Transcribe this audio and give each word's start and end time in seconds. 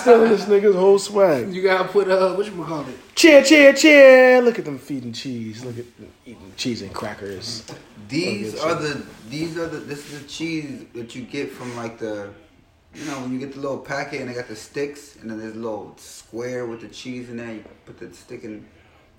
stealing 0.00 0.30
this 0.30 0.44
nigga's 0.44 0.74
whole 0.76 0.98
swag. 0.98 1.52
You 1.54 1.62
gotta 1.62 1.88
put 1.88 2.08
uh, 2.08 2.34
what 2.34 2.46
you 2.46 2.52
gonna 2.52 2.64
call 2.66 2.80
it? 2.88 3.14
Cheer, 3.14 3.42
cheer, 3.44 3.72
cheer! 3.72 4.40
Look 4.42 4.58
at 4.58 4.64
them 4.64 4.78
feeding 4.78 5.12
cheese. 5.12 5.64
Look 5.64 5.78
at 5.78 5.96
them 5.96 6.08
eating 6.26 6.52
cheese 6.56 6.82
and 6.82 6.92
crackers. 6.92 7.64
These 8.08 8.58
are 8.60 8.74
good 8.74 8.96
the 8.98 9.06
these 9.28 9.56
are 9.56 9.66
the 9.66 9.78
this 9.78 10.10
is 10.10 10.22
the 10.22 10.28
cheese 10.28 10.84
that 10.94 11.14
you 11.14 11.22
get 11.22 11.50
from 11.52 11.76
like 11.76 11.98
the 11.98 12.30
you 12.94 13.04
know 13.04 13.20
when 13.20 13.32
you 13.32 13.38
get 13.38 13.52
the 13.54 13.60
little 13.60 13.78
packet 13.78 14.20
and 14.20 14.28
they 14.28 14.34
got 14.34 14.48
the 14.48 14.56
sticks 14.56 15.16
and 15.16 15.30
then 15.30 15.38
there's 15.38 15.54
a 15.54 15.58
little 15.58 15.94
square 15.96 16.66
with 16.66 16.80
the 16.80 16.88
cheese 16.88 17.28
in 17.30 17.36
there. 17.36 17.52
You 17.54 17.64
put 17.86 17.98
the 17.98 18.12
stick 18.14 18.42
in. 18.44 18.66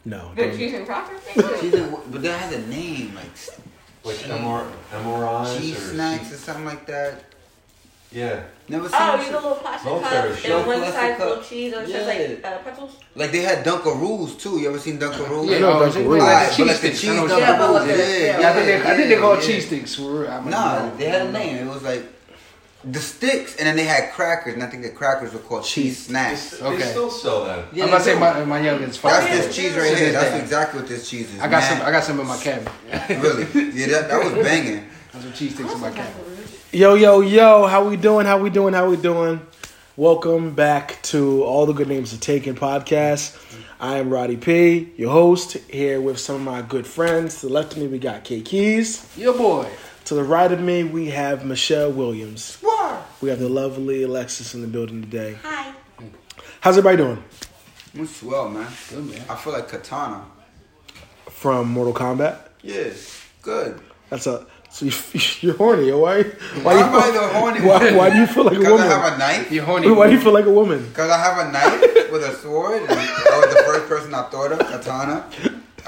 No, 0.03 0.31
The 0.35 0.47
don't- 0.47 0.57
cheese 0.57 0.73
and 0.73 0.85
crackers 0.85 1.19
thing? 1.21 1.59
Cheese 1.61 1.73
in, 1.75 1.89
but 2.09 2.21
that 2.23 2.39
has 2.41 2.53
a 2.55 2.67
name 2.67 3.13
like 3.15 3.25
Like 4.03 4.17
cheese, 4.17 4.27
MR, 4.27 4.65
MRIs 4.91 5.57
cheese 5.59 5.77
or 5.77 5.93
snacks 5.93 6.33
or 6.33 6.37
something 6.37 6.65
like 6.65 6.85
that. 6.87 7.23
Yeah. 8.11 8.43
Never 8.67 8.87
seen 8.89 8.97
Oh, 8.99 9.15
you 9.21 9.25
the 9.31 9.31
little 9.33 9.55
plastic 9.55 9.85
Military 9.91 10.31
cups 10.31 10.45
and 10.45 10.53
one 10.67 10.77
Plastic 10.79 10.93
size 10.95 11.17
cup. 11.17 11.27
little 11.29 11.43
cheese 11.43 11.73
or 11.73 11.85
just 11.85 12.07
like 12.07 12.45
uh, 12.45 12.57
pretzels? 12.59 12.95
Like 13.15 13.31
they 13.31 13.41
had 13.41 13.65
Dunkaroos 13.65 14.39
too. 14.39 14.59
You 14.59 14.69
ever 14.69 14.79
seen 14.79 14.97
Dunkaroos? 14.99 15.49
Yeah, 15.49 15.59
know 15.59 15.79
oh, 15.81 15.89
Dunkaroos. 15.89 16.19
like 16.19 16.49
cheese 16.51 16.59
like 16.59 16.67
the 16.67 16.73
sticks. 16.75 17.01
cheese 17.01 17.09
Dunkaroos. 17.11 17.39
Yeah, 17.39 17.57
but 17.57 17.73
with 17.73 17.87
the- 17.87 18.19
yeah, 18.25 18.39
Yeah, 18.39 18.49
I 18.49 18.53
think 18.53 18.65
they, 18.65 18.91
I 18.91 18.95
think 18.95 19.09
they 19.09 19.17
call 19.17 19.33
it 19.33 19.41
yeah. 19.41 19.47
cheese 19.47 19.65
sticks. 19.67 19.95
For 19.95 20.03
real. 20.21 20.31
I'm 20.31 20.49
Nah, 20.49 20.83
like, 20.83 20.97
they 20.97 21.05
had 21.09 21.21
a 21.27 21.31
name. 21.31 21.55
It 21.67 21.69
was 21.73 21.83
like 21.83 22.03
the 22.83 22.99
sticks, 22.99 23.57
and 23.57 23.67
then 23.67 23.75
they 23.75 23.83
had 23.85 24.11
crackers, 24.13 24.55
and 24.55 24.63
I 24.63 24.67
think 24.67 24.83
the 24.83 24.89
crackers 24.89 25.33
were 25.33 25.39
called 25.39 25.63
cheese 25.63 26.05
snacks. 26.07 26.51
They 26.59 26.65
Okay. 26.65 26.81
still 26.89 27.11
sell 27.11 27.45
that. 27.45 27.65
Yeah, 27.73 27.83
I'm 27.83 27.89
about 27.89 27.97
to 27.99 28.03
say 28.05 28.19
my 28.19 28.43
my 28.45 28.59
youngest. 28.59 29.01
That's 29.01 29.25
father. 29.25 29.37
this 29.41 29.55
cheese 29.55 29.75
right 29.75 29.95
here. 29.97 30.11
That's 30.13 30.41
exactly 30.41 30.79
what 30.79 30.89
this 30.89 31.09
cheese 31.09 31.33
is. 31.33 31.39
I 31.39 31.47
got 31.47 31.61
man. 31.61 31.77
some. 31.77 31.87
I 31.87 31.91
got 31.91 32.03
some 32.03 32.19
in 32.19 32.27
my 32.27 32.37
cabinet. 32.37 32.71
really. 33.21 33.71
Yeah, 33.73 33.87
that, 33.87 34.09
that 34.09 34.23
was 34.23 34.33
banging. 34.43 34.85
Got 35.13 35.23
some 35.23 35.33
cheese 35.33 35.53
sticks 35.55 35.73
in 35.73 35.79
my 35.81 35.91
cabinet. 35.91 36.30
Yo, 36.73 36.93
yo, 36.93 37.19
yo, 37.19 37.67
how 37.67 37.85
we 37.85 37.97
doing? 37.97 38.25
How 38.25 38.37
we 38.37 38.49
doing? 38.49 38.73
How 38.73 38.89
we 38.89 38.95
doing? 38.95 39.41
Welcome 39.97 40.55
back 40.55 41.01
to 41.03 41.43
All 41.43 41.65
the 41.65 41.73
Good 41.73 41.89
Names 41.89 42.13
Are 42.13 42.17
Taken 42.17 42.55
podcast. 42.55 43.37
I 43.77 43.97
am 43.97 44.09
Roddy 44.09 44.37
P, 44.37 44.93
your 44.95 45.11
host, 45.11 45.57
here 45.69 45.99
with 45.99 46.17
some 46.17 46.37
of 46.37 46.41
my 46.43 46.61
good 46.61 46.87
friends. 46.87 47.41
To 47.41 47.47
the 47.47 47.51
left 47.51 47.73
of 47.73 47.79
me, 47.79 47.87
we 47.87 47.99
got 47.99 48.23
K 48.23 48.39
Keys. 48.39 49.05
Your 49.17 49.37
boy. 49.37 49.69
To 50.05 50.15
the 50.15 50.23
right 50.23 50.49
of 50.49 50.61
me, 50.61 50.85
we 50.85 51.09
have 51.09 51.43
Michelle 51.43 51.91
Williams. 51.91 52.55
What? 52.61 53.05
We 53.19 53.27
have 53.27 53.39
the 53.39 53.49
lovely 53.49 54.03
Alexis 54.03 54.55
in 54.55 54.61
the 54.61 54.67
building 54.67 55.01
today. 55.01 55.37
Hi. 55.43 55.73
How's 56.61 56.77
everybody 56.77 57.03
doing? 57.03 57.23
I'm 57.95 58.07
swell, 58.07 58.47
man. 58.47 58.71
Good 58.89 59.09
man. 59.09 59.21
I 59.29 59.35
feel 59.35 59.51
like 59.51 59.67
Katana. 59.67 60.23
From 61.29 61.67
Mortal 61.67 61.93
Kombat? 61.93 62.37
Yeah, 62.61 62.91
good. 63.41 63.81
That's 64.09 64.25
a. 64.25 64.47
So 64.71 64.85
you, 64.85 64.91
you're 65.41 65.57
horny. 65.57 65.91
Why? 65.91 66.23
Why, 66.23 66.63
Why 66.63 66.73
you, 66.73 66.79
am 66.79 66.95
I 66.95 67.11
the 67.11 67.27
horny 67.39 67.59
why, 67.61 67.85
one? 67.85 67.95
why 67.97 68.09
do 68.09 68.17
you 68.19 68.25
feel 68.27 68.43
like 68.45 68.55
a 68.55 68.59
woman? 68.59 68.77
Because 68.77 68.81
I 68.81 68.87
have 69.01 69.13
a 69.13 69.17
knife. 69.17 69.51
You're 69.51 69.65
horny. 69.65 69.91
Why 69.91 70.07
do 70.07 70.13
you 70.15 70.21
feel 70.21 70.33
like 70.33 70.45
a 70.45 70.51
woman? 70.51 70.85
Because 70.87 71.11
I 71.11 71.17
have 71.17 71.37
a 71.47 71.51
knife 71.51 71.81
with 72.11 72.23
a 72.23 72.33
sword, 72.35 72.81
and 72.83 72.91
I 72.91 73.39
was 73.45 73.53
the 73.53 73.63
first 73.63 73.87
person 73.87 74.13
I 74.13 74.23
thought 74.23 74.51
of, 74.53 74.59
Katana. 74.59 75.25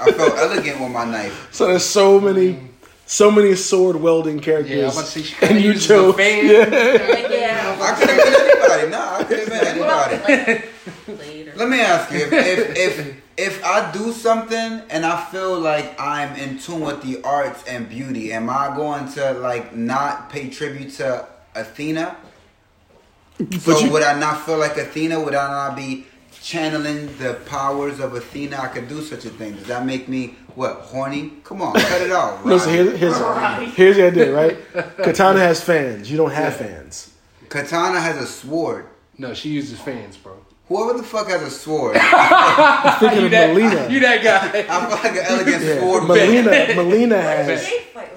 I 0.00 0.12
felt 0.12 0.36
elegant 0.38 0.80
with 0.80 0.90
my 0.90 1.04
knife. 1.04 1.48
So 1.52 1.66
there's 1.68 1.84
so 1.84 2.20
many, 2.20 2.58
so 3.06 3.30
many 3.30 3.54
sword 3.54 3.96
welding 3.96 4.40
characters. 4.40 4.76
Yeah, 4.76 4.82
I 4.84 4.86
was 4.86 5.12
to 5.14 5.22
say 5.22 5.46
and 5.48 5.60
you 5.60 5.72
uses 5.72 5.86
chose. 5.88 6.14
Yeah. 6.18 6.66
Yeah. 7.30 7.78
I 7.80 7.94
could 7.94 8.08
have 8.10 8.18
been 8.18 8.50
anybody. 8.50 8.90
No, 8.90 9.00
I 9.00 9.24
could 9.24 9.38
have 9.38 9.48
been 9.48 9.78
What 9.78 9.90
else? 9.90 10.28
anybody. 10.28 10.68
Like, 11.06 11.18
later. 11.18 11.52
Let 11.56 11.68
me 11.68 11.80
ask 11.80 12.12
you: 12.12 12.18
if, 12.18 12.32
if 12.32 12.76
if 12.76 13.23
if 13.36 13.64
I 13.64 13.90
do 13.92 14.12
something 14.12 14.82
and 14.90 15.04
I 15.04 15.24
feel 15.26 15.58
like 15.58 15.98
I'm 16.00 16.34
in 16.36 16.58
tune 16.58 16.80
with 16.80 17.02
the 17.02 17.22
arts 17.22 17.64
and 17.64 17.88
beauty, 17.88 18.32
am 18.32 18.48
I 18.50 18.74
going 18.76 19.08
to 19.14 19.32
like 19.34 19.74
not 19.74 20.30
pay 20.30 20.48
tribute 20.50 20.92
to 20.94 21.26
Athena? 21.54 22.16
So 23.60 23.78
you- 23.78 23.90
would 23.90 24.02
I 24.02 24.18
not 24.18 24.44
feel 24.46 24.58
like 24.58 24.76
Athena? 24.76 25.20
Would 25.20 25.34
I 25.34 25.48
not 25.48 25.76
be 25.76 26.06
channeling 26.42 27.06
the 27.18 27.34
powers 27.46 27.98
of 28.00 28.14
Athena? 28.14 28.58
I 28.60 28.68
could 28.68 28.88
do 28.88 29.02
such 29.02 29.24
a 29.24 29.30
thing. 29.30 29.54
Does 29.54 29.66
that 29.66 29.84
make 29.84 30.08
me 30.08 30.36
what 30.54 30.76
horny? 30.82 31.32
Come 31.42 31.60
on, 31.62 31.72
cut 31.74 32.02
it 32.02 32.12
off. 32.12 32.44
No, 32.46 32.58
so 32.58 32.70
here's, 32.70 32.96
here's, 32.98 33.16
here's 33.74 33.96
the 33.96 34.06
idea, 34.06 34.32
right? 34.32 34.56
Katana 34.98 35.40
has 35.40 35.62
fans. 35.62 36.08
You 36.10 36.16
don't 36.16 36.30
have 36.32 36.56
fans. 36.56 37.10
Katana 37.48 38.00
has 38.00 38.16
a 38.18 38.26
sword. 38.26 38.86
No, 39.18 39.34
she 39.34 39.48
uses 39.50 39.80
fans, 39.80 40.16
bro. 40.16 40.36
Whoever 40.68 40.96
the 40.98 41.04
fuck 41.04 41.28
has 41.28 41.42
a 41.42 41.50
sword, 41.50 41.96
I'm 42.00 42.98
thinking 42.98 43.18
You 43.20 43.24
of 43.26 43.30
that, 43.32 43.50
Mileena. 43.54 43.90
you 43.90 44.00
that 44.00 44.22
guy. 44.24 44.60
I 44.60 44.80
feel 44.86 44.90
like 44.90 45.18
an 45.20 45.24
elegant 45.26 45.62
Yeah. 45.62 45.80
sword. 45.80 46.02
Mileena, 46.04 46.66
Mileena 46.74 47.20
has. 47.20 47.66
Jade 47.68 47.82
fight? 47.92 48.08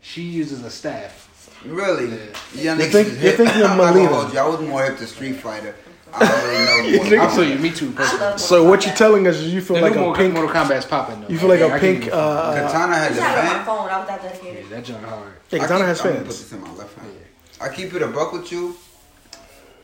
She 0.00 0.22
uses 0.22 0.64
a 0.64 0.70
staff. 0.70 1.26
Really? 1.64 2.08
Yeah. 2.08 2.16
Young 2.54 2.80
You 2.80 2.86
niggas 2.86 2.90
think- 2.92 3.08
is 3.08 3.22
you're 3.22 3.32
thinking 3.32 3.62
of 3.62 3.70
I'm 3.70 3.76
not 3.78 3.94
gonna 3.94 4.08
Mileena. 4.08 4.20
hold 4.22 4.32
you. 4.32 4.38
I 4.40 4.46
was 4.48 4.60
more 4.60 4.84
hip 4.84 4.98
to 4.98 5.06
Street 5.06 5.34
Fighter. 5.36 5.74
I 6.12 6.18
don't 6.26 6.90
really 6.90 7.10
know. 7.10 7.16
I 7.22 7.26
more. 7.26 7.30
feel 7.36 7.48
you. 7.48 7.58
Me 7.58 7.70
too. 7.70 7.90
Personally. 7.92 8.38
So 8.38 8.54
Mortal 8.56 8.70
what 8.70 8.86
you're 8.86 8.94
telling 8.96 9.26
us 9.28 9.36
is 9.36 9.52
you 9.54 9.60
feel 9.60 9.76
The 9.76 9.82
like 9.82 9.94
a 9.94 9.98
Mortal, 10.00 10.14
pink. 10.24 10.34
Mortal 10.34 10.52
Kombat's 10.54 10.86
popping 10.86 11.20
though. 11.20 11.28
You 11.28 11.38
feel 11.38 11.48
like 11.48 11.60
I 11.60 11.64
a 11.66 11.70
can 11.70 11.80
pink. 11.80 11.98
give 12.04 12.06
you- 12.12 12.18
Uh, 12.18 12.54
Katana 12.66 12.94
has 12.96 13.10
a 13.12 13.14
just 13.14 13.22
had 13.26 13.34
it 13.34 13.38
on 13.38 13.44
my 13.46 13.52
fan. 13.52 13.64
phone. 13.66 13.88
I 13.90 13.98
was 13.98 14.08
that 14.08 14.22
yeah, 14.24 14.28
dedicated. 14.30 14.70
that 14.70 14.84
junk 14.84 15.04
hard. 15.04 15.32
yeah, 15.50 15.58
Katana 15.60 15.78
keep- 15.80 15.86
has 15.86 16.00
I'm 16.00 16.06
gonna 16.06 16.16
put 16.18 16.26
fans. 16.26 16.38
this 16.42 16.52
in 16.52 16.60
my 16.62 16.72
left 16.72 16.98
hand. 16.98 17.12
I 17.60 17.68
keep 17.68 17.94
it 17.94 18.02
a 18.02 18.06
buck 18.08 18.32
with 18.32 18.50
you. 18.50 18.76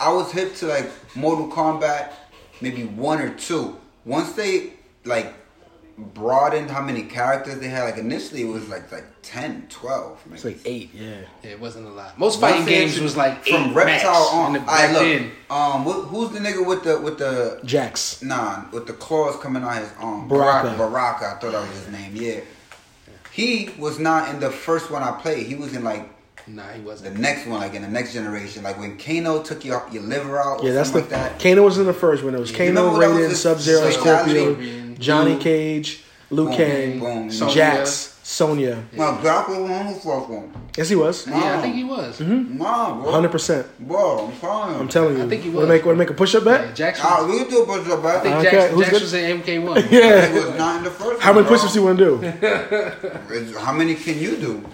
I 0.01 0.13
was 0.13 0.31
hip 0.33 0.55
to 0.57 0.67
like 0.67 0.91
Mortal 1.15 1.49
Kombat, 1.49 2.13
maybe 2.61 2.85
one 2.85 3.21
or 3.21 3.31
two. 3.35 3.77
Once 4.05 4.33
they 4.33 4.75
like 5.05 5.33
broadened 5.97 6.71
how 6.71 6.83
many 6.83 7.03
characters 7.05 7.59
they 7.61 7.69
had, 7.69 7.85
like 7.85 7.99
initially 7.99 8.43
it 8.43 8.47
was 8.49 8.69
like 8.69 8.91
like 8.91 9.05
10, 9.23 9.67
12. 9.71 10.19
Maybe. 10.27 10.35
It's 10.35 10.45
like 10.45 10.59
eight. 10.65 10.91
Yeah. 10.93 11.17
Yeah, 11.43 11.51
it 11.51 11.61
wasn't 11.61 11.87
a 11.87 11.91
lot. 11.91 12.19
Most 12.19 12.41
fighting 12.41 12.65
they 12.65 12.73
games 12.81 13.01
was 13.01 13.17
like 13.17 13.47
from 13.47 13.73
Reptile 13.75 14.13
max. 14.13 14.33
on. 14.35 14.53
The- 14.55 14.61
I 14.63 14.65
back 14.65 14.93
look. 14.93 15.03
then, 15.03 15.31
Um, 15.51 15.85
wh- 15.85 16.09
who's 16.09 16.31
the 16.31 16.41
nigga 16.41 16.67
with 16.67 16.83
the 16.85 16.99
with 16.99 17.19
the 17.19 17.61
Jax. 17.65 18.23
Nah, 18.23 18.65
with 18.73 18.87
the 18.87 18.93
claws 18.93 19.37
coming 19.37 19.63
out 19.63 19.77
his 19.79 19.91
arm. 20.01 20.29
Baraka. 20.29 20.77
Baraka. 20.77 21.27
I 21.27 21.31
thought 21.39 21.53
that 21.53 21.69
was 21.69 21.71
his 21.79 21.89
name. 21.93 22.13
Yeah. 22.15 22.41
He 23.31 23.71
was 23.79 23.99
not 23.99 24.29
in 24.31 24.39
the 24.41 24.51
first 24.51 24.91
one 24.91 25.03
I 25.03 25.13
played. 25.13 25.47
He 25.47 25.55
was 25.55 25.75
in 25.75 25.83
like 25.85 26.09
nah, 26.47 26.69
he 26.73 26.81
the 26.81 26.87
wasn't. 26.87 27.15
The 27.17 27.21
next 27.23 27.47
one, 27.47 27.61
like 27.61 27.75
in 27.75 27.83
the 27.83 27.89
next 27.89 28.13
generation. 28.13 28.63
Like 28.63 28.79
when 28.79 28.97
Kano 28.99 29.43
took 29.43 29.65
your 29.65 29.83
your 29.93 30.03
liver 30.03 30.39
out. 30.39 30.63
Yeah, 30.63 30.73
that's 30.73 30.91
the. 30.91 31.01
something 31.01 31.19
like 31.19 31.39
that. 31.39 31.41
Kano 31.43 31.63
was 31.63 31.79
in 31.79 31.87
the 31.87 31.93
first 31.93 32.23
one. 32.25 32.35
It 32.35 32.41
was 32.41 32.51
You 32.51 32.57
Kano, 32.57 32.93
remember 32.95 33.21
was 33.23 33.33
Raiden, 33.33 33.37
Sub 33.37 33.59
Zero, 33.61 33.91
fatality? 33.91 34.33
Scorpion, 34.45 34.97
Johnny 34.99 35.35
Blue. 35.35 35.43
Cage, 35.43 36.05
Liu 36.31 36.45
Boom, 36.47 36.55
Kang, 36.57 37.31
Jax, 37.31 38.19
Sonya. 38.23 38.83
No, 38.93 39.19
Black 39.21 39.49
was 39.49 39.59
one 39.59 39.87
who 39.87 39.95
first 39.95 40.29
one. 40.29 40.53
Yes, 40.77 40.89
he 40.89 40.97
was. 40.97 41.27
Yeah, 41.27 41.59
I 41.59 41.63
think 41.63 41.75
he 41.77 41.85
was. 41.85 42.19
Nah, 42.21 43.01
bro. 43.01 43.13
Hundred 43.13 43.31
percent. 43.31 43.67
Bro, 43.79 44.27
I'm 44.27 44.39
telling 44.41 44.75
you. 44.75 44.81
I'm 44.81 44.89
telling 44.89 45.17
you. 45.19 45.25
I 45.25 45.29
think 45.29 45.43
he 45.43 45.49
Want 45.51 45.61
was. 45.61 45.67
to 45.69 45.73
make 45.75 45.85
want 45.87 45.97
to 45.97 45.99
make 46.01 46.11
a 46.11 46.15
push 46.15 46.35
up 46.35 46.45
Yeah, 46.45 46.59
bet? 46.67 46.75
Jax 46.75 47.01
Ah, 47.03 47.23
was, 47.25 47.31
we 47.31 47.39
can 47.39 47.49
do 47.51 47.63
a 47.63 47.67
push 47.67 47.89
up 47.91 48.03
bet. 48.03 48.17
I 48.17 48.21
think 48.21 48.35
Okay, 48.37 48.51
Jax, 48.51 48.75
who's 48.75 48.87
Jax 48.87 49.01
was 49.01 49.15
in 49.15 49.41
MK1. 49.43 49.83
He 49.89 49.99
Yeah. 49.99 50.35
was 50.35 50.59
not 50.59 50.79
in 50.79 50.85
the 50.85 50.91
first 50.91 51.21
How 51.23 51.33
one. 51.33 51.45
many 51.45 51.55
push 51.55 51.63
ups 51.65 51.73
do 51.75 51.79
you 51.81 51.85
want 51.87 51.99
to 51.99 52.05
do? 53.53 53.59
How 53.59 53.73
many 53.73 53.95
can 53.95 54.19
you 54.19 54.37
do? 54.37 54.65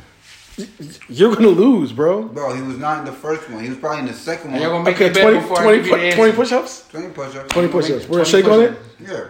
You're 1.09 1.35
gonna 1.35 1.49
lose, 1.49 1.93
bro. 1.93 2.23
Bro, 2.25 2.55
he 2.55 2.63
was 2.63 2.79
not 2.79 2.99
in 3.01 3.05
the 3.05 3.13
first 3.13 3.49
one. 3.51 3.63
He 3.63 3.69
was 3.69 3.79
probably 3.79 4.01
in 4.01 4.07
the 4.07 4.13
second 4.15 4.53
one. 4.53 4.61
Y'all 4.61 4.71
gonna 4.71 4.85
make 4.85 4.97
Okay, 4.97 5.11
a 5.11 5.13
bet 5.13 5.23
20, 5.47 5.47
20, 5.63 5.77
give 5.79 5.87
you 5.87 5.97
the 6.11 6.17
20 6.17 6.33
push 6.33 6.53
ups. 6.53 6.89
20 6.91 7.09
push 7.11 7.37
ups. 7.37 7.53
20 7.53 7.69
push 7.69 7.91
ups. 7.91 8.09
We're 8.09 8.25
gonna 8.25 8.31
20 8.31 8.31
shake 8.31 8.45
on 8.47 8.61
it. 8.63 8.79
Yeah. 9.01 9.27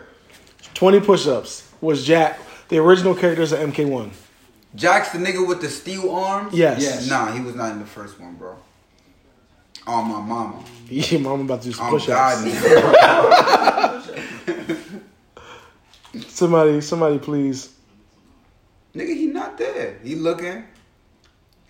20 0.75 1.01
push 1.01 1.27
ups 1.27 1.71
was 1.81 2.05
Jack, 2.07 2.39
the 2.69 2.79
original 2.79 3.15
characters 3.15 3.53
of 3.53 3.59
MK1. 3.61 4.11
Jax 4.75 5.11
the 5.11 5.19
nigga 5.19 5.47
with 5.47 5.61
the 5.61 5.69
steel 5.69 6.11
arms? 6.15 6.55
Yes. 6.55 6.81
Yes. 6.81 7.09
Nah, 7.09 7.33
he 7.33 7.41
was 7.41 7.55
not 7.57 7.73
in 7.73 7.81
the 7.81 7.87
first 7.87 8.21
one, 8.21 8.35
bro. 8.35 8.57
On 9.87 10.07
my 10.09 10.21
mama. 10.21 10.63
Your 10.89 11.21
mom 11.21 11.41
about 11.41 11.63
to 11.63 11.69
do 11.69 11.73
some 11.75 11.87
On 11.87 11.91
push 11.91 12.07
God, 12.07 12.47
ups. 12.47 14.11
Somebody, 16.29 16.81
somebody, 16.81 17.19
please. 17.19 17.71
nigga, 18.95 19.15
he 19.15 19.27
not 19.27 19.57
there. 19.59 19.99
He 20.03 20.15
looking. 20.17 20.65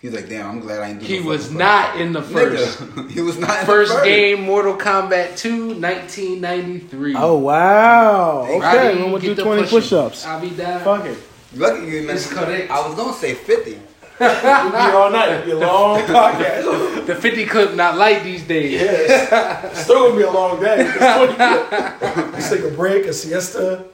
He's 0.01 0.13
like, 0.13 0.27
damn, 0.29 0.49
I'm 0.49 0.59
glad 0.61 0.81
I 0.81 0.89
ain't 0.89 0.99
do 0.99 1.05
He 1.05 1.19
was 1.19 1.43
fucking 1.43 1.57
not 1.59 2.01
in 2.01 2.11
the 2.11 2.23
first. 2.23 2.79
Nigga, 2.79 3.11
he 3.11 3.21
was 3.21 3.37
not 3.37 3.59
in 3.59 3.65
First 3.67 3.91
the 3.91 3.97
first 3.97 4.03
game, 4.05 4.41
Mortal 4.41 4.75
Kombat 4.75 5.37
2, 5.37 5.75
1993. 5.79 7.15
Oh 7.17 7.37
wow. 7.37 8.41
Okay, 8.47 8.59
Roddy, 8.59 8.97
we're 9.03 9.19
gonna 9.19 9.35
do 9.35 9.43
20 9.43 9.61
push-up. 9.63 9.69
push 9.69 9.93
ups. 9.93 10.25
I'll 10.25 10.41
be 10.41 10.49
down. 10.49 10.81
Fuck 10.83 11.05
it. 11.05 11.17
Lucky 11.55 11.85
you 11.85 12.09
It's 12.09 12.27
nigga. 12.27 12.45
correct. 12.45 12.71
I 12.71 12.87
was 12.87 12.95
gonna 12.97 13.13
say 13.13 13.35
50. 13.35 13.79
We'll 14.19 14.29
be 14.71 14.77
all 14.77 15.11
night. 15.11 15.29
It'll 15.33 15.45
be 15.45 15.51
a 15.51 15.57
long 15.67 15.99
podcast. 16.01 17.05
The 17.05 17.15
50 17.15 17.45
clip 17.45 17.75
not 17.75 17.95
light 17.97 18.23
these 18.23 18.43
days. 18.43 18.71
Yes. 18.81 19.83
Still 19.83 20.07
gonna 20.09 20.17
be 20.17 20.23
a 20.23 20.31
long 20.31 20.59
day. 20.59 20.77
Let's 20.99 22.49
take 22.49 22.63
a 22.63 22.71
break, 22.75 23.05
a 23.05 23.13
siesta. 23.13 23.85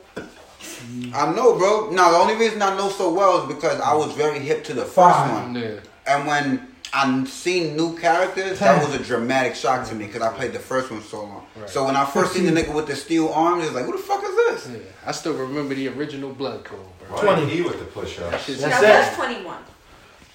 I 1.13 1.31
know, 1.33 1.57
bro. 1.57 1.89
No, 1.91 2.11
the 2.11 2.17
only 2.17 2.35
reason 2.35 2.61
I 2.61 2.75
know 2.77 2.89
so 2.89 3.13
well 3.13 3.41
is 3.47 3.53
because 3.55 3.79
I 3.81 3.93
was 3.93 4.13
very 4.13 4.39
hip 4.39 4.63
to 4.65 4.73
the 4.73 4.83
first 4.83 4.95
Fine. 4.95 5.53
one. 5.53 5.55
Yeah. 5.55 5.79
And 6.07 6.25
when 6.27 6.68
I 6.94 7.24
seen 7.25 7.75
new 7.75 7.98
characters, 7.98 8.59
that 8.59 8.83
was 8.83 8.94
a 8.95 9.04
dramatic 9.04 9.56
shock 9.56 9.88
to 9.89 9.95
me 9.95 10.06
because 10.07 10.21
I 10.21 10.33
played 10.33 10.54
the 10.54 10.59
first 10.59 10.89
one 10.89 11.01
so 11.04 11.24
long. 11.24 11.45
So 11.68 11.86
when 11.86 11.95
I 11.95 12.06
first 12.06 12.33
seen 12.33 12.45
the 12.45 12.51
nigga 12.51 12.74
with 12.74 12.88
the 12.88 12.95
steel 12.95 13.30
arms, 13.30 13.63
it 13.63 13.68
was 13.68 13.75
like, 13.75 13.86
who 13.86 13.92
the 13.92 13.98
fuck 13.98 14.24
is 14.24 14.63
this? 14.63 14.69
Yeah. 14.74 14.77
I 15.06 15.12
still 15.12 15.33
remember 15.33 15.75
the 15.75 15.89
original 15.89 16.31
Blood 16.33 16.63
Code, 16.63 16.80
bro. 17.09 17.21
20. 17.21 17.45
He 17.50 17.62
with 17.62 17.80
the 17.80 17.86
push-ups. 17.86 18.45
Shit's 18.45 18.62
That's 18.62 18.80
that's 18.81 19.15
21. 19.15 19.57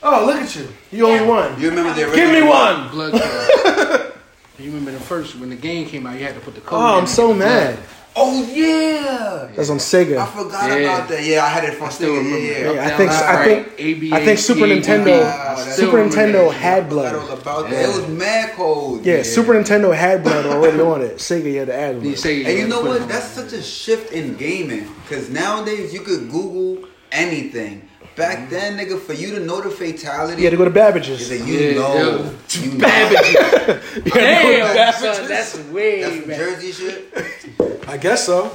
Oh, 0.05 0.27
look 0.27 0.37
at 0.37 0.55
you. 0.57 0.69
You 0.91 1.07
only 1.07 1.21
Yeah. 1.21 1.27
won. 1.29 1.61
You 1.61 1.71
remember 1.71 1.95
the 1.95 2.05
original? 2.11 2.17
Give 2.33 2.43
me 2.43 2.49
one. 2.49 2.89
Blood 2.91 3.13
Code. 3.13 3.99
You 4.59 4.69
remember 4.71 4.93
the 4.93 5.01
first 5.01 5.35
when 5.37 5.49
the 5.51 5.57
game 5.57 5.89
came 5.89 6.07
out, 6.07 6.17
you 6.21 6.25
had 6.25 6.35
to 6.35 6.41
put 6.41 6.55
the 6.55 6.61
code. 6.61 6.79
Oh, 6.81 6.93
in 6.99 7.01
I'm 7.01 7.07
so 7.09 7.31
and- 7.31 7.39
mad. 7.41 7.79
Oh 8.15 8.45
yeah. 8.53 9.49
That's 9.57 9.71
on 9.71 9.79
Sega. 9.79 10.19
I 10.19 10.27
forgot 10.27 10.69
Yeah. 10.69 10.77
about 10.77 11.09
that. 11.09 11.25
Yeah, 11.25 11.45
I 11.45 11.49
had 11.49 11.65
it 11.65 11.75
from 11.75 11.87
I 11.87 11.91
still 11.91 12.11
Sega. 12.11 12.17
remember. 12.19 12.39
Yeah, 12.39 12.73
Yeah, 12.73 12.87
I 12.87 12.97
think- 12.99 13.11
I 13.11 13.45
think- 13.45 13.67
ABA, 13.79 14.17
I 14.17 14.25
think 14.25 14.39
Super 14.39 14.67
CA, 14.67 14.81
Nintendo- 14.81 15.23
Wow, 15.23 15.57
Super 15.57 15.97
Nintendo 15.99 16.49
that. 16.49 16.55
had 16.55 16.83
I 16.85 16.89
blood. 16.89 17.13
forgot 17.23 17.39
about 17.43 17.71
that. 17.71 17.73
Yeah. 17.73 17.89
It 17.89 17.97
was 17.97 18.09
mad 18.09 18.53
cold. 18.55 19.07
Yeah, 19.07 19.23
Super 19.23 19.55
Nintendo 19.55 19.95
had 19.95 20.23
blood 20.23 20.45
already 20.47 20.81
on 20.81 21.01
it. 21.03 21.17
Sega 21.19 21.57
had 21.59 21.69
to 21.69 21.75
add 21.75 21.95
You 21.97 22.01
blood. 22.03 22.19
say 22.19 22.45
And 22.45 22.59
you 22.59 22.69
know 22.69 22.83
what? 22.83 23.09
That's 23.09 23.29
such 23.29 23.53
a 23.55 23.63
shift 23.63 24.13
in 24.13 24.35
gaming. 24.37 24.89
Cause 25.09 25.31
nowadays 25.31 25.95
you 25.95 26.01
could 26.01 26.31
Google 26.31 26.85
anything. 27.11 27.83
Back 28.17 28.51
then, 28.51 28.77
nigga, 28.77 28.99
for 29.01 29.15
you 29.15 29.35
to 29.35 29.41
know 29.41 29.61
the 29.63 29.71
fatality, 29.71 30.43
You 30.43 30.47
had 30.47 30.51
to 30.51 30.57
go 30.59 30.65
to 30.65 30.71
Babbage's. 30.71 31.23
is 31.23 31.29
that 31.31 31.47
you 31.47 31.55
Yeah, 31.59 31.75
know. 31.81 31.95
yo. 31.97 32.35
You 32.61 32.73
know. 32.73 32.79
Babbage's. 32.79 34.05
Damn, 34.13 34.75
Babbage's. 34.75 35.01
son, 35.19 35.29
that's 35.29 35.59
way 35.71 36.03
That's 36.03 36.17
some 36.17 36.29
back. 36.29 36.37
Jersey 36.39 36.73
shit. 36.73 37.89
I 37.89 37.97
guess 37.97 38.27
so. 38.27 38.53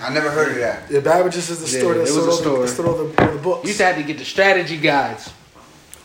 I 0.00 0.12
never 0.12 0.30
heard 0.30 0.52
of 0.52 0.58
that. 0.58 0.90
Yeah, 0.90 1.00
Babbage's 1.00 1.50
is 1.50 1.58
the 1.70 1.70
Yeah, 1.76 1.82
store 1.82 1.94
that 1.94 2.00
it 2.00 2.02
was 2.02 2.14
sold 2.14 2.28
a 2.28 2.50
all 2.50 2.60
the, 2.62 2.68
store. 2.68 2.84
sold 2.84 2.88
all 2.88 3.06
the, 3.06 3.22
all 3.26 3.32
the 3.32 3.42
books. 3.42 3.62
You 3.64 3.68
used 3.68 3.78
to 3.80 3.84
have 3.86 3.96
to 3.96 4.02
get 4.02 4.18
the 4.18 4.24
strategy 4.24 4.76
guides. 4.78 5.30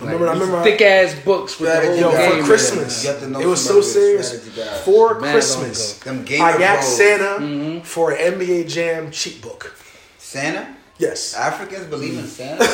I 0.01 0.05
remember, 0.05 0.27
I 0.29 0.33
remember. 0.33 0.63
thick 0.63 0.81
ass 0.81 1.13
books 1.25 1.59
with 1.59 1.69
Strategy 1.69 1.99
the 2.01 2.03
whole 2.09 2.11
Yo, 2.13 2.17
guide. 2.17 2.29
game. 2.29 2.31
for 2.31 2.39
in 2.39 2.45
Christmas, 2.45 3.03
You 3.03 3.09
have 3.11 3.19
to 3.19 3.27
know 3.29 3.39
it 3.41 3.45
was 3.47 3.59
so 3.65 3.81
somebody 3.81 4.15
with 4.17 4.25
serious. 4.25 4.27
strategy 4.29 4.51
guide. 4.55 4.79
For 4.85 5.13
Mad 5.15 5.21
long 5.21 5.31
Christmas, 5.33 5.99
Them 5.99 6.23
gamer 6.23 6.45
I 6.45 6.51
got 6.57 6.75
bros. 6.79 6.95
Santa 6.97 7.23
mm-hmm. 7.45 7.79
for 7.81 8.11
an 8.11 8.39
NBA 8.39 8.69
Jam 8.69 9.11
cheat 9.11 9.41
book. 9.41 9.75
Santa? 10.17 10.75
Yes. 10.99 11.33
Africans 11.33 11.85
believe 11.85 12.17
in 12.19 12.27
Santa? 12.27 12.63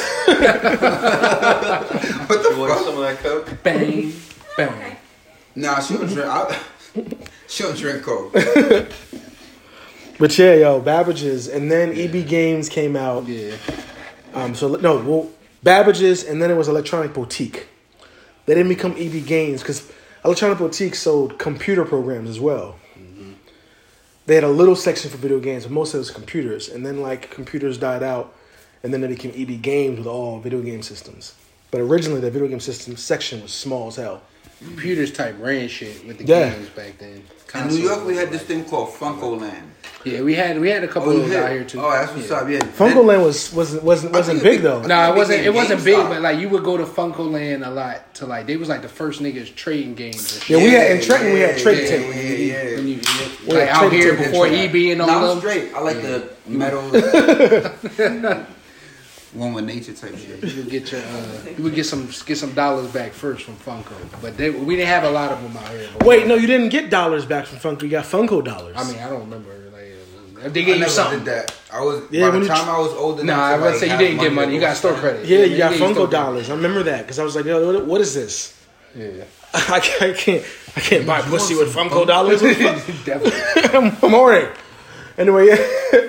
what 2.27 2.43
the 2.43 2.49
You 2.51 2.59
want 2.59 2.71
fuck? 2.73 2.83
some 2.83 2.95
of 2.97 3.01
that 3.01 3.19
coke? 3.19 3.47
it. 3.51 3.63
Bang, 3.63 4.13
bang. 4.57 4.97
Nah, 5.55 5.79
she 5.79 5.93
don't 5.95 6.07
drink. 6.07 6.27
I, 6.27 6.59
she 7.47 7.63
don't 7.63 7.77
drink 7.77 8.03
coke. 8.03 8.33
But 10.17 10.37
yeah, 10.37 10.53
yo, 10.55 10.79
Babbage's, 10.81 11.47
and 11.47 11.71
then 11.71 11.91
EB 11.97 12.27
Games 12.27 12.67
came 12.69 12.95
out. 12.95 13.27
Yeah. 13.27 13.55
Um, 14.33 14.55
so 14.55 14.69
no, 14.75 14.97
well, 14.97 15.29
Babbage's, 15.63 16.23
and 16.23 16.41
then 16.41 16.49
it 16.49 16.55
was 16.55 16.67
Electronic 16.67 17.13
Boutique. 17.13 17.67
They 18.45 18.53
didn't 18.55 18.69
become 18.69 18.93
EB 18.97 19.25
Games 19.25 19.61
because 19.61 19.91
Electronic 20.23 20.57
Boutique 20.57 20.95
sold 20.95 21.37
computer 21.37 21.85
programs 21.85 22.29
as 22.29 22.39
well. 22.39 22.79
They 24.25 24.35
had 24.35 24.43
a 24.43 24.49
little 24.49 24.75
section 24.75 25.11
for 25.11 25.17
video 25.17 25.39
games, 25.39 25.63
but 25.63 25.71
most 25.71 25.93
of 25.93 25.97
it 25.97 25.99
was 25.99 26.11
computers. 26.11 26.69
And 26.69 26.85
then 26.85 27.01
like 27.01 27.29
computers 27.31 27.77
died 27.77 28.01
out, 28.03 28.33
and 28.83 28.93
then 28.93 29.01
they 29.01 29.07
became 29.07 29.31
EB 29.35 29.61
Games 29.61 29.97
with 29.99 30.07
all 30.07 30.39
video 30.39 30.61
game 30.61 30.81
systems. 30.81 31.35
But 31.71 31.81
originally, 31.81 32.21
the 32.21 32.31
video 32.31 32.47
game 32.47 32.59
system 32.59 32.95
section 32.95 33.41
was 33.41 33.51
small 33.53 33.87
as 33.89 33.97
hell. 33.97 34.21
Computers 34.59 35.11
type 35.11 35.35
ran 35.39 35.67
shit 35.67 36.05
with 36.07 36.17
the 36.17 36.23
Yeah. 36.23 36.49
games 36.51 36.69
back 36.69 36.97
then. 36.97 37.23
In 37.53 37.67
New 37.67 37.75
York, 37.83 38.05
we 38.05 38.15
had 38.15 38.31
this 38.31 38.41
thing 38.43 38.65
called 38.65 38.89
Funco 38.89 39.39
Land. 39.39 39.71
Yeah, 40.03 40.21
we 40.21 40.35
had 40.35 40.59
we 40.59 40.69
had 40.69 40.83
a 40.83 40.87
couple 40.87 41.09
Oh, 41.09 41.17
of 41.17 41.23
you 41.23 41.29
those 41.29 41.37
out 41.43 41.51
here 41.51 41.63
too. 41.63 41.79
Oh, 41.81 41.89
that's 41.91 42.11
what's 42.13 42.29
yeah. 42.29 42.35
up. 42.35 42.49
Yeah. 42.49 42.59
Funco 42.59 43.03
Land 43.03 43.23
was 43.23 43.51
wasn't 43.51 43.83
wasn't 43.83 44.13
wasn't 44.13 44.41
think 44.41 44.57
big 44.57 44.61
though. 44.61 44.81
No, 44.81 45.11
it 45.11 45.15
wasn't. 45.17 45.43
It 45.45 45.53
wasn't 45.53 45.83
big, 45.83 45.97
but 45.97 46.21
like 46.21 46.39
you 46.39 46.47
would 46.49 46.63
go 46.63 46.77
to 46.77 46.85
Funco 46.85 47.29
Land 47.29 47.63
a 47.63 47.71
lot 47.71 48.13
to 48.15 48.25
like 48.27 48.45
they 48.45 48.55
was 48.55 48.69
like 48.69 48.81
the 48.81 48.87
first 48.87 49.21
niggas 49.21 49.53
trading 49.55 49.95
games. 49.95 50.33
And 50.35 50.43
shit. 50.43 50.57
Yeah, 50.59 50.63
we 50.63 50.71
had 50.71 50.91
in 50.91 51.01
Trenton 51.01 51.33
we 51.33 51.39
had 51.39 51.57
trade 51.57 51.83
yeah, 51.83 51.89
tape. 51.89 52.15
Yeah, 52.15 52.63
yeah, 52.63 52.81
When 53.45 53.55
you, 53.55 53.55
We 53.55 53.59
like 53.61 53.69
had 53.69 53.85
out 53.85 53.91
here 53.93 54.17
before 54.17 54.47
and 54.47 54.55
EB 54.55 54.75
and 54.91 55.01
all 55.01 55.07
Nah, 55.07 55.17
I'm 55.21 55.27
them. 55.27 55.39
straight. 55.39 55.73
I 55.73 55.79
like 55.79 56.01
the 56.01 56.29
metal. 56.47 56.81
one 59.33 59.53
with 59.53 59.65
nature 59.65 59.93
type 59.93 60.15
shit. 60.17 60.41
You 60.43 60.63
would 60.63 60.69
get 60.71 60.91
your, 60.91 61.01
uh, 61.01 61.37
you 61.57 61.63
would 61.63 61.75
get 61.75 61.83
some 61.85 62.07
get 62.25 62.37
some 62.37 62.53
dollars 62.53 62.89
back 62.91 63.11
first 63.11 63.43
from 63.43 63.55
Funco, 63.55 63.93
but 64.21 64.37
they, 64.37 64.49
we 64.49 64.75
didn't 64.77 64.87
have 64.87 65.03
a 65.03 65.11
lot 65.11 65.31
of 65.31 65.41
them 65.41 65.55
out 65.57 65.69
here. 65.69 65.89
But 65.97 66.07
Wait, 66.07 66.25
no, 66.27 66.35
you 66.35 66.47
didn't 66.47 66.69
get 66.69 66.89
dollars 66.89 67.25
back 67.25 67.45
from 67.45 67.59
Funco. 67.59 67.83
You 67.83 67.89
got 67.89 68.05
Funco 68.05 68.43
dollars. 68.43 68.75
I 68.77 68.89
mean 68.89 68.99
I 69.01 69.09
don't 69.09 69.21
remember. 69.21 69.49
Like, 70.37 70.53
they 70.53 70.61
I 70.61 70.63
gave 70.63 70.67
you 70.75 70.79
never 70.79 70.89
something. 70.91 71.19
did 71.19 71.27
that. 71.27 71.55
I 71.73 71.81
was 71.81 72.03
Yeah, 72.11 72.27
by 72.29 72.33
when 72.35 72.41
the 72.43 72.47
time 72.47 72.65
tr- 72.65 72.71
I 72.71 72.79
was 72.79 72.93
old 72.93 73.19
enough. 73.19 73.37
Nah, 73.37 73.45
I 73.45 73.49
to, 73.49 73.55
was 73.55 73.59
gonna 73.63 73.71
like, 73.71 73.79
say 73.79 73.91
you 73.91 73.97
didn't 73.97 74.21
get 74.23 74.33
money. 74.33 74.53
You 74.53 74.59
got 74.61 74.77
store 74.77 74.93
credit. 74.93 75.25
yeah, 75.27 75.39
they 75.39 75.47
you 75.47 75.57
got 75.57 75.71
gave 75.73 75.81
Funco 75.81 76.09
dollars. 76.09 76.49
I 76.49 76.55
remember 76.55 76.83
that 76.83 77.01
because 77.01 77.19
I 77.19 77.23
was 77.23 77.35
like, 77.35 77.45
yo, 77.45 77.73
what, 77.73 77.85
what 77.85 78.01
is 78.01 78.13
this? 78.13 78.53
Yeah, 78.95 79.25
I 79.55 79.79
can't, 79.79 80.01
I 80.03 80.13
can't, 80.13 80.45
I 80.75 80.79
can't 80.79 81.07
buy 81.07 81.21
pussy 81.21 81.55
with 81.55 81.73
Funco 81.73 82.05
dollars. 82.05 82.41
definitely. 83.05 83.63
I'm, 83.77 83.95
I'm 84.03 84.13
alright. 84.13 84.49
Anyway, 85.17 85.47
yeah. 85.47 86.07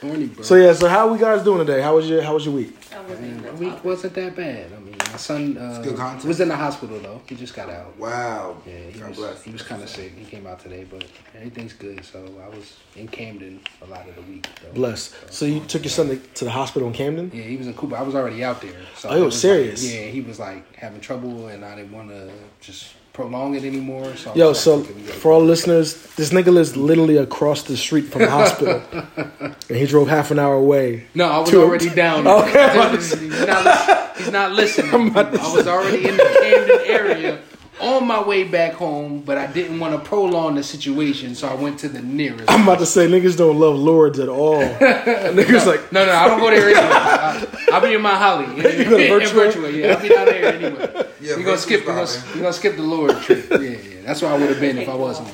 Horny, 0.00 0.26
bro. 0.26 0.42
so 0.42 0.54
yeah, 0.56 0.72
so 0.72 0.88
how 0.88 1.12
we 1.12 1.18
guys 1.18 1.42
doing 1.44 1.64
today? 1.64 1.80
How 1.80 1.94
was 1.94 2.08
your 2.08 2.22
How 2.22 2.34
was 2.34 2.44
your 2.44 2.54
week? 2.54 2.78
That 2.90 3.08
wasn't 3.08 3.42
Man, 3.42 3.42
my 3.42 3.58
week 3.58 3.84
wasn't 3.84 4.14
that 4.14 4.36
bad. 4.36 4.72
I 4.72 4.78
mean, 4.80 4.81
my 5.12 5.18
son 5.18 5.56
uh, 5.58 5.80
good 5.82 5.96
content. 5.96 6.24
was 6.24 6.40
in 6.40 6.48
the 6.48 6.56
hospital 6.56 6.98
though. 6.98 7.20
He 7.28 7.34
just 7.36 7.54
got 7.54 7.68
out. 7.70 7.96
Wow. 7.98 8.56
Yeah, 8.66 8.72
he 8.90 8.98
God 8.98 9.10
was, 9.10 9.18
bless. 9.18 9.42
he 9.42 9.50
was 9.52 9.62
kind 9.62 9.82
of 9.82 9.88
sick. 9.88 10.12
He 10.16 10.24
came 10.24 10.46
out 10.46 10.58
today, 10.60 10.84
but 10.90 11.04
everything's 11.36 11.72
good. 11.74 12.04
So 12.04 12.18
I 12.44 12.48
was 12.54 12.76
in 12.96 13.08
Camden 13.08 13.60
a 13.82 13.86
lot 13.86 14.08
of 14.08 14.14
the 14.16 14.22
week. 14.22 14.48
Though. 14.62 14.72
Bless. 14.72 15.14
So 15.30 15.44
you 15.44 15.60
took 15.60 15.82
your 15.84 15.90
son 15.90 16.08
to, 16.08 16.16
to 16.16 16.44
the 16.44 16.50
hospital 16.50 16.88
in 16.88 16.94
Camden. 16.94 17.30
Yeah, 17.34 17.42
he 17.42 17.56
was 17.56 17.66
in 17.66 17.74
Cooper. 17.74 17.96
I 17.96 18.02
was 18.02 18.14
already 18.14 18.42
out 18.42 18.60
there. 18.62 18.74
So 18.96 19.10
Oh, 19.10 19.14
he 19.16 19.20
it 19.20 19.24
was 19.24 19.34
like- 19.34 19.40
serious? 19.40 19.84
yeah, 19.94 20.06
he 20.06 20.20
was 20.20 20.38
like 20.38 20.74
having 20.74 21.00
trouble, 21.00 21.48
and 21.48 21.64
I 21.64 21.76
didn't 21.76 21.92
want 21.92 22.08
to 22.10 22.30
just 22.60 22.94
prolong 23.12 23.54
it 23.54 23.64
anymore. 23.64 24.16
So 24.16 24.34
Yo, 24.34 24.52
so 24.52 24.76
like, 24.76 24.84
okay, 24.86 24.94
we 24.94 25.02
gotta 25.02 25.18
for 25.18 25.32
all 25.32 25.40
listeners, 25.44 25.94
this 26.16 26.30
nigga 26.30 26.52
lives 26.52 26.76
literally 26.76 27.16
across 27.16 27.62
the 27.64 27.76
street 27.76 28.02
from 28.06 28.22
the 28.22 28.30
hospital, 28.30 28.82
and 29.68 29.76
he 29.76 29.86
drove 29.86 30.08
half 30.08 30.30
an 30.30 30.38
hour 30.38 30.54
away. 30.54 31.06
No, 31.14 31.26
I 31.26 31.38
was 31.38 31.50
Two- 31.50 31.62
already 31.62 31.90
down. 31.94 32.26
Okay, 32.26 32.90
he's, 32.96 33.46
not, 33.46 34.16
he's 34.16 34.30
not 34.30 34.52
listening. 34.52 35.16
I 35.16 35.52
was 35.52 35.66
already 35.66 36.08
in 36.08 36.16
the 36.16 36.38
Camden 36.42 36.80
area 36.86 37.38
on 37.82 38.06
my 38.06 38.22
way 38.22 38.44
back 38.44 38.74
home, 38.74 39.20
but 39.20 39.36
I 39.36 39.46
didn't 39.46 39.80
want 39.80 39.94
to 39.94 40.08
prolong 40.08 40.54
the 40.54 40.62
situation, 40.62 41.34
so 41.34 41.48
I 41.48 41.54
went 41.54 41.80
to 41.80 41.88
the 41.88 42.00
nearest. 42.00 42.48
I'm 42.48 42.62
about 42.62 42.78
to 42.78 42.86
say 42.86 43.06
niggas 43.08 43.36
don't 43.36 43.58
love 43.58 43.76
Lourdes 43.76 44.18
at 44.18 44.28
all. 44.28 44.62
niggas 44.62 45.66
like 45.66 45.92
No, 45.92 46.06
no, 46.06 46.12
I 46.12 46.28
don't 46.28 46.38
go 46.40 46.50
there 46.50 46.68
anyway. 46.68 46.80
I, 46.82 47.46
I'll 47.72 47.80
be 47.80 47.94
in 47.94 48.00
my 48.00 48.16
Holly. 48.16 48.46
go 48.62 48.62
to 48.62 48.80
In 48.82 49.20
Virtua? 49.20 49.32
virtual, 49.32 49.70
yeah, 49.70 49.94
I'll 49.94 50.00
be 50.02 50.08
down 50.08 50.26
there 50.26 50.54
anyway. 50.54 51.06
Yeah, 51.20 51.36
we 51.36 51.42
gonna 51.42 51.58
skip. 51.58 51.80
We 51.80 51.86
gonna, 51.86 52.08
we 52.34 52.40
gonna 52.40 52.52
skip 52.52 52.76
the 52.76 52.82
Lord 52.82 53.20
trip. 53.22 53.46
Yeah, 53.50 53.58
yeah. 53.58 54.02
That's 54.04 54.22
where 54.22 54.32
I 54.32 54.38
would 54.38 54.48
have 54.48 54.60
been 54.60 54.78
if 54.78 54.88
I 54.88 54.94
wasn't. 54.94 55.28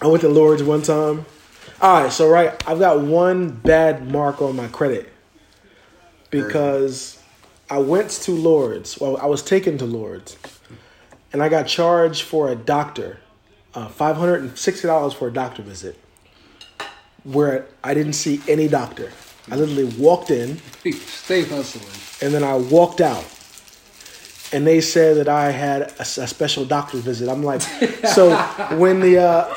I 0.00 0.06
went 0.06 0.22
to 0.22 0.28
Lourdes 0.28 0.62
one 0.62 0.82
time. 0.82 1.26
All 1.82 2.02
right, 2.02 2.12
so 2.12 2.28
right, 2.28 2.50
I've 2.68 2.78
got 2.78 3.00
one 3.00 3.50
bad 3.50 4.10
mark 4.10 4.42
on 4.42 4.56
my 4.56 4.68
credit 4.68 5.10
because 6.30 7.22
I 7.68 7.78
went 7.78 8.10
to 8.10 8.32
Lourdes. 8.32 8.98
Well, 8.98 9.16
I 9.16 9.26
was 9.26 9.42
taken 9.42 9.78
to 9.78 9.84
Lourdes, 9.86 10.36
and 11.32 11.42
I 11.42 11.48
got 11.48 11.66
charged 11.66 12.22
for 12.22 12.48
a 12.50 12.56
doctor, 12.56 13.18
uh, 13.74 13.88
five 13.88 14.16
hundred 14.16 14.42
and 14.42 14.58
sixty 14.58 14.86
dollars 14.86 15.12
for 15.12 15.28
a 15.28 15.32
doctor 15.32 15.62
visit, 15.62 15.98
where 17.24 17.66
I 17.84 17.94
didn't 17.94 18.14
see 18.14 18.40
any 18.48 18.68
doctor. 18.68 19.12
I 19.50 19.56
literally 19.56 19.92
walked 19.98 20.30
in 20.30 20.58
Stay 20.92 21.44
hustling. 21.44 21.86
and 22.22 22.32
then 22.34 22.44
I 22.44 22.54
walked 22.56 23.00
out. 23.00 23.24
And 24.52 24.66
they 24.66 24.80
said 24.80 25.16
that 25.18 25.28
I 25.28 25.52
had 25.52 25.82
a, 25.82 26.00
a 26.00 26.26
special 26.26 26.64
doctor 26.64 26.98
visit. 26.98 27.28
I'm 27.28 27.42
like, 27.44 27.60
so 28.14 28.36
when 28.76 28.98
the 29.00 29.18
uh, 29.18 29.54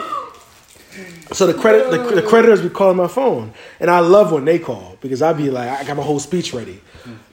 so 1.31 1.47
the 1.47 1.53
credit 1.53 1.89
the, 1.89 2.21
the 2.21 2.27
creditors 2.27 2.61
be 2.61 2.69
calling 2.69 2.97
my 2.97 3.07
phone, 3.07 3.53
and 3.79 3.89
I 3.89 3.99
love 4.01 4.31
when 4.31 4.45
they 4.45 4.59
call 4.59 4.97
because 5.01 5.21
I'd 5.23 5.37
be 5.37 5.49
like, 5.49 5.67
I 5.67 5.83
got 5.83 5.97
my 5.97 6.03
whole 6.03 6.19
speech 6.19 6.53
ready. 6.53 6.79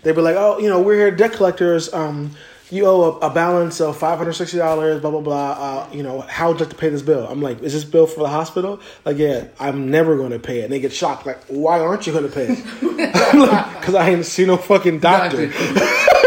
They'd 0.03 0.15
be 0.15 0.23
like, 0.23 0.37
oh, 0.37 0.59
you 0.59 0.69
know, 0.69 0.81
we're 0.81 0.97
here 0.97 1.11
debt 1.11 1.33
collectors. 1.35 1.93
Um, 1.93 2.31
you 2.73 2.87
owe 2.87 3.19
a, 3.21 3.27
a 3.27 3.31
balance 3.31 3.81
of 3.81 3.97
five 3.97 4.19
hundred 4.19 4.35
sixty 4.35 4.59
dollars. 4.59 5.01
Blah 5.01 5.11
blah 5.11 5.21
blah. 5.21 5.51
Uh, 5.51 5.89
you 5.93 6.03
know, 6.03 6.21
how 6.23 6.49
would 6.49 6.59
you 6.59 6.65
like 6.65 6.71
to 6.71 6.79
pay 6.79 6.89
this 6.89 7.03
bill? 7.03 7.27
I'm 7.27 7.41
like, 7.43 7.63
is 7.63 7.73
this 7.73 7.85
bill 7.85 8.07
for 8.07 8.21
the 8.21 8.29
hospital? 8.29 8.81
Like, 9.05 9.19
yeah, 9.19 9.49
I'm 9.59 9.91
never 9.91 10.17
going 10.17 10.31
to 10.31 10.39
pay 10.39 10.61
it. 10.61 10.65
And 10.65 10.73
they 10.73 10.81
get 10.81 10.93
shocked, 10.93 11.27
like, 11.27 11.43
why 11.47 11.81
aren't 11.81 12.07
you 12.07 12.13
going 12.13 12.29
to 12.29 12.33
pay 12.33 12.47
it? 12.51 13.71
Because 13.81 13.95
I 13.95 14.11
ain't 14.11 14.27
see 14.27 14.45
no 14.45 14.57
fucking 14.57 15.01
doctor. 15.01 15.51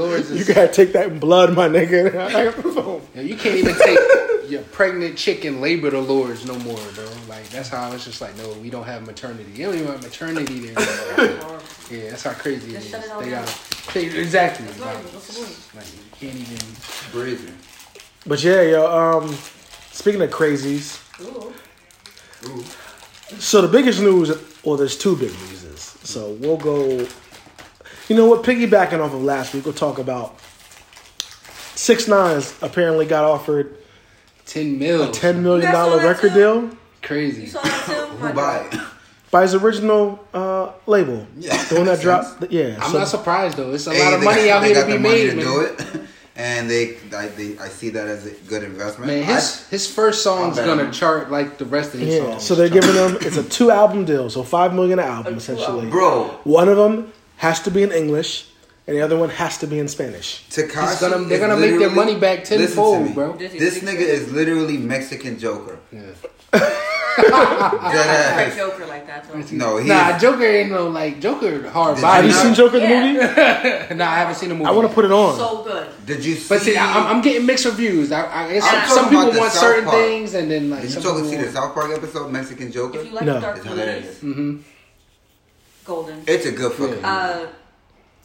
Yo, 0.00 0.06
the 0.06 0.12
Lourdes 0.16 0.30
You 0.48 0.54
gotta 0.54 0.68
take 0.72 0.92
that 0.92 1.08
in 1.08 1.18
blood, 1.18 1.54
my 1.54 1.68
nigga. 1.68 2.08
I 2.16 2.44
got 2.44 2.56
the 2.56 2.62
phone. 2.62 3.02
yo, 3.14 3.22
you 3.22 3.36
can't 3.36 3.56
even 3.56 3.74
take 3.74 3.98
your 4.50 4.62
pregnant 4.62 5.16
chicken 5.16 5.60
labor 5.60 5.90
the 5.90 6.00
Lourdes 6.00 6.44
no 6.46 6.54
more, 6.60 6.78
bro. 6.94 7.08
Like 7.28 7.48
that's 7.50 7.68
how 7.68 7.88
I 7.88 7.92
was 7.92 8.04
just 8.04 8.20
like, 8.20 8.36
no, 8.36 8.52
we 8.54 8.70
don't 8.70 8.84
have 8.84 9.06
maternity. 9.06 9.44
They 9.52 9.62
don't 9.64 9.74
even 9.74 9.86
have 9.88 10.02
maternity 10.02 10.58
there. 10.60 10.78
anymore. 11.18 11.60
yeah, 11.90 12.10
that's 12.10 12.22
how 12.24 12.32
crazy 12.32 12.70
it 12.76 12.80
Just 12.80 12.86
is. 12.86 12.94
it 12.94 13.20
They 13.20 13.30
down. 13.30 13.44
got 13.44 13.96
exactly. 13.96 14.66
Like, 14.66 14.80
right. 14.80 15.04
What's 15.12 15.28
the 15.28 15.44
point? 15.44 15.68
like 15.76 15.86
you 15.94 16.00
can't 16.32 16.36
even. 16.40 16.66
Breathing. 17.12 17.54
But 18.26 18.42
yeah, 18.42 18.62
yo. 18.62 18.86
Um, 18.86 19.34
speaking 19.92 20.22
of 20.22 20.30
crazies, 20.30 20.98
Ooh. 21.20 21.52
Ooh. 22.48 22.64
so 23.38 23.60
the 23.62 23.68
biggest 23.68 24.00
news, 24.00 24.30
well, 24.64 24.76
there's 24.76 24.96
two 24.96 25.14
big 25.16 25.30
newses. 25.30 25.80
So 26.02 26.32
we'll 26.40 26.56
go. 26.56 27.06
You 28.10 28.16
know 28.16 28.26
what? 28.26 28.42
Piggybacking 28.42 28.98
off 28.98 29.14
of 29.14 29.22
last 29.22 29.54
week, 29.54 29.64
we'll 29.64 29.72
talk 29.72 29.98
about 30.00 30.36
Six 31.76 32.08
Nines 32.08 32.52
apparently 32.60 33.06
got 33.06 33.24
offered 33.24 33.76
Ten 34.46 34.80
mil. 34.80 35.08
a 35.08 35.12
ten 35.12 35.44
million 35.44 35.70
dollar 35.70 35.98
You 35.98 36.02
guys 36.02 36.02
saw 36.02 36.02
that 36.02 36.08
record 36.08 36.28
too? 36.30 36.34
deal 36.34 36.60
You 36.62 36.78
Crazy. 37.02 37.46
saw 37.46 37.62
that 37.62 37.86
too? 37.86 37.92
Who 38.16 38.32
buy 38.32 38.66
it? 38.72 38.80
by 39.30 39.42
his 39.42 39.54
original 39.54 40.18
uh, 40.34 40.72
label, 40.88 41.24
Yeah, 41.38 41.62
the 41.66 41.76
one 41.76 41.84
that 41.84 41.92
makes 41.92 42.02
dropped. 42.40 42.50
Yeah, 42.50 42.76
I'm 42.80 42.90
so- 42.90 42.98
not 42.98 43.06
surprised 43.06 43.56
though. 43.58 43.72
It's 43.72 43.86
a 43.86 43.94
Hey, 43.94 44.02
lot 44.04 44.14
of 44.14 44.20
they 44.20 44.26
money 44.26 44.44
got- 44.46 44.56
out 44.56 44.60
they 44.62 44.66
here 44.66 44.74
got 44.74 44.86
to 44.88 44.92
be 44.96 44.98
money 44.98 45.14
made, 45.26 45.30
to 45.30 45.40
do 45.40 45.60
it. 45.60 46.00
and 46.34 46.68
they 46.68 46.96
I, 47.16 47.28
they 47.28 47.56
I 47.58 47.68
see 47.68 47.90
that 47.90 48.08
as 48.08 48.26
a 48.26 48.30
good 48.48 48.64
investment. 48.64 49.06
Man, 49.06 49.22
his 49.22 49.68
his 49.68 49.86
first 49.86 50.24
song's 50.24 50.56
gonna 50.58 50.86
bad. 50.86 50.92
chart 50.92 51.30
like 51.30 51.58
the 51.58 51.64
rest 51.64 51.94
of 51.94 52.00
his 52.00 52.16
Yeah, 52.16 52.24
songs. 52.32 52.42
so 52.42 52.56
they're 52.56 52.68
giving 52.68 52.92
them 52.92 53.18
it's 53.20 53.36
a 53.36 53.44
two 53.44 53.70
album 53.70 54.04
deal, 54.04 54.28
so 54.30 54.42
five 54.42 54.74
million 54.74 54.98
an 54.98 55.04
album 55.06 55.34
essentially. 55.36 55.88
bro, 55.88 56.24
One 56.42 56.68
of 56.68 56.76
them 56.76 57.12
has 57.40 57.60
to 57.66 57.70
be 57.70 57.82
in 57.82 57.90
English, 57.92 58.46
and 58.86 58.96
the 58.96 59.02
other 59.02 59.16
one 59.16 59.30
has 59.30 59.56
to 59.58 59.66
be 59.66 59.78
in 59.78 59.88
Spanish. 59.88 60.44
Tekashi. 60.50 61.00
Gonna- 61.00 61.24
they're 61.28 61.40
gonna 61.40 61.56
make 61.56 61.78
their 61.78 61.90
money 61.90 62.16
back 62.16 62.40
listen 62.40 62.58
tenfold, 62.58 63.14
bro. 63.14 63.36
This 63.36 63.80
nigga 63.80 64.04
is 64.16 64.30
literally 64.32 64.76
Mexican 64.76 65.38
Joker. 65.38 65.78
Yeah. 65.92 66.00
Dead 66.52 67.26
Great 68.36 68.48
ass. 68.48 68.56
Joker 68.56 68.86
like 68.86 69.06
that. 69.06 69.26
So. 69.26 69.54
No, 69.56 69.76
he 69.78 69.88
Nah, 69.88 70.14
is- 70.16 70.22
Joker 70.22 70.44
ain't 70.44 70.70
no 70.70 70.88
like 70.88 71.20
Joker 71.20 71.68
hard 71.68 71.96
Did 71.96 72.04
Have 72.04 72.12
body. 72.24 72.28
you 72.28 72.34
No. 72.34 72.42
seen 72.42 72.54
Joker 72.54 72.78
the 72.80 72.88
movie? 72.88 73.94
nah, 74.00 74.10
I 74.10 74.16
haven't 74.22 74.36
seen 74.36 74.48
the 74.50 74.54
movie. 74.54 74.68
I 74.68 74.70
want 74.70 74.88
to 74.88 74.94
put 74.94 75.04
it 75.04 75.12
on. 75.12 75.36
So 75.36 75.62
good. 75.64 75.86
Did 76.06 76.24
you 76.24 76.34
see? 76.36 76.48
But 76.48 76.60
see, 76.62 76.76
I, 76.76 76.86
I'm, 76.98 77.16
I'm 77.16 77.20
getting 77.22 77.44
mixed 77.46 77.64
reviews. 77.66 78.10
I, 78.12 78.20
I 78.46 78.52
guess 78.52 78.64
some, 78.70 78.88
some 78.98 79.08
people 79.10 79.38
want 79.38 79.52
South 79.52 79.62
certain 79.66 79.84
Park. 79.84 79.96
things, 79.96 80.34
and 80.34 80.50
then 80.50 80.70
like 80.70 80.82
Did 80.82 80.90
you 80.90 80.94
some 80.94 81.02
talk 81.02 81.14
people 81.16 81.30
see 81.30 81.36
the 81.36 81.42
want- 81.44 81.54
South 81.54 81.74
Park 81.74 81.90
episode, 81.92 82.30
Mexican 82.32 82.72
Joker? 82.72 82.98
If 83.00 83.06
you 83.06 83.12
like 83.12 83.24
No. 83.26 83.40
dark 83.40 83.56
It's 83.58 83.66
movies, 83.66 83.80
hilarious. 84.22 84.22
Golden. 85.84 86.22
It's 86.26 86.46
a 86.46 86.52
good 86.52 86.72
fucking. 86.72 87.00
Yeah. 87.00 87.12
Uh, 87.16 87.46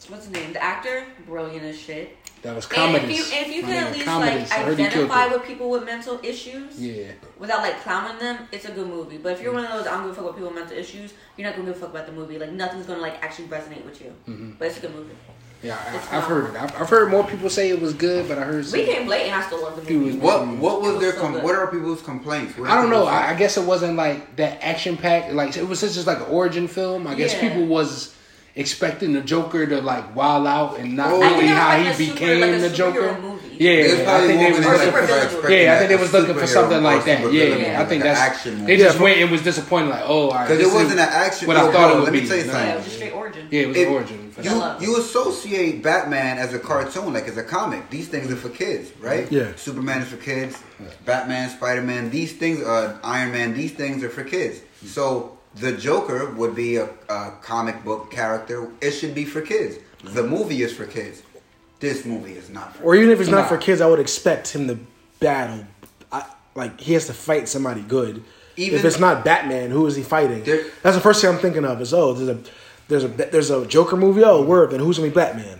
what's 0.08 0.24
his 0.26 0.30
name? 0.32 0.52
The 0.52 0.62
actor, 0.62 1.04
brilliant 1.26 1.64
as 1.64 1.78
shit. 1.78 2.16
that 2.42 2.54
was 2.54 2.66
And 2.66 2.74
comedies. 2.74 3.20
if 3.20 3.32
you, 3.32 3.40
if 3.40 3.48
you 3.56 3.62
My 3.62 3.68
can 3.68 3.86
at 3.86 3.92
least 3.92 4.04
comedies. 4.04 4.50
Like 4.50 4.60
heard 4.60 4.78
he 4.78 4.84
killed 4.88 5.10
identify 5.10 5.26
with 5.34 5.44
people 5.46 5.70
with 5.70 5.84
mental 5.84 6.20
issues, 6.22 6.80
Yeah, 6.80 7.12
without 7.38 7.62
like 7.62 7.80
clowning 7.82 8.18
them, 8.18 8.46
it's 8.52 8.66
a 8.66 8.72
good 8.72 8.86
movie. 8.88 9.16
But 9.18 9.32
if 9.32 9.42
you're 9.42 9.52
one 9.54 9.64
of 9.64 9.70
those, 9.72 9.86
I'm 9.86 10.02
gonna 10.02 10.14
fuck 10.14 10.26
with 10.26 10.34
people 10.36 10.50
with 10.50 10.58
mental 10.58 10.76
issues, 10.76 11.14
you're 11.36 11.46
not 11.48 11.56
gonna 11.56 11.68
give 11.68 11.76
a 11.76 11.80
fuck 11.80 11.90
about 11.90 12.06
the 12.06 12.12
movie. 12.12 12.38
Like 12.38 12.52
nothing's 12.52 12.86
gonna 12.86 13.00
like 13.00 13.22
actually 13.22 13.48
resonate 13.48 13.84
with 13.84 14.00
you. 14.00 14.12
Mm-hmm. 14.28 14.50
But 14.58 14.68
it's 14.68 14.78
a 14.78 14.80
good 14.80 14.94
movie. 14.94 15.14
Yeah, 15.62 15.78
I, 16.10 16.18
I've 16.18 16.24
heard 16.24 16.54
it. 16.54 16.60
I've, 16.60 16.82
I've 16.82 16.88
heard 16.88 17.10
more 17.10 17.24
people 17.26 17.48
say 17.50 17.70
it 17.70 17.80
was 17.80 17.92
good, 17.94 18.28
but 18.28 18.38
I 18.38 18.42
heard 18.42 18.64
some, 18.66 18.78
We 18.78 18.86
came 18.86 19.06
late 19.06 19.26
and 19.26 19.34
I 19.34 19.46
still 19.46 19.62
love 19.62 19.76
the 19.76 19.82
He 19.90 19.96
movie. 19.96 20.16
was- 20.18 20.22
what 20.22 20.46
what 20.58 20.82
was 20.82 21.00
their 21.00 21.12
So 21.12 21.20
com- 21.20 21.42
what 21.42 21.54
are 21.54 21.66
people's 21.68 22.02
complaints? 22.02 22.56
What 22.58 22.70
I 22.70 22.74
don't 22.76 22.90
know. 22.90 23.00
people's- 23.04 23.08
I, 23.14 23.30
I 23.30 23.34
guess 23.34 23.56
it 23.56 23.64
wasn't 23.64 23.96
like 23.96 24.36
that 24.36 24.58
action 24.62 24.96
packed. 24.96 25.32
Like 25.32 25.56
it 25.56 25.66
was 25.68 25.80
just 25.80 26.06
like 26.06 26.18
an 26.18 26.24
origin 26.24 26.68
film. 26.68 27.06
I 27.06 27.14
guess 27.14 27.32
Yeah. 27.34 27.40
people 27.48 27.66
was 27.66 28.14
expecting 28.56 29.12
the 29.12 29.20
Joker 29.20 29.66
to 29.66 29.80
like 29.82 30.16
wild 30.16 30.46
out 30.46 30.78
and 30.78 30.96
not 30.96 31.10
Oh. 31.12 31.22
I 31.22 31.30
really 31.34 31.46
how 31.48 31.68
like 31.68 31.82
he 31.82 31.88
a 31.88 31.94
super- 31.94 32.12
became 32.14 32.40
like 32.40 32.50
a 32.50 32.58
the 32.58 32.70
Joker. 32.70 33.18
movie. 33.20 33.56
Yeah, 33.58 33.70
They 33.82 33.82
was 33.90 34.00
I 34.00 34.26
think 34.26 34.40
they 34.40 34.50
was 34.52 34.66
looking 34.66 34.90
for. 34.92 34.98
supervillain. 35.00 35.62
Yeah, 35.64 35.74
I 35.74 35.78
think 35.78 35.88
they 35.90 35.96
was 35.96 36.12
looking 36.12 36.34
for 36.34 36.46
something 36.46 36.82
like 36.82 37.04
that. 37.06 37.20
Yeah, 37.20 37.26
supervillain, 37.44 37.62
yeah, 37.62 37.80
I 37.80 37.84
think 37.84 38.02
an 38.02 38.08
that's. 38.08 38.20
action 38.20 38.54
They 38.64 38.72
movie. 38.72 38.76
just 38.78 38.98
went 39.00 39.18
and 39.20 39.30
was 39.30 39.42
disappointed. 39.42 39.88
Like, 39.90 40.02
oh, 40.06 40.26
Because 40.28 40.58
this 40.58 40.72
it 40.72 40.74
wasn't 40.74 41.00
an 41.00 41.08
action. 41.08 41.48
what 41.48 41.56
I 41.56 41.60
thought 41.60 41.72
bro, 41.72 41.90
it 41.90 41.94
would 41.96 42.04
let 42.04 42.12
be. 42.12 42.20
me 42.22 42.28
tell 42.28 42.36
you 42.38 42.44
No. 42.44 42.52
something. 42.52 42.68
Yeah, 42.68 42.74
it 42.74 42.78
was 42.78 42.86
a 42.86 42.90
straight 42.90 43.12
origin. 43.12 43.48
Yeah, 43.50 43.60
it 43.60 43.68
was 43.68 43.76
If 43.76 43.88
origin. 43.88 44.22
You 44.42 44.62
you 44.80 44.96
associate 44.98 45.82
Batman 45.82 46.36
as 46.38 46.52
a 46.52 46.58
cartoon, 46.58 47.12
like 47.14 47.26
as 47.28 47.36
a 47.38 47.42
comic. 47.42 47.88
These 47.90 48.08
things 48.08 48.30
are 48.30 48.36
for 48.36 48.50
kids, 48.50 48.90
right? 49.00 49.30
Yeah. 49.32 49.48
Superman 49.56 50.02
is 50.02 50.08
for 50.08 50.16
kids. 50.18 50.58
Batman, 51.06 51.48
Spider 51.50 51.80
Man. 51.82 52.10
These 52.10 52.32
things, 52.34 52.62
uh, 52.62 52.98
Iron 53.02 53.32
Man. 53.32 53.54
These 53.54 53.72
things 53.72 54.02
are 54.04 54.10
for 54.10 54.24
kids. 54.24 54.60
So 54.84 55.35
the 55.56 55.72
Joker 55.72 56.30
would 56.32 56.54
be 56.54 56.76
a, 56.76 56.88
a 57.08 57.32
comic 57.42 57.84
book 57.84 58.10
character. 58.10 58.70
It 58.80 58.92
should 58.92 59.14
be 59.14 59.24
for 59.24 59.40
kids. 59.40 59.76
The 60.04 60.22
movie 60.22 60.62
is 60.62 60.74
for 60.74 60.86
kids. 60.86 61.22
This 61.80 62.04
movie 62.04 62.32
is 62.34 62.48
not 62.50 62.74
for. 62.76 62.84
Or 62.84 62.94
even 62.94 63.10
if 63.10 63.20
it's 63.20 63.28
not 63.30 63.42
Nah. 63.42 63.48
for 63.48 63.56
kids, 63.58 63.80
I 63.80 63.86
would 63.86 64.00
expect 64.00 64.48
him 64.54 64.66
to 64.68 64.78
battle. 65.20 65.64
I, 66.12 66.24
like 66.54 66.80
he 66.80 66.92
has 66.94 67.06
to 67.06 67.12
fight 67.14 67.48
somebody 67.48 67.82
good. 67.82 68.22
Even- 68.56 68.78
if 68.78 68.84
it's 68.84 68.98
not 68.98 69.24
Batman, 69.24 69.70
who 69.70 69.86
is 69.86 69.96
he 69.96 70.02
fighting? 70.02 70.42
There- 70.44 70.64
That's 70.82 70.96
the 70.96 71.02
first 71.02 71.20
thing 71.20 71.30
I'm 71.30 71.38
thinking 71.38 71.64
of. 71.64 71.80
Is 71.80 71.92
oh, 71.92 72.12
there's 72.14 72.28
a 72.28 72.50
there's 72.88 73.04
a 73.04 73.08
there's 73.08 73.50
a 73.50 73.66
Joker 73.66 73.96
movie. 73.96 74.22
Oh, 74.24 74.42
word. 74.42 74.70
Then 74.70 74.80
who's 74.80 74.96
gonna 74.98 75.10
be 75.10 75.14
Batman? 75.14 75.58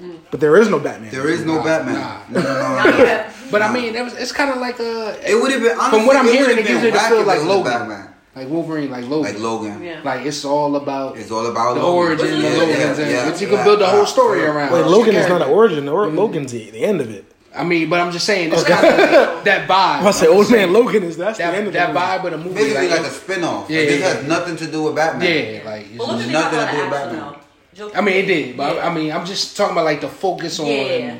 Mm. 0.00 0.18
But 0.30 0.40
there 0.40 0.56
is 0.56 0.68
no 0.68 0.78
Batman. 0.78 1.10
There 1.10 1.28
is 1.28 1.44
no 1.44 1.56
Nah, 1.56 1.64
Batman. 1.64 1.94
nah. 1.94 2.20
No, 2.30 2.40
no, 2.40 2.52
no, 2.52 2.76
Not 2.76 2.98
no. 2.98 3.26
But 3.50 3.62
I 3.62 3.72
mean, 3.72 3.94
it 3.96 4.02
was, 4.04 4.14
it's 4.14 4.30
kind 4.32 4.50
of 4.50 4.58
like 4.58 4.78
a. 4.78 5.18
It 5.28 5.34
would 5.40 5.50
have 5.52 5.62
been. 5.62 5.72
Honestly, 5.78 5.98
From 6.00 6.06
what 6.06 6.16
I'm 6.16 6.26
it 6.26 6.32
hearing, 6.34 6.58
it 6.58 6.66
gives 6.66 6.82
been 6.82 6.92
you 6.92 6.92
the 6.92 6.98
feel 7.08 7.24
like 7.24 7.40
it 7.40 7.44
Logan. 7.46 7.72
Batman. 7.72 8.12
Like 8.36 8.48
Wolverine, 8.50 8.90
like 8.90 9.08
Logan. 9.08 9.32
Like 9.32 9.42
Logan. 9.42 9.82
Yeah. 9.82 10.00
Like 10.04 10.26
it's 10.26 10.44
all 10.44 10.76
about 10.76 11.16
It's 11.16 11.30
all 11.30 11.46
about 11.46 11.74
the 11.74 11.82
Logan. 11.82 11.96
origin 12.20 12.26
Which 12.36 12.44
of 12.44 12.52
is- 12.52 12.58
Logan's, 12.58 12.98
yeah, 12.98 13.04
and 13.04 13.10
yeah, 13.12 13.30
which 13.30 13.40
you 13.40 13.48
yeah. 13.48 13.54
can 13.56 13.64
build 13.64 13.80
the 13.80 13.86
whole 13.86 14.04
story 14.06 14.46
Uh, 14.46 14.52
around. 14.52 14.72
Wait, 14.72 14.80
It's 14.80 14.90
Logan 14.90 15.14
is 15.16 15.28
not 15.28 15.40
an 15.42 15.48
origin. 15.48 15.88
Or 15.88 16.06
Logan's 16.08 16.52
the, 16.52 16.70
the 16.70 16.84
end 16.84 17.00
of 17.00 17.10
it. 17.10 17.24
I 17.54 17.64
mean, 17.64 17.88
but 17.88 17.98
I'm 18.00 18.12
just 18.12 18.26
saying, 18.26 18.52
it's 18.52 18.64
kind 18.64 18.84
of 18.86 18.98
like 18.98 19.44
that 19.44 19.66
vibe. 19.66 20.04
I'm 20.06 20.12
say 20.12 20.26
old 20.26 20.40
man 20.40 20.46
saying, 20.50 20.72
Logan 20.74 21.02
is 21.04 21.16
that's 21.16 21.38
the 21.38 21.44
end 21.46 21.54
That, 21.54 21.66
of 21.68 21.72
that 21.72 21.86
the 21.86 21.92
movie. 21.94 22.06
vibe 22.06 22.24
of 22.26 22.30
the 22.32 22.38
movie, 22.50 22.54
Basically, 22.60 22.88
like, 22.88 22.98
like, 23.00 23.10
a 23.10 23.14
spin-off. 23.14 23.70
Yeah, 23.70 23.78
like, 23.80 23.88
this 23.88 24.02
has 24.02 24.22
yeah. 24.22 24.28
nothing 24.28 24.56
to 24.56 24.66
do 24.70 24.82
with 24.82 24.94
Batman. 24.96 25.22
yeah, 25.54 25.62
like 25.64 25.86
it's 25.88 25.98
Well, 25.98 26.08
look 26.08 26.16
just- 26.18 26.28
at 26.28 26.32
nothing 26.32 26.58
nothing 26.58 26.68
to 26.68 26.76
do 26.76 26.82
with 26.82 26.90
Batman. 26.90 27.34
though. 27.78 27.92
I 27.94 28.00
mean, 28.02 28.16
it 28.16 28.26
did, 28.26 28.56
but 28.58 28.74
Yeah. 28.76 28.86
I 28.86 28.94
mean, 28.94 29.10
I'm 29.12 29.24
just 29.24 29.56
talking 29.56 29.72
about 29.72 29.86
like 29.86 30.02
the 30.02 30.08
focus 30.08 30.60
on 30.60 30.66
Yeah. 30.66 31.14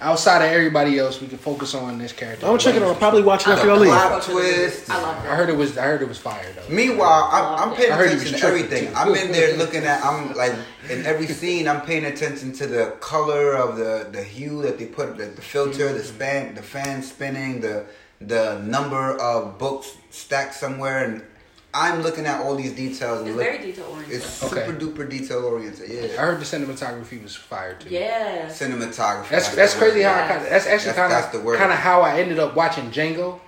Outside 0.00 0.44
of 0.44 0.52
everybody 0.52 0.98
else. 0.98 1.20
We 1.20 1.28
can 1.28 1.38
focus 1.38 1.74
on 1.74 1.98
this 1.98 2.12
character. 2.12 2.46
I'm 2.46 2.58
checking. 2.58 2.82
I'll 2.82 2.94
probably 2.94 3.22
watch 3.22 3.42
it 3.42 3.48
I 3.48 3.52
after 3.54 3.66
love 3.68 3.78
y'all 3.78 3.82
it. 3.86 3.90
leave. 3.90 4.08
Plot 4.08 4.22
twist. 4.22 4.90
I 4.90 5.02
love 5.02 5.16
I 5.24 5.34
heard 5.34 5.48
it 5.48 5.56
was. 5.56 5.78
I 5.78 5.84
heard 5.84 6.02
it 6.02 6.08
was 6.08 6.18
fire 6.18 6.52
though. 6.54 6.74
Meanwhile, 6.74 7.28
I'm, 7.32 7.70
I'm 7.70 7.76
paying 7.76 7.92
I 7.92 7.96
heard 7.96 8.08
he 8.10 8.14
was 8.14 8.24
attention 8.26 8.40
to 8.40 8.46
everything. 8.54 8.88
too. 8.88 8.94
I'm 8.94 9.14
in 9.14 9.32
there 9.32 9.56
looking 9.62 9.84
at. 9.84 10.04
I'm 10.04 10.34
like 10.34 10.52
in 10.90 11.04
every 11.06 11.26
scene. 11.26 11.66
I'm 11.68 11.80
paying 11.82 12.04
attention 12.04 12.52
to 12.54 12.66
the 12.66 12.96
color 13.00 13.54
of 13.54 13.76
the 13.76 14.08
the 14.12 14.22
hue 14.22 14.62
that 14.62 14.78
they 14.78 14.86
put, 14.86 15.16
the, 15.16 15.26
the 15.26 15.42
filter, 15.42 15.92
the 15.92 16.02
span, 16.04 16.54
the 16.54 16.62
fan 16.62 17.02
spinning, 17.02 17.60
the 17.60 17.86
the 18.20 18.58
number 18.60 19.16
of 19.18 19.58
books 19.58 19.94
stacked 20.10 20.54
somewhere, 20.54 21.04
and 21.04 21.22
I'm 21.78 22.02
looking 22.02 22.26
at 22.26 22.40
all 22.40 22.54
these 22.56 22.72
details. 22.72 23.20
And 23.20 23.28
It's 23.28 23.36
look, 23.36 23.46
very 23.46 23.58
detail 23.58 23.86
oriented. 23.92 24.14
it's 24.16 24.26
super 24.26 24.58
Okay. 24.60 24.72
duper 24.72 25.08
detail 25.08 25.44
oriented. 25.44 25.88
Yeah, 25.90 26.02
I 26.20 26.26
heard 26.26 26.40
the 26.40 26.44
cinematography 26.44 27.22
was 27.22 27.34
fire 27.36 27.74
too. 27.74 27.90
Yeah. 27.90 28.46
cinematography. 28.48 29.28
That's 29.30 29.48
that's 29.54 29.74
crazy 29.74 29.98
word. 30.00 30.04
how 30.06 30.24
I 30.24 30.28
kind 30.28 30.42
of 30.44 30.50
that's 30.50 30.66
actually 30.66 30.92
That's- 30.92 30.96
kind 30.96 31.12
that's 31.12 31.34
of 31.34 31.58
kind 31.58 31.72
of 31.72 31.78
how 31.78 32.00
I 32.02 32.20
ended 32.20 32.38
up 32.38 32.56
watching 32.56 32.90
Django. 32.90 33.40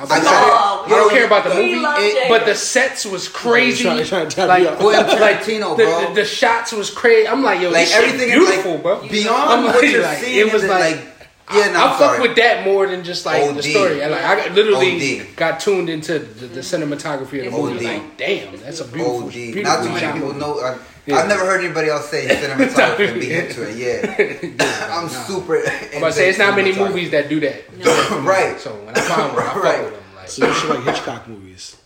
I, 0.00 0.04
I 0.04 0.06
like. 0.08 0.22
Oh, 0.24 0.82
I 0.86 0.88
don't 0.88 1.10
care 1.10 1.26
about 1.26 1.44
the 1.44 1.50
we 1.54 1.74
movie, 1.76 1.86
it- 1.86 2.28
but 2.28 2.44
the 2.46 2.54
sets 2.56 3.04
was 3.06 3.28
crazy. 3.28 3.84
Trying- 3.84 4.04
trying 4.04 4.28
to 4.30 4.46
like, 4.46 4.62
you 4.62 4.68
up. 4.68 4.78
Quentin 4.78 5.20
like 5.20 5.42
Tarantino, 5.42 5.76
the, 5.76 5.84
bro. 5.84 6.08
the, 6.08 6.14
the 6.22 6.24
shots 6.24 6.72
was 6.72 6.90
crazy. 6.90 7.28
I'm 7.28 7.42
like, 7.44 7.60
yo, 7.60 7.68
Like 7.70 7.82
this 7.86 7.92
shit 7.94 8.04
everything 8.04 8.30
beautiful, 8.30 8.58
is 8.72 8.74
like 8.74 8.82
bro. 8.82 9.08
beyond 9.08 9.50
I'm 9.52 9.64
what 9.64 9.76
like- 9.76 9.90
you're 9.92 10.02
like, 10.02 10.18
seeing. 10.18 10.48
it 10.48 10.52
was 10.52 10.64
like- 10.64 10.96
like 10.96 11.11
yeah, 11.54 11.72
no, 11.72 11.78
I 11.80 11.82
I'm 11.84 11.90
fuck 11.90 11.98
sorry. 12.16 12.20
with 12.28 12.36
that 12.36 12.64
more 12.64 12.86
than 12.86 13.04
just 13.04 13.24
like 13.26 13.54
the 13.54 13.62
story. 13.62 14.02
I, 14.02 14.08
like, 14.08 14.22
I 14.22 14.48
literally 14.54 15.20
OD. 15.20 15.36
got 15.36 15.60
tuned 15.60 15.88
into 15.88 16.18
the, 16.18 16.46
the 16.46 16.60
cinematography 16.60 17.44
of 17.46 17.52
the 17.52 17.58
movie. 17.58 17.86
OD. 17.86 17.92
Like, 18.02 18.16
damn, 18.16 18.56
that's 18.60 18.80
a 18.80 18.84
beautiful, 18.84 19.24
OD. 19.24 19.32
beautiful 19.32 19.62
Not 19.62 19.82
too 19.84 19.88
many 19.92 20.12
people 20.12 20.28
movie. 20.28 20.40
know. 20.40 20.60
I, 20.60 20.78
Yeah. 21.04 21.16
I've 21.16 21.28
never 21.28 21.44
heard 21.44 21.64
anybody 21.64 21.88
else 21.88 22.08
say 22.10 22.26
cinematography 22.42 23.10
and 23.10 23.20
be 23.20 23.32
into 23.34 23.62
it. 23.68 23.76
Yeah, 23.76 24.88
I'm 24.96 25.08
super. 25.08 25.56
I'm 25.58 25.98
about 25.98 26.08
to 26.08 26.12
say 26.12 26.28
it's 26.28 26.38
not 26.38 26.54
many 26.54 26.72
movies 26.76 27.10
that 27.10 27.28
do 27.28 27.40
that. 27.40 27.64
right. 28.24 28.58
So 28.60 28.70
when 28.84 28.94
I 28.96 29.00
find 29.00 29.32
one, 29.34 29.42
I 29.42 29.46
fuck 29.52 29.62
Right. 29.64 29.84
with 29.84 29.94
them. 29.94 30.02
Like, 30.16 30.28
So 30.28 30.46
you 30.46 30.54
should 30.54 30.70
like 30.70 30.84
Hitchcock 30.84 31.26
movies. 31.28 31.76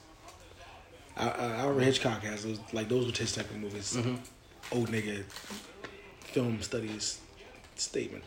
I, 1.16 1.28
I, 1.30 1.44
I 1.46 1.61
remember 1.62 1.80
Hitchcock 1.80 2.23
has 2.25 2.44
those 2.44 2.61
like 2.75 2.88
those 2.90 3.06
were 3.06 3.12
his 3.16 3.35
type 3.35 3.49
of 3.50 3.56
movies. 3.56 3.96
Mm-hmm. 3.96 4.16
Old 4.76 4.88
nigga 4.90 5.23
film 6.35 6.61
studies 6.61 7.18
statement. 7.76 8.23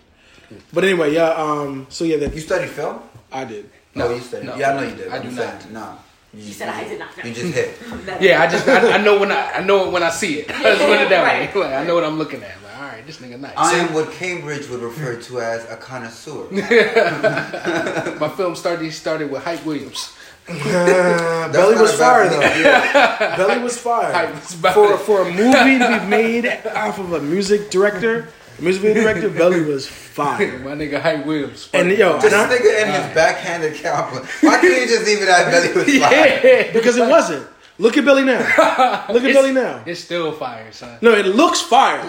But 0.73 0.83
anyway, 0.83 1.13
yeah. 1.13 1.29
Um. 1.33 1.87
So 1.89 2.03
yeah, 2.05 2.17
that 2.17 2.33
You 2.33 2.41
studied 2.41 2.69
film? 2.69 2.99
I 3.31 3.45
did. 3.45 3.69
No, 3.95 4.13
you 4.13 4.21
studied. 4.21 4.47
no. 4.47 4.55
yeah, 4.55 4.71
I 4.71 4.73
know 4.81 4.87
you 4.89 4.95
did. 4.95 5.07
I 5.09 5.17
I'm 5.17 5.21
do 5.23 5.31
saying, 5.35 5.49
not. 5.71 5.71
No, 5.71 5.97
you, 6.39 6.45
She 6.45 6.53
said 6.53 6.69
I 6.69 6.83
did 6.83 6.99
not 6.99 7.17
know. 7.17 7.23
You 7.23 7.33
just 7.33 7.53
hit. 7.53 7.77
Yeah, 8.21 8.41
I 8.41 8.47
just 8.47 8.67
I, 8.67 8.93
I 8.93 8.97
know 9.01 9.19
when 9.19 9.31
I 9.31 9.51
I 9.53 9.61
know 9.63 9.87
it 9.87 9.91
when 9.91 10.03
I 10.03 10.09
see 10.09 10.39
it. 10.39 10.47
Let's 10.63 10.79
put 10.81 10.99
it 11.01 11.09
that 11.09 11.23
Right. 11.23 11.53
way. 11.55 11.61
Like, 11.61 11.73
I 11.73 11.83
know 11.85 11.95
what 11.95 12.03
I'm 12.03 12.17
looking 12.17 12.41
at. 12.43 12.55
Like, 12.63 12.75
all 12.77 12.83
right, 12.87 13.05
this 13.05 13.17
nigga 13.17 13.39
nice. 13.39 13.53
I 13.57 13.73
am 13.79 13.93
what 13.93 14.11
Cambridge 14.11 14.67
would 14.69 14.81
refer 14.81 15.15
to 15.19 15.41
as 15.41 15.65
a 15.69 15.75
connoisseur. 15.77 16.47
My 18.19 18.29
film 18.29 18.55
started 18.55 18.91
started 18.93 19.29
with 19.31 19.43
Hype 19.43 19.65
Williams. 19.65 20.13
Belly 20.47 21.75
was 21.79 21.93
fire 21.93 22.27
though. 22.29 22.39
Yeah. 22.41 23.35
Belly 23.37 23.61
was 23.61 23.77
fire. 23.77 24.11
Hype 24.11 24.33
was 24.35 24.53
about 24.55 24.73
for 24.73 24.93
it. 24.93 24.99
for 25.01 25.21
a 25.21 25.31
movie 25.31 25.77
to 25.79 25.99
be 25.99 26.05
made 26.07 26.45
off 26.75 26.97
of 26.99 27.13
a 27.13 27.19
music 27.21 27.69
director, 27.69 28.27
a 28.59 28.63
music 28.63 28.81
video 28.81 29.03
director, 29.03 29.29
Belly 29.29 29.61
was 29.61 29.87
fire. 29.87 30.59
My 30.63 30.71
nigga 30.71 31.01
Hype 31.01 31.25
Williams. 31.25 31.69
And 31.73 31.89
yo, 31.91 32.19
This 32.19 32.33
and 32.33 32.41
I- 32.41 32.57
nigga 32.57 32.81
and 32.83 32.91
his 33.05 33.15
backhanded 33.15 33.81
compliment. 33.81 34.29
Why 34.41 34.59
can't 34.59 34.81
you 34.81 34.87
just 34.87 35.05
leave 35.05 35.21
it 35.21 35.29
at 35.29 35.49
belly 35.51 35.73
was 35.73 35.97
fire? 35.99 36.39
yeah. 36.43 36.71
because 36.73 36.97
it 36.97 37.07
wasn't. 37.09 37.47
Look 37.77 37.97
at 37.97 38.03
Belly 38.03 38.25
now. 38.25 38.39
Look 39.09 39.23
at 39.23 39.29
It's- 39.29 39.33
Belly 39.33 39.53
now. 39.53 39.83
It's 39.85 40.01
still 40.01 40.33
fire, 40.33 40.71
son. 40.71 40.97
No, 41.01 41.13
it 41.13 41.25
looks 41.27 41.61
fire. 41.61 42.07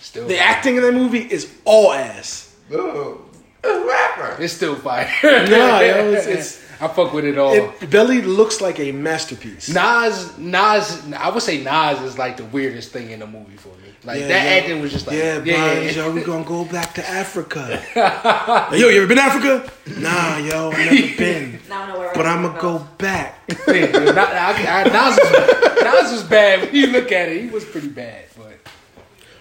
Still 0.00 0.26
The 0.28 0.34
fire. 0.36 0.44
acting 0.46 0.76
in 0.76 0.82
that 0.82 0.92
movie 0.92 1.20
is 1.20 1.50
all 1.64 1.92
ass. 1.92 2.54
Ooh, 2.72 3.24
a 3.64 3.68
rapper. 3.86 4.42
It's 4.42 4.52
still 4.52 4.74
fire. 4.76 5.10
no, 5.22 5.80
yo, 5.80 6.12
it's- 6.12 6.26
it's- 6.26 6.64
I 6.80 6.86
fuck 6.88 7.12
with 7.12 7.24
it 7.24 7.38
all. 7.38 7.52
It, 7.54 7.90
Belly 7.90 8.22
looks 8.22 8.60
like 8.60 8.78
a 8.78 8.92
masterpiece. 8.92 9.68
Nas, 9.68 10.36
Nas, 10.38 11.02
I 11.12 11.28
would 11.30 11.42
say 11.42 11.62
Nas 11.62 12.00
is 12.02 12.18
like 12.18 12.36
the 12.36 12.44
weirdest 12.44 12.92
thing 12.92 13.10
in 13.10 13.18
the 13.20 13.26
movie 13.26 13.56
for 13.56 13.68
me. 13.68 13.74
Like 14.04 14.20
Yeah, 14.20 14.28
that 14.28 14.44
yeah. 14.44 14.50
acting 14.60 14.80
was 14.80 14.92
just 14.92 15.06
like, 15.08 15.16
yeah, 15.16 15.42
yeah, 15.42 15.56
Brian, 15.56 15.84
yeah, 15.84 15.90
yo, 15.90 16.12
we 16.12 16.22
gonna 16.22 16.44
go 16.44 16.64
back 16.64 16.94
to 16.94 17.08
Africa. 17.08 17.82
yo, 18.76 18.88
you 18.88 18.98
ever 18.98 19.06
been 19.08 19.16
to 19.16 19.22
Africa? 19.22 19.72
Nah, 19.98 20.36
yo, 20.38 20.70
I 20.70 20.84
never 20.84 21.16
been. 21.18 21.60
Now 21.68 21.82
I 21.82 21.88
know 21.88 21.98
where 21.98 22.12
But 22.14 22.26
I 22.26 22.30
I'm 22.34 22.42
wanna 22.44 22.60
gonna 22.60 22.78
go 22.78 22.88
back. 22.98 23.40
yeah. 23.66 23.74
yeah. 23.74 23.90
Not- 24.12 24.32
I- 24.32 24.82
I- 24.82 24.84
Nas, 24.84 25.18
was, 25.18 25.82
Nas 25.84 26.12
was 26.12 26.22
bad 26.24 26.60
when 26.66 26.74
you 26.76 26.86
look 26.88 27.10
at 27.10 27.28
it. 27.28 27.42
He 27.42 27.48
was 27.50 27.64
pretty 27.64 27.88
bad, 27.88 28.26
but 28.36 28.52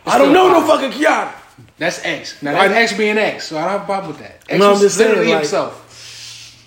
I 0.07 0.17
don't 0.17 0.33
know 0.33 0.49
no 0.51 0.65
fucking 0.65 0.91
Kiana. 0.99 1.31
That's 1.77 2.03
X. 2.03 2.41
Now 2.41 2.57
I- 2.59 2.67
that's 2.67 2.91
X 2.91 2.97
being 2.97 3.17
X, 3.19 3.45
so 3.47 3.57
I 3.57 3.61
don't 3.61 3.69
have 3.71 3.81
a 3.83 3.85
problem 3.85 4.07
with 4.13 4.19
that. 4.21 4.41
X 4.49 4.59
No, 4.59 4.65
I'm 4.65 4.71
was 4.71 4.81
just 4.81 4.97
saying, 4.97 5.09
literally 5.09 5.31
like- 5.33 5.41
himself. 5.41 5.83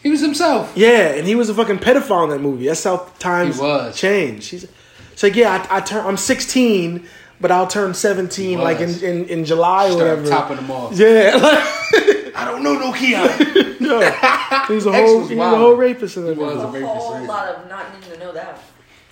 He 0.02 0.10
was 0.10 0.20
himself. 0.20 0.72
Yeah, 0.76 1.08
and 1.10 1.26
he 1.26 1.34
was 1.34 1.48
a 1.50 1.54
fucking 1.54 1.78
pedophile 1.78 2.24
in 2.24 2.30
that 2.30 2.40
movie. 2.40 2.66
That's 2.66 2.82
how 2.84 3.08
times 3.18 3.56
He 3.56 3.62
was. 3.62 3.96
change. 3.96 4.46
He's 4.48 4.66
so 5.14 5.26
yeah. 5.26 5.66
I, 5.70 5.78
I 5.78 5.80
turn. 5.80 6.06
I'm 6.06 6.16
16, 6.16 7.06
but 7.40 7.50
I'll 7.50 7.66
turn 7.66 7.92
17 7.94 8.58
like 8.58 8.80
in, 8.80 8.90
in, 9.04 9.24
in 9.26 9.44
July 9.44 9.86
or 9.88 9.92
Start 9.92 10.02
whatever. 10.18 10.28
topping 10.28 10.56
them 10.56 10.70
off. 10.70 10.96
Yeah, 10.96 11.36
like, 11.36 12.34
I 12.36 12.44
don't 12.50 12.62
know 12.62 12.74
no 12.78 12.92
Keon. 12.92 13.28
yeah. 13.80 14.66
He 14.66 14.74
was 14.74 14.86
a 14.86 14.90
X 14.90 15.08
whole 15.10 15.20
was 15.20 15.28
he 15.28 15.34
was 15.36 15.52
a 15.52 15.58
whole 15.58 15.74
rapist 15.74 16.16
in 16.16 16.24
that 16.24 16.34
He 16.36 16.42
was. 16.42 16.54
movie. 16.56 16.64
A 16.64 16.68
a 16.68 16.72
rapist, 16.86 17.02
whole 17.06 17.14
right? 17.18 17.28
lot 17.28 17.48
of 17.56 17.68
not 17.68 17.94
needing 17.94 18.12
to 18.12 18.18
know 18.18 18.32
that. 18.32 18.58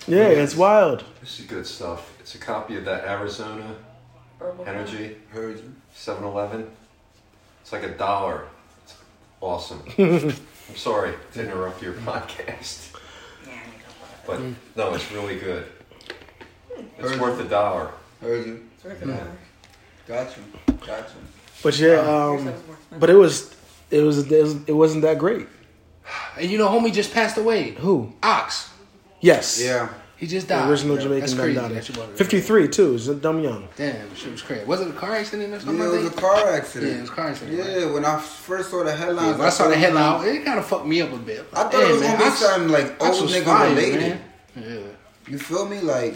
Yeah, 0.07 0.29
it's 0.29 0.57
wild. 0.57 1.05
This 1.21 1.41
is 1.41 1.47
good 1.47 1.67
stuff. 1.67 2.11
It's 2.21 2.35
a 2.35 2.39
copy 2.39 2.77
of 2.77 2.85
that 2.87 3.05
Arizona 3.05 3.75
Herbal 4.41 4.65
Energy 4.67 5.17
Heard 5.33 5.61
7 5.95 6.25
Eleven. 6.25 6.71
It's 7.61 7.73
like 7.73 7.83
a 7.83 7.91
dollar. 7.91 8.45
It's 8.85 8.95
awesome. 9.43 9.83
I'm 10.69 10.77
sorry 10.77 11.15
to 11.33 11.43
interrupt 11.43 11.83
your 11.83 11.93
podcast. 12.09 12.95
Yeah, 13.47 13.53
I 13.53 13.71
need 13.71 13.81
to 13.81 14.27
But 14.27 14.41
no, 14.77 14.95
it's 14.95 15.11
really 15.13 15.39
good. 15.39 15.67
It's 16.77 17.11
Heard 17.11 17.21
worth 17.21 17.41
a 17.41 17.45
dollar. 17.45 17.91
Heard 18.21 18.47
you. 18.47 18.69
It's 18.75 18.85
worth. 18.85 19.05
Yeah. 19.07 19.27
Got 20.07 20.37
you. 20.37 20.43
Got 20.87 20.99
you. 21.09 21.21
But 21.63 21.79
yeah, 21.79 21.95
um, 22.01 22.41
stuff's 22.41 22.67
more 22.67 22.77
expensive. 22.77 23.01
but 23.01 23.11
it 23.11 23.15
was 23.15 23.57
it 23.91 24.03
was 24.03 24.31
it, 24.31 24.43
was, 24.43 24.55
it 24.69 24.73
wasn't 24.73 25.03
that 25.03 25.19
great. 25.19 25.47
And 26.39 26.51
you 26.51 26.59
know, 26.59 26.69
homie 26.69 26.93
just 26.93 27.13
passed 27.13 27.37
away. 27.37 27.71
Who? 27.73 28.13
Ox. 28.23 28.71
Yes. 29.21 29.61
Yeah. 29.63 29.89
He 30.19 30.27
just 30.27 30.49
The 30.49 30.55
died. 30.55 30.69
original 30.69 30.97
Yeah, 30.97 31.03
Jamaican 31.03 31.21
That's 31.21 31.35
crazy. 31.35 31.55
daddy. 31.55 31.75
That 31.75 31.85
shit 31.85 31.97
53 32.17 32.69
too. 32.69 32.95
Is 32.95 33.07
dumb 33.07 33.41
young. 33.41 33.69
Damn, 33.77 34.15
shit 34.17 34.33
was 34.33 34.43
crazy. 34.43 34.65
Was 34.65 34.81
it 34.81 34.89
a 34.89 34.93
car 34.93 35.15
accident 35.15 35.55
or 35.55 35.61
something? 35.61 35.79
Yeah, 35.79 35.85
it 35.85 35.91
was 35.93 36.07
a 36.07 36.09
that? 36.11 36.17
car 36.17 36.37
Yeah, 36.45 36.57
accident. 36.57 36.97
it 36.97 37.01
was 37.03 37.11
a 37.11 37.13
car 37.13 37.29
accident. 37.29 37.59
right? 37.61 37.79
Yeah, 37.79 37.93
when 37.93 38.05
I 38.05 38.19
first 38.19 38.71
saw 38.71 38.83
the 38.83 38.93
headlines, 38.93 39.29
Yeah, 39.31 39.37
when 39.39 39.47
I 39.47 39.51
saw 39.51 39.69
the 39.69 39.77
headline, 39.77 40.27
it 40.37 40.45
kind 40.45 40.59
of 40.59 40.67
fucked 40.67 40.87
me 40.87 41.01
up 41.03 41.13
a 41.13 41.17
bit. 41.19 41.47
I 41.53 41.63
thought 41.63 41.73
Damn, 41.73 41.81
it 41.83 41.93
was 41.93 42.01
man, 42.01 42.11
gonna 42.13 42.25
be 42.25 42.31
Ox- 42.31 42.39
something 42.41 42.69
like 42.73 42.87
Ox 43.03 43.15
old 43.17 43.23
was 43.23 43.33
nigga 43.35 43.45
fire, 43.45 43.69
related. 43.71 44.01
man. 44.01 44.21
Yeah, 44.57 45.33
You 45.33 45.39
feel 45.39 45.67
me? 45.69 45.81
Like 45.81 46.15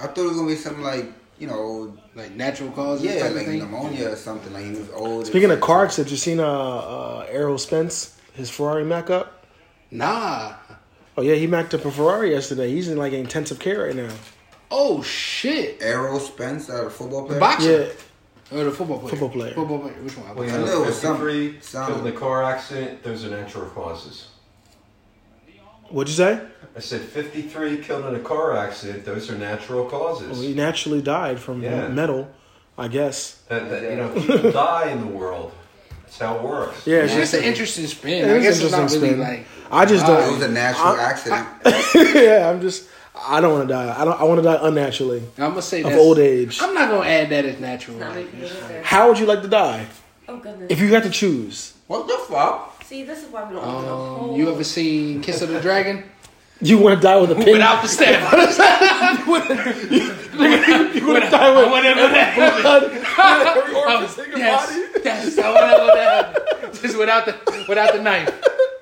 I 0.00 0.06
thought 0.08 0.18
it 0.18 0.22
was 0.22 0.36
gonna 0.36 0.48
be 0.48 0.56
something 0.56 0.82
like 0.82 1.06
you 1.38 1.46
know, 1.48 1.96
like 2.16 2.32
natural 2.32 2.70
causes. 2.72 3.04
yeah, 3.04 3.28
like 3.28 3.46
thing. 3.46 3.58
pneumonia 3.60 4.10
or 4.12 4.16
something. 4.16 4.52
Like 4.52 4.64
he 4.64 4.70
was 4.72 4.90
old. 4.94 5.26
Speaking 5.26 5.50
of 5.52 5.60
car 5.60 5.88
something. 5.88 6.04
accidents, 6.06 6.10
you 6.10 6.16
seen 6.18 6.40
uh, 6.40 6.44
uh 6.48 7.26
Errol 7.30 7.58
Spence 7.58 8.16
his 8.34 8.50
Ferrari 8.50 8.84
Mac 8.84 9.10
up? 9.10 9.44
Nah. 9.92 10.54
Oh 11.16 11.22
yeah, 11.22 11.34
he 11.34 11.46
macked 11.46 11.74
up 11.74 11.84
a 11.84 11.90
Ferrari 11.90 12.30
yesterday. 12.30 12.70
He's 12.70 12.88
in 12.88 12.96
like 12.96 13.12
intensive 13.12 13.58
care 13.58 13.84
right 13.86 13.94
now. 13.96 14.10
Oh 14.70 15.02
shit. 15.02 15.78
Errol 15.82 16.18
Spence, 16.18 16.70
uh, 16.70 16.86
a 16.86 16.90
football 16.90 17.26
player. 17.26 17.38
Boxer. 17.40 17.92
Yeah, 18.50 18.58
Or 18.58 18.64
the 18.64 18.70
football 18.70 18.98
player. 18.98 19.10
Football 19.10 19.28
player. 19.28 19.54
Football 19.54 19.78
player. 19.80 19.94
Which 20.02 20.16
one? 20.16 20.34
Well, 20.34 20.48
I 20.48 20.52
know 20.52 20.64
know, 20.64 20.82
it 20.82 20.86
was 20.86 20.98
some- 21.00 21.16
53 21.18 21.58
some- 21.60 21.86
killed 21.86 22.06
in 22.06 22.12
a 22.14 22.16
car 22.16 22.42
accident. 22.42 23.02
Those 23.02 23.24
are 23.24 23.30
natural 23.30 23.66
causes. 23.66 24.28
what'd 25.90 26.08
you 26.08 26.16
say? 26.16 26.40
I 26.74 26.80
said 26.80 27.02
53 27.02 27.76
killed 27.82 28.06
in 28.06 28.14
a 28.14 28.20
car 28.20 28.56
accident. 28.56 29.04
Those 29.04 29.30
are 29.30 29.36
natural 29.36 29.84
causes. 29.84 30.30
Well, 30.30 30.40
he 30.40 30.54
naturally 30.54 31.02
died 31.02 31.38
from 31.38 31.62
Yeah. 31.62 31.88
metal, 31.88 32.30
I 32.78 32.88
guess. 32.88 33.42
That, 33.48 33.68
that, 33.68 33.82
you 33.82 33.96
know, 33.96 34.08
people 34.18 34.52
die 34.52 34.88
in 34.90 35.00
the 35.00 35.06
world. 35.06 35.52
That's 36.18 36.30
how 36.30 36.36
it 36.36 36.42
works. 36.42 36.86
Yeah, 36.86 36.96
Yeah, 36.96 37.02
it's 37.04 37.12
it's 37.14 37.20
just 37.30 37.34
an 37.34 37.44
interesting 37.44 37.86
spin. 37.86 38.28
It 38.28 38.36
I 38.36 38.40
guess 38.40 38.60
it's 38.60 38.70
not 38.70 38.80
interesting 38.82 39.02
really 39.02 39.14
spin. 39.14 39.36
like. 39.38 39.46
I 39.70 39.86
just 39.86 40.04
It 40.04 40.08
don't. 40.08 40.28
It 40.28 40.32
was 40.32 40.42
a 40.42 40.48
natural 40.52 40.88
I- 40.88 41.02
accident. 41.02 41.46
yeah, 42.14 42.50
I'm 42.50 42.60
just. 42.60 42.88
I 43.28 43.40
don't 43.40 43.52
want 43.52 43.68
to 43.68 43.74
die. 43.74 43.94
I 44.00 44.04
don't. 44.04 44.20
I 44.20 44.24
want 44.24 44.38
to 44.38 44.42
die 44.42 44.58
unnaturally 44.60 45.22
I'm 45.38 45.50
gonna 45.50 45.62
say 45.62 45.82
of 45.82 45.92
old 45.94 46.18
age. 46.18 46.58
I'm 46.62 46.74
not 46.74 46.90
gonna 46.90 47.08
add 47.08 47.30
that 47.30 47.44
as 47.44 47.58
natural. 47.60 47.96
Not 47.98 48.14
Like, 48.16 48.26
making 48.32 48.40
it 48.48 48.68
there. 48.68 48.82
How 48.82 49.08
would 49.08 49.18
you 49.18 49.26
like 49.26 49.42
to 49.42 49.48
die 49.48 49.86
Oh 50.28 50.36
goodness. 50.38 50.70
if 50.70 50.80
you 50.80 50.88
had 50.94 51.02
to 51.04 51.10
choose? 51.10 51.72
what 51.86 52.06
the 52.08 52.18
fuck? 52.28 52.82
See, 52.84 53.04
this 53.04 53.22
is 53.24 53.30
why 53.30 53.44
we 53.48 53.54
don't 53.54 53.64
open 53.64 53.88
um, 53.88 54.18
whole. 54.18 54.36
you 54.36 54.50
ever 54.50 54.64
seen 54.64 55.20
Kiss 55.22 55.40
of 55.42 55.48
the 55.50 55.60
Dragon? 55.68 56.04
You 56.60 56.78
want 56.78 56.96
to 57.00 57.02
die 57.02 57.16
with 57.20 57.30
a 57.32 57.34
pin? 57.34 57.52
Without 57.52 57.82
the 57.82 57.88
stem. 57.88 58.22
you 59.90 60.14
want 60.38 61.24
to 61.24 61.30
die 61.30 61.50
with 61.56 61.70
Whatever 61.70 62.08
that. 62.08 62.36
your 63.70 64.38
Yes, 64.38 64.88
yes, 65.04 65.38
I 65.38 65.50
whatever 65.52 65.86
that. 65.94 66.72
Just 66.80 66.96
without 66.98 67.26
the 67.26 67.64
without 67.68 67.92
the 67.92 68.00
knife, 68.02 68.30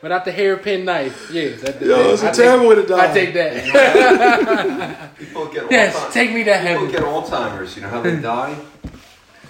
without 0.02 0.24
the 0.24 0.32
hairpin 0.32 0.84
knife. 0.84 1.30
Yeah, 1.32 1.56
that, 1.56 1.80
Yo, 1.82 2.14
a 2.22 2.28
I 2.28 2.30
terrible 2.32 2.68
die. 2.86 3.10
I 3.10 3.12
take 3.12 3.34
that. 3.34 5.12
Get 5.52 5.70
yes, 5.70 5.94
Alzheimer's. 5.96 6.14
take 6.14 6.32
me 6.32 6.44
to 6.44 6.58
People 6.58 6.92
get 6.92 7.02
Alzheimer's. 7.02 7.76
You 7.76 7.82
know 7.82 7.88
how 7.88 8.00
they 8.02 8.20
die? 8.20 8.56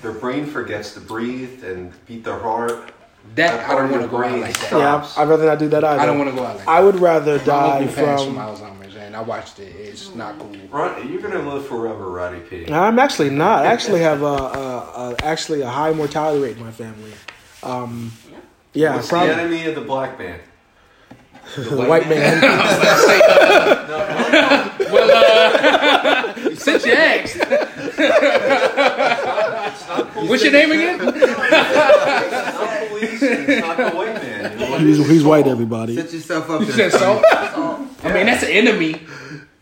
Their 0.02 0.12
brain 0.12 0.46
forgets 0.46 0.94
to 0.94 1.00
breathe 1.00 1.62
and 1.64 1.92
beat 2.06 2.24
their 2.24 2.38
heart. 2.38 2.92
That 3.36 3.60
I 3.60 3.64
part 3.64 3.78
don't 3.78 3.90
want 3.90 4.02
to 4.04 4.10
your 4.10 4.22
go 4.22 4.28
out 4.28 4.40
like 4.40 4.58
that. 4.58 4.72
Yeah, 4.72 5.08
I'd 5.16 5.28
rather 5.28 5.46
not 5.46 5.58
do 5.58 5.68
that 5.68 5.84
either. 5.84 6.00
I 6.00 6.06
don't 6.06 6.18
want 6.18 6.30
to 6.30 6.36
go 6.36 6.42
out 6.44 6.56
like 6.56 6.64
that. 6.64 6.70
I 6.70 6.80
would 6.80 6.96
rather 6.96 7.38
My 7.38 7.44
die 7.44 7.86
from. 7.86 8.34
from 8.34 8.36
Alzheimer's, 8.36 8.96
and 8.96 9.14
I 9.14 9.20
watched 9.22 9.60
it. 9.60 9.68
It's 9.76 10.12
not 10.14 10.38
cool. 10.38 10.56
Ron, 10.70 11.08
you're 11.10 11.22
gonna 11.22 11.38
live 11.48 11.66
forever, 11.66 12.10
Roddy 12.10 12.40
P. 12.40 12.66
I'm 12.72 12.98
actually 12.98 13.30
not. 13.30 13.64
I 13.64 13.68
actually 13.72 14.00
have 14.00 14.22
a, 14.22 14.24
a, 14.24 15.12
a 15.12 15.16
actually 15.22 15.60
a 15.60 15.68
high 15.68 15.92
mortality 15.92 16.42
rate 16.42 16.56
in 16.56 16.64
my 16.64 16.72
family. 16.72 17.12
Um, 17.62 18.10
yeah, 18.72 18.96
What's 18.96 19.08
probably 19.08 19.28
the 19.34 19.40
enemy 19.40 19.66
of 19.66 19.74
the 19.76 19.80
black 19.82 20.18
man? 20.18 20.40
the 21.56 21.76
white 21.88 22.08
man. 22.08 22.40
Well, 24.90 25.08
uh, 25.14 26.34
since 26.56 26.84
you 26.84 26.92
asked, 26.92 27.36
what's 30.28 30.42
your 30.42 30.52
name 30.52 30.72
again? 30.72 30.98
It's 33.02 33.22
not 33.22 33.48
it's 33.48 33.66
not 33.66 33.76
the 33.76 33.90
white 33.96 34.14
man. 34.14 34.58
You 34.58 34.66
know 34.68 34.78
he's 34.78 35.08
he's 35.08 35.24
white. 35.24 35.46
Everybody. 35.46 35.94
Set 35.96 36.12
yourself 36.12 36.50
up. 36.50 36.60
You 36.60 36.72
said 36.72 36.92
so. 36.92 37.22
I 38.02 38.12
mean, 38.12 38.26
that's 38.26 38.42
an 38.42 38.50
enemy, 38.50 39.00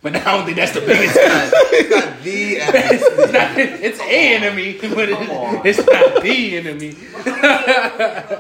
but 0.03 0.15
I 0.17 0.21
don't 0.37 0.45
think 0.45 0.57
that's 0.57 0.73
the 0.73 0.81
biggest. 0.81 1.17
It's 1.17 1.91
not 1.91 2.23
the 2.23 2.61
enemy. 2.61 2.79
It's, 2.95 3.33
not, 3.33 3.59
it's 3.59 4.01
a 4.01 4.05
enemy, 4.05 4.79
but 4.95 5.09
it, 5.09 5.19
it's 5.67 5.79
not 5.79 6.23
the 6.23 6.57
enemy. 6.57 6.95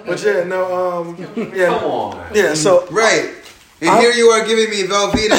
But 0.06 0.22
yeah, 0.24 0.44
no. 0.44 1.00
Um, 1.02 1.16
Come 1.16 1.52
yeah, 1.54 1.70
on. 1.74 2.34
yeah. 2.34 2.54
So 2.54 2.86
Right. 2.90 3.34
And 3.80 3.90
I'm- 3.90 4.00
here 4.00 4.10
you 4.12 4.26
are 4.30 4.44
giving 4.44 4.70
me 4.70 4.82
Velveeta. 4.88 5.38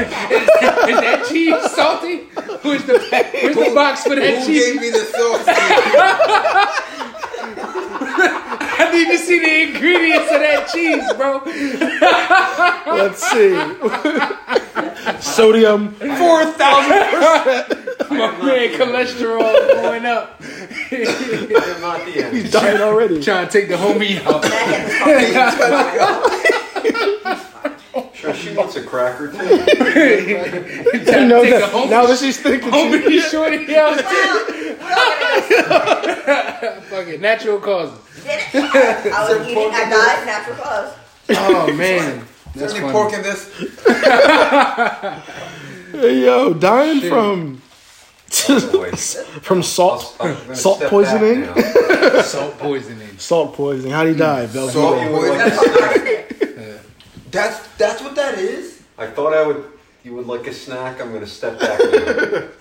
Is 0.00 0.96
that 1.00 1.26
cheese 1.28 1.70
salty? 1.72 2.16
Who's 2.62 2.84
the 2.84 2.98
where's 3.42 3.56
the 3.56 3.72
box 3.74 4.02
for 4.04 4.14
that 4.14 4.38
Who 4.38 4.46
cheese? 4.46 4.64
gave 4.72 4.80
me 4.80 4.88
the 4.90 5.04
sauce? 5.04 5.44
I 8.22 8.90
need 8.92 9.08
to 9.10 9.18
see 9.18 9.38
the 9.38 9.62
ingredients 9.68 10.30
of 10.30 10.40
that 10.40 10.68
cheese, 10.72 11.12
bro. 11.14 11.42
let's 12.96 13.22
see. 13.22 13.54
Sodium 15.20 15.94
four 15.94 16.44
thousand. 16.52 17.00
My 18.10 18.30
man, 18.38 18.72
cholesterol 18.78 19.52
going 19.82 20.06
up. 20.06 20.38
They're 20.90 21.80
not. 21.80 22.06
He's 22.08 22.50
dying 22.50 22.80
already. 22.80 23.22
Trying 23.22 23.46
to 23.46 23.52
take 23.52 23.68
the 23.68 23.76
homie 23.76 24.20
out. 24.26 24.44
Sure, 28.14 28.34
she 28.34 28.54
wants 28.54 28.76
a 28.76 28.82
cracker 28.82 29.28
too. 29.28 29.36
Trying 29.36 31.04
to 31.04 31.26
No, 31.26 31.44
the 31.44 31.50
that, 31.50 31.70
homie, 31.72 31.90
now 31.90 32.06
that 32.06 32.18
she's 32.18 32.38
thinking, 32.40 32.70
she, 32.70 32.76
homie 32.76 33.20
shorty 33.30 33.76
out. 33.76 33.96
Well, 34.80 36.80
Fucking 36.82 37.20
natural 37.20 37.58
causes. 37.60 37.98
I 38.54 39.26
was 39.28 39.46
eating. 39.48 39.70
I 39.72 39.88
died 39.90 40.26
natural 40.26 40.56
cause. 40.56 40.94
Oh 41.30 41.72
man, 41.74 42.24
that's 42.54 42.74
Any 42.74 42.90
pork 42.90 43.12
in 43.12 43.22
this? 43.22 43.48
hey, 45.92 46.24
yo, 46.24 46.52
dying 46.54 47.00
from 47.08 47.62
Oh, 48.48 48.90
from 49.42 49.62
salt 49.62 50.16
I'm 50.20 50.54
salt 50.54 50.80
poisoning. 50.82 51.44
Salt 52.22 52.58
poisoning. 52.58 53.18
Salt 53.18 53.54
poisoning. 53.54 53.92
How 53.92 54.04
do 54.04 54.10
you 54.10 54.16
die? 54.16 54.46
Salt 54.46 54.72
Velveeta. 54.72 55.04
You 55.04 55.10
would 55.16 55.38
like 55.38 55.54
poisoning. 55.56 56.24
A 57.34 57.42
snack. 57.42 57.52
That's 57.52 57.76
that's 57.76 58.02
what 58.02 58.14
that 58.16 58.38
is. 58.38 58.82
I 58.98 59.06
thought 59.06 59.34
I 59.34 59.46
would. 59.46 59.64
You 60.04 60.14
would 60.14 60.26
like 60.26 60.46
a 60.46 60.52
snack. 60.54 61.00
I'm 61.00 61.12
gonna 61.12 61.26
step 61.26 61.58
back. 61.60 61.80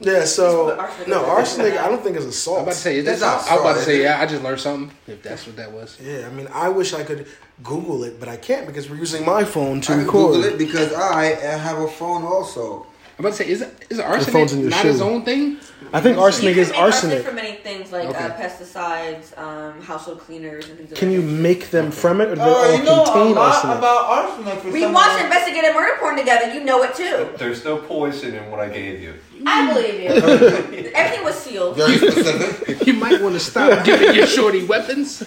Yeah. 0.00 0.24
So 0.24 0.76
Arsenic. 0.78 1.08
no, 1.08 1.24
arsenic. 1.24 1.74
I 1.74 1.88
don't 1.88 2.02
think 2.02 2.16
is 2.16 2.46
a 2.46 2.50
I'm 2.50 2.62
about 2.62 2.72
to 2.72 2.78
say, 2.78 2.98
is 2.98 3.04
that 3.04 3.12
It's 3.14 3.20
not 3.20 3.40
salt? 3.40 3.50
I 3.50 3.54
was 3.54 3.60
about 3.62 3.78
to 3.78 3.84
say, 3.84 4.02
yeah, 4.02 4.20
I 4.20 4.26
just 4.26 4.42
learned 4.44 4.60
something. 4.60 4.96
If 5.06 5.22
that's 5.22 5.46
what 5.46 5.56
that 5.56 5.72
was. 5.72 5.98
Yeah, 6.00 6.26
I 6.26 6.30
mean, 6.30 6.46
I 6.52 6.68
wish 6.68 6.94
I 6.94 7.02
could 7.02 7.26
Google 7.62 8.04
it, 8.04 8.20
but 8.20 8.28
I 8.28 8.36
can't 8.36 8.66
because 8.66 8.88
we're 8.88 8.96
using 8.96 9.24
my 9.24 9.44
phone 9.44 9.80
to 9.82 9.92
I 9.92 9.96
record. 9.96 10.34
Google 10.34 10.44
it 10.44 10.58
because 10.58 10.92
I 10.94 11.24
have 11.58 11.78
a 11.78 11.88
phone 11.88 12.22
also. 12.22 12.86
I'm 13.18 13.24
about 13.26 13.36
to 13.36 13.44
say, 13.44 13.50
is 13.50 13.62
it 13.62 13.86
is 13.90 13.98
phone's 14.00 14.28
arsenic 14.28 14.70
not 14.70 14.82
shoe. 14.82 14.88
his 14.88 15.00
own 15.00 15.24
thing? 15.24 15.58
I 15.92 16.00
think 16.00 16.18
arsenic 16.18 16.56
you 16.56 16.62
is 16.62 16.70
make 16.70 16.78
arsenic. 16.78 17.22
for 17.24 17.32
many 17.32 17.54
things 17.56 17.90
like 17.92 18.08
Okay. 18.08 18.24
uh, 18.24 18.30
pesticides, 18.36 19.36
um, 19.38 19.80
household 19.82 20.20
cleaners, 20.20 20.68
and 20.68 20.76
things. 20.78 20.92
of 20.92 20.98
Can 20.98 21.08
that 21.08 21.14
you 21.14 21.22
nature. 21.22 21.42
make 21.42 21.70
them 21.70 21.90
from 21.90 22.20
it, 22.20 22.28
or 22.28 22.34
do 22.36 22.40
they 22.40 22.42
Oh, 22.46 22.54
all 22.54 22.72
you 22.76 22.82
know 22.84 23.02
a 23.02 23.04
contain 23.06 23.34
lot 23.34 23.54
arsenic? 23.54 23.78
about 23.78 24.04
arsenic. 24.06 24.58
For 24.60 24.70
We 24.70 24.82
some 24.82 24.92
watched 24.92 25.08
reason. 25.14 25.24
investigative 25.26 25.74
murder 25.74 25.96
porn 25.98 26.16
together. 26.16 26.54
You 26.54 26.64
know 26.64 26.82
it 26.84 26.94
too. 26.94 27.28
There's 27.38 27.64
no 27.64 27.78
poison 27.78 28.34
in 28.34 28.50
what 28.50 28.60
I 28.60 28.68
gave 28.68 29.00
you. 29.02 29.14
I 29.46 29.72
believe 29.72 29.94
you. 30.00 30.08
Everything 30.94 31.24
was 31.24 31.34
sealed. 31.34 31.76
Very 31.76 31.96
specific. 32.10 32.86
You 32.86 32.92
might 32.94 33.20
want 33.22 33.34
to 33.34 33.40
stop 33.40 33.84
giving 33.84 34.14
your 34.14 34.26
shorty 34.26 34.64
weapons. 34.64 35.20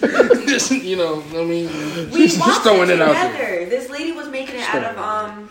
Just, 0.46 0.70
you 0.70 0.96
know, 0.96 1.22
I 1.34 1.44
mean, 1.44 1.68
We 2.12 2.26
just 2.26 2.38
watched 2.40 2.62
throwing 2.62 2.90
it 2.90 2.94
it 2.94 3.02
out 3.02 3.08
together. 3.08 3.32
there. 3.34 3.66
This 3.68 3.90
lady 3.90 4.12
was 4.12 4.28
making 4.28 4.56
it 4.56 4.74
out 4.74 4.84
of 4.84 4.98
um 4.98 5.50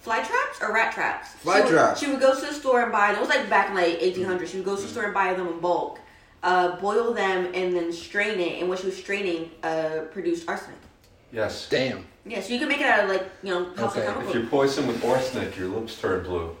fly 0.00 0.18
traps 0.22 0.60
or 0.60 0.72
rat 0.72 0.92
traps. 0.92 1.28
Fly 1.34 1.56
she 1.58 1.62
would, 1.64 1.70
traps. 1.72 2.00
She 2.00 2.06
would 2.10 2.20
go 2.20 2.34
to 2.34 2.46
the 2.46 2.52
store 2.52 2.82
and 2.82 2.92
buy. 2.92 3.12
It 3.12 3.20
was 3.20 3.28
like 3.28 3.48
back 3.48 3.68
in 3.70 3.74
like 3.74 4.00
1800. 4.00 4.48
She 4.48 4.56
would 4.58 4.66
go 4.66 4.76
to 4.76 4.82
the 4.82 4.88
store 4.88 5.04
and 5.04 5.14
buy 5.14 5.34
them 5.34 5.46
in 5.48 5.60
bulk, 5.60 5.98
uh, 6.42 6.76
boil 6.80 7.12
them, 7.12 7.50
and 7.54 7.74
then 7.74 7.92
strain 7.92 8.40
it. 8.40 8.60
And 8.60 8.68
what 8.68 8.78
she 8.80 8.86
was 8.86 8.96
straining 8.96 9.50
uh, 9.62 10.02
produced 10.12 10.48
arsenic. 10.48 10.78
Yes. 11.32 11.68
Damn. 11.68 12.06
Yeah, 12.26 12.40
so 12.42 12.52
you 12.52 12.58
can 12.58 12.68
make 12.68 12.80
it 12.80 12.86
out 12.86 13.04
of 13.04 13.10
like 13.10 13.26
you 13.42 13.50
know 13.50 13.64
household 13.76 14.06
Okay. 14.08 14.28
If 14.28 14.34
you're 14.34 14.46
poisoned 14.46 14.88
with 14.88 15.04
arsenic, 15.04 15.56
your 15.56 15.68
lips 15.68 15.98
turn 15.98 16.22
blue. 16.24 16.54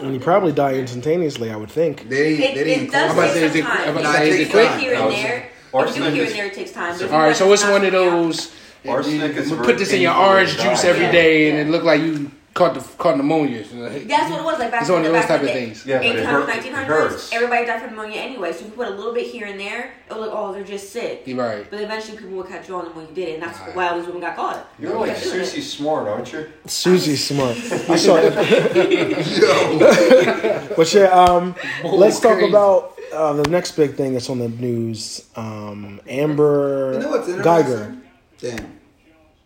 And 0.00 0.14
you 0.14 0.20
probably 0.20 0.52
die 0.52 0.74
instantaneously, 0.74 1.50
I 1.50 1.56
would 1.56 1.70
think. 1.70 2.08
They, 2.08 2.34
It, 2.34 2.54
they 2.54 2.64
didn't 2.64 2.84
it 2.86 2.90
does 2.92 3.10
I'm 3.12 3.18
about 3.18 3.30
say, 3.32 3.40
take 3.42 3.50
some 3.50 3.60
it- 3.60 3.64
time. 3.64 3.88
I'm 3.90 3.96
about 3.98 4.16
to 4.16 4.22
If 4.26 4.32
say, 4.32 4.38
you 4.38 4.42
is 4.46 4.50
do 4.50 4.58
it 4.58 4.62
it 4.62 4.68
quick? 4.70 4.80
here 4.80 4.94
and 4.94 5.12
there. 5.12 5.36
If 5.36 5.44
you 5.74 5.78
arsenic 5.78 6.08
it 6.08 6.14
here 6.14 6.24
is- 6.24 6.30
and 6.30 6.38
there, 6.40 6.46
it 6.46 6.54
takes 6.54 6.72
time. 6.72 6.92
But 6.94 7.02
if 7.02 7.12
All 7.12 7.18
you 7.18 7.22
right, 7.24 7.28
got 7.30 7.36
so 7.36 7.52
it's 7.52 7.64
one 7.64 7.84
of 7.84 7.92
those? 7.92 8.52
Arsenic 8.88 9.36
is 9.36 9.50
you 9.50 9.56
put 9.56 9.78
this 9.78 9.92
in 9.92 10.00
your 10.00 10.14
orange 10.14 10.56
juice 10.58 10.82
die. 10.82 10.88
every 10.88 11.04
Yeah. 11.04 11.12
day, 11.12 11.50
and 11.50 11.58
it 11.68 11.70
looked 11.70 11.84
like 11.84 12.00
you 12.00 12.30
caught 12.54 12.74
the 12.74 12.80
caught 12.98 13.16
pneumonia. 13.16 13.62
That's 13.62 14.30
what 14.30 14.40
it 14.40 14.44
was 14.44 14.58
like 14.58 14.70
back 14.70 14.82
It's 14.82 14.88
in 14.90 14.94
one 14.94 15.02
the 15.02 15.08
of 15.08 15.14
those 15.14 15.22
back 15.22 15.28
type 15.28 15.40
of 15.40 15.46
the 15.46 15.52
things. 15.52 15.86
Yeah, 15.86 15.98
but 15.98 16.06
it 16.06 16.26
1800s, 16.26 16.46
1900s, 16.46 17.32
everybody 17.32 17.64
died 17.66 17.80
from 17.80 17.90
pneumonia 17.90 18.20
anyway. 18.20 18.52
So 18.52 18.60
if 18.60 18.64
you 18.66 18.70
put 18.72 18.88
a 18.88 18.90
little 18.90 19.14
bit 19.14 19.26
here 19.26 19.46
and 19.46 19.58
there, 19.58 19.92
it 20.08 20.12
was 20.12 20.20
like, 20.28 20.30
oh, 20.32 20.52
they're 20.52 20.64
just 20.64 20.90
sick. 20.92 21.22
You're 21.26 21.38
right. 21.38 21.66
But 21.70 21.80
eventually 21.80 22.18
people 22.18 22.34
would 22.36 22.48
catch 22.48 22.68
on 22.70 22.86
and 22.86 22.94
when 22.94 23.06
you 23.08 23.14
did 23.14 23.28
it, 23.28 23.34
and 23.34 23.42
that's 23.42 23.58
Right. 23.60 23.74
why 23.76 23.88
all 23.88 23.96
these 23.98 24.06
women 24.06 24.20
got 24.20 24.36
caught. 24.36 24.66
You're 24.78 24.98
like 24.98 25.14
kept 25.14 25.26
it. 25.26 25.28
Susie 25.46 25.60
Smart, 25.62 26.08
aren't 26.08 26.32
you? 26.32 26.46
Susie's 26.66 27.24
smart. 27.26 27.56
You 27.56 27.98
saw 27.98 28.16
it. 28.22 29.26
Yo. 29.38 30.68
But 30.76 30.92
yeah, 30.94 31.06
um, 31.08 31.54
let's 31.84 32.18
talk 32.20 32.40
about 32.40 32.98
uh, 33.12 33.34
the 33.34 33.48
next 33.50 33.72
big 33.72 33.94
thing 33.94 34.14
that's 34.14 34.30
on 34.30 34.38
the 34.38 34.48
news. 34.48 35.26
Um, 35.36 36.00
Amber 36.08 36.92
You 36.94 36.98
know 37.00 37.10
what's 37.10 37.28
Guyger. 37.28 38.00
Damn. 38.38 38.78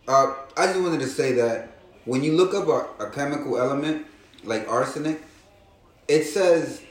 Uh, 0.06 0.34
I 0.56 0.66
just 0.68 0.80
wanted 0.80 1.00
to 1.00 1.06
say 1.08 1.32
that 1.32 1.75
when 2.06 2.24
you 2.24 2.32
look 2.32 2.54
up 2.54 2.66
a, 2.68 3.04
a 3.04 3.10
chemical 3.10 3.58
element 3.58 4.06
like 4.44 4.66
arsenic, 4.68 5.20
it 6.08 6.24
says 6.24 6.82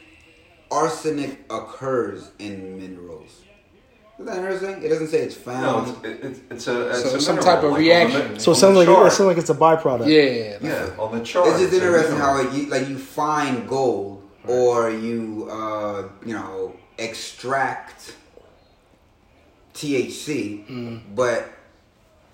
arsenic 0.72 1.40
occurs 1.50 2.32
in 2.40 2.78
minerals. 2.78 3.42
Isn't 4.18 4.26
that 4.28 4.38
interesting? 4.38 4.82
It 4.84 4.88
doesn't 4.90 5.08
say 5.08 5.20
it's 5.20 5.36
No, 5.38 5.54
found. 5.54 6.06
it's, 6.06 6.24
it, 6.40 6.44
it's 6.52 6.68
a 6.68 6.90
it's 6.90 7.02
So 7.12 7.16
a 7.18 7.20
some 7.22 7.36
mineral, 7.36 7.56
type 7.56 7.64
of 7.66 7.72
like 7.72 7.74
on 7.74 7.74
the 7.74 7.86
reaction. 7.86 8.40
So 8.40 8.52
it 8.52 8.56
sounds 8.56 8.76
like 8.78 8.88
it 8.88 8.92
chart. 8.92 9.12
sounds 9.12 9.28
like 9.28 9.38
it's 9.38 9.50
a 9.50 9.56
byproduct. 9.56 10.08
Yeah. 10.08 10.58
yeah, 10.62 10.90
on 10.98 11.18
the 11.18 11.24
chart. 11.26 11.48
it's 11.50 11.60
just 11.60 11.74
a 11.74 11.76
interesting 11.78 12.18
how 12.18 12.38
it, 12.42 12.54
you, 12.54 12.68
like 12.68 12.88
you 12.88 12.98
find 12.98 13.68
gold 13.68 14.24
or 14.48 14.90
you 14.90 15.48
uh, 15.52 16.08
you 16.26 16.34
know 16.34 16.76
extract 16.98 18.14
THC, 19.74 20.66
Mm. 20.68 21.02
but 21.14 21.50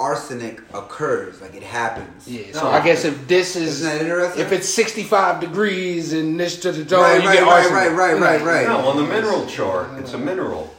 arsenic 0.01 0.61
occurs 0.73 1.39
like 1.41 1.53
it 1.55 1.63
happens. 1.63 2.27
Yeah. 2.27 2.51
So 2.53 2.63
No. 2.63 2.69
I 2.71 2.83
guess 2.83 3.05
if 3.05 3.27
this 3.27 3.55
is 3.55 3.81
Isn't 3.81 3.89
that 3.89 4.01
interesting? 4.01 4.41
if 4.41 4.51
it's 4.51 4.67
65 4.67 5.39
degrees 5.39 6.13
and 6.13 6.39
this 6.39 6.59
to 6.61 6.71
the 6.71 6.83
door, 6.83 7.03
Right, 7.03 7.21
you 7.21 7.27
right, 7.29 7.35
get 7.39 7.43
right, 7.43 7.65
arsenic. 7.71 7.97
right, 7.97 8.13
right, 8.13 8.21
right, 8.21 8.41
right. 8.41 8.67
No, 8.67 8.77
on 8.89 8.97
the 8.97 9.03
mineral 9.03 9.45
chart, 9.45 9.89
it's 9.99 10.13
a 10.13 10.17
mineral. 10.17 10.73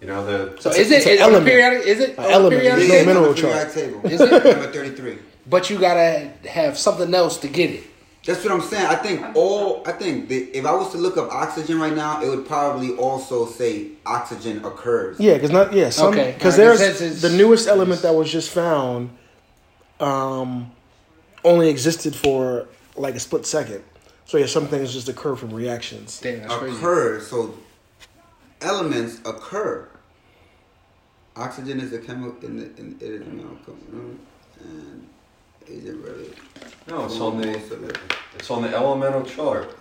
You 0.00 0.06
know 0.08 0.24
the. 0.24 0.60
So 0.60 0.70
is 0.70 0.90
it 0.90 0.98
it's 0.98 1.06
an 1.06 1.12
it 1.12 1.20
element. 1.20 1.46
periodic? 1.46 1.86
Is 1.86 2.00
it 2.00 2.18
An 2.18 2.24
element. 2.26 2.60
periodic 2.60 2.86
There's 2.88 3.06
no 3.06 3.12
table? 3.12 3.14
mineral 3.14 3.32
it's 3.32 3.42
on 3.42 3.50
the 3.50 3.56
chart. 3.56 3.74
table. 3.74 4.06
Is 4.06 4.20
it? 4.20 4.44
Number 4.56 4.72
33. 4.72 5.18
But 5.48 5.70
you 5.70 5.78
gotta 5.78 6.30
have 6.48 6.76
something 6.78 7.12
else 7.14 7.38
to 7.38 7.48
get 7.48 7.70
it. 7.70 7.84
That's 8.26 8.42
what 8.44 8.52
I'm 8.52 8.60
saying. 8.60 8.86
I 8.86 8.96
think 8.96 9.24
all. 9.36 9.82
I 9.86 9.92
think 9.92 10.28
that 10.28 10.58
if 10.58 10.66
I 10.66 10.72
was 10.74 10.90
to 10.92 10.98
look 10.98 11.16
up 11.16 11.30
oxygen 11.32 11.78
right 11.78 11.94
now, 11.94 12.20
it 12.20 12.28
would 12.28 12.46
probably 12.46 12.96
also 12.96 13.46
say 13.46 13.92
oxygen 14.04 14.64
occurs. 14.64 15.18
Yeah, 15.20 15.34
because 15.34 15.50
not 15.52 15.72
yeah, 15.72 15.90
some 15.90 16.08
Okay. 16.12 16.32
because 16.32 16.56
there's 16.56 16.80
it's- 16.80 17.22
the 17.22 17.30
newest 17.30 17.68
element 17.68 18.02
that 18.02 18.14
was 18.14 18.30
just 18.30 18.50
found, 18.50 19.10
um, 20.00 20.72
only 21.44 21.68
existed 21.68 22.16
for 22.16 22.66
like 22.96 23.14
a 23.14 23.20
split 23.20 23.46
second. 23.46 23.84
So 24.24 24.38
yeah, 24.38 24.46
some 24.46 24.66
things 24.66 24.92
just 24.92 25.08
occur 25.08 25.36
from 25.36 25.50
reactions. 25.54 26.18
Damn, 26.20 26.40
that's 26.40 26.54
crazy. 26.56 27.24
So 27.26 27.54
elements 28.60 29.20
occur. 29.24 29.86
Oxygen 31.36 31.78
is 31.80 31.92
a 31.92 31.98
chemical, 31.98 32.34
in 32.48 32.56
the, 32.56 32.64
in, 32.80 32.96
it 32.98 33.10
is 33.10 33.20
a 33.20 33.24
chemical, 33.24 33.76
mm, 33.94 34.16
and 34.60 35.06
is 35.68 35.84
it 35.86 35.96
really? 35.96 36.30
No, 36.88 37.06
it's 37.06 37.18
on 37.20 37.40
the. 37.40 37.54
Of 37.56 37.84
it. 37.90 37.98
It's 38.36 38.50
on 38.50 38.62
the 38.62 38.74
elemental 38.74 39.22
chart. 39.22 39.76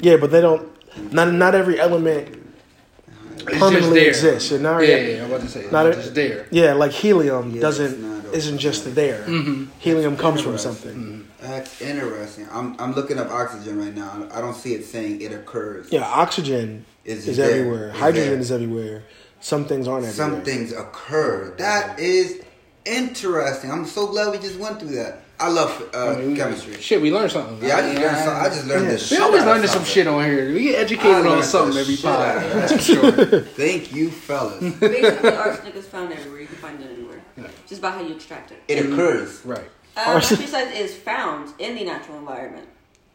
Yeah, 0.00 0.16
but 0.16 0.30
they 0.30 0.40
don't. 0.40 0.68
Not 1.12 1.32
not 1.32 1.54
every 1.54 1.78
element 1.80 2.28
It's 2.28 3.44
just 3.44 3.58
permanently 3.60 4.00
there. 4.00 4.08
exists. 4.08 4.50
And 4.52 4.62
now 4.64 4.80
Yeah, 4.80 4.96
yeah, 4.96 5.24
I'm 5.24 5.30
about 5.30 5.40
to 5.42 5.48
say. 5.48 5.66
Not 5.70 5.86
it's 5.86 5.98
a- 5.98 6.02
just 6.02 6.14
there. 6.14 6.46
Yeah, 6.50 6.72
like 6.74 6.90
helium 6.92 7.50
Yeah, 7.50 7.54
it's 7.54 7.62
doesn't 7.62 8.24
not 8.24 8.34
isn't 8.34 8.58
just 8.58 8.94
there. 8.94 9.22
Mm-hmm. 9.24 9.64
Helium 9.78 10.16
comes 10.16 10.40
from 10.42 10.52
Interesting. 10.52 10.82
something. 10.92 11.28
That's 11.40 11.80
interesting. 11.80 12.46
I'm 12.52 12.78
I'm 12.80 12.92
looking 12.94 13.18
up 13.18 13.30
oxygen 13.30 13.78
right 13.78 13.94
now. 13.94 14.28
I 14.32 14.40
don't 14.40 14.54
see 14.56 14.74
it 14.74 14.84
saying 14.84 15.20
it 15.22 15.32
occurs. 15.32 15.90
Yeah, 15.92 16.02
oxygen 16.04 16.84
Is 17.04 17.26
is, 17.28 17.36
there. 17.38 17.50
everywhere. 17.50 17.90
Is 17.90 17.96
Hydrogen 17.96 18.30
there. 18.32 18.40
is 18.40 18.52
everywhere. 18.52 19.02
Some 19.40 19.64
things 19.64 19.88
aren't 19.88 20.06
everywhere. 20.06 20.30
Some 20.36 20.42
things 20.44 20.72
occur. 20.72 21.54
That 21.56 21.98
is 21.98 22.42
interesting. 22.84 23.70
I'm 23.70 23.86
so 23.86 24.08
glad 24.08 24.32
we 24.32 24.38
just 24.38 24.58
went 24.58 24.80
through 24.80 24.96
that. 24.96 25.22
I 25.40 25.48
love 25.48 25.90
uh, 25.94 26.10
I 26.10 26.16
mean, 26.16 26.36
chemistry. 26.36 26.74
Shit, 26.80 27.00
we 27.00 27.10
learned 27.10 27.32
something. 27.32 27.66
Yeah, 27.66 27.76
I 27.78 27.80
just 27.82 27.96
learned. 27.98 28.18
Some, 28.18 28.36
I 28.36 28.48
just 28.50 28.66
learned 28.66 28.84
Yeah. 28.84 28.90
this. 28.90 29.10
We 29.10 29.16
always 29.18 29.40
out 29.42 29.48
of 29.48 29.54
learning 29.54 29.68
some 29.68 29.84
shit 29.84 30.06
on 30.06 30.22
here. 30.24 30.52
We 30.52 30.62
get 30.64 30.78
educated 30.80 31.26
on 31.26 31.42
something 31.42 31.78
every 31.78 31.96
shit 31.96 32.04
out 32.04 32.36
of 32.36 32.42
pod. 32.42 32.52
That's 32.52 32.72
for 32.76 32.80
sure. 32.82 33.40
Thank 33.40 33.94
you, 33.94 34.10
fellas. 34.10 34.74
Basically, 34.80 35.30
arsenic 35.30 35.74
is 35.76 35.86
found 35.86 36.12
everywhere. 36.12 36.40
You 36.42 36.46
can 36.46 36.56
find 36.56 36.80
it 36.82 36.90
anywhere. 36.92 37.22
Just 37.66 37.80
about 37.80 37.94
how 37.94 38.02
you 38.02 38.14
extract 38.14 38.50
it. 38.52 38.62
It 38.68 38.84
occurs. 38.84 39.44
Right. 39.46 39.64
Uh, 39.96 40.00
Arsenic- 40.06 40.42
Arsenic 40.52 40.76
is 40.78 40.94
found 40.94 41.52
in 41.58 41.74
the 41.74 41.84
natural 41.84 42.18
environment. 42.18 42.68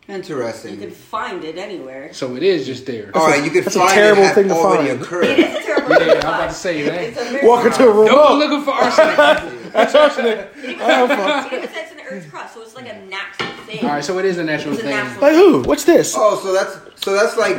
Interesting. 0.08 0.74
You 0.74 0.80
can 0.80 0.92
find 0.92 1.44
it 1.44 1.58
anywhere. 1.58 2.14
So 2.14 2.36
it 2.36 2.44
is 2.44 2.66
just 2.66 2.86
there. 2.86 3.10
All 3.16 3.28
right, 3.28 3.44
you 3.44 3.50
can 3.50 3.64
that's 3.64 3.76
a 3.76 3.88
terrible 3.88 4.22
it 4.24 4.36
thing 4.36 4.48
to 4.50 4.54
already 4.54 4.90
find. 4.90 5.02
occurred. 5.02 5.26
It 5.26 5.40
is 5.40 5.56
a 5.56 5.62
terrible 5.64 5.90
Yeah, 5.92 5.98
thing 5.98 6.08
to 6.22 6.28
I'm 6.28 6.34
about 6.36 6.48
to 6.50 6.56
say 6.56 6.82
that. 6.84 7.02
It's 7.02 7.20
a 7.20 7.24
very 7.26 7.48
Walk 7.48 7.66
into 7.66 7.88
a 7.88 7.92
room. 7.94 8.06
Don't 8.08 8.16
go 8.16 8.28
Oh, 8.30 8.38
looking 8.38 8.64
for 8.64 8.72
arsenic. 8.72 9.62
that's 9.76 9.94
arsenic. 9.96 10.40
It 10.58 10.70
even 10.72 10.76
Oh, 10.82 11.08
says- 11.08 11.46
it 11.46 11.54
even 11.54 11.70
it's 11.70 11.92
in 11.92 11.98
the 11.98 12.04
Earth's 12.04 12.30
crust, 12.30 12.54
so 12.54 12.62
it's 12.62 12.76
like 12.76 12.88
a 12.90 13.00
natural 13.06 13.50
thing. 13.66 13.84
All 13.84 13.90
right, 13.90 14.04
so 14.04 14.18
it 14.20 14.26
is 14.26 14.38
a 14.38 14.44
natural 14.44 14.74
It's 14.74 14.82
a 14.84 14.86
thing. 14.86 14.96
natural 14.96 15.22
Like 15.22 15.34
who? 15.34 15.62
What's 15.64 15.84
this? 15.84 16.14
Oh, 16.18 16.40
so 16.42 16.54
that's 16.54 17.04
so 17.04 17.14
that's 17.14 17.36
like 17.38 17.58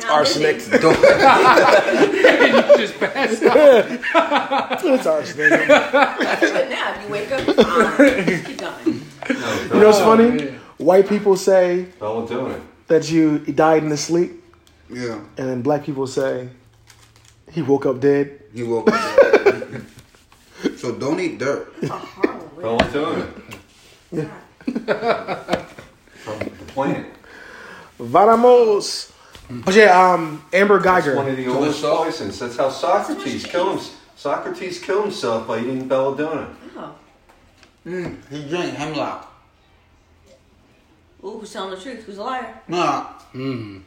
Now, 0.00 0.14
arsenic. 0.14 0.56
listen, 0.56 0.80
don't, 0.80 0.98
you 0.98 2.76
just 2.78 2.98
passed 2.98 3.42
out. 3.42 4.80
It's 4.84 5.06
arsenic. 5.06 5.48
do 5.50 5.54
it 5.54 6.70
now. 6.70 6.94
If 6.94 7.02
you 7.04 7.08
wake 7.12 7.32
up, 7.32 7.48
it's 7.48 7.62
fine. 7.62 8.26
Just 8.26 8.44
keep 8.46 8.58
going. 8.58 9.02
You 9.74 9.80
know 9.80 9.86
what's 9.86 9.98
funny? 10.00 10.30
man. 10.30 10.60
White 10.78 11.08
people 11.08 11.36
say 11.36 11.86
Belladonna. 12.00 12.60
that 12.88 13.10
you 13.10 13.38
died 13.38 13.82
in 13.84 13.88
the 13.88 13.96
sleep, 13.96 14.42
yeah. 14.90 15.20
and 15.38 15.48
then 15.48 15.62
black 15.62 15.84
people 15.84 16.06
say 16.06 16.48
he 17.52 17.62
woke 17.62 17.86
up 17.86 18.00
dead. 18.00 18.42
He 18.52 18.64
woke 18.64 18.90
up. 18.92 19.33
So 20.84 20.92
don't 20.92 21.18
eat 21.18 21.38
dirt. 21.38 21.72
It's 21.80 21.90
a 21.90 21.96
horrible 21.96 22.46
way. 22.56 22.62
Belladonna. 22.62 23.26
Yeah. 24.12 24.28
From 26.22 26.38
the 26.40 26.64
plant. 26.66 27.06
Vamos. 27.98 29.10
But 29.48 29.74
yeah, 29.74 29.98
um, 29.98 30.44
Amber 30.52 30.78
That's 30.78 31.06
Guyger. 31.06 31.16
one 31.16 31.28
of 31.30 31.38
the 31.38 31.44
So 31.46 31.54
oldest 31.54 31.82
what's 31.82 31.96
poisons. 32.04 32.38
That's 32.38 32.58
how 32.58 32.68
Socrates 32.68 33.46
killed 33.46 33.80
him. 33.80 33.86
Socrates 34.14 34.78
killed 34.78 35.04
himself 35.04 35.48
by 35.48 35.60
eating 35.60 35.88
belladonna. 35.88 36.54
Oh. 36.76 36.94
Mm, 37.86 38.18
he 38.28 38.46
drank 38.46 38.74
hemlock. 38.74 39.32
Ooh, 41.24 41.38
who's 41.38 41.50
telling 41.50 41.70
the 41.70 41.80
truth? 41.80 42.04
Who's 42.04 42.18
a 42.18 42.24
liar? 42.24 42.60
Nah. 42.68 43.06
Mm. 43.32 43.80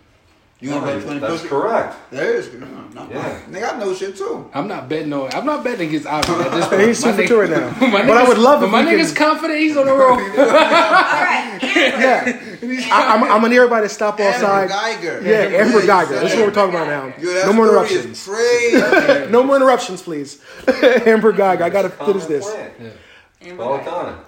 You 0.59 0.71
want 0.71 0.85
to 0.87 0.93
bet 0.93 1.03
twenty 1.03 1.19
That's 1.19 1.33
pussy? 1.33 1.47
correct. 1.49 1.95
There 2.09 2.33
is. 2.33 2.51
No, 2.53 2.65
no, 2.65 3.07
Yeah. 3.11 3.39
Nigga, 3.47 3.75
I 3.75 3.79
know 3.79 3.93
shit 3.93 4.17
too. 4.17 4.49
I'm 4.55 4.67
not 4.67 4.89
betting 4.89 5.13
on. 5.13 5.31
I'm 5.35 5.45
not 5.45 5.63
betting 5.63 5.87
against 5.87 6.07
Ivan 6.07 6.41
at 6.41 6.51
this 6.51 6.67
point. 6.69 6.81
He's 6.81 7.05
My 7.05 7.11
super 7.11 7.21
nigga- 7.23 7.27
two 7.27 7.39
right 7.41 7.49
now. 7.51 7.69
my 7.91 8.07
But 8.07 8.17
I 8.17 8.27
would 8.27 8.39
love 8.39 8.61
but 8.61 8.65
if 8.65 8.71
my 8.71 8.83
nigga's 8.83 9.13
can- 9.13 9.27
confident. 9.33 9.59
He's 9.59 9.77
on 9.77 9.85
the 9.85 9.93
road. 9.93 10.17
All 10.19 10.45
right, 10.45 11.59
Yeah, 11.61 12.23
I, 12.91 13.13
I'm, 13.15 13.23
I'm 13.23 13.29
gonna 13.29 13.49
need 13.49 13.57
everybody 13.57 13.87
to 13.87 13.93
stop 13.93 14.19
Amber 14.19 14.45
outside. 14.47 14.69
Guyger. 14.69 15.23
Yeah, 15.23 15.59
Amber 15.59 15.79
you 15.81 15.87
Guyger. 15.87 16.07
said 16.07 16.23
That's 16.23 16.35
what 16.35 16.45
we're 16.47 16.51
talking 16.51 16.75
about 16.75 16.87
now. 16.87 17.23
Yo, 17.23 17.45
No 17.45 17.53
more 17.53 17.67
story 17.67 17.85
is 17.89 18.05
interruptions. 18.05 18.27
Crazy. 18.27 19.31
No 19.31 19.43
more 19.43 19.55
interruptions, 19.57 20.01
please. 20.01 20.41
Amber 20.67 21.33
Guyger. 21.33 21.61
I 21.61 21.69
gotta 21.69 21.89
finish 21.89 22.25
this. 22.25 22.49
plant. 22.49 22.73
Amber. 23.43 23.57
Belladonna. 23.57 24.19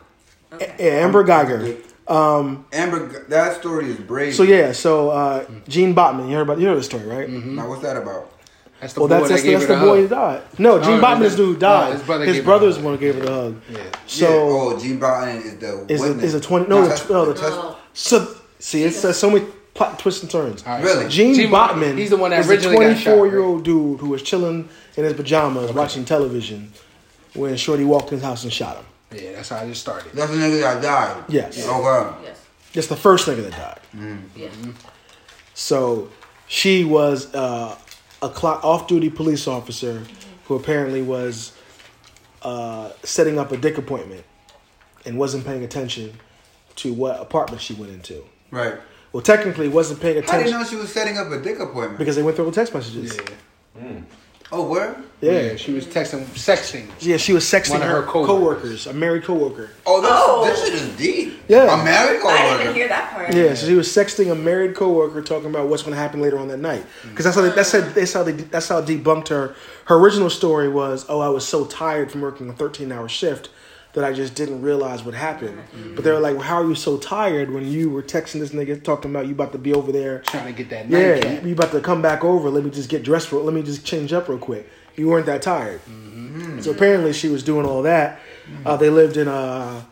Okay. 0.54 0.76
Yeah, 0.80 0.92
Amber 1.06 1.24
Guyger. 1.24 1.76
Amber, 2.10 3.26
that 3.30 3.60
story 3.60 3.89
is 3.89 3.98
brave. 3.98 4.34
So 4.36 4.43
yeah, 4.43 4.72
so 4.72 5.10
uh, 5.10 5.45
Jean 5.67 5.93
Botham, 5.93 6.28
you 6.30 6.36
heard 6.36 6.41
about 6.43 6.60
you 6.60 6.67
heard 6.67 6.78
the 6.78 6.84
story, 6.84 7.06
right? 7.06 7.30
Now 7.30 7.69
what's 7.69 7.82
that 7.84 7.98
about? 7.98 8.32
That's 8.82 8.93
the 8.93 9.02
Well, 9.02 9.10
boy 9.10 9.15
that's 9.15 9.24
that 9.28 9.30
that's, 9.36 9.43
gave 9.43 9.60
that's 9.60 9.69
her 9.69 9.76
the 9.76 9.80
the 9.82 9.86
boy 9.86 9.95
who 10.08 10.15
hug. 10.15 10.41
died. 10.50 10.60
No, 10.60 10.82
Jean 10.82 10.98
Oh, 11.00 11.02
Botham 11.02 11.24
is 11.24 11.32
his- 11.32 11.38
the 11.38 11.43
dude 11.43 11.50
who 11.50 11.56
oh, 11.58 11.60
died. 11.60 11.93
his 11.93 12.02
brother 12.04 12.26
his 12.26 12.39
brother's 12.43 12.76
the 12.76 12.82
the 12.82 12.86
one 12.88 12.93
who 12.95 13.00
gave 13.02 13.15
her 13.15 13.22
the 13.22 13.32
hug. 13.32 13.62
Yeah. 13.69 13.78
So 14.08 14.26
yeah, 14.30 14.54
oh, 14.54 14.80
Gene 14.80 15.00
Barton 15.00 15.38
is 15.41 15.58
the 15.58 15.86
is 15.89 16.02
a, 16.02 16.19
is 16.19 16.34
a 16.34 16.39
twenty 16.41 16.67
no, 16.69 16.88
Test- 16.88 17.08
the, 17.08 17.13
no 17.13 17.26
the, 17.26 17.34
test- 17.34 17.54
Oh. 17.54 17.78
so 17.93 18.36
see 18.60 18.84
it's 18.84 19.04
uh, 19.04 19.12
so 19.13 19.30
many 19.30 19.45
plot 19.74 20.00
twists 20.00 20.22
and 20.24 20.32
turns. 20.32 20.63
All 20.65 20.74
right, 20.76 20.84
Really? 20.84 21.10
Jean, 21.10 21.36
Jean 21.36 21.52
Botham 21.52 21.98
He's 21.98 22.10
the 22.10 22.17
one 22.17 22.32
that 22.32 22.45
the 22.45 22.50
originally 22.52 22.78
got 22.78 22.98
shot. 22.98 23.15
24 23.17 23.28
year 23.28 23.39
old 23.43 23.63
dude 23.65 24.00
who 24.00 24.10
was 24.10 24.24
chilling 24.24 24.67
in 24.98 25.04
his 25.04 25.13
pajamas 25.13 25.72
watching 25.74 26.06
television 26.06 26.72
when 27.34 27.56
Shorty 27.58 27.84
walked 27.84 28.08
in 28.12 28.15
his 28.19 28.24
house 28.24 28.43
and 28.45 28.52
shot 28.54 28.78
him. 28.78 28.86
Right? 29.12 29.22
Yeah, 29.22 29.32
that's 29.34 29.50
how 29.50 29.58
I 29.58 29.67
just 29.67 29.82
started. 29.82 30.12
That's 30.13 30.32
the 30.32 30.38
nigga 30.38 30.62
that 30.62 30.82
died. 30.82 31.24
Yes. 31.30 31.67
Okay. 31.67 32.15
Yes. 32.24 32.45
That's 32.74 32.88
the 32.88 32.95
first 32.95 33.28
nigga 33.28 33.50
that 33.50 33.80
died. 33.93 34.19
Yes. 34.36 34.54
So 35.54 36.10
she 36.48 36.84
was 36.84 37.34
uh, 37.34 37.78
a 38.22 38.30
clock 38.30 38.63
off-duty 38.63 39.10
police 39.10 39.48
officer 39.48 40.04
who 40.45 40.56
apparently 40.56 41.02
was 41.02 41.54
uh, 42.41 42.91
setting 43.04 43.38
up 43.38 43.52
a 43.52 43.58
dick 43.58 43.78
appointment 43.78 44.24
and 45.06 45.17
wasn't 45.17 45.45
paying 45.45 45.63
attention 45.63 46.13
to 46.78 46.93
what 46.93 47.19
apartment 47.19 47.62
she 47.62 47.74
went 47.74 47.91
into. 47.91 48.24
Right. 48.52 48.76
Well, 49.12 49.24
technically, 49.24 49.67
wasn't 49.67 50.00
paying 50.02 50.17
attention. 50.17 50.38
How 50.38 50.43
do 50.43 50.50
you 50.52 50.58
know 50.58 50.63
she 50.63 50.76
was 50.76 50.93
setting 50.93 51.17
up 51.17 51.32
a 51.32 51.41
dick 51.41 51.60
appointment? 51.60 51.98
because 51.98 52.15
they 52.15 52.24
went 52.24 52.36
through 52.36 52.45
all 52.45 52.52
text 52.52 52.74
messages. 52.74 53.17
Yeah. 53.76 54.02
Oh, 54.51 54.67
where? 54.67 54.95
Yeah. 55.21 55.31
yeah, 55.33 55.55
she 55.57 55.73
was 55.73 55.85
texting, 55.85 56.23
sexting. 56.27 56.89
Yeah, 57.01 57.17
she 57.17 57.33
was 57.33 57.43
sexting 57.43 57.71
One 57.71 57.81
of 57.81 57.88
her, 57.89 58.01
her 58.01 58.07
coworkers. 58.07 58.27
coworkers, 58.85 58.88
a 58.88 58.93
married 58.93 59.23
coworker. 59.23 59.69
Oh, 59.85 59.99
this, 60.01 60.12
Oh. 60.13 60.45
this 60.45 60.63
shit 60.63 60.73
is 60.75 60.97
deep. 60.97 61.39
Yeah. 61.49 61.63
A 61.79 61.83
married 61.83 62.21
I 62.23 62.57
didn't 62.57 62.75
hear 62.75 62.88
that 62.88 63.12
part. 63.12 63.33
Yeah, 63.33 63.53
so 63.55 63.67
she 63.67 63.73
was 63.73 63.88
sexting 63.89 64.31
a 64.31 64.35
married 64.35 64.75
coworker, 64.75 65.21
talking 65.21 65.49
about 65.49 65.67
what's 65.67 65.83
going 65.83 65.93
to 65.95 65.99
happen 65.99 66.21
later 66.21 66.38
on 66.39 66.47
that 66.49 66.59
night. 66.59 66.85
Because 67.09 67.25
that's 67.25 67.35
how 67.35 67.41
they, 67.41 67.49
that's 67.49 67.71
how 67.71 67.81
that's 67.81 68.13
how 68.13 68.23
they 68.23 68.31
that's 68.31 68.67
how 68.69 68.81
debunked 68.81 69.27
her. 69.29 69.55
Her 69.85 69.95
original 69.95 70.29
story 70.29 70.69
was, 70.69 71.05
"Oh, 71.09 71.19
I 71.19 71.29
was 71.29 71.45
so 71.47 71.65
tired 71.65 72.12
from 72.12 72.21
working 72.21 72.47
a 72.49 72.53
thirteen 72.53 72.91
hour 72.91 73.09
shift 73.09 73.49
that 73.99 74.07
I 74.09 74.13
just 74.13 74.33
didn't 74.35 74.62
realize 74.62 75.03
what 75.03 75.13
happened." 75.13 75.59
But 75.95 76.03
they 76.03 76.12
were 76.12 76.19
like, 76.19 76.35
well, 76.35 76.43
"How 76.45 76.62
are 76.62 76.67
you 76.67 76.75
so 76.75 76.97
tired 76.97 77.51
when 77.51 77.67
you 77.67 77.89
were 77.89 78.01
texting 78.01 78.39
this 78.39 78.51
nigga 78.51 78.81
talking 78.83 79.12
about 79.12 79.27
you 79.27 79.33
about 79.33 79.51
to 79.51 79.57
be 79.57 79.73
over 79.73 79.91
there? 79.91 80.19
Trying 80.27 80.45
to 80.47 80.53
get 80.53 80.69
that 80.69 80.89
Yeah, 80.89 81.13
nightcap. 81.15 81.43
you 81.45 81.53
about 81.53 81.71
to 81.71 81.81
come 81.81 82.01
back 82.01 82.23
over? 82.23 82.49
Let 82.49 82.63
me 82.63 82.69
just 82.71 82.89
get 82.89 83.03
dressed 83.03 83.31
real. 83.31 83.43
Let 83.43 83.53
me 83.53 83.62
just 83.62 83.85
change 83.85 84.13
up 84.13 84.29
real 84.29 84.38
quick. 84.38 84.67
You 84.95 85.07
weren't 85.09 85.25
that 85.27 85.41
tired." 85.41 85.81
So 86.62 86.71
apparently, 86.71 87.13
she 87.13 87.29
was 87.29 87.43
doing 87.43 87.65
all 87.65 87.83
that. 87.83 88.19
Uh, 88.65 88.77
they 88.77 88.89
lived 88.89 89.17
in 89.17 89.27
a 89.27 89.85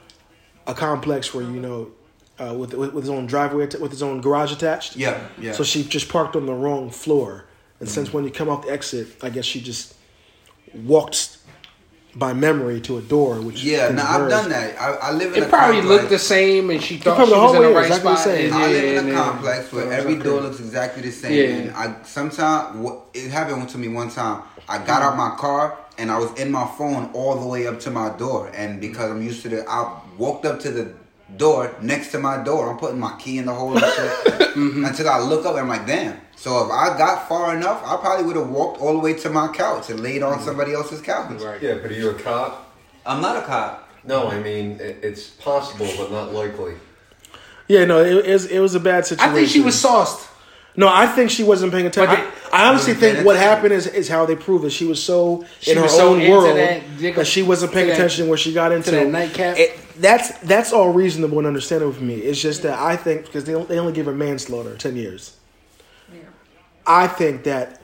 a 0.66 0.74
complex 0.74 1.34
where 1.34 1.44
you 1.44 1.60
know. 1.60 1.92
Uh, 2.40 2.54
with, 2.54 2.72
with 2.76 2.94
with 2.94 3.04
his 3.04 3.10
own 3.10 3.26
driveway, 3.26 3.64
att- 3.64 3.82
with 3.82 3.90
his 3.90 4.04
own 4.04 4.22
garage 4.22 4.52
attached. 4.52 4.96
Yeah, 4.96 5.18
yeah. 5.42 5.54
So 5.54 5.64
she 5.64 5.84
just 5.84 6.08
parked 6.08 6.36
on 6.36 6.46
the 6.46 6.54
wrong 6.54 6.92
floor, 6.92 7.46
and 7.80 7.90
since 7.90 8.14
when 8.14 8.24
you 8.26 8.30
come 8.30 8.48
off 8.48 8.64
the 8.64 8.72
exit, 8.72 9.08
I 9.24 9.30
guess 9.32 9.44
she 9.44 9.60
just 9.60 9.96
walked 10.76 11.37
by 12.18 12.34
memory 12.34 12.82
to 12.82 12.98
a 12.98 13.02
door. 13.02 13.40
Which 13.42 13.64
Yeah, 13.64 13.88
can 13.88 13.98
now 13.98 14.24
I've 14.24 14.30
done 14.30 14.50
that. 14.50 14.82
I, 14.82 14.88
I 15.10 15.12
live 15.12 15.36
in 15.36 15.44
a 15.44 15.46
It 15.46 15.50
probably 15.50 15.78
complex. 15.82 16.02
looked 16.02 16.10
the 16.12 16.20
same, 16.20 16.70
and 16.72 16.82
she 16.82 16.98
thought 16.98 17.16
probably 17.18 17.36
she 17.36 17.40
was 17.42 17.56
in 17.56 17.62
the 17.62 17.68
the 17.68 17.74
right 17.76 17.82
way, 17.82 17.88
exactly 17.88 18.12
the 18.12 18.18
spot. 18.18 18.26
same. 18.26 18.46
and 18.46 18.54
I 18.56 18.74
then- 18.74 18.74
live 18.74 18.84
in 18.84 18.98
a 18.98 19.14
then- 19.14 19.24
complex 19.24 19.72
where 19.72 19.86
it 19.92 19.94
every 20.00 20.14
okay. 20.16 20.24
door 20.24 20.42
looks 20.42 20.60
exactly 20.60 21.02
the 21.04 21.12
same. 21.12 21.34
Yeah. 21.34 21.56
And 21.58 21.72
I 21.76 22.04
sometimes 22.04 22.92
it 23.14 23.30
happened 23.30 23.70
to 23.70 23.78
me 23.78 23.88
one 23.90 24.10
time. 24.10 24.42
I 24.70 24.80
got 24.80 25.02
out 25.02 25.16
my 25.16 25.36
car 25.38 25.78
and 25.98 26.12
I 26.12 26.18
was 26.18 26.32
in 26.40 26.52
my 26.52 26.66
phone 26.78 27.10
all 27.14 27.36
the 27.40 27.48
way 27.48 27.68
up 27.68 27.80
to 27.82 27.92
my 27.92 28.10
door. 28.18 28.52
And 28.56 28.82
because 28.82 29.12
I'm 29.12 29.22
used 29.22 29.42
to 29.44 29.50
the, 29.50 29.70
I 29.70 30.00
walked 30.18 30.46
up 30.46 30.60
to 30.62 30.72
the 30.72 30.94
door 31.38 31.74
next 31.82 32.12
to 32.14 32.20
my 32.20 32.44
door. 32.44 32.70
I'm 32.72 32.78
putting 32.78 33.00
my 33.00 33.16
key 33.20 33.38
in 33.38 33.46
the 33.46 33.54
hole 33.54 33.72
and 33.78 33.80
shit 33.82 33.96
mm-hmm. 34.56 34.86
until 34.86 35.10
I 35.10 35.20
look 35.20 35.46
up 35.46 35.52
and 35.54 35.62
I'm 35.62 35.68
like, 35.70 35.86
damn. 35.88 36.20
So 36.38 36.64
if 36.64 36.72
I 36.72 36.96
got 36.98 37.28
far 37.28 37.56
enough, 37.56 37.82
I 37.84 37.98
probably 37.98 38.26
would 38.28 38.36
have 38.36 38.50
walked 38.50 38.80
all 38.80 38.94
the 38.94 39.00
way 39.00 39.16
to 39.16 39.30
my 39.30 39.48
couch 39.48 39.90
and 39.90 40.00
laid 40.00 40.22
on 40.22 40.36
mm-hmm. 40.36 40.46
somebody 40.46 40.72
else's 40.72 41.02
couch. 41.02 41.42
Right. 41.42 41.62
Yeah, 41.62 41.80
but 41.82 41.92
are 41.92 41.96
you 41.96 42.12
a 42.12 42.14
cop? 42.14 42.74
I'm 43.06 43.22
not 43.22 43.38
a 43.38 43.42
cop. 43.42 43.90
No, 44.04 44.30
I 44.30 44.40
mean 44.40 44.78
it's 44.80 45.28
possible, 45.28 45.90
but 45.98 46.12
not 46.12 46.34
likely. 46.34 46.76
Yeah, 47.68 47.86
no, 47.86 48.00
it, 48.00 48.26
it 48.26 48.32
was 48.32 48.46
it 48.46 48.60
was 48.60 48.76
a 48.76 48.80
bad 48.80 49.06
situation. 49.06 49.32
I 49.32 49.36
think 49.36 49.50
she 49.50 49.62
was 49.62 49.80
sauced. 49.80 50.30
No, 50.76 50.88
I 50.88 51.08
think 51.08 51.32
she 51.32 51.44
wasn't 51.44 51.72
paying 51.72 51.88
attention. 51.88 52.16
But 52.16 52.54
I, 52.54 52.66
I 52.66 52.70
honestly 52.70 52.94
mm-hmm. 52.94 53.02
think 53.02 53.26
what 53.26 53.36
happened 53.36 53.74
is 53.74 53.88
is 53.88 54.08
how 54.08 54.28
they 54.28 54.36
prove 54.36 54.64
it. 54.64 54.70
She 54.70 54.86
was 54.86 55.04
so 55.04 55.44
She 55.60 55.72
in 55.72 55.78
her 55.78 55.84
was 55.84 55.96
so 55.96 56.10
own 56.10 56.22
into 56.22 56.32
world 56.32 56.56
that 56.56 56.84
that, 56.84 57.00
dick- 57.00 57.26
she 57.26 57.42
wasn't 57.42 57.74
paying 57.74 57.88
to 57.88 57.94
that- 57.94 57.98
attention 57.98 58.28
where 58.28 58.38
she 58.38 58.54
got 58.54 58.72
into 58.72 58.92
that 58.92 59.08
nightcap. 59.08 59.58
It, 59.58 59.78
that's 59.98 60.38
that's 60.40 60.72
all 60.72 60.94
reasonable 60.94 61.40
and 61.40 61.48
understandable 61.48 61.94
for 61.94 62.04
me. 62.04 62.16
It's 62.16 62.40
just 62.40 62.62
that 62.62 62.78
I 62.78 62.96
think 62.96 63.26
because 63.26 63.46
they 63.46 63.54
they 63.64 63.80
only 63.80 63.94
give 63.94 64.06
her 64.06 64.14
manslaughter 64.14 64.78
ten 64.78 64.96
years. 64.96 65.36
I 66.88 67.08
think 67.08 67.44
that 67.44 67.82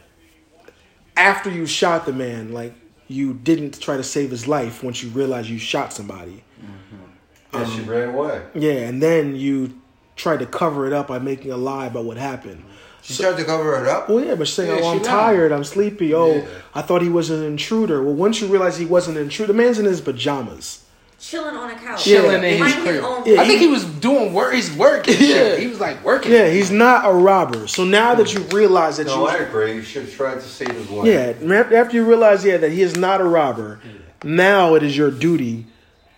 after 1.17 1.49
you 1.49 1.65
shot 1.65 2.05
the 2.05 2.13
man, 2.13 2.53
like 2.53 2.73
you 3.07 3.33
didn't 3.33 3.79
try 3.79 3.97
to 3.97 4.03
save 4.03 4.31
his 4.31 4.47
life 4.47 4.83
once 4.83 5.03
you 5.03 5.09
realized 5.09 5.49
you 5.49 5.59
shot 5.59 5.93
somebody. 5.93 6.43
Mm-hmm. 6.61 7.57
Yeah, 7.59 7.65
she 7.65 7.81
um, 7.81 7.89
ran 7.89 8.09
away. 8.09 8.41
Yeah, 8.55 8.87
and 8.87 9.03
then 9.03 9.35
you 9.35 9.79
tried 10.15 10.39
to 10.39 10.45
cover 10.45 10.87
it 10.87 10.93
up 10.93 11.07
by 11.07 11.19
making 11.19 11.51
a 11.51 11.57
lie 11.57 11.87
about 11.87 12.05
what 12.05 12.17
happened. 12.17 12.63
She 13.01 13.21
tried 13.21 13.35
to 13.35 13.43
cover 13.43 13.83
it 13.83 13.87
up. 13.87 14.07
Well, 14.07 14.23
yeah, 14.23 14.35
but 14.35 14.47
she's 14.47 14.55
saying, 14.55 14.77
Yeah, 14.77 14.81
"Oh, 14.81 14.93
I'm 14.95 15.03
tired. 15.03 15.51
I'm 15.51 15.65
sleepy. 15.65 16.13
Oh, 16.13 16.35
Yeah. 16.35 16.45
I 16.73 16.81
thought 16.81 17.01
he 17.01 17.09
was 17.09 17.29
an 17.29 17.43
intruder." 17.43 18.01
Well, 18.01 18.13
once 18.13 18.39
you 18.39 18.47
realize 18.47 18.77
he 18.77 18.85
wasn't 18.85 19.17
an 19.17 19.23
intruder, 19.23 19.51
the 19.51 19.57
man's 19.57 19.77
in 19.77 19.85
his 19.85 19.99
pajamas. 19.99 20.82
Chilling 21.23 21.55
on 21.55 21.69
a 21.69 21.75
couch. 21.75 22.03
Chilling 22.03 22.31
Yeah. 22.31 22.37
in 22.37 22.43
his 22.43 22.59
Minding 22.59 22.81
crib. 23.01 23.23
Yeah, 23.25 23.41
I 23.41 23.47
think 23.47 23.61
he 23.61 23.67
was 23.67 23.85
doing 23.85 24.33
work. 24.33 24.53
He's 24.53 24.69
working. 24.75 25.13
Yeah. 25.13 25.27
Shit. 25.27 25.59
He 25.59 25.67
was 25.67 25.79
like 25.79 26.03
working. 26.03 26.33
Yeah, 26.33 26.49
he's 26.49 26.69
not 26.69 27.09
a 27.09 27.13
robber. 27.13 27.65
So 27.67 27.85
now 27.85 28.13
that 28.15 28.33
you 28.33 28.41
realize 28.51 28.97
that 28.97 29.07
No, 29.07 29.25
I 29.27 29.37
you, 29.37 29.43
agree. 29.45 29.73
You 29.75 29.83
should 29.83 30.03
have 30.03 30.13
tried 30.13 30.35
to 30.35 30.41
save 30.41 30.71
his 30.71 30.89
life. 30.89 31.05
yeah, 31.07 31.79
after 31.79 31.95
you 31.95 32.03
realize, 32.03 32.43
yeah, 32.43 32.57
that 32.57 32.73
he 32.73 32.81
is 32.81 32.97
not 32.97 33.21
a 33.21 33.23
robber, 33.23 33.79
now 34.23 34.75
it 34.75 34.83
is 34.83 34.97
your 34.97 35.11
duty 35.11 35.65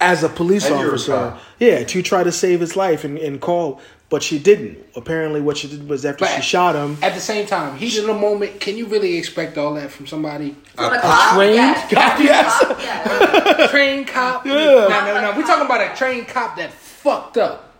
as 0.02 0.24
a 0.24 0.30
police 0.30 0.66
And 0.66 0.80
you're 0.80 0.90
a 0.90 0.94
officer, 0.94 1.38
yeah, 1.60 1.84
to 1.84 2.02
try 2.02 2.24
to 2.24 2.32
save 2.32 2.60
his 2.60 2.76
life 2.76 3.04
and, 3.04 3.20
and 3.20 3.40
call. 3.40 3.80
But 4.16 4.24
she 4.24 4.40
didn't. 4.40 4.78
Apparently, 4.96 5.42
what 5.42 5.58
she 5.58 5.68
did 5.68 5.90
was 5.90 6.06
after 6.06 6.24
But- 6.24 6.36
she 6.38 6.42
shot 6.42 6.74
him. 6.74 6.98
At 7.02 7.16
the 7.16 7.20
same 7.20 7.46
time, 7.46 7.76
heat 7.76 7.98
of 7.98 8.06
the 8.06 8.14
moment. 8.14 8.62
Can 8.62 8.78
you 8.78 8.86
really 8.86 9.18
expect 9.18 9.58
all 9.58 9.74
that 9.74 9.92
from 9.92 10.08
somebody? 10.08 10.56
From 10.74 10.94
A 10.94 10.96
a 10.96 11.02
cop? 11.02 11.36
trained 11.36 11.56
Yes. 11.56 11.92
cop, 11.94 12.20
yes. 12.22 12.60
Cop, 12.62 12.80
yes. 12.80 13.72
trained 13.72 14.08
cop. 14.08 14.46
Yeah. 14.46 14.54
No, 14.54 14.88
no, 14.88 15.22
no. 15.22 15.34
We're 15.38 15.46
talking 15.46 15.66
about 15.66 15.82
a 15.82 15.94
trained 15.98 16.30
cop 16.30 16.56
that 16.56 16.72
fucked 16.72 17.36
up. 17.38 17.74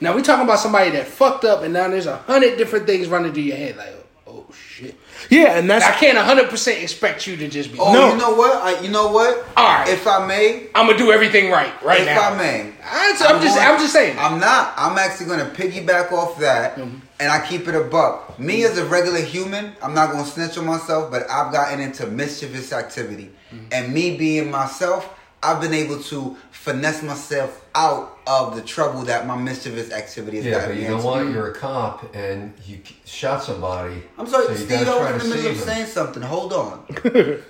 Now 0.00 0.14
we're 0.14 0.22
talking 0.22 0.44
about 0.44 0.60
somebody 0.60 0.92
that 0.92 1.06
fucked 1.08 1.44
up, 1.44 1.62
and 1.62 1.74
now 1.74 1.88
there's 1.88 2.06
a 2.06 2.16
hundred 2.16 2.56
different 2.56 2.86
things 2.86 3.06
running 3.08 3.34
through 3.34 3.42
your 3.42 3.58
head. 3.58 3.76
Like, 3.76 3.94
oh 4.26 4.46
shit. 4.54 4.98
Yeah, 5.30 5.58
and 5.58 5.68
that's 5.70 5.84
I 5.84 5.92
can't 5.92 6.18
hundred 6.18 6.50
percent 6.50 6.82
expect 6.82 7.26
you 7.26 7.36
to 7.36 7.48
just 7.48 7.72
be. 7.72 7.78
Oh, 7.78 7.92
No. 7.92 8.12
you 8.12 8.18
know 8.18 8.34
what? 8.34 8.56
I, 8.62 8.80
you 8.80 8.88
know 8.90 9.10
what? 9.12 9.46
All 9.56 9.64
right. 9.66 9.88
If 9.88 10.06
I 10.06 10.26
may, 10.26 10.66
I'm 10.74 10.86
gonna 10.86 10.98
do 10.98 11.12
everything 11.12 11.50
right, 11.50 11.72
right 11.82 12.00
if 12.00 12.06
now. 12.06 12.30
I 12.32 12.36
may, 12.36 12.60
I'm, 12.84 13.10
I'm 13.10 13.16
just, 13.42 13.56
going- 13.56 13.68
I'm 13.68 13.78
just 13.78 13.92
saying. 13.92 14.18
I'm 14.18 14.38
not. 14.40 14.74
I'm 14.76 14.98
actually 14.98 15.26
going 15.26 15.38
to 15.40 15.46
piggyback 15.62 16.12
off 16.12 16.38
that, 16.40 16.76
Mm-hmm. 16.76 16.98
and 17.20 17.30
I 17.32 17.44
keep 17.46 17.68
it 17.68 17.74
a 17.74 17.84
buck. 17.84 18.38
Me 18.38 18.64
as 18.64 18.76
a 18.78 18.84
regular 18.84 19.20
human, 19.20 19.72
I'm 19.82 19.94
not 19.94 20.12
going 20.12 20.24
to 20.24 20.30
snitch 20.30 20.58
on 20.58 20.66
myself, 20.66 21.10
but 21.10 21.30
I've 21.30 21.52
gotten 21.52 21.80
into 21.80 22.06
mischievous 22.06 22.72
activity, 22.72 23.30
Mm-hmm. 23.54 23.64
and 23.72 23.92
me 23.92 24.16
being 24.16 24.50
myself, 24.50 25.08
I've 25.42 25.60
been 25.60 25.74
able 25.74 26.00
to 26.04 26.36
finesse 26.52 27.02
myself 27.02 27.64
out 27.74 28.16
of 28.26 28.54
the 28.54 28.62
trouble 28.62 29.02
that 29.02 29.26
my 29.26 29.36
mischievous 29.36 29.90
activity 29.90 30.36
has 30.38 30.46
Yeah, 30.46 30.52
gotten 30.52 30.68
but 30.70 30.76
me 30.76 30.82
you 30.82 30.88
know 30.88 30.94
into. 30.96 31.06
what? 31.06 31.26
Mm. 31.26 31.32
You're 31.34 31.50
a 31.50 31.54
cop 31.54 32.14
and 32.14 32.52
you 32.64 32.80
shot 33.04 33.42
somebody. 33.42 34.02
I'm 34.18 34.26
sorry, 34.28 34.46
so 34.46 34.54
Steve. 34.54 34.80
I 34.80 34.84
try 34.84 35.12
was 35.12 35.24
in 35.24 35.30
the 35.30 35.36
middle 35.36 35.50
of 35.52 35.56
saying 35.58 35.86
something. 35.86 36.22
Hold 36.22 36.52
on. 36.52 36.86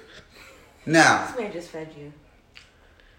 now, 0.86 1.26
This 1.26 1.38
man 1.38 1.52
just 1.52 1.68
fed 1.70 1.88
you. 1.98 2.12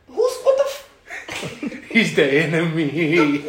who's 0.08 0.38
what 0.44 0.58
the? 0.58 0.64
F- 0.64 1.84
He's 1.90 2.16
the 2.16 2.26
enemy. 2.26 3.44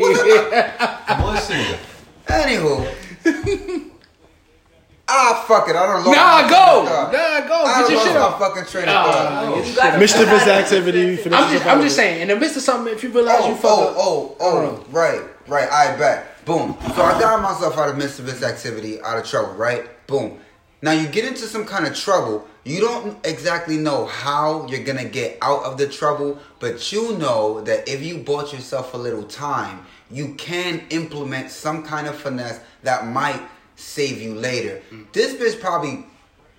I'm 1.09 1.25
listening. 1.35 1.79
Anywho. 2.27 3.84
Ah, 5.15 5.45
fuck 5.47 5.69
it. 5.69 5.77
I 5.77 5.87
don't 5.87 6.05
know. 6.05 6.13
nah, 6.13 6.49
go. 6.49 6.85
Nah, 6.85 7.49
go. 7.49 7.65
I 7.65 7.81
Get 7.83 7.91
your 7.91 7.99
lost 7.99 8.07
shit 8.07 8.15
my 8.15 8.21
off. 8.21 8.39
fucking 8.39 8.65
train 8.67 8.89
of 8.89 8.95
thought. 8.95 9.67
You 9.67 9.77
got 9.77 9.99
mischievous 9.99 10.47
activity. 10.47 11.17
finishes 11.17 11.33
I'm 11.33 11.53
just, 11.53 11.67
I'm 11.67 11.81
just 11.83 11.97
saying. 11.97 12.23
In 12.23 12.29
the 12.29 12.37
midst 12.37 12.57
of 12.57 12.63
something, 12.63 12.93
if 12.93 13.03
you 13.03 13.11
realize 13.11 13.47
you 13.47 13.53
Oh, 13.53 13.57
fucked 13.57 13.91
up, 13.91 13.95
oh, 13.97 14.37
oh, 14.41 14.59
oh, 14.81 14.85
right, 14.91 15.23
right. 15.47 15.71
I 15.71 15.97
bet. 15.97 16.45
Boom. 16.45 16.77
So 16.95 17.03
I 17.03 17.19
got 17.19 17.41
myself 17.41 17.79
out 17.79 17.89
of 17.89 17.97
mischievous 17.97 18.43
activity, 18.43 19.01
out 19.01 19.19
of 19.19 19.25
trouble, 19.27 19.55
right? 19.55 19.85
Boom. 20.07 20.39
Now 20.83 20.93
you 20.93 21.09
get 21.09 21.25
into 21.25 21.43
some 21.47 21.65
kind 21.65 21.87
of 21.87 21.95
trouble. 21.97 22.47
You 22.65 22.81
don't 22.81 23.25
exactly 23.27 23.77
know 23.79 24.05
how 24.07 24.67
you're 24.69 24.85
gonna 24.85 25.05
get 25.09 25.39
out 25.41 25.65
of 25.65 25.79
the 25.79 25.87
trouble, 25.87 26.39
but 26.61 26.93
you 26.93 27.17
know 27.17 27.61
that 27.63 27.89
if 27.89 28.03
you 28.03 28.19
bought 28.19 28.53
yourself 28.53 28.93
a 28.93 28.97
little 28.99 29.23
time, 29.23 29.87
you 30.11 30.35
can 30.35 30.83
implement 30.91 31.51
some 31.51 31.83
kind 31.83 32.07
of 32.07 32.15
finesse 32.15 32.61
that 32.83 33.07
might 33.07 33.41
save 33.77 34.21
you 34.21 34.35
later. 34.35 34.81
This 35.13 35.35
bitch 35.35 35.61
probably 35.61 36.05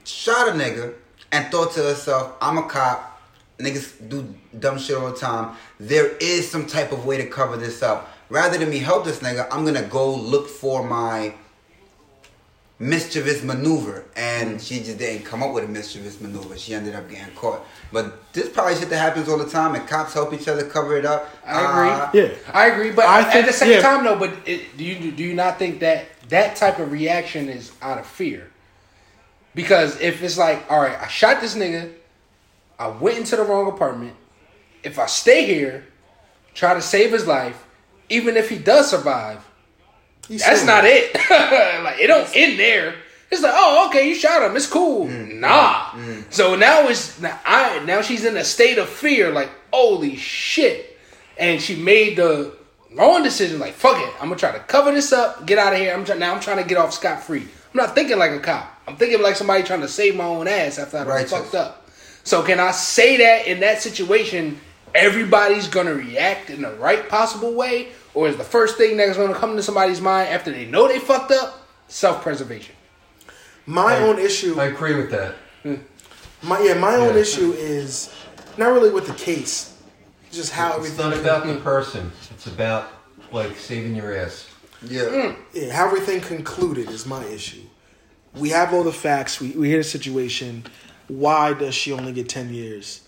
shot 0.03 0.49
a 0.49 0.51
nigga 0.51 0.93
and 1.31 1.51
thought 1.51 1.71
to 1.73 1.83
herself, 1.83 2.33
I'm 2.41 2.57
a 2.57 2.63
cop. 2.63 3.21
niggas 3.59 4.09
do 4.09 4.33
dumb 4.59 4.77
shit 4.77 4.97
all 4.97 5.09
the 5.11 5.17
time. 5.17 5.55
There 5.79 6.09
is 6.17 6.49
some 6.49 6.65
type 6.67 6.91
of 6.91 7.05
way 7.05 7.17
to 7.17 7.25
cover 7.27 7.57
this 7.57 7.81
up. 7.81 8.09
Rather 8.29 8.57
than 8.57 8.69
me 8.69 8.79
help 8.79 9.05
this 9.05 9.19
nigga, 9.19 9.47
I'm 9.51 9.65
gonna 9.65 9.83
go 9.83 10.13
look 10.13 10.47
for 10.47 10.83
my 10.83 11.33
mischievous 12.79 13.43
maneuver. 13.43 14.03
And 14.15 14.61
she 14.61 14.79
just 14.79 14.97
didn't 14.97 15.23
come 15.25 15.41
up 15.43 15.53
with 15.53 15.63
a 15.63 15.67
mischievous 15.67 16.19
maneuver. 16.19 16.57
She 16.57 16.73
ended 16.73 16.95
up 16.95 17.09
getting 17.09 17.33
caught. 17.35 17.65
But 17.91 18.33
this 18.33 18.49
probably 18.49 18.75
shit 18.75 18.89
that 18.89 18.97
happens 18.97 19.29
all 19.29 19.37
the 19.37 19.49
time, 19.49 19.75
and 19.75 19.87
cops 19.87 20.13
help 20.13 20.33
each 20.33 20.47
other 20.47 20.65
cover 20.65 20.97
it 20.97 21.05
up. 21.05 21.29
I 21.45 21.61
agree. 22.11 22.21
Uh, 22.23 22.27
Yeah. 22.27 22.35
I 22.53 22.65
agree, 22.67 22.91
but 22.91 23.05
I 23.05 23.21
at 23.21 23.31
think- 23.31 23.45
the 23.47 23.53
same 23.53 23.71
yeah. 23.71 23.81
time, 23.81 24.03
though, 24.03 24.17
but 24.17 24.33
it, 24.45 24.75
do 24.77 24.83
you 24.83 25.11
do 25.11 25.23
you 25.23 25.33
not 25.33 25.57
think 25.59 25.79
that 25.79 26.05
that 26.29 26.55
type 26.55 26.79
of 26.79 26.91
reaction 26.91 27.49
is 27.49 27.71
out 27.81 27.97
of 27.97 28.05
fear? 28.05 28.51
Because 29.53 29.99
if 30.01 30.21
it's 30.21 30.37
like, 30.37 30.69
all 30.69 30.81
right, 30.81 30.99
I 30.99 31.07
shot 31.07 31.41
this 31.41 31.55
nigga, 31.55 31.93
I 32.77 32.87
went 32.87 33.17
into 33.17 33.35
the 33.35 33.43
wrong 33.43 33.67
apartment. 33.67 34.15
If 34.83 34.99
I 34.99 35.05
stay 35.05 35.45
here, 35.45 35.85
try 36.53 36.73
to 36.73 36.81
save 36.81 37.11
his 37.11 37.25
life, 37.25 37.65
even 38.09 38.37
if 38.37 38.49
he 38.49 38.57
does 38.57 38.89
survive, 38.89 39.43
He's 40.27 40.43
that's 40.43 40.65
not 40.65 40.83
it. 40.85 41.13
like 41.83 41.99
it 41.99 42.07
don't 42.07 42.29
end 42.35 42.59
there. 42.59 42.95
It's 43.31 43.41
like, 43.41 43.53
oh, 43.55 43.87
okay, 43.89 44.07
you 44.07 44.15
shot 44.15 44.43
him. 44.43 44.55
It's 44.55 44.67
cool. 44.67 45.07
Mm, 45.07 45.27
mm, 45.27 45.39
nah. 45.39 45.85
Mm. 45.89 46.31
So 46.31 46.55
now 46.55 46.87
it's 46.87 47.19
now 47.19 47.39
I 47.45 47.83
now 47.85 48.01
she's 48.01 48.25
in 48.25 48.37
a 48.37 48.43
state 48.43 48.77
of 48.77 48.89
fear. 48.89 49.31
Like, 49.31 49.49
holy 49.71 50.15
shit! 50.15 50.97
And 51.37 51.61
she 51.61 51.75
made 51.75 52.17
the 52.17 52.55
wrong 52.95 53.23
decision. 53.23 53.59
Like, 53.59 53.73
fuck 53.73 53.97
it. 53.97 54.13
I'm 54.19 54.29
gonna 54.29 54.35
try 54.39 54.51
to 54.51 54.59
cover 54.59 54.91
this 54.91 55.11
up. 55.13 55.45
Get 55.45 55.57
out 55.57 55.73
of 55.73 55.79
here. 55.79 55.93
I'm 55.93 56.05
try- 56.05 56.17
now. 56.17 56.33
I'm 56.33 56.41
trying 56.41 56.57
to 56.57 56.63
get 56.63 56.77
off 56.77 56.93
scot 56.93 57.23
free. 57.23 57.41
I'm 57.41 57.77
not 57.77 57.95
thinking 57.95 58.17
like 58.17 58.31
a 58.31 58.39
cop. 58.39 58.71
I'm 58.87 58.95
thinking 58.97 59.21
like 59.21 59.35
somebody 59.35 59.63
trying 59.63 59.81
to 59.81 59.87
save 59.87 60.15
my 60.15 60.23
own 60.25 60.47
ass 60.47 60.79
after 60.79 60.97
I 60.97 61.03
done 61.03 61.25
fucked 61.27 61.55
up. 61.55 61.89
So 62.23 62.41
can 62.41 62.59
I 62.59 62.71
say 62.71 63.17
that 63.17 63.47
in 63.47 63.59
that 63.59 63.81
situation, 63.81 64.59
everybody's 64.93 65.67
gonna 65.67 65.93
react 65.93 66.49
in 66.49 66.61
the 66.61 66.71
right 66.75 67.07
possible 67.09 67.53
way, 67.53 67.89
or 68.13 68.27
is 68.27 68.37
the 68.37 68.43
first 68.43 68.77
thing 68.77 68.97
that's 68.97 69.17
gonna 69.17 69.33
come 69.35 69.55
to 69.57 69.63
somebody's 69.63 70.01
mind 70.01 70.29
after 70.29 70.51
they 70.51 70.65
know 70.65 70.87
they 70.87 70.99
fucked 70.99 71.31
up 71.31 71.67
self 71.87 72.21
preservation? 72.21 72.75
My 73.65 73.97
own 73.97 74.19
issue. 74.19 74.59
I 74.59 74.65
agree 74.65 74.95
with 74.95 75.11
that. 75.11 75.35
My 76.43 76.61
yeah, 76.61 76.75
my 76.75 76.95
own 76.95 77.17
issue 77.17 77.53
is 77.53 78.13
not 78.57 78.67
really 78.71 78.91
with 78.91 79.07
the 79.07 79.13
case, 79.13 79.74
just 80.31 80.51
how 80.51 80.77
It's 80.77 80.77
everything 80.77 81.09
not 81.09 81.19
about 81.19 81.47
the 81.47 81.55
person. 81.61 82.11
It's 82.31 82.47
about 82.47 82.89
like 83.31 83.55
saving 83.57 83.95
your 83.95 84.15
ass. 84.15 84.49
Yeah. 84.83 85.01
Mm. 85.03 85.35
yeah, 85.53 85.73
how 85.73 85.87
everything 85.87 86.21
concluded 86.21 86.89
is 86.89 87.05
my 87.05 87.23
issue. 87.25 87.61
We 88.35 88.49
have 88.49 88.73
all 88.73 88.83
the 88.83 88.91
facts. 88.91 89.39
We 89.39 89.51
we 89.51 89.69
hear 89.69 89.79
the 89.79 89.83
situation. 89.83 90.65
Why 91.07 91.53
does 91.53 91.75
she 91.75 91.91
only 91.91 92.11
get 92.11 92.27
ten 92.29 92.53
years? 92.53 93.01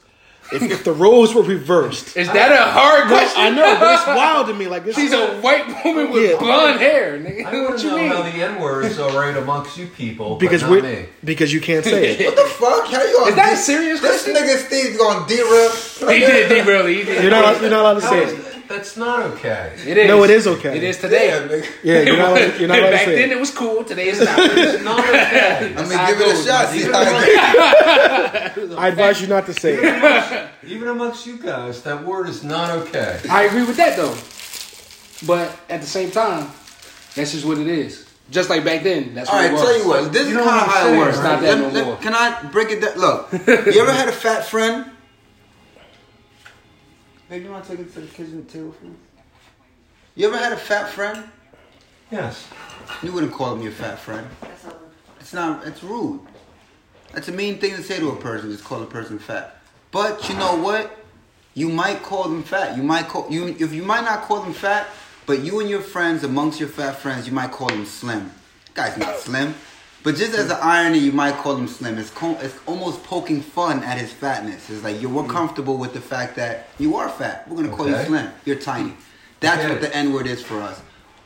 If, 0.51 0.61
if 0.63 0.83
the 0.85 0.93
roles 0.93 1.35
were 1.35 1.41
reversed, 1.43 2.15
Is 2.15 2.27
that 2.27 2.51
a 2.53 2.71
hard 2.71 3.07
question? 3.07 3.41
I 3.41 3.49
know, 3.49 3.77
but 3.79 3.93
it's 3.95 4.07
wild 4.07 4.47
to 4.47 4.53
me. 4.53 4.67
Like 4.67 4.85
She's 4.93 5.11
a 5.11 5.35
white 5.41 5.67
woman 5.83 6.09
with 6.11 6.31
Yeah. 6.31 6.37
blonde 6.39 6.79
hair, 6.79 7.19
nigga. 7.19 7.45
I 7.45 7.53
want 7.53 7.69
what 7.71 7.83
you 7.83 7.89
know 7.89 7.97
mean? 7.97 8.07
how 8.07 8.21
the 8.21 8.29
N 8.43 8.61
word 8.61 8.85
is 8.85 8.97
all 8.97 9.11
right 9.17 9.35
amongst 9.35 9.77
you 9.77 9.87
people, 9.87 10.37
because 10.37 10.61
but 10.63 10.69
not 10.69 10.83
we 10.83 10.89
me. 10.89 11.05
because 11.23 11.51
you 11.51 11.59
can't 11.59 11.83
say 11.83 12.11
it. 12.17 12.25
What 12.27 12.35
the 12.37 12.49
fuck? 12.53 12.87
How 12.87 13.03
you 13.03 13.17
on 13.23 13.29
Is 13.29 13.35
that 13.35 13.53
a 13.53 13.55
de- 13.55 13.61
serious 13.61 13.99
This 14.01 14.23
question? 14.23 14.41
nigga 14.41 14.57
Steve's 14.65 14.97
going 14.97 15.27
to 15.27 15.35
derail. 15.35 16.11
he 16.13 16.19
did 16.19 16.49
derail. 16.49 16.85
He 16.85 17.03
did. 17.03 17.21
You're 17.23 17.31
not 17.31 17.59
you're 17.61 17.69
not 17.69 17.81
allowed 17.81 17.93
to 17.95 18.01
say 18.01 18.23
it. 18.25 18.46
That's 18.67 18.97
not 18.97 19.21
okay. 19.31 19.73
It 19.85 19.97
is. 19.97 20.07
No, 20.07 20.23
it 20.23 20.29
is 20.29 20.45
okay. 20.47 20.75
It 20.77 20.83
is 20.83 20.97
today. 20.97 21.27
Yeah. 21.27 21.65
Yeah, 21.83 22.01
you're 22.01 22.17
not 22.17 22.29
allowed, 22.37 22.59
you're 22.59 22.67
not 22.67 22.79
allowed 22.79 22.89
to 22.89 22.91
Back 22.97 23.05
say 23.05 23.15
then 23.15 23.31
it. 23.31 23.37
it 23.37 23.39
was 23.39 23.51
cool. 23.51 23.83
Today 23.83 24.09
it's 24.09 24.19
not. 24.19 24.37
It's 24.39 24.83
not 24.83 24.99
okay. 24.99 25.73
I 25.77 25.81
mean, 25.87 26.07
give 26.07 26.21
it 26.21 26.27
it 26.27 26.39
a 26.39 26.43
shot. 26.45 26.69
See 26.69 26.83
how 26.83 28.61
it. 28.63 28.77
I 28.77 28.87
advise 28.89 29.21
you 29.21 29.27
not 29.27 29.45
to 29.45 29.53
say 29.53 29.75
it. 29.79 30.49
even 30.65 30.87
amongst 30.89 31.25
you 31.25 31.37
guys, 31.37 31.81
that 31.83 32.03
word 32.03 32.27
is 32.29 32.43
not 32.43 32.69
okay. 32.71 33.19
I 33.29 33.43
agree 33.43 33.63
with 33.63 33.77
that 33.77 33.95
though. 33.95 34.15
But 35.25 35.57
at 35.69 35.81
the 35.81 35.87
same 35.87 36.11
time, 36.11 36.49
that's 37.15 37.31
just 37.31 37.45
what 37.45 37.57
it 37.57 37.67
is. 37.67 38.05
Just 38.29 38.49
like 38.49 38.65
back 38.65 38.83
then, 38.83 39.15
that's 39.15 39.29
All 39.29 39.35
what 39.37 39.41
right, 39.41 39.49
it 39.49 39.53
was. 39.53 39.61
All 39.61 39.67
right, 39.67 39.73
tell 39.73 39.81
you 39.83 39.87
what. 40.03 40.13
This 40.13 40.23
You 40.23 40.27
is 40.29 40.33
know 40.35 40.43
kind 40.43 40.61
of 40.61 40.67
what 40.67 40.69
I'm 40.69 40.69
how 40.69 40.79
it 40.79 40.83
saying, 40.83 40.99
works. 40.99 41.15
It's 41.15 41.23
not 41.23 41.41
that 41.41 41.47
Let- 41.47 41.59
no 41.59 41.69
let- 41.69 41.85
more. 41.85 41.95
Can 41.97 42.13
I 42.13 42.43
break 42.51 42.69
it 42.71 42.81
down? 42.81 42.97
Look, 42.97 43.31
you 43.73 43.81
ever 43.81 43.93
had 43.93 44.09
a 44.09 44.11
fat 44.11 44.45
friend? 44.45 44.91
Baby, 47.29 47.45
you 47.45 47.51
want 47.51 47.65
to 47.65 47.71
take 47.71 47.85
it 47.85 47.93
to 47.93 48.01
the 48.01 48.07
kitchen 48.07 48.45
table 48.45 48.71
for 48.71 48.85
me? 48.85 48.93
You 50.15 50.27
ever 50.27 50.37
had 50.37 50.53
a 50.53 50.57
fat 50.57 50.89
friend? 50.89 51.25
Yes. 52.09 52.47
You 53.03 53.11
wouldn't 53.11 53.33
call 53.33 53.53
him 53.53 53.61
your 53.61 53.73
fat 53.73 53.99
friend. 53.99 54.25
That's 54.39 54.65
all. 54.65 54.79
It's 55.19 55.33
not. 55.33 55.67
It's 55.67 55.83
rude. 55.83 56.21
That's 57.11 57.27
a 57.27 57.33
mean 57.33 57.57
thing 57.57 57.75
to 57.75 57.83
say 57.83 57.99
to 57.99 58.11
a 58.11 58.15
person. 58.15 58.49
Just 58.49 58.63
call 58.63 58.81
a 58.81 58.85
person 58.85 59.19
fat. 59.19 59.57
But 59.91 60.29
you 60.29 60.35
know 60.35 60.55
what? 60.55 60.97
You 61.53 61.67
might 61.69 62.01
call 62.01 62.23
them 62.29 62.43
fat. 62.43 62.77
You 62.77 62.83
might 62.83 63.07
call 63.09 63.27
you 63.29 63.47
if 63.59 63.73
you 63.73 63.83
might 63.83 64.05
not 64.05 64.21
call 64.21 64.41
them 64.41 64.53
fat, 64.53 64.87
but 65.25 65.39
you 65.39 65.59
and 65.59 65.69
your 65.69 65.81
friends 65.81 66.23
amongst 66.23 66.59
your 66.59 66.69
fat 66.69 66.95
friends, 66.95 67.27
you 67.27 67.33
might 67.33 67.51
call 67.51 67.67
them 67.67 67.85
slim. 67.85 68.31
Guy's 68.73 68.97
not 68.97 69.17
slim. 69.17 69.53
But 70.07 70.15
just 70.15 70.35
as 70.35 70.49
an 70.49 70.57
irony, 70.61 70.99
you 70.99 71.11
might 71.11 71.35
call 71.35 71.57
him 71.57 71.67
slim. 71.67 71.97
It's 71.97 72.11
co- 72.11 72.37
it's 72.39 72.57
almost 72.65 73.03
poking 73.03 73.41
fun 73.41 73.83
at 73.83 73.97
his 73.97 74.13
fatness. 74.13 74.69
It's 74.69 74.81
like 74.81 75.01
you're 75.01 75.11
we're 75.11 75.23
mm. 75.23 75.29
comfortable 75.29 75.75
with 75.75 75.93
the 75.93 75.99
fact 75.99 76.37
that 76.37 76.69
you 76.79 76.95
are 76.95 77.09
fat. 77.09 77.45
We're 77.45 77.57
gonna 77.57 77.75
call 77.75 77.89
you 77.89 78.05
slim. 78.05 78.31
You're 78.45 78.55
tiny. 78.55 78.93
That's 79.41 79.59
Okay. 79.59 79.69
what 79.69 79.81
the 79.81 79.93
N 79.93 80.13
word 80.13 80.25
is 80.25 80.41
for 80.41 80.61
us. 80.61 80.79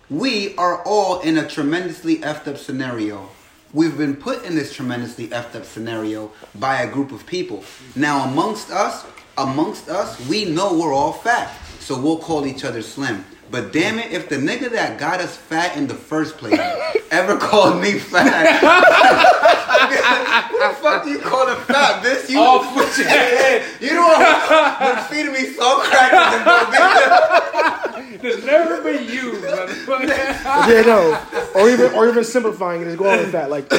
We 0.09 0.55
are 0.55 0.81
all 0.81 1.19
in 1.19 1.37
a 1.37 1.47
tremendously 1.47 2.17
effed 2.21 2.47
up 2.47 2.57
scenario. 2.57 3.29
We've 3.71 3.95
been 3.95 4.15
put 4.15 4.43
in 4.45 4.55
this 4.55 4.73
tremendously 4.73 5.27
effed 5.27 5.55
up 5.55 5.65
scenario 5.65 6.31
by 6.55 6.81
a 6.81 6.91
group 6.91 7.11
of 7.11 7.27
people. 7.27 7.63
Now, 7.95 8.23
amongst 8.23 8.71
us, 8.71 9.05
amongst 9.37 9.89
us, 9.89 10.19
we 10.27 10.45
know 10.45 10.73
we're 10.73 10.91
all 10.91 11.13
fat, 11.13 11.55
so 11.79 12.01
we'll 12.01 12.17
call 12.17 12.47
each 12.47 12.65
other 12.65 12.81
slim. 12.81 13.25
But 13.51 13.73
damn 13.73 13.99
it, 13.99 14.13
if 14.13 14.29
the 14.29 14.37
nigga 14.37 14.71
that 14.71 14.97
got 14.97 15.19
us 15.19 15.35
fat 15.35 15.75
in 15.75 15.87
the 15.87 15.93
first 15.93 16.37
place 16.37 16.57
ever 17.11 17.37
called 17.37 17.81
me 17.81 17.99
fat, 17.99 18.59
who 20.49 20.57
the 20.57 20.73
fuck 20.75 21.03
do 21.03 21.09
you 21.09 21.19
call 21.19 21.47
him 21.47 21.57
fat, 21.65 22.01
bitch? 22.01 22.29
You, 22.29 22.39
Off 22.39 22.73
with 22.73 22.97
your 22.97 23.07
head. 23.09 23.65
you 23.81 23.89
don't 23.89 24.79
been 24.79 25.03
feeding 25.05 25.33
me 25.33 25.51
salt 25.53 25.83
crackers 25.83 26.39
and 26.39 26.45
Bobina. 26.45 28.21
There's 28.21 28.45
never 28.45 28.81
been 28.81 29.03
you, 29.03 29.33
motherfucker. 29.33 30.07
Yeah, 30.07 30.81
no. 30.85 31.21
Or 31.53 31.69
even 31.69 31.91
or 31.93 32.07
even 32.07 32.23
simplifying 32.23 32.81
it 32.81 32.87
is 32.87 32.95
going 32.95 33.19
with 33.19 33.33
that. 33.33 33.49
Like 33.49 33.69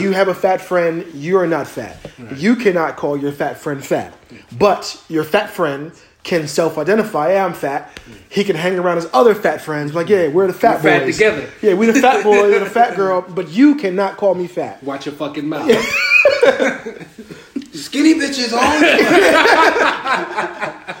you 0.00 0.12
have 0.12 0.28
a 0.28 0.34
fat 0.34 0.62
friend, 0.62 1.04
you 1.12 1.36
are 1.38 1.46
not 1.46 1.66
fat. 1.66 1.98
You 2.36 2.56
cannot 2.56 2.96
call 2.96 3.18
your 3.18 3.32
fat 3.32 3.58
friend 3.58 3.84
fat. 3.84 4.14
But 4.58 5.02
your 5.08 5.24
fat 5.24 5.50
friend 5.50 5.92
can 6.22 6.46
self-identify. 6.46 7.32
Yeah, 7.32 7.46
I'm 7.46 7.54
fat. 7.54 7.90
He 8.28 8.44
can 8.44 8.56
hang 8.56 8.78
around 8.78 8.96
his 8.96 9.06
other 9.12 9.34
fat 9.34 9.62
friends. 9.62 9.94
Like, 9.94 10.08
yeah, 10.08 10.28
we're 10.28 10.46
the 10.46 10.52
fat 10.52 10.82
We're 10.82 11.00
fat 11.00 11.06
together. 11.06 11.48
Yeah, 11.62 11.74
we're 11.74 11.92
the 11.92 12.00
fat 12.00 12.22
boy, 12.30 12.42
we're 12.42 12.60
the 12.60 12.66
fat 12.66 12.96
girl. 12.96 13.22
But 13.22 13.50
you 13.50 13.76
cannot 13.76 14.16
call 14.16 14.34
me 14.34 14.46
fat. 14.46 14.82
Watch 14.82 15.06
your 15.06 15.14
fucking 15.14 15.48
mouth. 15.48 15.70
Skinny 17.72 18.14
bitches 18.14 18.52
on. 18.52 20.96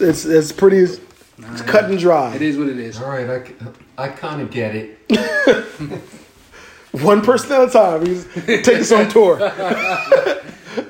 It's 0.00 0.24
it's 0.24 0.50
pretty. 0.50 0.78
It's 0.78 1.62
cut 1.62 1.84
and 1.84 1.98
dry. 1.98 2.34
It 2.34 2.42
is 2.42 2.58
what 2.58 2.68
it 2.68 2.78
is. 2.78 3.00
All 3.00 3.08
right, 3.08 3.46
I, 3.96 4.04
I 4.04 4.08
kind 4.08 4.42
of 4.42 4.50
get 4.50 4.74
it. 4.74 4.98
One 7.02 7.22
person 7.22 7.52
at 7.52 7.68
a 7.68 7.70
time. 7.70 8.06
He's 8.06 8.24
take 8.44 8.68
us 8.78 8.92
on 8.92 9.08
tour. 9.08 9.40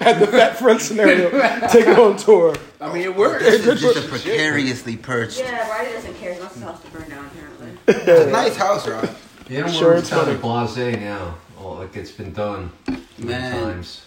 At 0.00 0.18
the 0.18 0.26
fat 0.26 0.56
friend 0.58 0.80
scenario, 0.80 1.30
take 1.68 1.86
it 1.86 1.98
on 1.98 2.16
tour. 2.16 2.54
I 2.80 2.90
mean, 2.92 3.02
it 3.02 3.14
works. 3.14 3.44
This 3.44 3.66
is 3.66 3.80
just 3.82 4.06
a 4.06 4.08
precariously 4.08 4.96
perched. 4.96 5.38
Yeah, 5.38 5.68
Riley 5.68 5.92
doesn't 5.92 6.14
care. 6.14 6.32
He 6.34 6.40
wants 6.40 6.54
his 6.54 6.62
house 6.64 6.82
to 6.82 6.88
burn 6.90 7.08
down, 7.10 7.26
apparently. 7.26 7.70
It's 7.88 8.26
a 8.26 8.30
nice 8.30 8.56
house, 8.56 8.88
right? 8.88 9.10
The 9.46 9.58
N 9.58 9.70
Sure, 9.70 9.88
word 9.90 9.98
it's 9.98 10.08
is 10.08 10.14
kind 10.14 10.24
funny. 10.26 10.36
of 10.36 10.42
blasé 10.42 10.98
now. 11.00 11.34
Oh, 11.58 11.72
like 11.74 11.94
it's 11.96 12.10
been 12.12 12.32
done 12.32 12.72
many 12.86 13.04
Man. 13.18 13.62
times. 13.62 14.04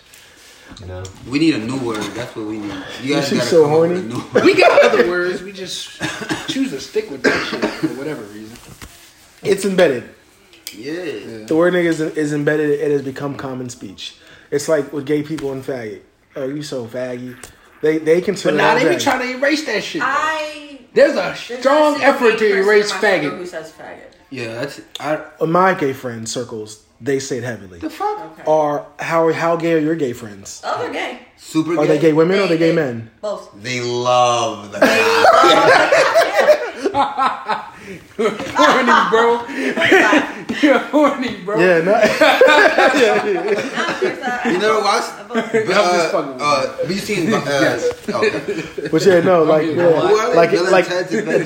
You 0.81 0.87
know? 0.87 1.03
We 1.29 1.37
need 1.39 1.53
a 1.55 1.59
new 1.59 1.77
word. 1.79 2.01
That's 2.15 2.35
what 2.35 2.47
we 2.47 2.57
need. 2.57 2.73
You 3.03 3.13
guys 3.15 3.29
She's 3.29 3.37
gotta 3.37 3.49
so 3.49 3.63
come 3.65 3.73
up 3.73 3.79
with 3.81 3.89
horny. 3.91 3.99
a 3.99 4.03
new 4.03 4.23
word. 4.33 4.43
We 4.45 4.53
got 4.55 4.83
other 4.83 5.07
words. 5.07 5.41
We 5.43 5.51
just 5.51 6.01
choose 6.49 6.71
to 6.71 6.79
stick 6.79 7.09
with 7.11 7.21
that 7.23 7.45
shit 7.47 7.63
for 7.65 7.87
whatever 7.99 8.23
reason. 8.23 8.57
It's 9.43 9.63
embedded. 9.63 10.09
Yeah. 10.77 11.45
The 11.45 11.55
word 11.55 11.73
nigga 11.73 11.85
is, 11.85 11.99
is 12.01 12.33
embedded. 12.33 12.69
It 12.69 12.91
has 12.91 13.01
become 13.01 13.35
common 13.35 13.69
speech. 13.69 14.15
It's 14.51 14.67
like 14.69 14.93
with 14.93 15.05
gay 15.05 15.23
people 15.23 15.51
and 15.51 15.63
faggot. 15.63 16.01
Oh, 16.35 16.47
you 16.47 16.61
so 16.63 16.85
faggy. 16.85 17.35
They 17.81 17.97
they 17.97 18.15
But 18.19 18.25
consider. 18.25 18.57
now 18.57 18.75
they 18.75 18.87
be 18.87 18.99
trying 19.01 19.19
to 19.19 19.37
erase 19.37 19.65
that 19.65 19.83
shit. 19.83 20.01
I. 20.03 20.79
There's 20.93 21.15
a 21.15 21.35
strong 21.35 21.63
not 21.63 21.97
a 21.97 21.99
single 21.99 22.27
effort 22.29 22.39
to 22.39 22.57
erase 22.57 22.91
in 22.91 22.97
faggot. 22.97 23.37
Who 23.37 23.45
says 23.45 23.71
faggot? 23.71 24.13
Yeah, 24.29 24.53
that's 24.55 24.81
I 24.99 25.21
my 25.45 25.73
gay 25.73 25.93
friend 25.93 26.27
circles, 26.27 26.83
they 26.99 27.19
say 27.19 27.37
it 27.37 27.43
heavily. 27.43 27.79
the 27.79 27.89
fuck? 27.89 28.19
Okay. 28.33 28.43
Or 28.45 28.85
how 28.99 29.31
how 29.31 29.55
gay 29.57 29.73
are 29.73 29.79
your 29.79 29.95
gay 29.95 30.13
friends? 30.13 30.61
Oh, 30.65 30.79
they're 30.81 30.91
gay. 30.93 31.19
Super 31.37 31.77
Are 31.79 31.85
they 31.85 31.99
gay 31.99 32.13
women 32.13 32.39
or 32.39 32.43
are 32.43 32.47
they 32.47 32.57
gay 32.57 32.69
They- 32.69 32.75
men? 32.75 33.11
Both. 33.21 33.51
They 33.61 33.79
love 33.81 34.71
the 34.71 34.79
They 34.79 35.03
love 36.93 37.63
horny, 38.17 39.09
bro. 39.09 39.45
You're 40.61 40.79
horny, 40.91 41.37
bro. 41.43 41.59
Yeah, 41.59 41.81
no, 41.81 41.93
You 44.45 44.57
never 44.59 44.79
watched? 44.81 45.11
I'm 45.29 45.43
just 45.43 46.11
fucking 46.11 46.33
with 46.33 46.41
Uh, 46.41 46.43
uh, 46.43 46.77
have 46.77 46.91
you 46.91 46.97
seen? 46.97 47.33
Uh, 47.33 47.79
okay. 48.09 48.89
but 48.89 49.05
yeah, 49.05 49.19
no, 49.19 49.43
like 49.43 49.67
yeah, 49.67 49.73
they? 49.73 50.35
like 50.35 50.51
Bill 50.51 50.71
like 50.71 50.89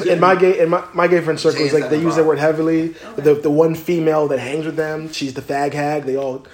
in 0.06 0.20
my 0.20 0.36
gay 0.36 0.60
in 0.60 0.70
my, 0.70 0.84
my 0.94 1.08
gay 1.08 1.22
friend 1.22 1.40
circles, 1.40 1.72
Jay 1.72 1.82
like 1.82 1.90
they 1.90 2.00
use 2.00 2.16
that 2.16 2.26
word 2.26 2.40
heavily. 2.40 2.90
The 3.16 3.36
the 3.36 3.50
one 3.50 3.76
female 3.76 4.28
that 4.30 4.40
hangs 4.40 4.66
with 4.66 4.76
them, 4.76 5.12
she's 5.12 5.34
the 5.34 5.42
fag 5.42 5.74
hag. 5.74 6.04
They 6.04 6.16
all 6.16 6.46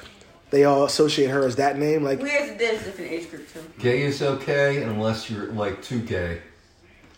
they 0.49 0.63
all 0.63 0.85
associate 0.85 1.29
her 1.29 1.45
as 1.45 1.57
that 1.57 1.77
name. 1.77 2.03
Like 2.03 2.21
Where's 2.21 2.57
this 2.57 2.83
different 2.83 3.11
age 3.11 3.29
group 3.29 3.51
too? 3.53 3.63
Gay 3.79 4.01
is 4.01 4.21
okay 4.21 4.83
unless 4.83 5.29
you're 5.29 5.51
like 5.51 5.81
too 5.83 5.99
gay. 5.99 6.41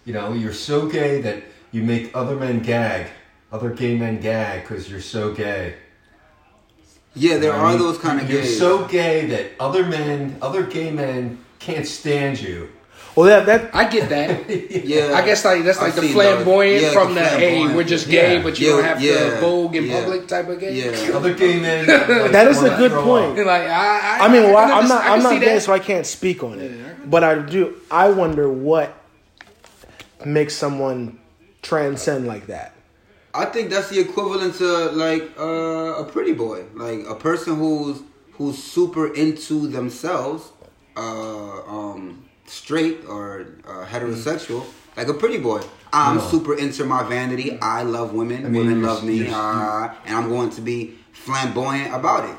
You 0.05 0.13
know, 0.13 0.33
you're 0.33 0.53
so 0.53 0.87
gay 0.87 1.21
that 1.21 1.43
you 1.71 1.83
make 1.83 2.15
other 2.15 2.35
men 2.35 2.59
gag, 2.59 3.07
other 3.51 3.69
gay 3.69 3.95
men 3.97 4.19
gag 4.19 4.61
because 4.63 4.89
you're 4.89 5.01
so 5.01 5.33
gay. 5.33 5.75
Yeah, 7.15 7.37
there 7.37 7.53
I 7.53 7.73
are 7.73 7.77
those 7.77 7.97
kind 7.97 8.21
of 8.21 8.29
You're 8.29 8.41
gays. 8.41 8.57
so 8.57 8.85
gay 8.85 9.25
that 9.27 9.51
other 9.59 9.83
men, 9.85 10.37
other 10.41 10.63
gay 10.63 10.91
men 10.91 11.39
can't 11.57 11.85
stand 11.87 12.39
you. 12.39 12.69
well, 13.15 13.25
that 13.27 13.45
that 13.47 13.75
I 13.75 13.89
get 13.89 14.09
that. 14.09 14.47
yeah, 14.85 15.13
I 15.15 15.25
guess 15.25 15.43
like 15.43 15.63
that's 15.63 15.81
like 15.81 15.95
I've 15.95 16.01
the 16.01 16.09
flamboyant. 16.13 16.81
Yeah, 16.83 16.91
from 16.93 17.15
the, 17.15 17.23
hey, 17.25 17.65
we're 17.75 17.83
just 17.83 18.07
gay, 18.09 18.37
Yeah. 18.37 18.43
but 18.43 18.59
you 18.59 18.67
Yeah, 18.67 18.73
don't 18.75 18.83
have 18.85 19.01
yeah, 19.01 19.29
to 19.31 19.41
vogue 19.41 19.75
in 19.75 19.85
yeah. 19.85 19.99
public 19.99 20.27
type 20.27 20.47
of 20.47 20.59
gay. 20.59 20.73
Yeah. 20.79 21.13
Other 21.17 21.33
gay 21.33 21.59
men. 21.59 21.87
like, 21.87 22.31
that 22.31 22.47
is 22.47 22.61
a 22.63 22.77
good 22.77 22.91
point. 22.93 23.35
Like 23.37 23.63
I, 23.67 24.19
I, 24.19 24.25
I 24.25 24.27
mean, 24.31 24.43
well, 24.53 24.57
I 24.57 24.67
can 24.69 24.83
I'm 24.83 24.87
not 24.87 25.01
I 25.01 25.03
can 25.03 25.13
I'm 25.13 25.23
not 25.23 25.39
gay, 25.41 25.53
that. 25.55 25.61
so 25.63 25.73
I 25.73 25.79
can't 25.79 26.05
speak 26.05 26.43
on 26.43 26.59
it. 26.59 26.71
Yeah, 26.71 26.93
But 27.05 27.23
I 27.23 27.39
do. 27.39 27.75
I 27.91 28.09
wonder 28.09 28.47
what 28.49 28.93
makes 30.25 30.53
someone 30.55 31.17
transcend 31.61 32.27
like 32.27 32.47
that. 32.47 32.73
I 33.33 33.45
think 33.45 33.69
that's 33.69 33.89
the 33.89 33.99
equivalent 33.99 34.55
to 34.55 34.67
like 34.91 35.29
uh, 35.39 36.01
a 36.03 36.03
pretty 36.03 36.33
boy, 36.33 36.65
like 36.73 37.05
a 37.07 37.15
person 37.15 37.55
who's 37.57 38.01
who's 38.33 38.57
super 38.61 39.13
into 39.13 39.67
themselves, 39.67 40.51
uh, 40.97 41.61
um, 41.67 42.25
straight 42.45 42.99
or 43.07 43.47
uh, 43.67 43.85
heterosexual, 43.85 44.65
like 44.97 45.07
a 45.07 45.13
pretty 45.13 45.37
boy. 45.37 45.61
I'm 45.91 46.17
No. 46.17 46.21
super 46.29 46.55
into 46.57 46.85
my 46.85 47.03
vanity. 47.03 47.57
I 47.61 47.83
love 47.83 48.13
women. 48.13 48.45
I 48.45 48.49
mean, 48.49 48.65
women 48.67 48.83
love 48.83 49.03
me, 49.03 49.27
uh, 49.27 49.89
and 50.05 50.15
I'm 50.15 50.29
going 50.29 50.49
to 50.51 50.61
be 50.61 50.95
flamboyant 51.11 51.93
about 51.93 52.29
it. 52.29 52.35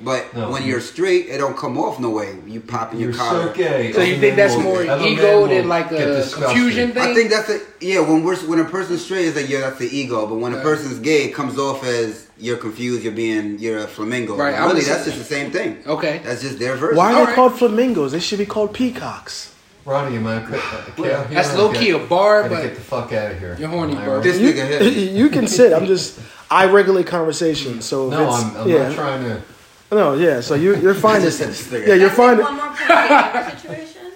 But 0.00 0.34
No, 0.36 0.50
when 0.50 0.62
you- 0.62 0.72
you're 0.72 0.80
straight, 0.80 1.28
it 1.30 1.38
don't 1.38 1.56
come 1.56 1.78
off 1.78 1.98
no 1.98 2.10
way. 2.10 2.36
You 2.46 2.60
popping 2.60 3.00
your 3.00 3.10
You're 3.10 3.18
collar. 3.18 3.46
so 3.48 3.52
gay. 3.54 3.92
So 3.92 4.02
you 4.02 4.18
think 4.18 4.36
that's 4.36 4.56
more 4.58 4.82
other 4.86 5.06
ego 5.06 5.46
than 5.46 5.68
like 5.68 5.90
a 5.92 6.26
confusion 6.30 6.92
thing? 6.92 7.02
I 7.02 7.14
think 7.14 7.30
that's 7.30 7.48
a 7.48 7.60
yeah. 7.80 8.00
When 8.00 8.22
we're 8.24 8.36
when 8.36 8.58
a 8.60 8.64
person's 8.64 9.02
straight, 9.04 9.26
is 9.26 9.36
like 9.36 9.48
yeah, 9.48 9.60
that's 9.60 9.78
the 9.78 9.88
ego. 9.96 10.26
But 10.26 10.36
when 10.36 10.52
a 10.52 10.60
person's 10.60 10.98
gay, 10.98 11.24
it 11.24 11.34
comes 11.34 11.58
off 11.58 11.84
as 11.84 12.26
you're 12.38 12.58
confused. 12.58 13.02
You're 13.04 13.12
being 13.14 13.58
you're 13.58 13.78
a 13.78 13.86
flamingo. 13.86 14.36
Right, 14.36 14.54
I 14.54 14.66
Really, 14.66 14.82
that's 14.82 15.04
just 15.06 15.16
the 15.18 15.24
same 15.24 15.50
thing. 15.50 15.78
Okay. 15.86 16.20
That's 16.24 16.42
just 16.42 16.58
their 16.58 16.76
version. 16.76 16.96
Why 16.96 17.06
are 17.12 17.14
they 17.14 17.20
Alright. 17.20 17.34
called 17.36 17.58
flamingos? 17.58 18.12
They 18.12 18.20
should 18.20 18.40
be 18.40 18.46
called 18.46 18.74
peacocks. 18.74 19.52
Ronnie, 19.86 20.16
am 20.16 20.26
I 20.26 20.42
okay? 20.44 20.56
Uh, 20.56 21.02
okay 21.02 21.34
That's 21.34 21.54
low 21.56 21.70
key 21.72 21.90
a 21.90 21.94
Gotta 21.98 22.08
bar, 22.08 22.48
get 22.48 22.74
the 22.74 22.80
fuck 22.80 23.12
out 23.12 23.32
of 23.32 23.38
here. 23.38 23.54
You're 23.58 23.68
horny, 23.68 23.94
bro. 23.94 24.14
right? 24.14 24.22
This 24.22 24.38
You, 24.38 24.52
nigga 24.52 24.66
here. 24.66 24.82
you 25.20 25.28
can 25.28 25.46
sit. 25.46 25.72
I'm 25.74 25.86
just 25.86 26.18
I 26.50 26.66
regulate 26.66 27.06
conversation. 27.06 27.80
So 27.82 28.08
No, 28.08 28.28
it's, 28.34 28.44
I'm, 28.44 28.56
I'm 28.56 28.68
yeah, 28.68 28.88
not 28.88 28.94
trying 28.94 29.24
to. 29.24 29.42
No, 29.94 30.14
yeah. 30.14 30.40
So 30.40 30.54
you 30.54 30.76
you're 30.76 30.94
fine. 30.94 31.22
This 31.22 31.38
to- 31.38 31.86
yeah, 31.86 31.94
you're 31.94 32.10
fine. 32.10 32.38
like 32.38 32.44
one 32.44 32.56
more 32.56 32.66
point 32.68 32.90
in 32.90 33.34
your 33.34 33.50
situation. 33.50 34.12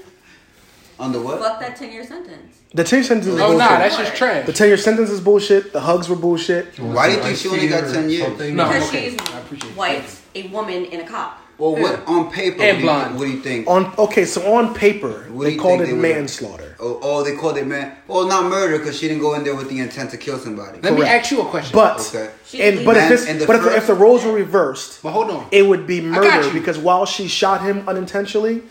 Under 0.98 1.20
what? 1.22 1.38
Fuck 1.38 1.60
that 1.60 1.76
ten 1.76 1.92
year 1.92 2.04
sentence. 2.04 2.60
The 2.74 2.84
ten 2.84 2.98
year 2.98 3.04
sentence 3.04 3.26
is 3.28 3.34
oh 3.34 3.48
bullshit. 3.48 3.58
nah, 3.58 3.78
that's 3.78 3.96
just 3.96 4.14
trash. 4.16 4.46
the 4.46 4.52
ten 4.52 4.68
year 4.68 4.76
sentence 4.76 5.10
is 5.10 5.20
bullshit. 5.20 5.72
The 5.72 5.80
hugs 5.80 6.08
were 6.08 6.16
bullshit. 6.16 6.78
Why 6.78 7.08
do 7.08 7.14
you 7.14 7.22
think 7.22 7.38
she 7.38 7.48
only 7.48 7.68
got 7.68 7.92
10 7.92 8.10
years? 8.10 8.24
Something? 8.24 8.56
No. 8.56 8.68
Because 8.68 8.88
okay. 8.88 9.10
she's 9.10 9.32
I 9.32 9.38
appreciate 9.38 9.76
white, 9.76 10.20
a 10.34 10.48
woman, 10.48 10.86
and 10.86 11.02
a 11.02 11.06
cop. 11.06 11.40
Well, 11.58 11.72
what 11.74 12.06
on 12.06 12.30
paper? 12.30 12.62
And 12.62 12.84
what. 12.84 13.08
Do 13.08 13.12
you, 13.14 13.18
what 13.18 13.24
do 13.26 13.30
you 13.32 13.40
think? 13.40 13.66
On 13.66 13.92
okay, 13.98 14.24
so 14.24 14.54
on 14.54 14.74
paper 14.74 15.26
What 15.30 15.44
do 15.44 15.50
they 15.50 15.54
you 15.56 15.60
called 15.60 15.80
it 15.80 15.86
they 15.86 15.92
manslaughter. 15.92 16.76
Oh, 16.78 17.00
oh, 17.02 17.24
they 17.24 17.34
called 17.36 17.58
it 17.58 17.66
man. 17.66 17.96
Well, 18.06 18.28
not 18.28 18.48
murder 18.48 18.78
because 18.78 18.96
she 18.96 19.08
didn't 19.08 19.22
go 19.22 19.34
in 19.34 19.42
there 19.42 19.56
with 19.56 19.68
the 19.68 19.80
intent 19.80 20.12
to 20.12 20.16
kill 20.16 20.38
somebody. 20.38 20.80
Let 20.80 20.94
me 20.94 21.02
ask 21.02 21.32
you 21.32 21.42
a 21.42 21.46
question. 21.46 21.74
But 21.74 21.98
Okay. 22.14 22.30
And 22.68 22.84
but 22.86 22.96
if 22.96 23.08
this 23.08 23.26
and 23.26 23.40
the 23.40 23.46
but 23.46 23.56
if, 23.56 23.62
the- 23.64 23.76
if 23.76 23.86
the 23.88 23.94
roles 23.94 24.24
were 24.24 24.32
reversed, 24.32 25.02
but 25.02 25.10
hold 25.10 25.30
on. 25.30 25.48
it 25.50 25.62
would 25.66 25.84
be 25.86 26.00
murder 26.00 26.48
because 26.52 26.78
while 26.78 27.04
she 27.06 27.26
shot 27.26 27.60
him 27.62 27.88
unintentionally, 27.88 28.62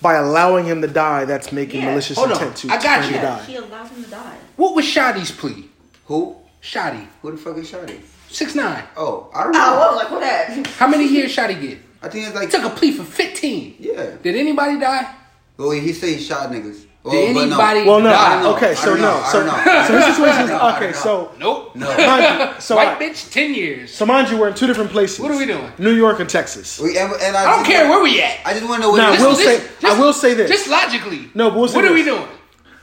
by 0.00 0.14
allowing 0.14 0.66
him 0.66 0.80
to 0.82 0.86
die, 0.88 1.24
that's 1.24 1.50
making 1.50 1.80
Yeah. 1.82 1.90
malicious 1.90 2.16
Hold 2.16 2.30
on. 2.30 2.34
intent 2.36 2.56
to 2.58 2.68
I 2.70 2.80
got 2.80 3.02
to 3.02 3.08
you. 3.08 3.14
die. 3.16 3.22
Yeah, 3.22 3.46
she 3.46 3.56
allowed 3.56 3.88
him 3.88 4.04
to 4.04 4.10
die. 4.10 4.36
What 4.54 4.76
was 4.76 4.84
Shotty's 4.84 5.32
plea? 5.32 5.68
Who? 6.06 6.36
Shotty. 6.62 7.06
Who 7.22 7.32
the 7.32 7.36
fuck 7.38 7.56
is 7.56 7.70
Shotty? 7.72 8.00
Six 8.28 8.54
nine. 8.54 8.84
Oh, 8.96 9.30
I 9.34 9.42
don't 9.44 9.52
know. 9.52 9.58
Oh, 9.60 9.82
I 9.82 9.90
was 9.94 9.96
like, 9.96 10.10
what 10.12 10.20
that? 10.20 10.66
How 10.78 10.86
many 10.86 11.06
years 11.08 11.34
Shotty 11.34 11.60
get? 11.60 11.78
I 12.06 12.08
think 12.08 12.26
it's 12.26 12.32
He 12.34 12.38
like 12.40 12.50
took 12.50 12.64
a 12.64 12.70
plea 12.70 12.92
for 12.92 13.04
15. 13.04 13.76
yeah. 13.80 14.16
Did 14.22 14.36
anybody 14.36 14.78
die? 14.78 15.12
Well, 15.56 15.70
he 15.72 15.92
say 15.92 16.14
he 16.14 16.20
shot 16.22 16.50
niggas. 16.50 16.84
Oh, 17.04 17.10
Did 17.10 17.34
but 17.34 17.42
anybody 17.42 17.82
Well, 17.84 18.00
no. 18.00 18.10
die? 18.10 18.42
I. 18.42 18.46
Okay, 18.56 18.74
so 18.74 18.86
don't 18.94 19.00
no. 19.00 19.22
So, 19.30 19.44
don't 19.44 19.86
so 19.86 19.96
his 19.96 20.04
situation 20.16 20.44
is 20.44 20.50
I 20.50 20.58
don't 20.58 20.58
know. 20.58 20.58
I 20.58 20.76
okay. 20.76 20.92
So 20.92 21.32
Nope. 21.38 21.76
No. 21.76 21.88
you, 22.54 22.60
so 22.60 22.76
White 22.76 22.88
I, 22.88 23.00
bitch, 23.00 23.30
10 23.32 23.54
years. 23.54 23.94
so 23.94 24.04
mind 24.06 24.28
you, 24.28 24.38
we're 24.38 24.48
in 24.48 24.54
two 24.54 24.66
different 24.66 24.90
places. 24.90 25.20
What 25.20 25.30
are 25.30 25.36
we 25.38 25.46
doing? 25.46 25.70
New 25.78 25.92
York 25.94 26.18
and 26.20 26.28
Texas. 26.28 26.78
We, 26.80 26.98
and, 26.98 27.12
and 27.12 27.36
I, 27.36 27.42
I 27.42 27.44
don't 27.56 27.58
just 27.64 27.70
care 27.70 27.88
want- 27.88 28.02
where 28.02 28.12
we 28.12 28.20
at. 28.22 28.38
I 28.44 28.52
just 28.54 28.64
want 28.68 28.76
to 28.76 28.82
know 28.82 28.90
what. 28.90 28.96
Now, 28.98 29.12
it 29.12 29.16
is. 29.16 29.20
we'll 29.22 29.30
Just- 29.36 29.44
say- 29.44 29.58
just- 29.80 29.84
I 29.84 30.00
will 30.00 30.12
say 30.12 30.34
this. 30.34 30.50
Just 30.50 30.68
logically. 30.68 31.30
No, 31.34 31.50
but 31.50 31.58
we'll 31.58 31.68
say 31.68 31.76
What 31.76 31.84
are 31.84 31.92
we 31.94 32.02
this. 32.02 32.14
doing? 32.14 32.28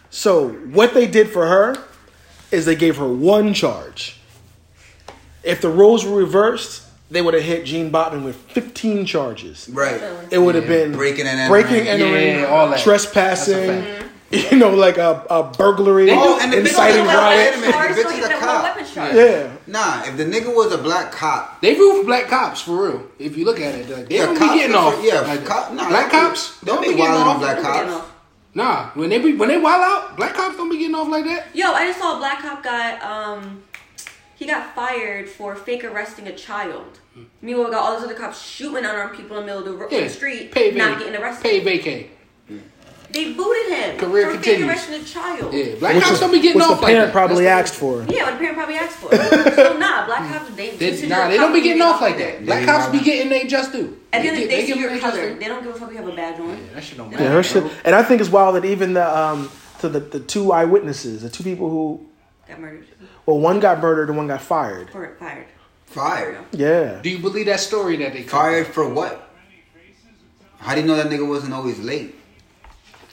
So 0.09 0.49
what 0.49 0.93
they 0.93 1.05
did 1.07 1.29
for 1.29 1.45
her 1.47 1.75
is 2.51 2.65
they 2.65 2.75
gave 2.75 2.97
her 2.97 3.07
one 3.07 3.53
charge. 3.53 4.17
If 5.43 5.59
the 5.59 5.69
roles 5.69 6.05
were 6.05 6.15
reversed, 6.17 6.83
they 7.13 7.21
would 7.21 7.33
have 7.35 7.43
hit 7.43 7.63
Jean 7.65 7.89
Botham 7.91 8.23
with 8.23 8.35
15 8.35 9.05
charges. 9.05 9.69
right. 9.71 10.01
It 10.31 10.39
would 10.39 10.55
have 10.55 10.65
Yeah. 10.65 10.69
been 10.69 10.91
Breaking 10.93 11.27
and 11.27 11.49
breaking, 11.49 11.87
entering. 11.87 12.13
entering, 12.13 12.39
Yeah, 12.41 12.45
all 12.47 12.69
that. 12.69 12.79
trespassing, 12.79 13.85
you 14.31 14.57
know, 14.57 14.71
like 14.71 14.97
a, 14.97 15.23
a 15.29 15.43
burglary, 15.43 16.09
Oh, 16.11 16.39
and 16.41 16.51
the 16.51 16.59
inciting 16.59 17.05
was 17.05 17.13
a 17.13 17.17
riot. 17.17 17.37
Wait 17.37 17.57
a 17.57 17.61
minute, 17.61 17.95
the 17.95 18.01
bitch 18.03 18.17
is 18.19 18.25
a 18.25 18.29
cop. 18.33 18.63
one. 18.63 19.15
Yeah. 19.15 19.47
Nah, 19.67 20.03
if 20.05 20.17
the 20.17 20.25
nigga 20.25 20.53
was 20.53 20.71
a 20.71 20.77
black 20.77 21.11
cop, 21.11 21.61
They 21.61 21.75
root 21.75 21.99
for 22.01 22.05
black 22.05 22.27
cops 22.27 22.61
for 22.61 22.83
real. 22.89 23.03
If 23.19 23.37
you 23.37 23.45
look 23.45 23.59
at 23.59 23.73
it, 23.75 23.89
like, 23.89 24.09
they 24.09 24.15
Yeah, 24.17 24.25
don't 24.25 24.39
be 24.39 24.47
getting 24.59 24.75
off. 24.75 24.99
yeah, 25.03 25.21
like 25.21 25.45
cop- 25.45 25.71
nah, 25.73 25.87
black 25.89 26.11
don't 26.11 26.21
cops 26.29 26.59
don't 26.63 26.81
be 26.81 26.89
be 26.89 26.95
getting 26.95 27.11
wilding 27.13 27.27
on 27.27 27.35
off. 27.35 27.39
black 27.41 27.61
cops. 27.61 27.91
him. 27.93 28.01
Nah, 28.55 28.89
when 28.93 29.09
they 29.09 29.17
be 29.19 29.33
when 29.35 29.49
they 29.49 29.57
wild 29.57 29.81
out, 29.83 30.15
black 30.17 30.33
cops 30.35 30.57
don't 30.57 30.69
be 30.69 30.77
getting 30.77 30.93
off 30.95 31.07
like 31.09 31.25
that. 31.25 31.47
Yo, 31.53 31.71
I 31.71 31.87
just 31.87 31.99
saw 31.99 32.15
a 32.15 32.17
black 32.17 32.39
cop 32.39 32.61
got 32.63 33.01
um 33.03 33.63
he 34.43 34.49
got 34.49 34.75
fired 34.75 35.29
for 35.29 35.55
fake 35.55 35.83
arresting 35.85 36.27
a 36.27 36.35
child. 36.35 36.99
Meanwhile, 37.41 37.65
we 37.67 37.71
got 37.71 37.83
all 37.83 37.95
these 37.95 38.03
other 38.05 38.15
cops 38.19 38.41
shooting 38.45 38.79
unarmed 38.79 39.15
people 39.15 39.37
in 39.37 39.45
the 39.45 39.53
middle 39.53 39.81
of 39.83 39.89
the, 39.89 39.95
Yeah, 39.95 40.07
street, 40.07 40.51
pay 40.51 40.71
not 40.71 40.91
vac- 40.91 40.99
getting 40.99 41.21
arrested. 41.21 41.43
Pay 41.43 41.61
vacay. 41.61 42.07
They 43.11 43.31
booted 43.33 43.71
him 43.71 43.97
Career 43.99 44.25
for 44.25 44.33
continues. 44.33 44.59
fake 44.61 44.69
arresting 44.69 44.95
a 44.95 45.03
child. 45.03 45.53
Yeah, 45.53 45.75
black 45.75 45.93
Which, 45.95 46.03
cops 46.03 46.19
don't 46.19 46.31
be 46.31 46.39
getting 46.41 46.55
which 46.59 46.63
off 46.65 46.77
the 46.79 46.83
like 46.87 46.93
parent 46.95 47.07
that. 47.09 47.11
probably 47.13 47.43
That's 47.43 47.69
asked 47.69 47.79
for. 47.79 48.03
Yeah, 48.09 48.23
what 48.23 48.31
the 48.33 48.37
parent 48.39 48.55
probably 48.57 48.75
asked 48.75 48.95
for. 48.97 49.15
so 49.55 49.77
nah, 49.77 50.07
black 50.07 50.33
cops 50.33 50.49
they, 50.55 50.71
the- 50.71 50.77
They, 50.77 50.87
consider 50.89 51.09
nah, 51.09 51.27
they 51.27 51.35
a 51.35 51.37
don't 51.37 51.53
be 51.53 51.61
getting 51.61 51.81
off 51.83 52.01
like 52.01 52.17
that. 52.17 52.39
They 52.39 52.45
Black 52.45 52.65
cops 52.65 52.91
be 52.91 52.99
getting 53.01 53.29
they 53.29 53.45
just 53.45 53.71
do. 53.71 53.99
At 54.11 54.23
the 54.23 54.27
end 54.29 54.37
of 54.37 54.43
the 54.43 54.49
day, 54.49 54.61
they 54.61 54.65
give 54.67 54.75
see 54.77 54.81
your 54.81 54.89
them 54.89 54.97
they 54.97 55.01
just 55.03 55.15
color. 55.15 55.29
do. 55.33 55.39
They 55.39 55.45
don't 55.45 55.63
give 55.63 55.75
a 55.75 55.79
fuck 55.79 55.89
if 55.89 55.95
you 55.95 56.01
have 56.03 56.11
a 56.11 56.15
badge 56.15 56.39
on. 56.39 56.69
That 56.73 56.83
shit 56.83 56.97
don't 56.97 57.11
Yeah, 57.11 57.17
matter. 57.19 57.29
her 57.33 57.43
shit. 57.43 57.63
And 57.85 57.93
I 57.93 58.01
think 58.01 58.19
it's 58.19 58.31
wild 58.31 58.55
that 58.55 58.65
even 58.65 58.93
the 58.93 59.15
um 59.17 59.51
to 59.81 59.89
the, 59.89 59.99
the 59.99 60.19
two 60.19 60.51
eyewitnesses, 60.51 61.21
the 61.21 61.29
two 61.29 61.43
people 61.43 61.69
who 61.69 62.07
Got 62.47 62.59
murdered 62.61 62.87
well, 63.25 63.39
one 63.39 63.59
got 63.59 63.79
murdered 63.81 64.09
and 64.09 64.17
one 64.17 64.27
got 64.27 64.41
fired. 64.41 64.89
or 64.93 65.15
fired. 65.19 65.47
fired. 65.85 66.37
Yeah. 66.51 67.01
Do 67.01 67.09
you 67.09 67.19
believe 67.19 67.45
that 67.47 67.59
story 67.59 67.97
that 67.97 68.13
they 68.13 68.23
Fired 68.23 68.67
for 68.67 68.87
what? 68.87 69.29
How 70.57 70.75
do 70.75 70.81
you 70.81 70.87
know 70.87 70.95
that 70.95 71.07
nigga 71.07 71.27
wasn't 71.27 71.53
always 71.53 71.79
late? 71.79 72.15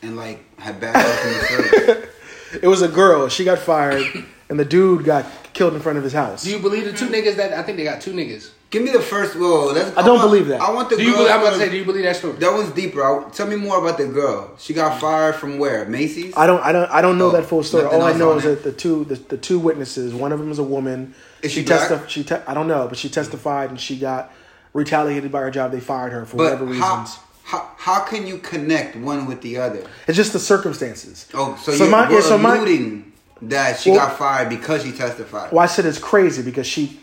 And 0.03 0.17
like 0.17 0.59
had 0.59 0.81
bad 0.81 0.95
luck 0.95 1.25
in 1.25 1.33
the 1.33 1.73
service. 1.73 2.07
It 2.63 2.67
was 2.67 2.83
a 2.83 2.89
girl. 2.89 3.29
She 3.29 3.45
got 3.45 3.61
fired, 3.61 4.05
and 4.49 4.59
the 4.59 4.65
dude 4.65 5.05
got 5.05 5.25
killed 5.53 5.73
in 5.75 5.81
front 5.81 5.99
of 5.99 6.03
his 6.05 6.13
house. 6.13 6.43
Do 6.43 6.51
you 6.51 6.59
believe 6.59 6.85
the 6.85 6.93
two 6.93 7.07
niggas 7.07 7.37
that 7.37 7.53
I 7.53 7.63
think 7.63 7.77
they 7.79 7.85
got 7.85 8.01
two 8.01 8.13
niggas? 8.13 8.51
Give 8.71 8.85
me 8.85 8.91
the 8.93 9.01
first. 9.01 9.35
Whoa, 9.37 9.75
that's, 9.75 9.97
I 9.97 10.03
don't 10.03 10.19
want- 10.19 10.31
believe 10.31 10.47
that. 10.49 10.61
I 10.61 10.71
want 10.71 10.91
the 10.91 10.97
Do 10.97 11.03
you 11.03 11.09
girl. 11.11 11.19
believe, 11.19 11.33
I'm 11.33 11.41
about 11.41 11.53
to 11.55 11.59
say, 11.59 11.71
do 11.71 11.77
you 11.77 11.85
believe 11.85 12.05
that 12.05 12.15
story? 12.15 12.35
that 12.35 12.53
one's 12.53 12.71
deeper. 12.71 13.03
I, 13.05 13.29
tell 13.31 13.49
me 13.49 13.57
more 13.57 13.79
about 13.79 13.99
the 13.99 14.07
girl. 14.07 14.53
She 14.59 14.75
got 14.75 15.01
fired 15.01 15.35
from 15.35 15.59
where? 15.59 15.85
Macy's. 15.87 16.37
I 16.37 16.47
don't. 16.47 16.61
I 16.65 16.71
don't. 16.71 16.89
I 16.91 17.03
don't 17.03 17.19
know 17.19 17.29
Oh, 17.29 17.33
that 17.33 17.47
full 17.47 17.65
story. 17.65 17.85
All 17.87 18.03
I 18.03 18.13
know 18.13 18.37
is 18.39 18.45
that 18.45 18.63
the 18.63 18.71
two 18.73 19.05
the, 19.05 19.17
the 19.17 19.37
two 19.37 19.59
witnesses. 19.59 20.15
One 20.15 20.31
of 20.31 20.39
them 20.39 20.51
is 20.53 20.59
a 20.61 20.63
woman. 20.65 21.15
Is 21.43 21.51
she 21.53 21.65
black? 21.65 21.91
testi- 21.91 22.09
She. 22.09 22.23
Te- 22.23 22.35
I 22.47 22.55
don't 22.55 22.69
know, 22.69 22.87
but 22.87 22.97
she 22.97 23.09
testified 23.09 23.71
and 23.71 23.81
she 23.81 23.99
got 23.99 24.33
retaliated 24.73 25.33
by 25.33 25.41
her 25.41 25.51
job. 25.51 25.73
They 25.73 25.81
fired 25.81 26.13
her 26.13 26.25
for 26.25 26.37
but 26.37 26.45
whatever 26.61 26.67
how, 26.75 26.99
reasons. 27.01 27.19
how 27.43 27.69
how 27.77 28.01
can 28.05 28.25
you 28.27 28.39
connect 28.39 28.95
one 28.95 29.27
with 29.27 29.43
the 29.43 29.57
other? 29.57 29.85
It's 30.07 30.17
just 30.17 30.33
the 30.33 30.39
circumstances. 30.39 31.27
Oh, 31.35 31.59
so, 31.61 31.73
So 31.73 31.85
you're 31.85 31.91
my- 31.91 32.05
yeah, 32.09 32.11
we're 32.15 32.23
so 32.23 32.39
my- 32.39 32.57
alluding 32.57 33.13
that 33.43 33.81
she 33.81 33.91
Well- 33.91 33.99
got 34.07 34.17
fired 34.17 34.49
because 34.49 34.85
she 34.85 34.93
testified. 34.93 35.51
Well, 35.51 35.61
I 35.61 35.67
said 35.67 35.87
it's 35.87 35.99
crazy 35.99 36.43
because 36.43 36.69
she 36.69 37.01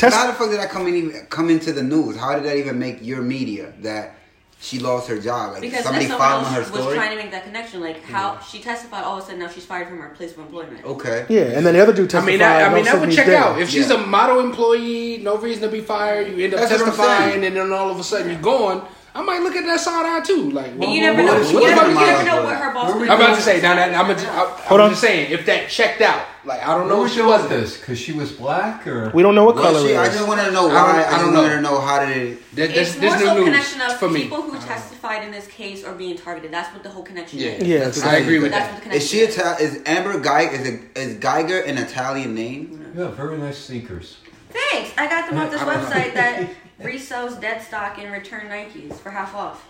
But 0.00 0.12
how 0.12 0.26
the 0.26 0.32
fuck 0.32 0.50
did 0.50 0.58
that 0.60 0.70
come 0.70 0.86
in, 0.86 1.26
come 1.28 1.50
into 1.50 1.72
the 1.72 1.82
news? 1.82 2.16
How 2.16 2.34
did 2.34 2.44
that 2.44 2.56
even 2.56 2.78
make 2.78 2.98
your 3.02 3.22
media 3.22 3.72
that 3.80 4.14
she 4.60 4.78
lost 4.78 5.08
her 5.08 5.18
job? 5.18 5.52
Like 5.52 5.62
Because 5.62 5.84
somebody 5.84 6.06
following 6.06 6.52
her 6.52 6.60
else 6.60 6.70
was 6.70 6.94
trying 6.94 7.10
to 7.10 7.22
make 7.22 7.30
that 7.30 7.44
connection. 7.44 7.80
Like 7.80 8.02
how 8.02 8.38
she 8.40 8.60
testified, 8.60 9.04
all 9.04 9.16
of 9.18 9.22
a 9.22 9.26
sudden 9.26 9.40
now 9.40 9.48
she's 9.48 9.64
fired 9.64 9.88
from 9.88 9.98
her 9.98 10.10
place 10.10 10.32
of 10.32 10.38
employment. 10.38 10.84
Okay. 10.84 11.26
Yeah, 11.28 11.42
and 11.56 11.64
then 11.64 11.74
the 11.74 11.80
other 11.82 11.92
dude 11.92 12.10
testified. 12.10 12.34
I 12.34 12.36
mean, 12.36 12.42
I, 12.42 12.62
I 12.62 12.74
mean, 12.74 12.84
that 12.84 13.00
would 13.00 13.12
check 13.12 13.26
he's 13.26 13.34
out. 13.34 13.60
If 13.60 13.70
she's 13.70 13.90
Yeah. 13.90 14.02
a 14.02 14.06
model 14.06 14.40
employee, 14.40 15.18
no 15.18 15.36
reason 15.38 15.62
to 15.62 15.68
be 15.68 15.80
fired, 15.80 16.28
you 16.28 16.44
end 16.44 16.54
up 16.54 16.60
That's 16.60 16.72
what 16.72 16.84
testifying, 16.86 17.44
and 17.44 17.56
then 17.56 17.72
all 17.72 17.90
of 17.90 17.98
a 17.98 18.04
sudden 18.04 18.30
you're 18.30 18.40
gone. 18.40 18.86
I 19.12 19.22
might 19.22 19.42
look 19.42 19.56
at 19.56 19.64
that 19.64 19.80
side 19.80 20.06
eye 20.06 20.24
too. 20.24 20.50
Like, 20.52 20.70
And 20.72 20.84
you 20.84 21.00
never 21.00 21.22
what 21.24 21.32
know. 21.34 21.40
if- 21.40 21.50
You 21.50 21.60
what 21.60 21.70
never, 21.74 21.88
you 21.88 21.94
never 21.94 22.24
know 22.24 22.42
what 22.44 22.56
her 22.56 22.72
boss. 22.72 22.90
Where 22.92 23.00
we 23.02 23.08
I'm 23.08 23.18
about 23.20 23.34
to 23.34 23.42
say, 23.42 23.60
now 23.60 23.74
that 23.74 23.92
I'm, 23.92 24.06
just, 24.14 24.26
I, 24.26 24.30
Hold 24.68 24.80
I'm 24.80 24.84
on. 24.86 24.90
just 24.90 25.00
saying, 25.02 25.32
if 25.32 25.44
that 25.46 25.68
checked 25.68 26.00
out, 26.00 26.24
like 26.44 26.62
I 26.62 26.76
don't 26.76 26.88
know 26.88 26.98
what 26.98 27.10
she 27.10 27.20
wasn't. 27.20 27.50
this? 27.50 27.76
Because 27.78 27.98
she 27.98 28.12
was 28.12 28.30
black, 28.32 28.86
or 28.86 29.10
We 29.12 29.22
don't 29.22 29.34
know 29.34 29.44
what 29.44 29.56
Was 29.56 29.64
color 29.64 29.80
she? 29.88 29.94
it 29.94 29.98
I 29.98 30.06
just 30.06 30.28
want 30.28 30.40
to 30.40 30.50
know 30.52 30.68
I 30.70 30.72
don't- 30.72 30.96
why. 30.96 31.02
I 31.02 31.16
I, 31.16 31.18
don't 31.18 31.32
know. 31.34 31.40
want 31.42 31.52
to 31.54 31.60
know 31.60 31.80
how 31.80 32.06
did 32.06 32.16
it. 32.16 32.54
That, 32.54 32.68
this, 32.70 32.90
It's 32.92 32.94
this 33.00 33.10
more 33.12 33.18
so 33.20 33.34
news 33.34 33.44
connection 33.44 33.80
of 33.82 33.96
for 33.98 34.08
me. 34.08 34.22
people 34.22 34.42
who 34.42 34.58
testified 34.60 35.24
in 35.24 35.32
this 35.32 35.46
case 35.48 35.82
are 35.84 35.92
being 35.94 36.16
targeted. 36.16 36.52
That's 36.52 36.72
what 36.72 36.82
the 36.84 36.90
whole 36.90 37.02
connection 37.02 37.40
Yeah. 37.40 37.46
is. 37.50 37.66
Yeah, 37.66 37.78
That's- 37.78 38.04
I 38.04 38.16
agree 38.18 38.38
with 38.38 38.52
That's 38.52 38.66
what 38.72 38.76
the 38.76 38.82
connection 38.82 39.02
Is 39.02 39.10
she 39.10 39.18
Italian? 39.20 39.60
Is 39.60 39.82
Amber 39.86 40.20
Guyger? 40.20 40.52
Is 40.52 40.66
it, 40.66 40.80
is 40.96 41.16
Guyger 41.16 41.68
an 41.68 41.78
Italian 41.78 42.34
name? 42.34 42.92
yeah, 42.96 43.08
very 43.08 43.36
nice 43.38 43.58
sneakers. 43.58 44.18
Thanks. 44.50 44.90
I 44.98 45.06
got 45.08 45.28
them 45.30 45.38
off 45.38 45.50
this 45.50 45.60
I 45.62 45.64
don't 45.64 45.82
know. 45.82 45.90
website 45.90 46.14
that 46.14 46.48
resells 46.80 47.40
dead 47.40 47.62
stock 47.62 47.98
and 47.98 48.12
return 48.12 48.48
Nikes 48.48 48.94
for 48.94 49.10
half 49.10 49.34
off. 49.34 49.66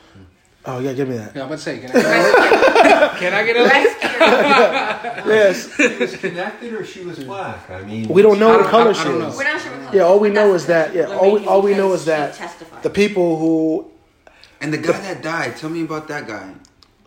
Oh 0.67 0.79
yeah, 0.79 0.93
give 0.93 1.09
me 1.09 1.17
that. 1.17 1.35
Yeah, 1.35 1.43
I'm 1.43 1.47
about 1.47 1.57
to 1.57 1.63
say, 1.65 1.79
can 1.79 1.91
I, 1.91 3.17
can 3.19 3.33
I 3.33 3.45
get 3.45 3.57
a 3.57 3.63
link? 3.63 3.97
Rescue. 5.27 5.33
Yes, 5.33 5.75
She 5.77 5.97
was 6.05 6.17
connected, 6.17 6.73
or 6.75 6.85
she 6.85 7.03
was 7.03 7.19
black. 7.25 7.71
I 7.71 7.83
mean, 7.83 8.09
we 8.09 8.21
don't 8.21 8.39
know 8.39 8.53
I 8.53 8.57
what 8.59 8.67
color 8.67 8.89
I- 8.89 8.91
I 8.91 8.93
she 8.93 9.05
don't 9.05 9.23
is. 9.23 9.37
We're 9.39 9.45
not 9.45 9.61
sure 9.61 9.73
what 9.73 9.81
color. 9.87 9.97
Yeah, 9.97 10.03
all 10.03 10.21
we 10.21 10.29
know 10.29 10.53
that's 10.53 10.63
is 10.65 10.69
that 10.69 10.95
yeah, 10.95 11.07
the 11.07 11.17
all 11.19 11.33
we 11.33 11.47
all 11.47 11.63
we 11.63 11.75
know 11.75 11.93
is 11.95 12.05
that 12.05 12.35
testified. 12.35 12.83
the 12.83 12.91
people 12.91 13.39
who 13.39 13.91
And 14.61 14.73
the 14.73 14.79
guy 14.79 15.01
that 15.01 15.23
died. 15.23 15.57
Tell 15.57 15.71
me 15.71 15.83
about 15.83 16.09
that 16.09 16.29
guy. 16.29 16.53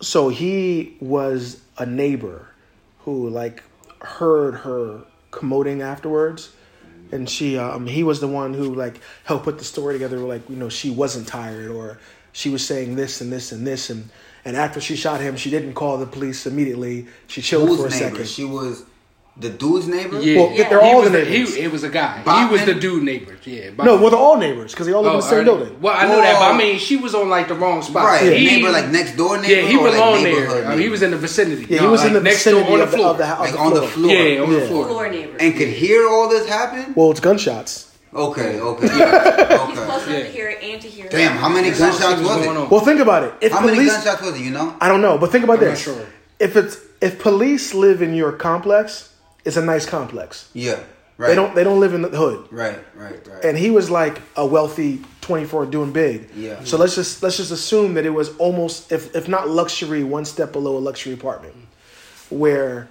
so 0.01 0.29
he 0.29 0.97
was 0.99 1.61
a 1.77 1.85
neighbor 1.85 2.47
who 3.01 3.29
like 3.29 3.61
heard 4.01 4.55
her 4.55 5.03
commoting 5.31 5.81
afterwards 5.83 6.51
and 7.13 7.29
she 7.29 7.57
um 7.57 7.87
he 7.87 8.03
was 8.03 8.19
the 8.19 8.27
one 8.27 8.53
who 8.53 8.73
like 8.73 8.99
helped 9.23 9.45
put 9.45 9.57
the 9.59 9.63
story 9.63 9.93
together 9.93 10.17
like 10.19 10.49
you 10.49 10.55
know 10.55 10.69
she 10.69 10.89
wasn't 10.89 11.27
tired 11.27 11.69
or 11.71 11.99
she 12.33 12.49
was 12.49 12.65
saying 12.65 12.95
this 12.95 13.21
and 13.21 13.31
this 13.31 13.51
and 13.51 13.65
this. 13.65 13.89
And 13.89 14.09
and 14.43 14.57
after 14.57 14.81
she 14.81 14.95
shot 14.95 15.21
him 15.21 15.37
she 15.37 15.49
didn't 15.49 15.73
call 15.75 15.97
the 15.97 16.05
police 16.07 16.45
immediately. 16.45 17.07
She 17.27 17.41
chilled 17.41 17.69
Whose 17.69 17.79
for 17.79 17.87
a 17.87 17.89
neighbor? 17.89 18.09
second. 18.11 18.27
She 18.27 18.43
was 18.43 18.83
the 19.35 19.49
dude's 19.49 19.87
neighbor. 19.87 20.21
Yeah, 20.21 20.39
Well, 20.39 20.51
Yeah. 20.53 20.69
they're 20.69 20.81
all 20.81 21.01
was 21.01 21.11
the 21.11 21.17
the- 21.17 21.25
neighbors 21.25 21.55
He, 21.55 21.61
it 21.63 21.71
was 21.71 21.83
a 21.83 21.89
guy. 21.89 22.21
He 22.23 22.51
was 22.53 22.65
the 22.65 22.75
dude 22.75 23.01
neighbors. 23.03 23.39
Yeah. 23.45 23.71
no 23.77 23.97
well 23.97 24.11
they're 24.11 24.19
all 24.19 24.37
neighbors 24.37 24.71
because 24.71 24.85
they 24.85 24.93
all 24.93 25.01
live 25.01 25.13
in 25.13 25.19
the 25.19 25.25
same 25.25 25.39
oh, 25.39 25.43
building 25.43 25.81
Well, 25.81 25.95
I 25.97 26.05
know 26.07 26.17
that, 26.21 26.33
but 26.39 26.53
I 26.53 26.57
mean, 26.57 26.77
she 26.77 26.97
was 26.97 27.15
on 27.15 27.29
like 27.29 27.47
the 27.47 27.55
wrong 27.55 27.81
spot. 27.81 28.05
Right, 28.05 28.31
He- 28.37 28.45
neighbor 28.45 28.69
like 28.69 28.89
next 28.89 29.17
door 29.17 29.37
neighbor. 29.41 29.53
Yeah, 29.61 29.67
he 29.67 29.75
or, 29.77 29.83
like, 29.85 29.93
belonged 29.93 30.25
there. 30.25 30.33
neighborhood 30.33 30.63
I 30.65 30.69
mean, 30.69 30.79
he 30.81 30.89
was 30.89 31.01
in 31.01 31.11
the 31.11 31.17
vicinity. 31.17 31.65
yeah 31.67 31.79
he 31.79 31.85
No, 31.85 31.91
was 31.91 32.01
in 32.01 32.13
like 32.13 32.13
the 32.13 32.21
next 32.29 32.37
vicinity 32.43 32.63
door 32.65 32.73
on 32.73 32.77
the 32.77 32.83
of, 32.85 32.91
the, 32.91 32.97
floor. 32.97 33.09
of 33.09 33.17
the 33.17 33.25
house 33.25 33.39
like 33.51 33.59
on 33.59 33.73
the 33.73 33.81
floor. 33.87 34.11
Yeah, 34.11 34.41
on 34.43 34.53
the 34.53 34.61
floor. 34.67 34.85
floor 34.87 35.09
neighbor. 35.09 35.37
and 35.39 35.55
could 35.57 35.67
hear 35.69 36.07
all 36.07 36.29
this 36.29 36.47
happen. 36.47 36.93
well 36.95 37.09
it's 37.11 37.19
gunshots 37.19 37.89
Okay, 38.15 38.59
okay, 38.59 38.87
He's 38.87 39.01
okay. 39.01 39.57
close 39.57 39.71
enough 39.75 40.07
Yeah. 40.07 40.19
to 40.19 40.25
hear 40.25 40.47
it 40.49 40.59
and 40.61 40.79
to 40.83 40.87
hear. 40.87 41.09
Damn, 41.09 41.35
how 41.35 41.49
many 41.49 41.69
gunshots 41.71 42.03
also- 42.03 42.17
See 42.17 42.23
what's 42.23 42.45
was 42.47 42.57
it? 42.65 42.69
well 42.69 42.81
think 42.81 42.99
about 42.99 43.23
it 43.41 43.51
How 43.51 43.65
many 43.65 43.83
gunshots 43.83 44.21
was 44.21 44.35
it? 44.39 44.41
You 44.43 44.51
know? 44.51 44.75
I 44.79 44.87
don't 44.87 45.01
know, 45.01 45.17
but 45.17 45.31
think 45.31 45.43
about 45.43 45.59
this. 45.59 45.79
sure. 45.81 46.05
If 46.39 46.55
it's 46.55 46.77
if 47.01 47.17
police 47.19 47.73
live 47.73 48.03
in 48.03 48.13
your 48.13 48.31
complex, 48.31 49.09
it's 49.45 49.57
a 49.57 49.63
nice 49.65 49.85
complex. 49.85 50.49
Yeah. 50.53 50.79
Right. 51.17 51.27
They 51.27 51.35
don't 51.35 51.53
they 51.53 51.63
don't 51.63 51.79
live 51.79 51.93
in 51.93 52.01
the 52.01 52.09
hood. 52.09 52.47
Right, 52.51 52.79
right, 52.95 53.27
right. 53.27 53.45
And 53.45 53.55
he 53.57 53.69
was 53.69 53.89
like 53.91 54.19
a 54.35 54.45
wealthy 54.45 55.01
24 55.21 55.67
doing 55.67 55.91
big. 55.93 56.29
Yeah. 56.35 56.63
So 56.63 56.77
let's 56.77 56.95
just 56.95 57.21
let's 57.21 57.37
just 57.37 57.51
assume 57.51 57.93
that 57.93 58.05
it 58.05 58.09
was 58.09 58.35
almost 58.37 58.91
if 58.91 59.15
if 59.15 59.27
not 59.27 59.47
luxury, 59.47 60.03
one 60.03 60.25
step 60.25 60.51
below 60.51 60.75
a 60.75 60.79
luxury 60.79 61.13
apartment 61.13 61.53
where 62.29 62.87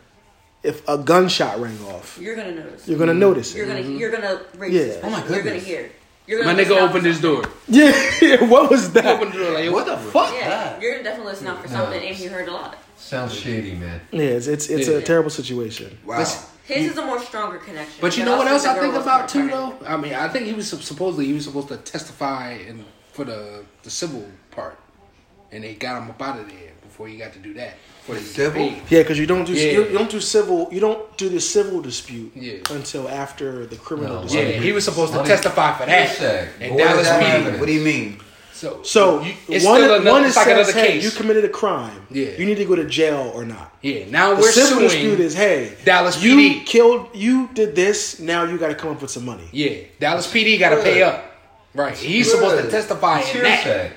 if 0.63 0.87
a 0.89 0.97
gunshot 0.97 1.59
rang 1.61 1.77
off, 1.87 2.17
You're 2.21 2.37
gonna 2.37 2.55
notice. 2.55 2.87
you're 2.87 2.99
gonna 2.99 3.15
notice 3.15 3.53
it. 3.55 3.59
You're 3.59 3.67
gonna 3.67 3.81
mm-hmm. 3.81 3.97
you're 3.97 4.11
gonna 4.13 4.41
raise 4.57 4.73
Yeah. 4.73 5.01
Oh 5.03 5.11
my 5.11 5.21
goodness. 5.23 5.35
You're 5.35 5.43
gonna 5.45 5.59
hear. 5.59 5.91
You're 6.29 6.45
My 6.45 6.53
gonna 6.55 6.63
nigga 6.65 6.81
opened 6.89 7.05
his 7.05 7.21
door. 7.21 7.43
Yeah, 7.69 8.11
yeah, 8.23 8.45
what 8.49 8.71
was 8.71 8.87
He 8.87 8.93
that? 8.93 9.07
opened 9.07 9.33
the 9.33 9.39
door 9.39 9.53
like, 9.55 9.73
what 9.73 9.87
the 9.87 9.97
fuck? 9.97 10.33
Yeah, 10.33 10.79
you're 10.81 10.93
gonna 10.93 11.03
definitely 11.03 11.33
listen 11.33 11.49
out 11.49 11.61
for 11.61 11.69
No. 11.69 11.75
something, 11.75 12.01
and 12.07 12.15
he 12.15 12.27
heard 12.27 12.47
a 12.49 12.53
lot. 12.53 12.79
Sounds 13.03 13.35
shady, 13.35 13.75
man. 13.75 14.01
Yeah, 14.11 14.23
it's 14.23 14.47
it's, 14.47 14.69
it's 14.69 14.89
Yeah. 14.89 14.97
a 14.97 15.03
terrible 15.03 15.31
situation. 15.31 15.99
wow. 16.05 16.19
Listen, 16.19 16.49
His 16.65 16.93
is 16.93 16.99
a 16.99 17.05
more 17.05 17.21
stronger 17.21 17.59
connection. 17.59 17.99
But 18.01 18.17
you 18.17 18.25
know 18.25 18.37
what 18.39 18.47
else 18.47 18.65
I 18.65 18.79
think 18.79 18.95
about 18.95 19.29
too, 19.29 19.49
though. 19.49 19.75
I 19.87 19.97
mean, 19.97 20.15
I 20.15 20.29
think 20.29 20.47
he 20.47 20.53
was 20.53 20.69
supposedly 20.69 21.27
he 21.27 21.33
was 21.33 21.45
supposed 21.45 21.69
to 21.69 21.77
testify 21.79 22.53
in 22.69 22.85
for 23.13 23.25
the 23.25 23.65
the 23.83 23.91
civil 23.91 24.25
part, 24.51 24.79
and 25.51 25.65
they 25.65 25.75
got 25.75 26.01
him 26.03 26.11
up 26.11 26.23
out 26.23 26.39
of 26.39 26.49
there 26.49 26.73
before 26.83 27.09
he 27.09 27.17
got 27.17 27.33
to 27.33 27.39
do 27.39 27.53
that. 27.55 27.75
For 28.07 28.15
the 28.17 28.21
Civil? 28.21 28.67
Yeah, 28.91 29.03
because 29.03 29.17
you 29.19 29.27
don't 29.27 29.45
do 29.45 29.53
Yeah. 29.53 29.73
you, 29.73 29.85
you 29.85 29.97
don't 29.99 30.11
do 30.11 30.21
civil 30.21 30.69
you 30.73 30.81
don't 30.81 31.17
do 31.19 31.29
the 31.29 31.41
civil 31.41 31.81
dispute 31.81 32.33
Yeah. 32.35 32.59
until 32.71 33.09
after 33.09 33.65
the 33.67 33.77
criminal 33.77 34.17
No, 34.17 34.23
dispute. 34.23 34.41
Yeah, 34.55 34.61
he 34.61 34.73
was 34.73 34.85
supposed 34.85 35.13
to 35.15 35.23
testify 35.23 35.69
for 35.79 35.87
that. 35.87 36.09
Hearsay. 36.09 36.49
And 36.61 36.77
Dallas 36.79 37.09
that 37.09 37.59
What 37.61 37.67
do 37.67 37.73
you 37.73 37.85
mean? 37.85 38.19
So, 38.63 38.81
So 38.85 39.21
you, 39.23 39.35
it's 39.49 39.65
one, 39.65 39.81
still 39.81 39.95
another, 39.97 40.11
one 40.13 40.21
it's 40.23 40.31
is 40.31 40.37
like 40.37 40.47
says, 40.47 40.69
another 40.69 40.73
hey, 40.87 40.93
case. 40.93 41.05
you 41.05 41.11
committed 41.11 41.45
a 41.45 41.49
crime. 41.49 42.07
Yeah. 42.13 42.29
You 42.39 42.47
need 42.47 42.59
to 42.59 42.65
go 42.65 42.77
to 42.77 42.85
jail 42.85 43.33
or 43.35 43.45
not. 43.45 43.77
yeah, 43.83 44.05
now 44.09 44.35
The 44.37 44.41
we're 44.43 44.53
civil 44.53 44.79
suing. 44.79 44.89
dispute 44.89 45.19
is, 45.21 45.35
hey, 45.35 45.77
Dallas 45.85 46.23
you 46.23 46.37
PD. 46.37 46.65
killed, 46.65 47.09
you 47.13 47.49
did 47.55 47.75
this. 47.75 48.21
Now 48.21 48.45
you 48.45 48.57
got 48.59 48.69
to 48.69 48.77
come 48.77 48.91
up 48.91 49.03
with 49.03 49.11
some 49.11 49.25
money. 49.25 49.49
yeah, 49.51 49.79
Dallas 49.99 50.29
PD 50.33 50.59
got 50.61 50.71
to 50.77 50.83
pay 50.83 51.03
up. 51.03 51.25
Right, 51.75 51.97
he's 51.97 52.31
supposed 52.31 52.63
to 52.65 52.71
testify 52.71 53.21
It's 53.21 53.35
in 53.35 53.43
that, 53.43 53.65
hearsay. 53.65 53.93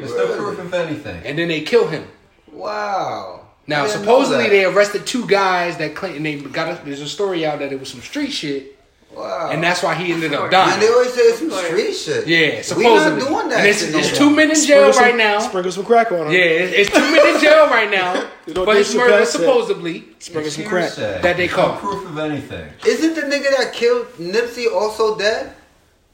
There's 0.00 0.10
no 0.14 0.36
proof 0.36 0.58
of 0.58 0.74
anything. 0.74 1.22
and 1.24 1.38
then 1.38 1.48
they 1.48 1.62
kill 1.62 1.86
him. 1.86 2.06
Wow. 2.52 3.46
Now, 3.66 3.84
I 3.84 3.86
didn't 3.86 4.02
know 4.04 4.04
supposedly 4.22 4.48
they 4.50 4.64
arrested 4.66 5.06
two 5.06 5.26
guys 5.26 5.78
that 5.78 5.94
claim 5.94 6.22
they 6.22 6.36
got. 6.40 6.82
A, 6.82 6.84
there's 6.84 7.00
a 7.00 7.08
story 7.08 7.46
out 7.46 7.60
that 7.60 7.72
it 7.72 7.80
was 7.80 7.88
some 7.88 8.02
street 8.02 8.30
shit, 8.32 8.73
Wow. 9.16 9.50
and 9.52 9.62
that's 9.62 9.82
why 9.82 9.94
he 9.94 10.12
ended 10.12 10.32
up 10.34 10.50
dying. 10.50 10.72
And 10.74 10.82
they 10.82 10.88
always 10.88 11.12
say 11.14 11.22
it's 11.22 11.38
some 11.38 11.50
street 11.50 11.92
shit. 11.94 12.26
Yeah, 12.26 12.62
So 12.62 12.76
We 12.76 12.84
supposedly. 12.84 13.20
not 13.20 13.28
doing 13.28 13.48
that 13.50 13.58
and 13.60 13.68
it's, 13.68 13.80
shit 13.80 13.92
no 13.92 13.98
it's 13.98 14.10
more. 14.10 14.18
two 14.18 14.30
men 14.36 14.50
in 14.50 14.54
jail 14.56 14.64
Sprinkle 14.64 14.92
some- 14.92 15.02
right 15.04 15.16
now. 15.16 15.38
Sprinkle 15.40 15.72
some 15.72 15.84
crack 15.84 16.12
on 16.12 16.26
him. 16.26 16.32
Yeah, 16.32 16.38
it's, 16.40 16.88
it's 16.88 16.90
two 16.96 17.00
men 17.12 17.34
in 17.34 17.40
jail 17.40 17.66
right 17.68 17.90
now 17.90 18.28
but 18.46 18.64
for 18.64 18.74
his 18.74 18.94
murder, 18.94 19.24
said- 19.24 19.40
supposedly. 19.40 20.04
Sprinkle 20.18 20.50
some 20.50 20.64
crack. 20.64 20.84
hearsay. 20.94 21.20
That 21.22 21.36
they 21.36 21.46
There's 21.46 21.52
call. 21.52 21.74
No 21.74 21.78
proof 21.80 22.08
of 22.08 22.18
anything. 22.18 22.70
Isn't 22.86 23.14
the 23.14 23.22
nigga 23.22 23.56
that 23.56 23.72
killed 23.72 24.06
Nipsey 24.18 24.72
also 24.72 25.16
dead? 25.16 25.54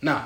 Nah. 0.02 0.22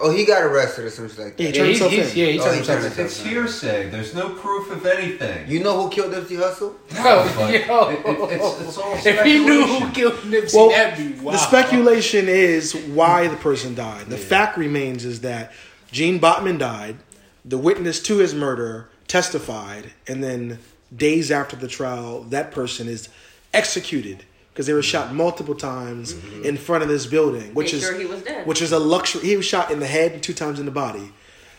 Oh, 0.00 0.10
he 0.10 0.24
got 0.24 0.42
arrested 0.42 0.84
or 0.84 0.90
something 0.90 1.24
like 1.24 1.36
that. 1.36 1.42
Yeah, 1.42 1.48
Yeah, 1.48 1.54
turned 1.54 1.68
he's, 1.70 1.78
himself 1.80 1.92
he's, 1.92 2.12
in. 2.12 2.18
yeah, 2.18 2.26
he 2.26 2.38
Oh, 2.38 2.42
turned 2.42 2.50
he 2.52 2.56
himself 2.58 2.82
turned 2.82 2.98
in. 3.00 3.04
It's 3.06 3.20
hearsay. 3.20 3.88
There's 3.90 4.14
no 4.14 4.28
proof 4.30 4.70
of 4.70 4.86
anything. 4.86 5.50
You 5.50 5.60
know 5.62 5.82
who 5.82 5.90
killed 5.90 6.12
Nipsey 6.12 6.36
Hussle? 6.38 6.74
No, 6.94 7.32
But 7.36 7.52
yo. 7.66 7.88
it- 7.90 7.98
it- 8.06 8.40
it's, 8.40 8.60
it's 8.60 8.78
all 8.78 8.94
if 9.04 9.22
he 9.24 9.38
knew 9.44 9.64
who 9.66 9.90
killed 9.90 10.14
Nipsey, 10.22 10.54
Well, 10.54 10.68
that'd 10.70 10.96
be 11.14 11.18
wild. 11.20 11.34
the 11.34 11.38
speculation 11.38 12.28
is 12.28 12.74
why 12.74 13.26
the 13.28 13.36
person 13.36 13.74
died. 13.74 14.06
The 14.06 14.16
fact 14.16 14.56
remains 14.56 15.04
is 15.04 15.20
that 15.22 15.52
Jean 15.90 16.18
Botham 16.18 16.58
died. 16.58 16.96
The 17.44 17.58
witness 17.58 18.00
to 18.04 18.18
his 18.18 18.34
murder 18.34 18.88
testified, 19.08 19.92
and 20.06 20.22
then 20.22 20.58
days 20.94 21.30
after 21.30 21.56
the 21.56 21.66
trial, 21.68 22.22
that 22.24 22.50
person 22.52 22.88
is 22.88 23.08
executed 23.54 24.24
because 24.58 24.66
they 24.66 24.72
were 24.74 24.82
shot 24.82 25.06
mm-hmm. 25.06 25.18
multiple 25.18 25.54
times 25.54 26.14
mm-hmm. 26.14 26.44
in 26.44 26.56
front 26.56 26.82
of 26.82 26.88
this 26.88 27.06
building, 27.06 27.54
which 27.54 27.72
Made 27.72 27.78
is 27.78 27.84
sure 27.84 27.96
he 27.96 28.06
was 28.06 28.22
dead. 28.22 28.44
which 28.44 28.60
is 28.60 28.72
a 28.72 28.78
luxury. 28.80 29.22
He 29.22 29.36
was 29.36 29.46
shot 29.46 29.70
in 29.70 29.78
the 29.78 29.86
head 29.86 30.10
and 30.10 30.20
two 30.20 30.34
times 30.34 30.58
in 30.58 30.66
the 30.66 30.72
body, 30.72 31.12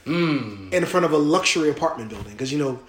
mm. 0.04 0.74
in 0.74 0.86
front 0.86 1.06
of 1.06 1.14
a 1.14 1.18
luxury 1.18 1.70
apartment 1.70 2.10
building 2.10 2.34
because 2.34 2.52
you 2.52 2.60
know. 2.60 2.80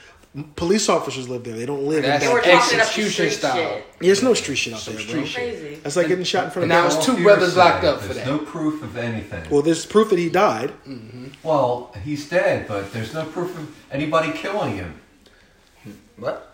Police 0.55 0.89
officers 0.89 1.29
live 1.29 1.43
there. 1.43 1.57
They 1.57 1.67
don't 1.67 1.83
live 1.89 2.05
That's 2.05 2.25
in 2.25 2.31
They 2.31 2.37
that. 2.37 2.45
talking 2.45 2.55
up 2.55 2.71
the 2.71 2.77
Execution 2.83 3.11
street 3.11 3.31
style. 3.33 3.57
shit. 3.57 3.85
There's 3.99 4.23
no 4.23 4.35
street 4.35 4.55
shit 4.55 4.75
out 4.75 4.81
there, 4.83 5.01
street 5.01 5.13
bro. 5.13 5.25
shit. 5.25 5.59
Crazy. 5.59 5.75
That's 5.83 5.97
like 5.97 6.07
getting 6.07 6.25
shot 6.25 6.45
in 6.45 6.51
front 6.53 6.63
And 6.65 6.73
of. 6.73 6.79
now 6.85 6.89
the 6.89 6.97
it's 6.99 7.05
two 7.05 7.21
brothers 7.21 7.55
hearsay. 7.55 7.59
locked 7.59 7.85
up 7.85 8.01
for 8.01 8.15
There's 8.15 8.25
that. 8.25 8.27
no 8.29 8.39
proof 8.39 8.81
of 8.85 8.97
anything. 8.97 9.51
Well, 9.51 9.63
there's 9.63 9.85
proof 9.85 10.11
that 10.11 10.21
he 10.21 10.29
died. 10.29 10.71
Mm-hmm. 10.87 11.27
Well, 11.43 11.93
he's 12.05 12.31
dead, 12.31 12.69
but 12.69 12.93
there's 12.93 13.13
no 13.13 13.25
proof 13.25 13.59
of 13.59 13.77
anybody 13.91 14.31
killing 14.31 14.77
him. 14.77 15.01
What? 16.17 16.50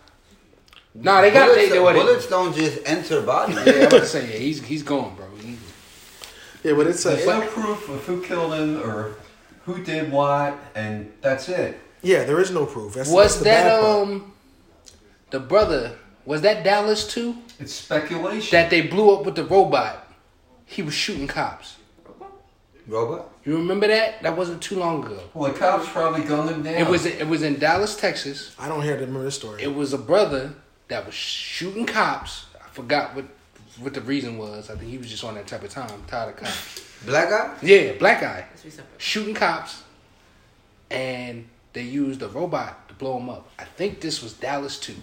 Nah, 1.02 1.20
they 1.20 1.30
got 1.30 1.46
they, 1.48 1.54
bullets, 1.54 1.72
they 1.72 1.78
what 1.80 1.94
bullets 1.94 2.26
don't 2.26 2.54
just 2.54 2.78
enter 2.86 3.20
bodies. 3.22 3.56
Yeah, 3.56 3.72
I'm 3.72 3.82
about 3.86 3.90
to 4.00 4.06
say 4.06 4.32
yeah, 4.32 4.38
he's 4.38 4.62
he's 4.64 4.82
gone, 4.82 5.14
bro. 5.16 5.26
He- 5.40 5.56
Yeah, 6.64 6.74
but 6.74 6.86
it's 6.86 7.04
There's 7.04 7.22
a 7.24 7.26
no 7.26 7.46
proof 7.46 7.88
of 7.88 8.04
who 8.04 8.22
killed 8.22 8.54
him 8.54 8.78
or 8.82 9.14
who 9.64 9.82
did 9.84 10.10
what, 10.10 10.56
and 10.74 11.12
that's 11.20 11.48
it. 11.48 11.78
yeah. 12.02 12.24
There 12.24 12.40
is 12.40 12.50
no 12.50 12.66
proof. 12.66 12.94
That's, 12.94 13.10
was 13.10 13.24
that's 13.34 13.38
the 13.38 13.44
that 13.44 13.64
bad 13.64 13.80
part. 13.80 14.08
um 14.08 14.32
the 15.30 15.40
brother? 15.40 15.98
Was 16.24 16.40
that 16.42 16.64
Dallas 16.64 17.06
too? 17.06 17.36
It's 17.60 17.72
speculation. 17.72 18.50
That 18.56 18.70
they 18.70 18.82
blew 18.82 19.14
up 19.14 19.24
with 19.24 19.34
the 19.36 19.44
robot. 19.44 20.12
He 20.64 20.82
was 20.82 20.94
shooting 20.94 21.26
cops. 21.28 21.76
Robot? 22.88 23.28
You 23.44 23.56
remember 23.56 23.86
that? 23.88 24.22
That 24.22 24.36
wasn't 24.36 24.62
too 24.62 24.76
long 24.78 25.04
ago. 25.04 25.20
well, 25.34 25.52
the 25.52 25.58
cops 25.58 25.88
probably 25.88 26.22
gunned 26.22 26.50
him 26.50 26.62
down. 26.62 26.74
It 26.74 26.86
was 26.88 27.04
it 27.06 27.26
was 27.26 27.42
in 27.42 27.58
Dallas, 27.58 27.96
Texas. 27.96 28.54
I 28.58 28.68
don't 28.68 28.82
hear 28.82 28.94
the 28.96 29.06
remember 29.06 29.24
this 29.24 29.34
story. 29.36 29.62
It 29.62 29.74
was 29.74 29.92
a 29.92 29.98
brother 29.98 30.54
that 30.88 31.04
was 31.06 31.14
shooting 31.14 31.86
cops. 31.86 32.46
I 32.64 32.68
forgot 32.68 33.14
what 33.14 33.24
what 33.78 33.92
the 33.94 34.00
reason 34.00 34.38
was. 34.38 34.70
I 34.70 34.76
think 34.76 34.90
he 34.90 34.98
was 34.98 35.10
just 35.10 35.24
on 35.24 35.34
that 35.34 35.46
type 35.46 35.62
of 35.62 35.70
time, 35.70 35.90
tired 36.06 36.30
of 36.30 36.36
cops. 36.36 36.82
Black 37.04 37.28
guy? 37.28 37.54
Yeah, 37.62 37.92
black 37.98 38.20
guy 38.22 38.46
Let's 38.50 38.62
be 38.62 38.70
separate. 38.70 39.00
shooting 39.00 39.34
cops, 39.34 39.82
and 40.90 41.46
they 41.72 41.82
used 41.82 42.22
a 42.22 42.28
robot 42.28 42.88
to 42.88 42.94
blow 42.94 43.18
him 43.18 43.28
up. 43.28 43.48
I 43.58 43.64
think 43.64 44.00
this 44.00 44.22
was 44.22 44.32
Dallas 44.32 44.78
too. 44.78 44.94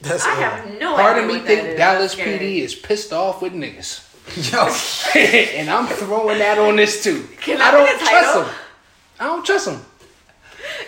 That's 0.00 0.26
I 0.26 0.34
have 0.34 0.80
no 0.80 0.96
Part 0.96 1.16
idea 1.18 1.28
of 1.28 1.42
me 1.42 1.46
think. 1.46 1.76
Dallas 1.76 2.14
That's 2.14 2.14
scary. 2.14 2.38
PD 2.38 2.58
is 2.62 2.74
pissed 2.74 3.12
off 3.12 3.40
with 3.42 3.52
niggas. 3.52 4.08
Yo, 4.52 5.20
and 5.60 5.70
I'm 5.70 5.86
throwing 5.86 6.38
that 6.38 6.58
on 6.58 6.76
this 6.76 7.02
too. 7.04 7.26
Can 7.40 7.60
I 7.60 7.68
I 7.68 7.70
don't 7.70 7.98
trust 7.98 8.10
title? 8.10 8.42
him. 8.44 8.54
I 9.20 9.24
don't 9.26 9.46
trust 9.46 9.68
him. 9.68 9.80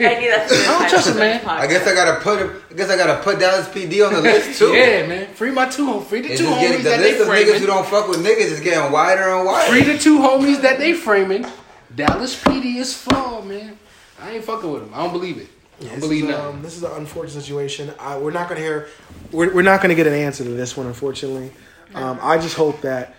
I 0.00 0.18
knew 0.20 0.30
that's 0.30 0.52
I 0.52 0.78
don't 0.78 0.88
trust 0.88 1.08
him, 1.08 1.16
man. 1.18 1.44
I 1.46 1.66
guess 1.66 1.86
I 1.86 1.94
gotta 1.94 2.20
put 2.20 2.40
him. 2.40 2.62
I 2.70 2.74
guess 2.74 2.90
I 2.90 2.96
gotta 2.96 3.22
put 3.22 3.38
Dallas 3.38 3.68
PD 3.68 4.06
on 4.06 4.12
the 4.14 4.20
list 4.20 4.58
too. 4.58 4.72
Yeah, 4.72 5.06
man. 5.06 5.32
Free 5.34 5.50
my 5.50 5.68
two 5.68 5.86
homies. 5.86 6.04
Free 6.06 6.20
the 6.20 6.30
It's 6.32 6.40
two 6.40 6.46
just 6.46 6.60
getting 6.60 6.80
homies 6.80 6.82
the 6.84 6.90
that 6.90 6.98
they 6.98 7.18
list 7.18 7.22
of 7.22 7.28
niggas 7.28 7.58
who 7.58 7.66
don't 7.66 7.86
fuck 7.86 8.08
with 8.08 8.24
niggas 8.24 8.50
is 8.52 8.60
getting 8.60 8.92
wider 8.92 9.22
and 9.22 9.46
wider. 9.46 9.70
Free 9.70 9.82
the 9.82 9.98
two 9.98 10.18
homies 10.18 10.62
that 10.62 10.78
they 10.78 10.92
framing. 10.94 11.46
Dallas 11.94 12.40
PD 12.42 12.76
is 12.76 12.94
flawed, 12.96 13.46
man. 13.46 13.78
I 14.20 14.32
ain't 14.32 14.44
fucking 14.44 14.70
with 14.70 14.82
him. 14.82 14.90
I 14.94 14.98
don't 15.02 15.12
believe 15.12 15.38
it. 15.38 15.48
I 15.80 15.84
don't 15.84 15.94
This 15.94 16.00
believe 16.00 16.30
is, 16.30 16.34
um, 16.36 16.62
this 16.62 16.76
is 16.76 16.82
an 16.82 16.92
unfortunate 16.92 17.40
situation. 17.42 17.92
I, 17.98 18.16
we're 18.18 18.30
not 18.30 18.48
going 18.48 18.60
to 18.60 18.64
hear. 18.66 18.88
We're, 19.32 19.52
we're 19.54 19.62
not 19.62 19.80
going 19.80 19.90
to 19.90 19.94
get 19.94 20.06
an 20.06 20.14
answer 20.14 20.44
to 20.44 20.50
this 20.50 20.76
one, 20.76 20.86
unfortunately. 20.86 21.52
Um, 21.94 22.18
I 22.22 22.38
just 22.38 22.56
hope 22.56 22.80
that 22.80 23.14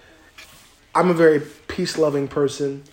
I'm 0.94 1.10
a 1.10 1.14
very 1.14 1.42
peace 1.68 1.98
loving 1.98 2.28
person. 2.28 2.84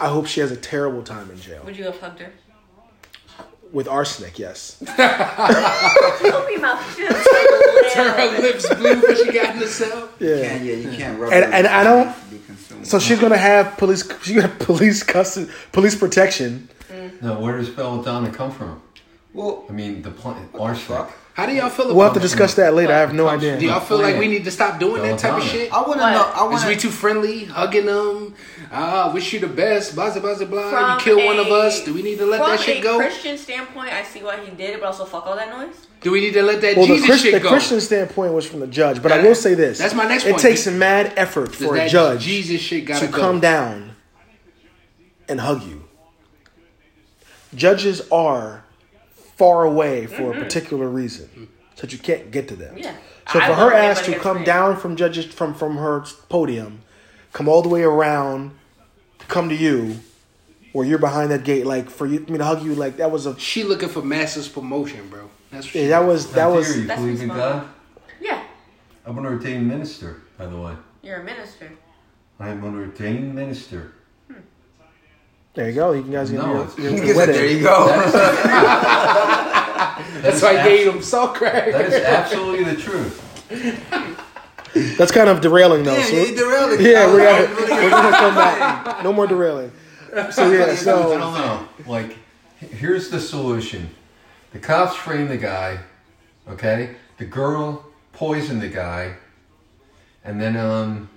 I 0.00 0.08
hope 0.08 0.26
she 0.26 0.40
has 0.40 0.50
a 0.52 0.56
terrible 0.56 1.02
time 1.02 1.28
in 1.30 1.40
jail 1.40 1.62
Would 1.64 1.76
you 1.76 1.84
have 1.84 1.98
hugged 2.00 2.20
her? 2.20 2.32
With 3.72 3.88
arsenic. 3.88 4.38
Yes. 4.38 4.76
Open 4.82 6.52
your 6.52 6.60
mouth. 6.60 6.96
She 6.96 7.06
Turn 7.94 8.14
her 8.14 8.40
lips 8.40 8.68
blue 8.74 9.00
when 9.00 9.16
she 9.16 9.32
got 9.32 9.54
in 9.54 9.60
the 9.60 9.66
cell. 9.66 10.08
Yeah, 10.18 10.36
Yeah. 10.36 10.56
yeah, 10.62 10.74
you 10.90 10.96
can't 10.96 11.18
rub 11.18 11.32
And- 11.32 11.44
it. 11.44 11.50
and 11.54 11.66
I 11.66 11.84
don't- 11.84 12.30
Be 12.30 12.38
consumed. 12.46 12.86
So 12.86 12.98
she's 12.98 13.18
going 13.18 13.32
to 13.32 13.38
have 13.38 13.76
police. 13.76 14.02
She's 14.22 14.34
going 14.36 14.46
to 14.46 14.48
have 14.54 14.58
police 14.58 15.02
custody, 15.02 15.50
police 15.72 15.94
protection. 15.94 16.68
Mm. 16.90 17.22
No, 17.22 17.40
where 17.40 17.58
does 17.58 17.68
belladonna 17.70 18.30
come 18.30 18.50
from? 18.50 18.82
well, 19.34 19.64
I 19.68 19.72
mean, 19.72 20.02
the 20.02 20.10
plant 20.10 20.48
arsenic. 20.58 20.86
fuck. 20.88 21.12
How 21.34 21.46
do 21.46 21.52
y'all 21.54 21.68
feel 21.70 21.84
about 21.86 21.94
We'll 21.96 22.04
have 22.06 22.14
to 22.14 22.20
discuss 22.20 22.54
that 22.54 22.74
later. 22.74 22.92
I 22.92 22.98
have 22.98 23.14
no 23.14 23.26
Comes- 23.28 23.42
Do 23.42 23.52
idea. 23.54 23.68
y'all 23.68 23.78
feel 23.80 23.98
like 24.00 24.18
we 24.18 24.26
need 24.26 24.44
to 24.44 24.50
stop 24.50 24.80
doing 24.80 25.02
that 25.02 25.18
type 25.20 25.34
of 25.34 25.44
shit? 25.44 25.72
I 25.72 25.82
want 25.82 26.00
to 26.00 26.10
know. 26.10 26.32
I 26.34 26.44
Is 26.46 26.50
want 26.52 26.66
we 26.66 26.74
to. 26.74 26.80
too 26.80 26.90
friendly, 26.90 27.44
hugging 27.44 27.86
them? 27.86 28.34
Ah, 28.70 29.10
wish 29.14 29.32
you 29.32 29.40
the 29.40 29.48
best. 29.48 29.94
Blah 29.94 30.12
blah 30.18 30.34
blah 30.34 30.44
blah. 30.46 30.70
From 30.70 30.98
You 30.98 31.04
kill 31.04 31.26
one 31.26 31.38
of 31.38 31.46
us. 31.48 31.84
Do 31.84 31.94
we 31.94 32.02
need 32.02 32.18
to 32.18 32.26
let 32.26 32.40
that 32.40 32.60
shit 32.60 32.82
go? 32.82 32.96
From 32.96 33.00
a 33.00 33.04
go? 33.04 33.10
Christian 33.10 33.38
standpoint, 33.38 33.92
I 33.92 34.02
see 34.02 34.22
why 34.22 34.44
he 34.44 34.50
did 34.50 34.70
it, 34.70 34.80
but 34.80 34.86
also 34.86 35.04
fuck 35.04 35.26
all 35.26 35.36
that 35.36 35.48
noise. 35.50 35.86
Do 36.00 36.12
we 36.12 36.20
need 36.20 36.34
to 36.34 36.42
let 36.42 36.60
that 36.60 36.76
Well, 36.76 36.86
the, 36.86 36.94
Jesus 36.94 37.06
Christ, 37.06 37.22
shit 37.22 37.34
the 37.34 37.40
go? 37.40 37.48
Christian 37.48 37.80
standpoint 37.80 38.32
was 38.32 38.46
from 38.46 38.60
the 38.60 38.66
judge, 38.66 39.02
but 39.02 39.10
I 39.10 39.22
will 39.22 39.34
say 39.34 39.54
this: 39.54 39.78
that's 39.78 39.94
my 39.94 40.06
next 40.06 40.24
It 40.26 40.32
point. 40.32 40.42
takes 40.42 40.66
a 40.66 40.70
mad 40.70 41.12
effort 41.16 41.54
for 41.54 41.76
a 41.76 41.88
judge 41.88 42.22
Jesus 42.22 42.60
shit 42.60 42.84
gotta 42.84 43.06
to 43.06 43.12
go. 43.12 43.18
come 43.18 43.40
down 43.40 43.96
and 45.28 45.40
hug 45.40 45.62
you. 45.64 45.84
Judges 47.54 48.06
are 48.10 48.64
far 49.36 49.64
away 49.64 50.06
for 50.06 50.32
a 50.32 50.38
particular 50.38 50.88
reason, 50.88 51.48
so 51.74 51.82
that 51.82 51.92
you 51.92 51.98
can't 51.98 52.30
get 52.30 52.48
to 52.48 52.56
them. 52.56 52.76
Yeah. 52.76 52.94
So 53.32 53.40
I 53.40 53.46
for 53.48 53.54
her 53.54 53.72
ass 53.72 54.04
to 54.06 54.18
come 54.18 54.44
down 54.44 54.76
from 54.76 54.96
judges 54.96 55.26
from 55.26 55.54
from 55.54 55.76
her 55.78 56.04
podium, 56.28 56.80
come 57.32 57.48
all 57.48 57.62
the 57.62 57.68
way 57.68 57.82
around, 57.82 58.52
come 59.28 59.48
to 59.50 59.54
you, 59.54 59.96
or 60.72 60.84
you're 60.84 60.98
behind 60.98 61.30
that 61.30 61.44
gate, 61.44 61.64
like 61.66 61.88
for 61.90 62.06
you, 62.06 62.20
me 62.20 62.38
to 62.38 62.44
hug 62.44 62.62
you, 62.62 62.74
like 62.74 62.96
that 62.96 63.10
was 63.10 63.26
a 63.26 63.38
She 63.38 63.62
looking 63.64 63.88
for 63.88 64.02
massive 64.02 64.52
promotion, 64.52 65.08
bro. 65.08 65.28
That's 65.50 65.66
what 65.66 65.72
she 65.72 65.82
yeah, 65.82 65.88
that 66.00 66.06
was 66.06 66.32
that 66.32 66.48
Now, 66.48 66.54
was 66.54 66.66
dear, 66.68 66.76
you 66.82 66.86
That's 66.88 67.00
believe 67.00 67.20
in 67.22 67.28
God? 67.28 67.68
Yeah, 68.20 68.42
I'm 69.06 69.16
an 69.18 69.26
ordained 69.26 69.66
minister, 69.68 70.22
by 70.36 70.46
the 70.46 70.58
way. 70.60 70.74
you're 71.02 71.20
a 71.20 71.24
minister. 71.24 71.70
I 72.40 72.48
am 72.50 72.62
an 72.64 72.74
ordained 72.76 73.34
minister. 73.34 73.92
Hmm. 74.28 74.34
there 75.54 75.68
you 75.70 75.74
go. 75.74 75.92
You 75.92 76.02
guys 76.02 76.28
can 76.30 76.38
No, 76.38 76.44
do 76.44 76.50
your, 76.50 76.62
it's- 76.64 76.78
your, 76.78 76.90
He 76.92 76.96
your 77.06 77.14
said, 77.16 77.28
there 77.34 77.46
you 77.46 77.62
go. 77.62 77.86
That's 80.22 80.42
why 80.42 80.58
I 80.58 80.64
gave 80.64 80.86
him 80.94 81.02
salt 81.02 81.34
crack. 81.34 81.72
That 81.72 81.86
is 81.86 81.94
absolutely 82.04 82.64
the 82.64 82.76
truth. 82.80 83.24
That's 84.74 85.12
kind 85.12 85.28
of 85.28 85.40
derailing 85.40 85.84
though. 85.84 85.96
Yeah, 85.96 86.04
so- 86.04 86.16
you 86.16 86.34
derailed 86.36 86.72
it. 86.72 86.80
Yeah, 86.80 87.06
we're 87.06 87.18
gonna, 87.24 87.54
we're 87.54 87.90
gonna 87.90 88.16
come 88.16 88.34
back. 88.34 88.84
No 89.04 89.12
more 89.12 89.26
derailing. 89.26 89.70
So 90.32 90.50
yeah, 90.50 90.74
so 90.74 91.12
I 91.14 91.18
don't 91.18 91.34
know. 91.34 91.68
Like, 91.86 92.16
here's 92.58 93.10
the 93.10 93.20
solution: 93.20 93.90
the 94.52 94.58
cops 94.58 94.96
frame 94.96 95.28
the 95.28 95.36
guy. 95.38 95.78
Okay, 96.48 96.96
the 97.18 97.24
girl 97.26 97.84
poisoned 98.12 98.60
the 98.62 98.68
guy, 98.68 99.14
and 100.24 100.40
then 100.40 100.56
um. 100.56 101.08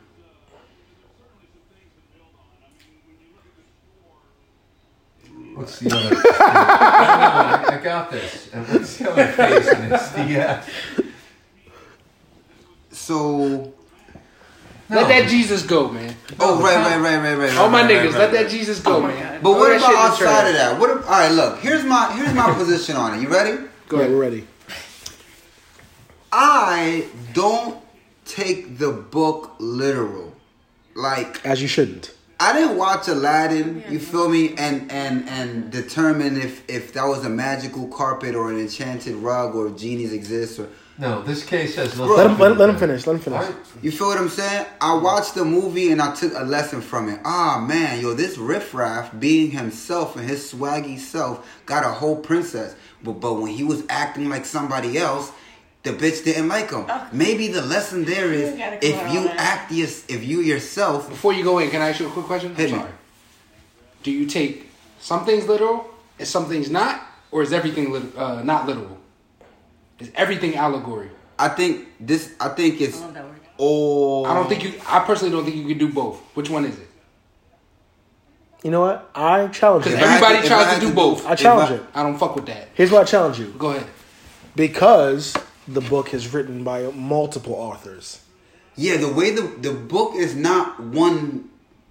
What's 5.55 5.79
the 5.79 5.93
other? 5.95 6.15
I, 6.39 7.77
I 7.79 7.83
got 7.83 8.09
this. 8.11 8.49
And 8.53 8.65
what's 8.67 8.97
the 8.97 9.11
other 9.11 9.31
case 9.33 9.67
in 9.67 9.89
this? 9.89 10.09
The, 10.09 10.49
uh, 10.49 10.63
So, 13.01 13.73
Let 14.87 15.07
that 15.07 15.27
Jesus 15.27 15.63
go, 15.65 15.89
man. 15.89 16.15
oh 16.39 16.61
right, 16.61 16.75
right, 16.75 16.99
right, 17.01 17.17
right, 17.17 17.35
right. 17.35 17.57
All 17.57 17.67
my 17.67 17.81
niggas, 17.81 18.13
let 18.13 18.31
that. 18.33 18.47
Jesus 18.47 18.79
go, 18.79 18.97
Oh 18.97 19.01
man. 19.01 19.41
But 19.41 19.53
what 19.53 19.69
that 19.69 19.81
shit 19.81 19.89
about 19.89 20.11
outside 20.11 20.47
of 20.49 20.53
that? 20.53 20.79
What? 20.79 20.89
If, 20.91 20.97
all 21.05 21.09
right, 21.11 21.31
look. 21.31 21.59
Here's 21.61 21.83
my 21.83 22.13
here's 22.15 22.31
my 22.35 22.53
position 22.61 22.95
on 22.95 23.17
it. 23.17 23.23
You 23.23 23.27
ready? 23.27 23.63
Go 23.87 23.97
ahead. 23.97 24.11
we're 24.11 24.19
ready. 24.21 24.47
I 26.31 27.07
don't 27.33 27.83
take 28.25 28.77
the 28.77 28.91
book 28.91 29.55
literal. 29.57 30.35
Like 30.93 31.43
As 31.43 31.59
you 31.59 31.67
shouldn't. 31.67 32.13
I 32.39 32.53
didn't 32.53 32.77
watch 32.77 33.07
Aladdin, 33.07 33.83
you 33.89 33.97
feel 33.99 34.29
me, 34.29 34.53
and 34.57 34.91
and 34.91 35.27
and 35.27 35.71
determine 35.71 36.37
if 36.37 36.69
if 36.69 36.93
that 36.93 37.05
was 37.05 37.25
a 37.25 37.29
magical 37.29 37.87
carpet 37.87 38.35
or 38.35 38.51
an 38.51 38.59
enchanted 38.59 39.15
rug 39.15 39.55
or 39.55 39.67
if 39.69 39.77
genies 39.77 40.13
exist 40.13 40.59
or 40.59 40.69
No, 41.01 41.23
this 41.23 41.43
case 41.43 41.75
has 41.77 41.97
nothing. 41.97 42.15
Let 42.15 42.27
him 42.27 42.31
to 42.33 42.37
do 42.37 42.43
let, 42.43 42.57
let 42.59 42.69
him 42.69 42.77
finish. 42.77 43.07
Let 43.07 43.15
him 43.15 43.21
finish. 43.21 43.39
All 43.39 43.45
right. 43.45 43.55
you 43.81 43.89
feel 43.89 44.09
what 44.09 44.19
I'm 44.19 44.29
saying? 44.29 44.67
I 44.79 44.93
watched 44.93 45.33
the 45.33 45.43
movie 45.43 45.91
and 45.91 45.99
I 45.99 46.13
took 46.13 46.31
a 46.35 46.43
lesson 46.43 46.79
from 46.79 47.09
it. 47.09 47.19
Ah 47.25 47.59
man, 47.67 47.99
yo, 47.99 48.13
this 48.13 48.37
riffraff 48.37 49.19
being 49.19 49.49
himself 49.49 50.15
and 50.15 50.29
his 50.29 50.53
swaggy 50.53 50.99
self 50.99 51.63
got 51.65 51.83
a 51.83 51.87
whole 51.89 52.17
princess. 52.17 52.75
But 53.03 53.13
but 53.13 53.33
when 53.33 53.51
he 53.51 53.63
was 53.63 53.83
acting 53.89 54.29
like 54.29 54.45
somebody 54.45 54.99
else, 54.99 55.31
the 55.81 55.89
bitch 55.89 56.23
didn't 56.23 56.49
like 56.49 56.69
him. 56.69 56.85
Maybe 57.11 57.47
the 57.47 57.63
lesson 57.63 58.05
there 58.05 58.31
is 58.31 58.55
You 58.55 58.65
if 58.83 59.11
you 59.11 59.27
act 59.29 59.71
yes, 59.71 60.05
if 60.07 60.23
you 60.23 60.41
yourself 60.41 61.09
Before 61.09 61.33
you 61.33 61.43
go 61.43 61.57
in, 61.57 61.71
can 61.71 61.81
I 61.81 61.89
ask 61.89 61.99
you 61.99 62.09
a 62.09 62.11
quick 62.11 62.27
question? 62.27 62.53
Hit 62.53 62.73
I'm 62.73 62.77
me. 62.77 62.85
Do 64.03 64.11
you 64.11 64.27
take 64.27 64.69
some 64.99 65.25
things 65.25 65.47
literal 65.47 65.89
and 66.19 66.27
some 66.27 66.45
things 66.45 66.69
not, 66.69 67.01
or 67.31 67.41
is 67.41 67.51
everything 67.51 68.13
uh, 68.15 68.43
not 68.43 68.67
literal? 68.67 69.00
Is 70.01 70.11
everything 70.15 70.55
allegory? 70.55 71.09
I 71.39 71.49
think 71.49 71.87
this 71.99 72.33
I 72.39 72.49
think 72.49 72.81
it's 72.81 72.97
I 73.01 73.05
love 73.05 73.13
that 73.13 73.25
word. 73.25 73.39
all 73.57 74.25
I 74.27 74.33
don't 74.35 74.47
think 74.49 74.63
you. 74.63 74.73
I 74.87 74.99
personally 74.99 75.31
don't 75.31 75.43
think 75.45 75.55
you 75.55 75.67
can 75.67 75.77
do 75.77 75.91
both. 75.93 76.19
Which 76.35 76.49
one 76.49 76.65
is 76.65 76.77
it? 76.77 76.87
You 78.63 78.69
know 78.71 78.81
what? 78.81 79.09
I 79.15 79.47
challenge 79.47 79.85
Because 79.85 79.99
you. 79.99 80.05
I 80.05 80.09
had 80.09 80.23
everybody 80.23 80.41
to- 80.43 80.47
tries 80.47 80.67
I 80.67 80.79
to 80.79 80.81
do 80.81 80.93
both. 80.93 81.25
I 81.25 81.35
challenge 81.35 81.71
I- 81.71 81.75
it. 81.75 81.83
I 81.95 82.03
don't 82.03 82.17
fuck 82.17 82.35
with 82.35 82.45
that. 82.45 82.67
Here's 82.75 82.91
what 82.91 83.01
I 83.01 83.05
challenge 83.05 83.39
you. 83.39 83.47
Go 83.57 83.71
ahead. 83.71 83.87
Because 84.55 85.33
the 85.67 85.81
book 85.81 86.13
is 86.13 86.31
written 86.33 86.63
by 86.63 86.83
multiple 86.91 87.53
authors. 87.55 88.19
Yeah, 88.75 88.97
the 88.97 89.09
way 89.11 89.31
the 89.31 89.41
the 89.41 89.71
book 89.73 90.13
is 90.15 90.35
not 90.35 90.79
one 90.79 91.49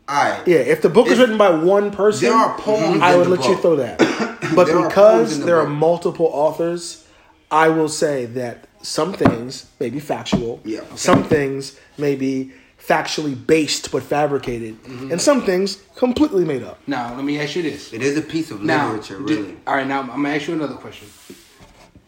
eye. 0.09 0.43
Yeah, 0.47 0.59
if 0.59 0.81
the 0.83 0.89
book 0.89 1.09
is 1.09 1.19
written 1.19 1.39
by 1.39 1.51
one 1.51 1.91
person, 1.91 2.29
There 2.29 2.37
are 2.39 2.57
poems 2.59 3.03
I 3.03 3.13
in 3.13 3.19
would 3.19 3.27
the 3.27 3.31
let 3.31 3.49
you 3.49 3.57
throw 3.57 3.77
that. 3.77 3.99
But 4.55 4.67
There 4.67 4.79
are 4.79 4.91
poems 4.91 4.95
because 4.95 5.33
in 5.35 5.41
the 5.41 5.47
there 5.47 5.59
are 5.59 5.67
book. 5.67 5.75
multiple 5.79 6.27
authors, 6.33 7.05
I 7.51 7.69
will 7.69 7.89
say 7.89 8.27
that 8.27 8.67
some 8.83 9.13
things 9.13 9.67
may 9.81 9.91
be 9.91 10.01
factual. 10.01 10.61
Yeah, 10.65 10.81
okay. 10.81 10.97
Some 10.97 11.25
things 11.25 11.79
may 11.99 12.15
be 12.17 12.53
factually 12.79 13.35
based 13.47 13.91
but 13.93 14.03
fabricated, 14.03 14.83
Mm-hmm. 14.85 15.13
and 15.13 15.21
some 15.21 15.43
things 15.43 15.83
completely 15.97 16.45
made 16.45 16.63
up. 16.63 16.79
Now 16.87 17.15
let 17.15 17.25
me 17.25 17.39
ask 17.41 17.57
you 17.57 17.63
this. 17.63 17.93
It 17.93 18.03
is 18.03 18.17
a 18.17 18.23
piece 18.23 18.51
of 18.51 18.63
Now, 18.63 18.89
literature, 18.93 19.19
do- 19.19 19.25
really. 19.43 19.57
all 19.67 19.75
right. 19.75 19.87
Now 19.87 20.01
I'm 20.01 20.07
gonna 20.09 20.29
ask 20.31 20.49
you 20.49 20.55
another 20.55 20.75
question. 20.77 21.09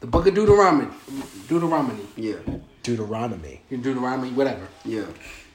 The 0.01 0.07
Book 0.07 0.27
of 0.27 0.35
Deuteronomy, 0.35 0.89
Deuteronomy, 1.49 2.05
Yeah, 2.17 2.37
Deuteronomy. 2.83 3.61
Deuteronomy, 3.71 4.31
whatever. 4.31 4.67
yeah. 4.85 5.05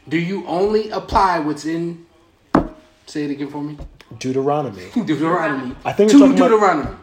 Do 0.08 0.18
you 0.18 0.46
only 0.48 0.90
apply 0.92 1.40
what's 1.40 1.66
in? 1.66 2.06
Say 3.08 3.24
it 3.26 3.32
again 3.32 3.50
for 3.50 3.62
me. 3.62 3.78
Deuteronomy. 4.20 4.90
Deuteronomy. 4.96 5.76
I 5.84 5.92
think 5.94 6.12
to 6.12 6.18
we're 6.18 6.28
talking 6.28 6.38
about- 6.38 6.50
Deuterononomy. 6.50 6.98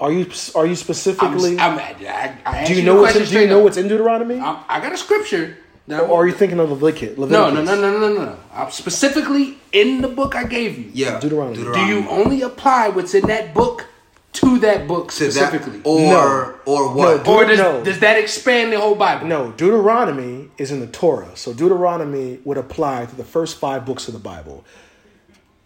Are 0.00 0.12
you 0.12 0.30
are 0.54 0.64
you 0.66 0.70
I'm, 0.70 0.76
specifically? 0.76 1.58
I'm, 1.58 1.78
I, 1.78 2.36
I, 2.46 2.62
I 2.62 2.64
do 2.64 2.74
you 2.74 2.82
know 2.82 3.00
what's 3.00 3.16
in, 3.16 3.24
do 3.26 3.40
you 3.40 3.46
know 3.46 3.60
what's 3.60 3.76
in 3.76 3.88
Deuteronomy? 3.88 4.38
I, 4.40 4.62
I 4.68 4.80
got 4.80 4.92
a 4.92 4.96
scripture. 4.96 5.58
That 5.86 6.04
or 6.04 6.22
are 6.22 6.26
you 6.26 6.32
thinking 6.32 6.58
of 6.58 6.70
Leviticus? 6.70 7.18
no, 7.18 7.26
no, 7.26 7.50
no, 7.50 7.62
no, 7.62 7.76
no, 7.76 7.98
no, 7.98 8.24
no. 8.24 8.38
I'm 8.52 8.70
specifically 8.70 9.58
in 9.72 10.00
the 10.00 10.08
book 10.08 10.34
I 10.34 10.44
gave 10.44 10.78
you. 10.78 10.90
Yeah. 10.94 11.20
Deuteronomy. 11.20 11.56
Do 11.56 11.80
you 11.86 12.08
only 12.08 12.40
apply 12.40 12.88
what's 12.88 13.14
in 13.14 13.26
that 13.26 13.52
book 13.52 13.86
to 14.34 14.58
that 14.60 14.88
book 14.88 15.12
to 15.12 15.24
that 15.24 15.32
specifically, 15.32 15.80
or 15.84 16.00
No. 16.00 16.54
or 16.64 16.94
what? 16.94 17.26
No, 17.26 17.34
or 17.34 17.44
does, 17.44 17.58
No. 17.58 17.84
does 17.84 18.00
that 18.00 18.18
expand 18.18 18.72
the 18.72 18.80
whole 18.80 18.94
Bible? 18.96 19.26
No, 19.26 19.52
Deuteronomy 19.52 20.50
is 20.58 20.72
in 20.72 20.80
the 20.80 20.86
Torah. 20.88 21.36
So 21.36 21.52
Deuteronomy 21.52 22.40
would 22.44 22.56
apply 22.58 23.06
to 23.06 23.14
the 23.14 23.24
first 23.24 23.58
five 23.58 23.84
books 23.86 24.08
of 24.08 24.14
the 24.14 24.20
Bible. 24.20 24.64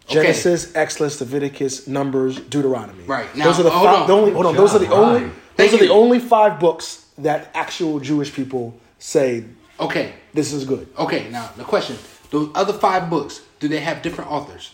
Genesis, 0.09 0.75
Exodus, 0.75 1.19
Leviticus, 1.21 1.87
Numbers, 1.87 2.39
Deuteronomy. 2.39 3.03
Right. 3.05 3.27
those 3.35 3.59
are 3.59 3.63
the 3.63 3.69
hold 3.69 3.85
five. 3.85 4.01
on. 4.01 4.07
The 4.07 4.13
only, 4.13 4.31
hold 4.31 4.45
on. 4.47 4.53
Good 4.53 4.61
Those 4.61 4.75
are 4.75 4.79
the 4.79 4.91
only. 4.91 5.19
Ryan. 5.21 5.29
Those 5.57 5.69
Thank 5.69 5.73
are 5.81 5.85
the 5.85 5.91
only 5.93 6.19
five 6.19 6.59
books 6.59 7.05
that 7.17 7.51
actual 7.53 7.99
Jewish 7.99 8.33
people 8.33 8.79
say 8.97 9.43
Okay. 9.79 10.13
this 10.33 10.53
is 10.53 10.63
good. 10.65 10.87
Okay. 10.97 11.29
Now 11.29 11.49
the 11.57 11.63
question: 11.63 11.97
Those 12.31 12.49
other 12.55 12.73
five 12.73 13.09
books, 13.09 13.41
do 13.59 13.67
they 13.67 13.79
have 13.81 14.01
different 14.01 14.31
authors? 14.31 14.71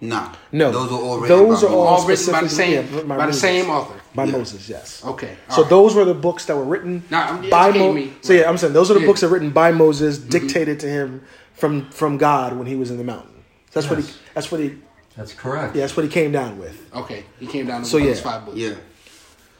Nah. 0.00 0.32
No, 0.50 0.72
Those 0.72 0.90
are 0.90 0.94
all 1.00 1.20
written 1.20 1.38
Those 1.38 1.62
by 1.62 1.68
are 1.68 1.70
all, 1.72 1.86
All 1.86 2.06
written 2.08 2.32
by 2.32 2.40
the 2.42 2.48
same- 2.48 2.88
yeah, 2.92 3.02
by 3.04 3.26
the 3.26 3.32
same 3.32 3.70
author. 3.70 3.94
By 4.16 4.24
Yeah. 4.24 4.32
Moses, 4.32 4.68
yes. 4.68 5.00
Okay. 5.04 5.36
So 5.48 5.58
alright. 5.58 5.70
those 5.70 5.94
were 5.94 6.04
the 6.04 6.12
books 6.14 6.46
that 6.46 6.56
were 6.56 6.64
written 6.64 7.04
Nah, 7.08 7.20
I'm- 7.26 7.48
by 7.48 7.70
Moses. 7.70 7.94
me. 7.94 8.12
So 8.20 8.32
yeah, 8.32 8.48
I'm 8.48 8.58
saying 8.58 8.72
those 8.72 8.90
are 8.90 8.94
the 8.94 9.00
Yeah. 9.00 9.06
books 9.06 9.20
that 9.20 9.28
were 9.28 9.34
written 9.34 9.50
by 9.50 9.70
Moses, 9.70 10.18
mm-hmm. 10.18 10.28
dictated 10.28 10.80
to 10.80 10.88
him 10.88 11.22
from 11.54 11.88
from 11.90 12.16
God 12.18 12.56
when 12.58 12.66
he 12.66 12.74
was 12.74 12.90
in 12.90 12.96
the 12.98 13.04
mountain. 13.04 13.30
That's 13.72 13.88
what 13.88 13.98
he. 14.00 14.04
That's 14.34 14.50
what 14.50 14.60
he. 14.60 14.76
That's 15.16 15.32
correct. 15.34 15.74
Yeah, 15.76 15.82
that's 15.82 15.96
what 15.96 16.04
he 16.04 16.10
came 16.10 16.32
down 16.32 16.58
with. 16.58 16.90
Okay. 16.94 17.24
He 17.38 17.46
came 17.46 17.66
down 17.66 17.82
to 17.82 17.86
So, 17.88 17.98
those 17.98 18.16
yeah. 18.18 18.22
five 18.22 18.44
books. 18.46 18.56
Yeah. 18.56 18.74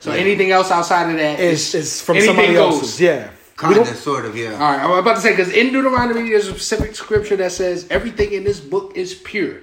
So 0.00 0.10
anything 0.10 0.50
else 0.50 0.70
outside 0.70 1.10
of 1.10 1.16
that 1.18 1.38
is 1.38 2.00
from 2.02 2.16
anything 2.16 2.34
somebody 2.34 2.54
goes. 2.54 2.74
else's. 2.74 3.00
Yeah. 3.00 3.30
We 3.30 3.74
Kind 3.74 3.78
of, 3.78 3.86
sort 3.96 4.24
of, 4.24 4.36
yeah. 4.36 4.54
All 4.54 4.58
right, 4.60 4.80
I'm 4.80 4.90
about 4.90 5.14
to 5.16 5.20
say 5.20 5.30
because 5.30 5.52
in 5.52 5.72
Deuteronomy 5.72 6.30
there's 6.30 6.48
a 6.48 6.50
specific 6.54 6.96
scripture 6.96 7.36
that 7.36 7.52
says 7.52 7.86
everything 7.90 8.32
in 8.32 8.42
this 8.42 8.58
book 8.58 8.96
is 8.96 9.14
pure. 9.14 9.58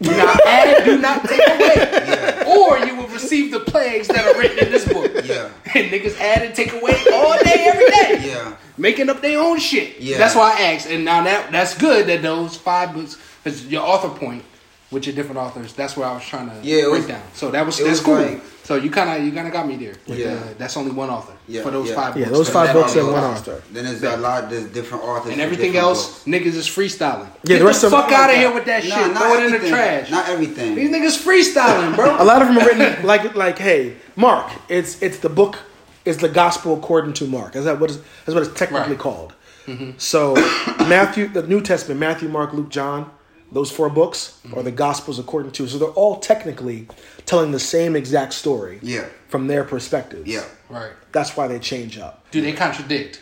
Do 0.00 0.16
not 0.16 0.40
add, 0.46 0.84
do 0.86 0.98
not 0.98 1.28
take 1.28 1.46
away, 1.46 2.44
or 2.46 2.78
you 2.78 2.96
will 2.96 3.08
receive 3.08 3.50
the 3.50 3.60
plagues 3.60 4.08
that 4.08 4.24
are 4.24 4.38
written 4.38 4.64
in 4.64 4.72
this 4.72 4.90
book. 4.90 5.10
Yeah. 5.24 5.50
And 5.74 5.90
niggas 5.92 6.18
add 6.18 6.42
and 6.42 6.54
take 6.54 6.72
away 6.72 6.96
all 7.12 7.36
day, 7.44 7.66
every 7.68 7.86
day. 7.90 8.28
Yeah. 8.30 8.56
making 8.78 9.10
up 9.10 9.20
their 9.20 9.38
own 9.38 9.58
shit. 9.58 10.00
Yeah. 10.00 10.16
that's 10.16 10.34
why 10.34 10.54
I 10.56 10.72
asked. 10.72 10.86
And 10.88 11.04
now 11.04 11.22
that 11.24 11.52
that's 11.52 11.76
good 11.76 12.06
that 12.06 12.22
those 12.22 12.56
five 12.56 12.94
books, 12.94 13.18
because 13.42 13.66
your 13.66 13.82
author 13.82 14.08
point 14.08 14.44
with 14.90 15.06
your 15.06 15.14
different 15.14 15.38
authors, 15.38 15.72
that's 15.72 15.96
where 15.96 16.06
I 16.08 16.12
was 16.14 16.24
trying 16.24 16.48
to 16.50 16.56
Yeah, 16.62 16.82
break 16.82 16.92
was- 16.92 17.06
down. 17.06 17.22
So 17.34 17.50
that 17.52 17.64
was 17.64 17.78
that's 17.78 17.88
was 17.90 18.00
cool. 18.00 18.14
like- 18.16 18.40
so 18.64 18.76
you 18.76 18.88
kind 18.90 19.10
of 19.10 19.24
you 19.26 19.32
kind 19.32 19.46
of 19.48 19.52
got 19.52 19.66
me 19.66 19.76
there. 19.76 19.94
With 20.06 20.18
Yeah. 20.18 20.34
the, 20.34 20.54
that's 20.54 20.76
only 20.76 20.92
one 20.92 21.10
author 21.10 21.32
Yeah, 21.48 21.62
for 21.62 21.70
those 21.72 21.88
yeah. 21.88 21.94
five 21.94 22.16
Yeah, 22.16 22.24
books. 22.26 22.38
those 22.38 22.46
But 22.50 22.52
five 22.66 22.72
books 22.74 22.90
only 22.96 23.00
and 23.02 23.12
one 23.12 23.22
one 23.22 23.32
author. 23.32 23.62
Then 23.72 23.84
there's 23.84 24.02
a 24.02 24.16
lot, 24.16 24.48
there's 24.50 24.64
different 24.66 25.02
authors. 25.04 25.32
And 25.32 25.40
everything 25.40 25.76
else, 25.76 26.22
books. 26.24 26.24
niggas 26.26 26.54
is 26.56 26.68
freestyling. 26.68 27.26
Yeah, 27.42 27.46
Get 27.46 27.58
the 27.60 27.64
rest 27.66 27.80
the 27.80 27.86
of- 27.88 27.92
fuck 27.92 28.12
out 28.12 28.30
of 28.30 28.36
here 28.36 28.52
with 28.52 28.64
that 28.66 28.84
nah, 28.84 28.94
shit. 28.96 29.12
not 29.14 29.22
Throw 29.22 29.34
it 29.34 29.54
in 29.54 29.60
the 29.62 29.68
trash. 29.68 30.10
Not 30.10 30.28
everything. 30.28 30.74
These 30.76 30.90
niggas 30.90 31.18
freestyling, 31.24 31.96
bro. 31.96 32.16
A 32.20 32.24
lot 32.24 32.42
of 32.42 32.48
them 32.48 32.58
are 32.58 32.66
written 32.66 33.04
like 33.12 33.34
like, 33.34 33.58
hey, 33.58 33.96
Mark. 34.16 34.50
It's 34.68 35.00
it's 35.02 35.18
the 35.18 35.28
book. 35.30 35.58
It's 36.04 36.18
the 36.18 36.28
gospel 36.28 36.74
according 36.78 37.12
to 37.14 37.26
Mark. 37.26 37.54
Is 37.56 37.64
that 37.64 37.78
what 37.80 37.90
is 37.90 37.98
that's 38.24 38.34
what 38.34 38.42
it's 38.46 38.58
technically 38.58 38.90
Right. 38.92 38.98
called? 38.98 39.32
Mm-hmm. 39.66 39.90
So 39.98 40.34
Matthew, 40.88 41.28
the 41.28 41.42
New 41.42 41.60
Testament, 41.60 41.98
Matthew, 42.00 42.28
Mark, 42.28 42.52
Luke, 42.52 42.70
John, 42.70 43.10
those 43.52 43.70
four 43.70 43.90
books 43.90 44.38
are 44.54 44.62
the 44.62 44.70
gospels 44.70 45.18
according 45.18 45.52
to. 45.52 45.66
So 45.68 45.78
they're 45.78 45.88
all 45.88 46.18
technically 46.20 46.86
telling 47.26 47.50
the 47.52 47.58
same 47.60 47.96
exact 47.96 48.32
story. 48.32 48.78
Yeah. 48.82 49.06
From 49.28 49.46
their 49.46 49.64
perspectives. 49.64 50.26
Yeah. 50.28 50.44
right. 50.68 50.92
That's 51.12 51.36
why 51.36 51.46
they 51.48 51.58
change 51.58 51.98
up. 51.98 52.24
Do 52.30 52.40
they 52.40 52.52
contradict? 52.52 53.20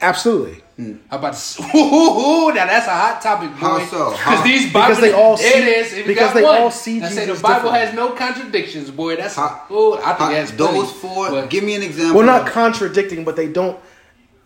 Absolutely. 0.00 0.62
How 1.10 1.18
about 1.18 1.32
this? 1.32 1.60
Ooh, 1.74 2.48
now 2.54 2.64
that's 2.66 2.86
a 2.86 2.90
hot 2.90 3.20
topic, 3.20 3.50
boy. 3.50 3.56
How 3.56 3.78
so? 3.86 4.10
Because 4.12 4.44
these 4.44 4.72
Bible, 4.72 4.88
Because 4.96 5.00
they 5.02 5.12
all 5.12 5.36
see- 5.36 5.44
it 5.46 5.68
is. 5.68 5.92
If 5.92 5.98
you 5.98 6.04
because 6.06 6.28
got 6.28 6.34
they 6.34 6.42
one 6.42 6.60
all 6.62 6.70
see 6.70 7.00
that 7.00 7.12
say 7.12 7.26
the 7.26 7.34
Bible 7.34 7.48
differently. 7.70 7.78
has 7.80 7.94
no 7.94 8.10
contradictions, 8.12 8.90
boy. 8.90 9.16
That's 9.16 9.36
How- 9.36 9.66
ooh, 9.70 9.94
I 9.94 9.98
think 10.14 10.18
How- 10.18 10.30
that's 10.30 10.50
those 10.52 10.90
plenty, 10.92 11.14
four. 11.14 11.30
but- 11.30 11.50
give 11.50 11.64
me 11.64 11.74
an 11.74 11.82
example. 11.82 12.16
Well, 12.16 12.24
not 12.26 12.46
of- 12.48 12.52
contradicting, 12.54 13.24
but 13.24 13.36
they 13.36 13.48
don't 13.48 13.78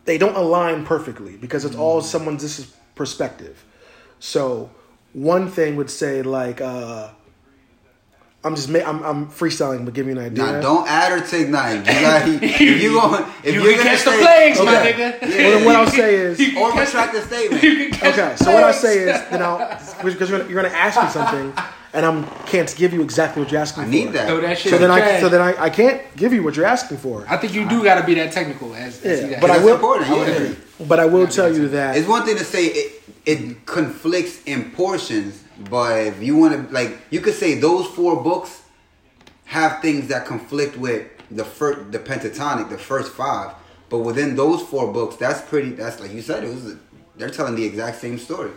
they 0.07 0.19
don't 0.19 0.37
align 0.37 0.85
perfectly 0.85 1.37
because 1.37 1.65
it's 1.65 1.77
Mm. 1.77 1.81
all 1.81 2.01
someone's 2.03 2.43
this 2.43 2.59
is 2.59 2.67
perspective. 2.97 3.65
So 4.19 4.71
one 5.15 5.49
thing 5.49 5.77
would 5.77 5.89
say 5.89 6.23
like 6.23 6.61
uh 6.61 7.09
I'm 8.45 8.55
just 8.55 8.69
ma- 8.69 8.81
I'm, 8.81 9.03
I'm 9.03 9.27
freestyling, 9.29 9.85
but 9.87 9.95
give 9.95 10.05
me 10.07 10.13
an 10.13 10.19
idea. 10.19 10.45
Nah, 10.45 10.61
don't 10.61 10.87
add 10.89 11.13
or 11.13 11.27
take 11.27 11.49
nothing. 11.49 11.79
You 11.79 12.01
got 12.03 12.29
if 12.43 12.61
you 12.61 12.93
going 13.01 13.25
if 13.43 13.55
you 13.55 13.63
you're 13.63 13.73
can 13.75 13.79
gonna 13.79 13.91
catch 13.91 14.05
the 14.05 14.11
say, 14.11 14.23
plagues, 14.23 14.59
my 14.59 14.75
nigga. 14.75 14.99
Yeah. 14.99 15.29
Well, 15.49 15.51
then 15.59 15.65
what 15.65 15.77
I'll 15.77 15.87
say 15.87 16.15
is 16.15 16.39
You 16.39 16.53
can 16.53 16.63
or 16.63 16.73
catch 16.73 16.87
retract 16.89 17.13
the- 17.15 17.21
the 17.21 17.27
statement. 17.27 17.63
you 17.63 17.77
can 17.77 17.91
catch 17.99 18.19
okay. 18.19 18.37
So 18.37 18.53
what 18.53 18.65
I'll 18.65 18.73
say 18.75 18.99
is 18.99 19.21
then 19.31 19.43
I'll 19.43 19.59
because 20.05 20.29
you're 20.29 20.39
gonna, 20.41 20.51
you're 20.51 20.63
gonna 20.63 20.75
ask 20.75 21.03
me 21.03 21.09
something 21.09 21.53
and 21.95 22.05
I'm 22.05 22.25
can't 22.47 22.75
give 22.77 22.93
you 22.93 23.03
exactly 23.03 23.41
what 23.43 23.51
you're 23.53 23.61
asking 23.63 23.85
I 23.85 23.87
for. 23.87 23.93
need 23.93 24.13
that. 24.13 24.27
Throw 24.29 24.41
that 24.43 24.59
shit 24.59 24.73
So 24.73 24.79
then 24.79 24.89
the 24.91 24.95
I 24.95 25.21
so 25.21 25.29
then 25.31 25.41
I, 25.41 25.63
I 25.65 25.71
can't 25.71 26.03
give 26.17 26.33
you 26.35 26.43
what 26.43 26.57
you're 26.57 26.67
asking 26.67 26.99
for. 26.99 27.25
I 27.29 27.37
think 27.39 27.55
you 27.55 27.67
do 27.69 27.83
got 27.83 28.01
to 28.01 28.05
be 28.07 28.15
that 28.15 28.33
technical 28.33 28.75
as, 28.75 29.03
as 29.05 29.21
Yeah, 29.21 29.27
he 29.27 29.33
got. 29.33 29.41
but 29.41 29.51
I 29.51 29.55
That's 29.55 29.65
will- 29.65 29.75
important. 29.77 30.11
I 30.11 30.19
would 30.19 30.29
yeah. 30.29 30.35
agree. 30.35 30.57
But 30.87 31.01
I 31.01 31.07
will 31.07 31.29
tell 31.29 31.55
you 31.55 31.69
that 31.69 31.97
It's 31.97 32.07
one 32.09 32.27
thing 32.27 32.37
to 32.37 32.45
say 32.45 32.67
it 32.67 33.03
it 33.25 33.65
conflicts 33.65 34.43
in 34.45 34.71
portions, 34.73 35.44
but 35.59 35.99
if 36.07 36.23
you 36.23 36.37
want 36.37 36.69
to 36.69 36.75
like, 36.75 36.99
you 37.11 37.21
could 37.21 37.35
say 37.35 37.55
those 37.55 37.87
four 37.87 38.23
books 38.23 38.63
have 39.47 39.81
things 39.83 40.09
that 40.09 40.27
conflict 40.27 40.77
with 40.77 41.07
the 41.31 41.45
first, 41.45 41.93
the 41.93 41.99
pentatonic, 41.99 42.71
the 42.71 42.79
first 42.79 43.13
five. 43.13 43.55
But 43.89 43.99
within 43.99 44.35
those 44.37 44.63
four 44.63 44.93
books, 44.93 45.17
that's 45.17 45.41
pretty. 45.43 45.71
That's 45.71 46.01
like 46.01 46.13
you 46.13 46.23
said, 46.23 46.45
it 46.45 46.49
was. 46.49 46.77
They're 47.17 47.31
telling 47.31 47.55
the 47.55 47.65
exact 47.65 48.01
same 48.01 48.19
story. 48.19 48.51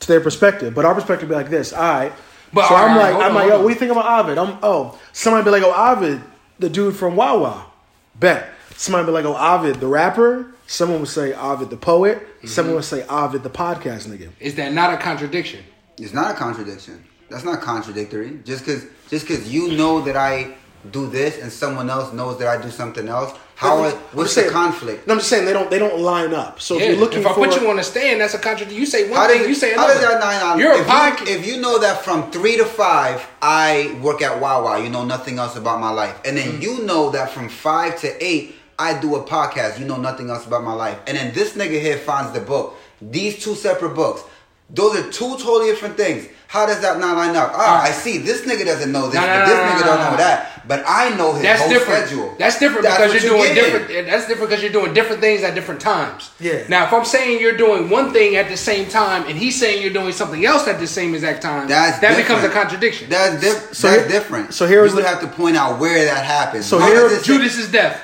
to 0.00 0.06
their 0.08 0.20
perspective. 0.20 0.74
But 0.74 0.84
our 0.84 0.94
perspective 0.94 1.28
be 1.28 1.34
like 1.34 1.50
this. 1.50 1.72
All 1.72 1.82
right. 1.82 2.12
But 2.52 2.68
so 2.68 2.74
all 2.74 2.84
I'm 2.84 2.96
right, 2.96 3.12
like, 3.12 3.22
I'm 3.24 3.30
on, 3.30 3.34
like, 3.34 3.48
yo, 3.48 3.56
what 3.58 3.68
do 3.68 3.74
you 3.74 3.78
think 3.78 3.92
about 3.92 4.20
Ovid? 4.24 4.38
I'm 4.38 4.58
oh, 4.62 4.98
somebody 5.12 5.44
be 5.44 5.50
like, 5.50 5.62
oh, 5.62 5.92
Ovid, 5.92 6.20
the 6.58 6.70
dude 6.70 6.96
from 6.96 7.16
Wawa. 7.16 7.66
Bet. 8.14 8.48
Somebody 8.76 9.06
be 9.06 9.12
like, 9.12 9.24
oh, 9.24 9.36
Ovid, 9.36 9.80
the 9.80 9.86
rapper. 9.86 10.54
Someone 10.66 11.00
would 11.00 11.08
say 11.08 11.32
Ovid, 11.34 11.70
the 11.70 11.76
poet. 11.76 12.18
Mm-hmm. 12.18 12.46
Someone 12.46 12.76
would 12.76 12.84
say 12.84 13.06
Ovid, 13.06 13.42
the 13.42 13.50
podcast 13.50 14.06
nigga. 14.06 14.30
Is 14.40 14.54
that 14.54 14.72
not 14.72 14.94
a 14.94 14.96
contradiction? 14.96 15.64
It's 16.00 16.14
not 16.14 16.30
a 16.30 16.34
contradiction. 16.34 17.04
That's 17.28 17.44
not 17.44 17.60
contradictory. 17.60 18.40
Just 18.44 18.64
because 18.64 18.84
just 19.10 19.26
because 19.26 19.52
you 19.52 19.72
know 19.76 20.00
that 20.02 20.16
I 20.16 20.54
do 20.92 21.06
this 21.08 21.38
and 21.42 21.50
someone 21.52 21.90
else 21.90 22.12
knows 22.12 22.38
that 22.38 22.48
I 22.48 22.62
do 22.62 22.70
something 22.70 23.08
else, 23.08 23.32
how? 23.56 23.82
Are- 23.82 23.90
what's 24.12 24.34
just 24.34 24.46
the 24.46 24.52
conflict? 24.52 25.06
No, 25.06 25.14
I'm 25.14 25.18
just 25.18 25.28
saying 25.28 25.44
they 25.44 25.52
don't 25.52 25.68
they 25.70 25.78
don't 25.78 25.98
line 26.00 26.32
up. 26.32 26.60
So 26.60 26.76
Yeah. 26.76 26.82
if 26.84 26.88
you're 26.92 27.00
looking 27.00 27.20
if 27.20 27.26
I 27.26 27.34
for 27.34 27.46
put 27.46 27.60
you 27.60 27.68
on 27.68 27.78
a 27.78 27.82
stand, 27.84 28.20
that's 28.20 28.34
a 28.34 28.38
contradiction. 28.38 28.78
You 28.78 28.86
say 28.86 29.10
one 29.10 29.18
How 29.20 29.26
thing, 29.26 29.38
does, 29.40 29.48
you 29.48 29.54
say 29.54 29.74
how 29.74 29.84
another. 29.84 30.00
does 30.00 30.08
that 30.10 30.20
nine 30.20 30.42
on? 30.42 30.58
You're 30.58 30.72
a 30.72 30.80
if 30.80 30.86
podcast. 30.86 31.26
You, 31.28 31.34
if 31.36 31.46
you 31.46 31.60
know 31.60 31.78
that 31.80 32.02
from 32.04 32.30
three 32.30 32.56
to 32.56 32.64
five, 32.64 33.26
I 33.42 33.98
work 34.00 34.22
at 34.22 34.40
Wawa, 34.40 34.80
you 34.82 34.88
know 34.88 35.04
nothing 35.04 35.38
else 35.38 35.56
about 35.56 35.80
my 35.80 35.90
life. 35.90 36.16
And 36.24 36.38
Mm-hmm. 36.38 36.50
then 36.52 36.62
you 36.62 36.84
know 36.84 37.10
that 37.10 37.30
from 37.30 37.48
five 37.48 38.00
to 38.00 38.24
eight, 38.24 38.54
I 38.78 38.98
do 38.98 39.16
a 39.16 39.22
podcast, 39.24 39.78
you 39.80 39.84
know 39.84 39.96
nothing 39.96 40.30
else 40.30 40.46
about 40.46 40.62
my 40.62 40.72
life. 40.74 40.96
And 41.08 41.16
then 41.18 41.34
this 41.34 41.54
nigga 41.54 41.80
here 41.80 41.98
finds 41.98 42.32
the 42.32 42.40
book. 42.40 42.76
These 43.02 43.42
two 43.44 43.54
separate 43.56 43.94
books. 43.96 44.22
Those 44.70 44.96
are 44.96 45.10
two 45.10 45.36
totally 45.38 45.70
different 45.70 45.96
things. 45.96 46.28
How 46.46 46.64
does 46.66 46.80
that 46.80 46.98
not 46.98 47.16
line 47.16 47.36
up? 47.36 47.52
Ah, 47.54 47.82
I 47.82 47.90
see. 47.90 48.18
This 48.18 48.42
nigga 48.42 48.64
doesn't 48.64 48.90
know 48.90 49.06
this, 49.06 49.14
No, 49.14 49.20
no, 49.20 49.26
but 49.26 49.38
no, 49.40 49.46
this 49.46 49.54
no, 49.56 49.62
nigga 49.64 49.80
no, 49.80 49.86
don't 49.86 49.98
no, 50.04 50.10
know 50.12 50.16
that. 50.16 50.68
But 50.68 50.84
I 50.86 51.10
know 51.16 51.32
his 51.34 51.42
That's 51.42 51.60
whole 51.60 51.70
different. 51.70 52.06
schedule. 52.06 52.34
That's 52.38 52.58
different 52.58 52.82
That's 52.84 52.96
because 52.98 53.12
what 53.14 53.22
you're 53.22 53.30
doing 53.32 53.54
getting. 53.54 53.72
different. 53.86 54.06
That's 54.06 54.26
different 54.28 54.50
because 54.50 54.62
you're 54.62 54.72
doing 54.72 54.94
different 54.94 55.20
things 55.22 55.42
at 55.42 55.54
different 55.54 55.80
times. 55.80 56.30
Yeah. 56.40 56.66
Now, 56.68 56.86
if 56.86 56.92
I'm 56.92 57.04
saying 57.06 57.40
you're 57.40 57.56
doing 57.56 57.88
one 57.90 58.12
thing 58.12 58.36
at 58.36 58.48
the 58.48 58.56
same 58.56 58.88
time, 58.88 59.24
and 59.26 59.36
he's 59.38 59.58
saying 59.58 59.82
you're 59.82 59.92
doing 59.92 60.12
something 60.12 60.44
else 60.44 60.68
at 60.68 60.78
the 60.78 60.86
same 60.86 61.14
exact 61.14 61.42
time, 61.42 61.68
That's 61.68 61.98
that 62.00 62.16
becomes 62.16 62.44
a 62.44 62.50
contradiction. 62.50 63.08
That's, 63.10 63.40
diff- 63.42 63.74
So 63.74 63.88
that's 63.88 64.02
here- 64.02 64.08
different. 64.20 64.52
so 64.54 64.66
here's 64.66 64.90
you 64.90 64.96
would 64.96 65.04
the- 65.04 65.08
have 65.08 65.20
to 65.20 65.26
point 65.28 65.56
out 65.56 65.78
where 65.78 66.04
that 66.04 66.24
happens. 66.24 66.66
So 66.66 66.78
How 66.78 66.86
here- 66.88 67.08
does 67.08 67.20
it 67.20 67.24
Judas's 67.24 67.70
death. 67.70 68.02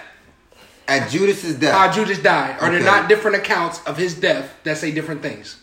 at 0.89 1.09
Judas's 1.11 1.55
death. 1.57 1.75
How 1.75 1.91
Judas 1.91 2.19
died. 2.19 2.57
Are 2.61 2.69
there 2.71 2.81
Okay. 2.81 2.85
not 2.85 3.09
different 3.09 3.37
accounts 3.39 3.81
of 3.87 3.97
his 3.97 4.15
death 4.15 4.51
that 4.65 4.77
say 4.79 4.91
different 4.91 5.23
things? 5.23 5.57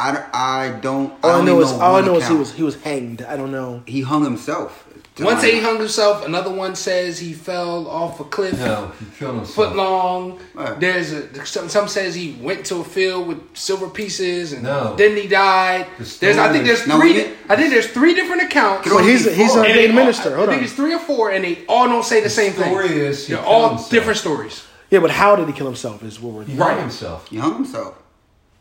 I, 0.00 0.10
I 0.32 0.80
don't. 0.80 1.12
all 1.22 1.30
I 1.30 1.34
only 1.34 1.52
know 1.52 1.60
is 1.60 1.72
all 1.72 1.80
I 1.80 2.00
one 2.00 2.04
know 2.06 2.16
is 2.16 2.26
he 2.28 2.34
was 2.34 2.52
he 2.54 2.62
was 2.62 2.76
hanged. 2.82 3.22
I 3.22 3.36
don't 3.36 3.52
know. 3.52 3.82
he 3.86 4.00
hung 4.02 4.24
himself. 4.24 4.86
To 5.16 5.24
One 5.24 5.38
say 5.40 5.56
he 5.56 5.60
hung 5.60 5.78
himself. 5.78 6.24
Another 6.24 6.50
one 6.50 6.74
says 6.76 7.18
he 7.18 7.32
fell 7.32 7.86
off 7.88 8.20
a 8.20 8.24
cliff. 8.24 8.58
No, 8.60 8.92
he 8.98 9.04
killed 9.18 9.36
himself. 9.36 9.54
Foot 9.54 9.76
long. 9.76 10.38
Right. 10.54 10.78
There's 10.80 11.12
a 11.12 11.44
some, 11.44 11.68
some 11.68 11.88
says 11.88 12.14
he 12.14 12.38
went 12.40 12.64
to 12.66 12.76
a 12.76 12.84
field 12.84 13.26
with 13.26 13.38
silver 13.56 13.88
pieces 13.90 14.52
and 14.54 14.62
No. 14.62 14.94
then 14.96 15.16
he 15.16 15.26
died. 15.26 15.86
The 15.98 16.04
There's 16.20 16.38
I 16.38 16.50
think 16.52 16.64
there's 16.64 16.78
is- 16.80 16.84
three. 16.86 16.94
when 16.98 17.14
you- 17.14 17.36
I 17.50 17.56
think 17.56 17.70
there's 17.70 17.88
three 17.88 18.14
different 18.14 18.42
accounts. 18.44 18.84
Could 18.88 18.94
But 18.98 19.04
he's 19.04 19.26
a, 19.26 19.34
he's 19.34 19.52
four. 19.52 19.64
an 19.64 19.66
And 19.66 19.74
they 19.74 19.80
ordained 19.82 19.94
minister. 19.96 20.36
Hold 20.36 20.48
I 20.48 20.52
think 20.52 20.60
on. 20.62 20.64
it's 20.64 20.72
three 20.74 20.94
or 20.94 21.00
four, 21.00 21.30
and 21.32 21.44
they 21.44 21.58
all 21.68 21.86
don't 21.88 22.04
say 22.04 22.20
the 22.22 22.30
same 22.30 22.52
thing. 22.52 22.70
story 22.72 22.88
is 22.88 23.26
They're 23.26 23.38
all 23.40 23.70
himself. 23.70 23.90
different 23.90 24.18
stories. 24.18 24.62
Yeah, 24.90 25.00
but 25.00 25.10
how 25.10 25.34
did 25.36 25.46
he 25.48 25.52
kill 25.52 25.66
himself? 25.66 26.02
Is 26.04 26.20
what 26.20 26.32
we're 26.32 26.44
He 26.44 26.54
Right. 26.56 26.78
himself. 26.78 27.28
He 27.28 27.36
hung 27.38 27.54
himself. 27.54 27.94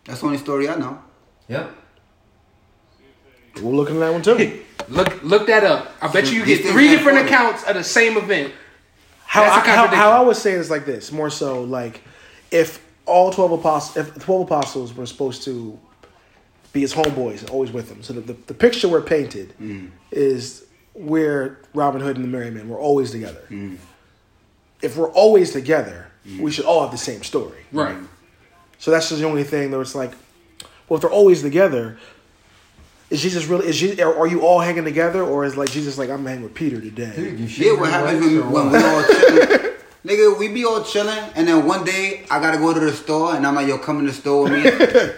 That's 0.06 0.20
the 0.22 0.26
only 0.26 0.40
story 0.40 0.68
I 0.68 0.76
know. 0.76 0.98
Yep. 1.50 1.72
we're 3.62 3.72
looking 3.72 3.96
at 3.96 4.00
that 4.00 4.12
one 4.14 4.22
too. 4.22 4.64
Look 4.88 5.22
look 5.24 5.48
that 5.48 5.64
up. 5.64 5.92
I 6.02 6.08
bet 6.12 6.32
you 6.32 6.40
you 6.40 6.46
get 6.46 6.66
three 6.66 6.88
different 6.88 7.18
funny. 7.20 7.30
accounts 7.30 7.64
of 7.64 7.76
the 7.76 7.84
same 7.84 8.18
event. 8.18 8.54
how, 9.26 9.42
That's 9.44 9.68
a 9.68 9.72
I, 9.72 9.76
how, 9.76 9.88
how 9.88 10.12
I 10.12 10.22
would 10.22 10.36
say 10.38 10.54
is 10.54 10.70
like 10.72 10.86
this 10.86 11.12
more 11.12 11.30
so 11.30 11.64
like 11.64 12.02
if 12.52 12.84
all 13.06 13.32
12 13.32 13.52
apostles 13.54 14.08
if 14.08 14.24
12 14.24 14.42
apostles 14.44 14.94
were 14.94 15.06
supposed 15.06 15.44
to 15.44 15.78
be 16.74 16.82
his 16.82 16.94
homeboys 16.94 17.42
and 17.42 17.50
always 17.50 17.72
with 17.72 17.90
him 17.92 18.04
so 18.04 18.14
the, 18.14 18.22
the, 18.22 18.34
the 18.48 18.54
picture 18.54 18.88
we're 18.88 19.02
painted 19.02 19.54
mm. 19.60 19.90
is 20.12 20.66
we're 20.94 21.60
robin 21.74 22.00
hood 22.02 22.16
and 22.16 22.24
the 22.24 22.30
merry 22.30 22.52
men 22.52 22.70
we're 22.70 22.80
always 22.80 23.10
together 23.10 23.42
mm. 23.50 23.76
if 24.84 24.96
we're 24.96 25.12
always 25.14 25.52
together 25.52 26.08
mm. 26.28 26.40
we 26.40 26.52
should 26.52 26.66
all 26.66 26.82
have 26.82 26.92
the 26.92 26.98
same 26.98 27.24
story 27.24 27.66
Right. 27.72 27.98
so 28.78 28.92
that's 28.92 29.10
just 29.10 29.20
the 29.22 29.28
only 29.28 29.44
thing 29.44 29.72
that 29.72 29.80
it's 29.80 29.96
like 29.96 30.12
well, 30.90 30.98
if 30.98 31.02
they're 31.02 31.12
always 31.12 31.42
together, 31.42 31.98
is 33.10 33.22
Jesus 33.22 33.46
really? 33.46 33.68
Is 33.68 33.78
Jesus, 33.78 34.00
are 34.00 34.28
you 34.28 34.42
all 34.42 34.60
hanging 34.60 34.84
together, 34.84 35.24
or 35.24 35.46
is 35.46 35.56
like 35.56 35.72
Jesus 35.72 35.98
like 35.98 36.10
I'm 36.10 36.26
hanging 36.26 36.44
with 36.44 36.54
Peter 36.54 36.82
today? 36.82 37.14
Dude, 37.16 37.40
you 37.40 37.74
Yeah, 37.74 37.80
what 37.80 37.90
happens 37.90 38.22
when, 38.26 38.52
when 38.52 38.72
we 38.72 38.78
all 38.78 39.04
chilling? 39.04 39.70
Nigga, 40.06 40.40
we 40.40 40.48
be 40.48 40.64
all 40.64 40.82
chilling, 40.82 41.20
and 41.36 41.46
then 41.46 41.66
one 41.68 41.84
day 41.84 42.24
I 42.32 42.40
gotta 42.40 42.58
go 42.58 42.74
to 42.74 42.80
the 42.80 42.94
store, 42.94 43.36
and 43.36 43.46
I'm 43.46 43.54
like, 43.56 43.68
yo, 43.68 43.78
come 43.78 44.00
in 44.00 44.06
the 44.06 44.14
store 44.14 44.44
with 44.44 44.54
me. 44.54 44.60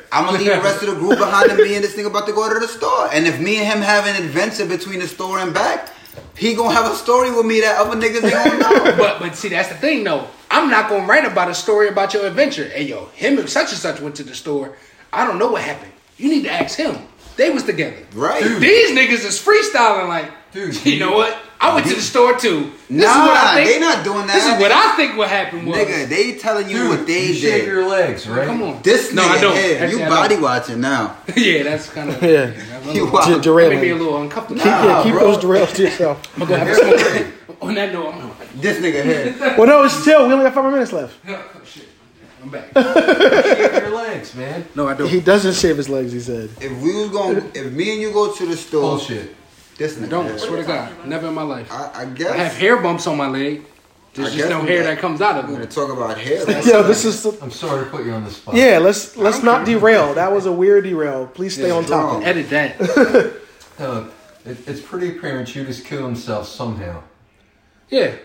I'm 0.11 0.25
gonna 0.25 0.39
leave 0.39 0.47
the 0.47 0.61
rest 0.61 0.81
of 0.83 0.89
the 0.89 0.95
group 0.95 1.19
behind, 1.19 1.51
and 1.51 1.59
me 1.59 1.75
and 1.75 1.83
this 1.83 1.95
nigga 1.95 2.07
about 2.07 2.25
to 2.27 2.33
go 2.33 2.51
to 2.51 2.59
the 2.59 2.67
store. 2.67 3.07
And 3.13 3.27
if 3.27 3.39
me 3.39 3.57
and 3.57 3.67
him 3.67 3.81
have 3.81 4.07
an 4.07 4.21
adventure 4.23 4.65
between 4.65 4.99
the 4.99 5.07
store 5.07 5.37
and 5.39 5.53
back, 5.53 5.89
he 6.35 6.55
gonna 6.55 6.73
have 6.73 6.91
a 6.91 6.95
story 6.95 7.29
with 7.29 7.45
me 7.45 7.61
that 7.61 7.77
other 7.77 7.95
niggas 7.95 8.23
ain't 8.23 8.33
gonna 8.33 8.59
know. 8.59 8.95
But 8.97 9.19
but 9.19 9.35
see, 9.35 9.49
that's 9.49 9.69
the 9.69 9.75
thing 9.75 10.03
though. 10.03 10.27
I'm 10.49 10.69
not 10.69 10.89
gonna 10.89 11.05
write 11.05 11.25
about 11.25 11.49
a 11.49 11.55
story 11.55 11.87
about 11.87 12.13
your 12.15 12.25
adventure. 12.25 12.65
Hey 12.65 12.83
yo, 12.83 13.05
him 13.13 13.37
and 13.37 13.47
such 13.47 13.69
and 13.69 13.79
such 13.79 14.01
went 14.01 14.15
to 14.15 14.23
the 14.23 14.33
store. 14.33 14.75
I 15.13 15.25
don't 15.25 15.37
know 15.39 15.51
what 15.51 15.61
happened. 15.61 15.91
You 16.17 16.29
need 16.29 16.43
to 16.43 16.51
ask 16.51 16.77
him. 16.77 16.95
They 17.37 17.49
was 17.49 17.63
together. 17.63 17.97
Right? 18.13 18.43
These 18.43 18.91
niggas 18.91 19.25
is 19.25 19.41
freestyling 19.43 20.07
like, 20.07 20.31
Dude, 20.51 20.85
you 20.85 20.99
know 20.99 21.13
what? 21.13 21.37
I 21.61 21.73
went 21.73 21.87
to 21.87 21.95
the 21.95 22.01
store 22.01 22.37
too. 22.37 22.71
This 22.89 23.05
Nah, 23.05 23.23
is 23.23 23.27
what 23.29 23.37
I 23.37 23.53
think. 23.55 23.69
they 23.69 23.79
not 23.79 24.03
doing 24.03 24.27
that. 24.27 24.33
This 24.33 24.45
is 24.45 24.59
what 24.59 24.71
I 24.71 24.95
think 24.97 25.15
what 25.15 25.29
happened 25.29 25.65
was. 25.67 25.77
Nigga, 25.77 26.09
they 26.09 26.33
telling 26.37 26.69
you 26.69 26.77
Dude, 26.77 26.89
what 26.89 27.07
they 27.07 27.27
you 27.27 27.33
shave 27.33 27.61
did. 27.63 27.67
your 27.67 27.87
legs, 27.87 28.27
right? 28.27 28.45
Come 28.47 28.61
on. 28.63 28.81
This 28.81 29.13
No, 29.13 29.21
nigga 29.21 29.29
I 29.37 29.41
don't. 29.41 29.55
here, 29.55 29.77
Actually, 29.81 29.99
you 30.01 30.05
I 30.05 30.09
body 30.09 30.35
don't. 30.35 30.43
watching 30.43 30.81
now. 30.81 31.15
yeah, 31.37 31.63
that's 31.63 31.89
kind 31.89 32.09
of 32.09 32.21
Yeah. 32.21 32.45
That's 32.47 32.85
You 32.95 33.03
a 33.03 33.05
little, 33.05 33.11
wild. 33.11 33.25
J- 33.27 33.33
that 33.35 33.43
derailment. 33.43 33.83
a 33.83 33.93
little 33.93 34.21
uncomfortable. 34.21 34.59
Keep, 34.61 34.65
yeah, 34.65 35.03
keep 35.03 35.13
bro. 35.13 35.31
those 35.31 35.43
derails 35.43 35.73
to 35.75 35.83
yourself. 35.83 36.21
I'm 36.41 36.47
gonna 36.47 36.65
go 36.65 36.73
have 36.83 36.93
a 36.97 37.09
smoke. 37.45 37.57
On 37.61 37.75
that 37.75 37.93
note, 37.93 38.13
I'm 38.15 38.31
This 38.59 38.77
nigga 38.79 39.03
here. 39.03 39.55
Well, 39.57 39.67
no, 39.67 39.83
it's 39.83 39.93
still. 39.93 40.27
We 40.27 40.33
only 40.33 40.43
got 40.45 40.53
five 40.55 40.63
more 40.65 40.73
minutes 40.73 40.91
left. 40.91 41.15
oh, 41.29 41.51
shit. 41.63 41.87
I'm 42.41 42.49
back. 42.49 42.65
Shave 42.75 43.73
your 43.83 43.95
legs, 43.95 44.35
man. 44.35 44.65
No, 44.75 44.87
I 44.87 44.93
don't. 44.95 45.07
He 45.09 45.19
doesn't 45.19 45.53
shave 45.53 45.77
his 45.77 45.89
legs. 45.89 46.11
He 46.11 46.19
said. 46.19 46.49
If 46.59 46.71
we 46.81 46.95
was 46.95 47.09
going, 47.09 47.37
if 47.53 47.71
me 47.71 47.93
and 47.93 48.01
you 48.01 48.11
go 48.11 48.33
to 48.33 48.45
the 48.45 48.57
store, 48.57 48.81
Bullshit. 48.81 49.35
this 49.77 49.95
nigga. 49.97 50.09
Don't. 50.09 50.25
here. 50.25 50.37
Swear 50.39 50.57
to 50.61 50.63
God, 50.67 51.05
never 51.07 51.27
in 51.27 51.33
my 51.35 51.43
life. 51.43 51.71
I, 51.71 51.91
I 52.03 52.29
I 52.29 52.37
have 52.37 52.55
hair 52.57 52.77
bumps 52.81 53.05
on 53.07 53.17
my 53.17 53.27
leg. 53.27 53.65
There's 54.13 54.33
I 54.33 54.37
just 54.37 54.49
no 54.49 54.61
hair 54.63 54.79
got- 54.83 54.89
that 54.89 54.99
comes 54.99 55.21
out 55.21 55.37
of 55.37 55.45
I'm 55.45 55.51
gonna 55.51 55.63
it. 55.63 55.71
talk 55.71 55.89
about 55.89 56.17
hair. 56.17 56.39
Yo, 56.67 56.83
this 56.83 57.05
is. 57.05 57.21
The, 57.23 57.37
I'm 57.41 57.51
sorry 57.51 57.85
to 57.85 57.89
put 57.91 58.05
you 58.05 58.11
on 58.11 58.23
the 58.25 58.31
spot. 58.31 58.55
yeah, 58.55 58.77
let's 58.79 59.15
let's 59.15 59.41
not 59.43 59.65
derail. 59.65 60.13
That 60.15 60.31
was 60.33 60.45
a 60.47 60.51
weird 60.51 60.83
derail. 60.83 61.27
Please 61.27 61.53
stay 61.53 61.67
Yeah, 61.67 61.75
on 61.75 61.85
topic. 61.85 62.27
Edit 62.27 62.49
that. 62.49 63.33
No, 63.79 64.09
it, 64.45 64.57
it's 64.67 64.79
pretty 64.81 65.17
apparent 65.17 65.47
Judas 65.47 65.81
killed 65.81 66.03
himself 66.03 66.47
somehow. 66.47 67.01
Yeah. 67.89 68.15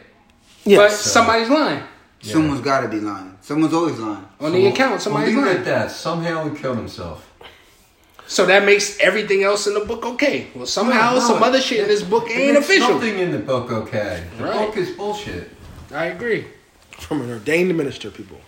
Yeah. 0.64 0.78
But 0.78 0.90
Yes. 0.90 1.00
somebody's 1.00 1.48
lying. 1.48 1.82
Someone's 2.20 2.60
gotta 2.60 2.88
be 2.88 3.00
lying. 3.00 3.35
Someone's 3.46 3.72
always 3.74 3.96
lying. 4.00 4.24
On 4.40 4.50
the 4.50 4.66
account, 4.66 5.00
somebody's 5.00 5.36
we'll 5.36 5.44
leave 5.44 5.52
it 5.52 5.54
lying. 5.54 5.58
at 5.60 5.64
that. 5.86 5.90
Somehow 5.92 6.48
he 6.48 6.58
killed 6.58 6.78
himself. 6.78 7.32
So 8.26 8.44
that 8.46 8.64
makes 8.64 8.98
everything 8.98 9.44
else 9.44 9.68
in 9.68 9.74
the 9.74 9.84
book 9.84 10.04
okay. 10.04 10.48
Well, 10.52 10.66
somehow 10.66 11.12
No, 11.14 11.18
no, 11.20 11.26
some 11.28 11.42
other 11.44 11.60
shit 11.60 11.78
in 11.78 11.86
this 11.86 12.02
book 12.02 12.28
ain't 12.28 12.54
makes 12.54 12.66
official. 12.66 12.88
Something 12.88 13.20
in 13.20 13.30
the 13.30 13.38
book 13.38 13.70
okay. 13.70 14.24
The 14.36 14.44
Right. 14.44 14.66
book 14.66 14.76
is 14.76 14.90
bullshit. 14.96 15.48
I 15.94 16.06
agree. 16.06 16.46
From 16.98 17.20
an 17.22 17.30
ordained 17.30 17.76
minister, 17.76 18.10
people. 18.10 18.40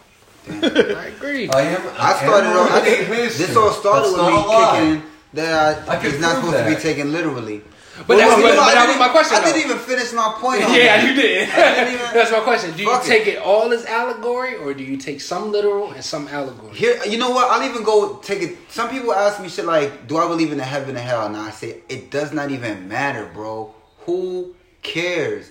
I 0.50 1.12
agree. 1.16 1.48
I 1.48 1.60
am. 1.62 1.82
I 1.96 2.12
started 2.16 2.48
off. 2.58 2.70
I 2.72 2.78
am 2.78 2.84
think 2.84 3.08
a 3.08 3.12
this 3.38 3.54
all 3.56 3.70
started 3.70 4.06
That's 4.06 4.16
with 4.16 4.26
me 4.26 4.34
lie. 4.34 4.80
kicking 4.80 5.02
that 5.34 5.88
I 5.88 5.92
I, 5.92 5.96
can 6.00 6.10
it's 6.10 6.20
not 6.20 6.40
prove 6.40 6.54
supposed 6.54 6.70
to 6.70 6.74
be 6.74 6.80
taken 6.82 7.12
literally. 7.12 7.62
But 8.06 8.16
Well, 8.16 8.18
that's 8.18 8.36
you 8.36 8.42
but, 8.42 8.54
know, 8.54 8.60
but 8.60 8.68
I 8.68 8.74
that 8.74 8.80
was 8.80 8.86
didn't- 8.86 8.98
my 9.00 9.08
question. 9.08 9.36
I 9.38 9.44
didn't 9.44 9.64
even 9.64 9.78
finish 9.78 10.12
my 10.12 10.34
point. 10.38 10.62
on 10.64 10.72
Yeah, 10.74 10.96
that. 10.96 11.08
you 11.08 11.14
did. 11.14 11.48
didn't 11.48 11.94
even- 11.94 12.10
That's 12.14 12.30
my 12.30 12.40
question. 12.40 12.72
Do 12.76 12.82
you 12.82 12.88
Fuck 12.90 13.04
it. 13.04 13.08
take 13.08 13.26
it. 13.26 13.38
all 13.38 13.72
as 13.72 13.84
allegory, 13.86 14.56
or 14.56 14.72
do 14.74 14.84
you 14.84 14.96
take 14.96 15.20
some 15.20 15.50
literal 15.52 15.90
and 15.92 16.04
some 16.04 16.28
allegory? 16.28 16.74
Here, 16.76 16.98
you 17.06 17.18
know 17.18 17.30
what? 17.30 17.50
I'll 17.50 17.68
even 17.68 17.82
go 17.82 18.16
take 18.16 18.42
it. 18.42 18.56
Some 18.70 18.88
people 18.90 19.12
ask 19.12 19.40
me 19.40 19.48
shit 19.48 19.64
like, 19.64 20.06
"Do 20.06 20.16
I 20.18 20.28
believe 20.28 20.52
in 20.52 20.58
the 20.58 20.64
heaven 20.64 20.90
and 20.90 20.98
hell?" 20.98 21.26
And 21.26 21.36
I 21.36 21.50
say, 21.50 21.82
it 21.88 22.10
does 22.10 22.32
not 22.32 22.50
even 22.50 22.88
matter, 22.88 23.28
bro. 23.34 23.74
Who 24.06 24.54
cares? 24.82 25.50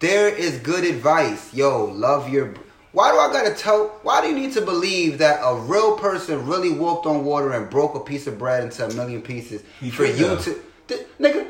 There 0.00 0.28
is 0.28 0.58
good 0.58 0.84
advice. 0.84 1.52
Yo, 1.54 1.86
love 1.86 2.28
your. 2.28 2.54
Why 2.92 3.10
do 3.12 3.18
I 3.18 3.32
gotta 3.32 3.54
tell? 3.54 3.88
Why 4.02 4.20
do 4.22 4.28
you 4.28 4.34
need 4.34 4.52
to 4.54 4.60
believe 4.62 5.18
that 5.18 5.40
a 5.44 5.54
real 5.56 5.96
person 5.98 6.46
really 6.46 6.70
walked 6.72 7.06
on 7.06 7.24
water 7.24 7.52
and 7.52 7.68
broke 7.68 7.94
a 7.94 8.00
piece 8.00 8.26
of 8.26 8.38
bread 8.38 8.62
into 8.64 8.84
a 8.86 8.92
million 8.94 9.20
pieces 9.22 9.62
He 9.80 9.90
for 9.90 10.04
you 10.06 10.26
have. 10.26 10.44
to, 10.44 10.60
th- 10.88 11.06
nigga? 11.20 11.46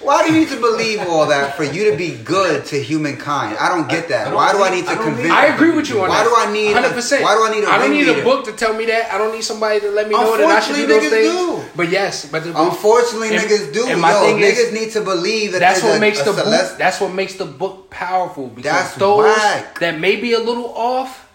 Why 0.00 0.24
do 0.26 0.32
you 0.32 0.38
need 0.40 0.48
to 0.50 0.60
believe 0.60 1.00
all 1.00 1.26
that 1.26 1.56
for 1.56 1.64
you 1.64 1.90
to 1.90 1.96
be 1.96 2.16
good 2.16 2.64
to 2.66 2.80
humankind? 2.80 3.56
I 3.58 3.68
don't 3.68 3.88
get 3.88 4.04
I 4.04 4.08
that. 4.08 4.24
don't 4.26 4.34
Why 4.34 4.52
do 4.52 4.62
I 4.62 4.70
need- 4.70 4.76
need 4.76 4.84
to 4.86 4.90
I 4.92 4.94
convince? 4.94 5.22
need- 5.24 5.32
I 5.32 5.46
agree 5.46 5.70
with 5.72 5.88
you 5.90 6.00
on 6.02 6.08
Why 6.08 6.22
that. 6.22 6.24
do 6.24 6.34
I 6.36 6.52
need 6.52 6.72
100%. 6.76 7.22
why 7.22 7.34
do 7.34 7.42
I 7.44 7.50
need 7.50 7.64
a 7.64 7.68
I 7.70 7.78
don't 7.78 7.92
need 7.92 8.08
a 8.08 8.22
book 8.22 8.44
to 8.44 8.52
tell 8.52 8.74
me 8.74 8.86
that. 8.86 9.12
I 9.12 9.18
don't 9.18 9.34
need 9.34 9.42
somebody 9.42 9.80
to 9.80 9.90
let 9.90 10.06
me 10.08 10.14
know 10.14 10.36
that 10.36 10.46
I 10.46 10.60
should 10.60 10.76
do 10.76 10.86
those 10.86 11.02
Unfortunately, 11.02 11.28
things. 11.28 11.34
niggas 11.34 11.64
do. 11.64 11.70
But 11.74 11.88
yes, 11.88 12.26
but 12.30 12.44
the, 12.44 12.60
Unfortunately, 12.62 13.28
And- 13.36 13.40
niggas 13.40 13.72
do. 13.72 13.86
and 13.88 14.00
my 14.00 14.12
Yo, 14.12 14.20
thing 14.20 14.38
is, 14.40 14.56
niggas 14.58 14.72
need 14.72 14.92
to 14.92 15.00
believe 15.00 15.52
that 15.52 15.58
that's 15.58 15.82
what 15.82 15.96
a, 15.96 16.00
makes 16.00 16.20
a 16.20 16.24
the 16.24 16.32
book. 16.32 16.44
celest- 16.46 16.78
That's 16.78 17.00
what 17.00 17.12
makes 17.12 17.34
the 17.34 17.44
book 17.44 17.90
powerful 17.90 18.46
because 18.46 18.70
That's 18.70 18.94
those 18.94 19.24
whack. 19.24 19.80
that 19.80 19.98
may 19.98 20.14
be 20.14 20.32
a 20.32 20.38
little 20.38 20.72
off, 20.76 21.26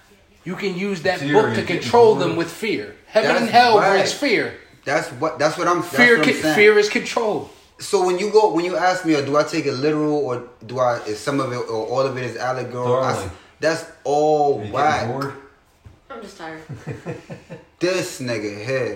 you 0.46 0.56
can 0.56 0.78
use 0.78 1.02
that 1.02 1.20
Theory, 1.20 1.34
book 1.34 1.56
to 1.56 1.64
control 1.64 2.16
them 2.16 2.38
with 2.38 2.50
fear. 2.50 2.96
Heaven 3.08 3.30
That's 3.30 3.42
and 3.42 3.50
hell 3.50 3.76
whack. 3.76 3.92
brings 3.92 4.14
fear. 4.14 4.54
That's 4.86 5.10
what. 5.10 5.38
That's 5.38 5.58
what 5.58 5.68
I'm. 5.68 5.84
Fear, 5.84 6.20
what 6.20 6.28
I'm 6.30 6.34
fear 6.56 6.78
is 6.80 6.90
control. 6.90 7.50
So 7.80 8.06
when 8.06 8.20
you 8.20 8.32
go, 8.32 8.54
when 8.54 8.66
you 8.66 8.78
ask 8.78 9.06
me, 9.06 9.16
or 9.16 9.26
do 9.26 9.36
I 9.38 9.44
take 9.44 9.66
it 9.66 9.74
literal, 9.74 10.14
or 10.18 10.48
do 10.66 10.80
I? 10.80 11.00
Is 11.06 11.20
some 11.20 11.40
of 11.40 11.52
it 11.52 11.58
or 11.58 11.86
all 11.88 12.02
of 12.02 12.18
it 12.18 12.24
is 12.24 12.38
allegorical? 12.38 13.04
I 13.04 13.12
s- 13.12 13.16
Darling. 13.18 13.32
That's 13.60 13.86
all 14.04 14.62
Are 14.62 14.66
whack. 14.72 15.34
I'm 16.10 16.22
just 16.22 16.38
tired. 16.38 16.62
This 17.80 18.22
nigga 18.22 18.64
here. 18.66 18.96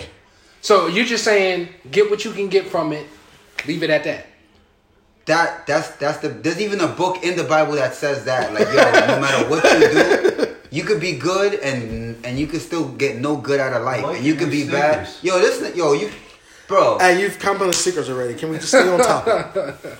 So 0.62 0.88
you're 0.88 1.06
just 1.06 1.24
saying, 1.26 1.68
get 1.92 2.10
what 2.10 2.24
you 2.24 2.32
can 2.32 2.48
get 2.48 2.68
from 2.68 2.94
it. 2.94 3.06
Leave 3.68 3.84
it 3.84 3.90
at 3.90 4.06
that. 4.06 4.26
That 5.26 5.68
that's 5.68 5.90
that's 5.98 6.20
the. 6.20 6.30
There's 6.30 6.62
even 6.62 6.80
a 6.80 6.88
book 6.88 7.22
in 7.24 7.36
the 7.36 7.44
Bible 7.44 7.74
that 7.74 7.96
says 7.96 8.24
that. 8.26 8.54
Like 8.54 8.68
yo, 8.68 8.80
no 8.80 9.20
matter 9.20 9.50
what 9.50 9.60
you 9.66 9.90
do, 9.92 10.56
you 10.72 10.84
could 10.84 11.02
be 11.02 11.18
good 11.18 11.56
and 11.60 12.16
and 12.24 12.40
you 12.40 12.48
could 12.48 12.62
still 12.62 12.88
get 12.96 13.18
no 13.20 13.36
good 13.36 13.60
out 13.60 13.74
of 13.74 13.84
life, 13.84 14.04
Like 14.04 14.18
and 14.18 14.26
you 14.26 14.36
could 14.36 14.52
be 14.52 14.60
your 14.64 14.72
bad. 14.72 15.10
Yo, 15.22 15.38
this 15.40 15.60
ni- 15.62 15.78
yo 15.78 15.92
you, 15.92 16.10
bro. 16.68 16.98
Hey, 17.00 17.22
you've 17.22 17.40
come 17.40 17.62
on 17.62 17.68
the 17.68 17.74
secrets 17.74 18.10
already. 18.10 18.34
Can 18.36 18.50
we 18.50 18.58
just 18.58 18.70
stay 18.70 18.88
on 18.88 19.00
topic? 19.00 19.76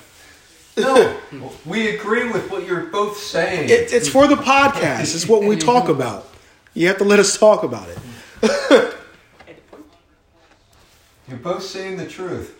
No, 0.76 1.18
we 1.66 1.96
agree 1.96 2.30
with 2.30 2.52
what 2.52 2.64
you're 2.64 2.84
both 2.86 3.16
saying. 3.18 3.64
It, 3.68 3.92
it's 3.92 4.08
for 4.08 4.28
the 4.28 4.36
podcast. 4.36 5.00
It's 5.12 5.26
what 5.26 5.42
we 5.42 5.56
talk 5.56 5.88
about. 5.96 6.28
You 6.72 6.86
have 6.86 6.98
to 6.98 7.04
let 7.04 7.18
us 7.18 7.36
talk 7.36 7.64
about 7.64 7.88
it. 7.88 7.98
You're 11.26 11.38
both 11.38 11.64
saying 11.64 11.96
the 11.96 12.06
truth. 12.06 12.54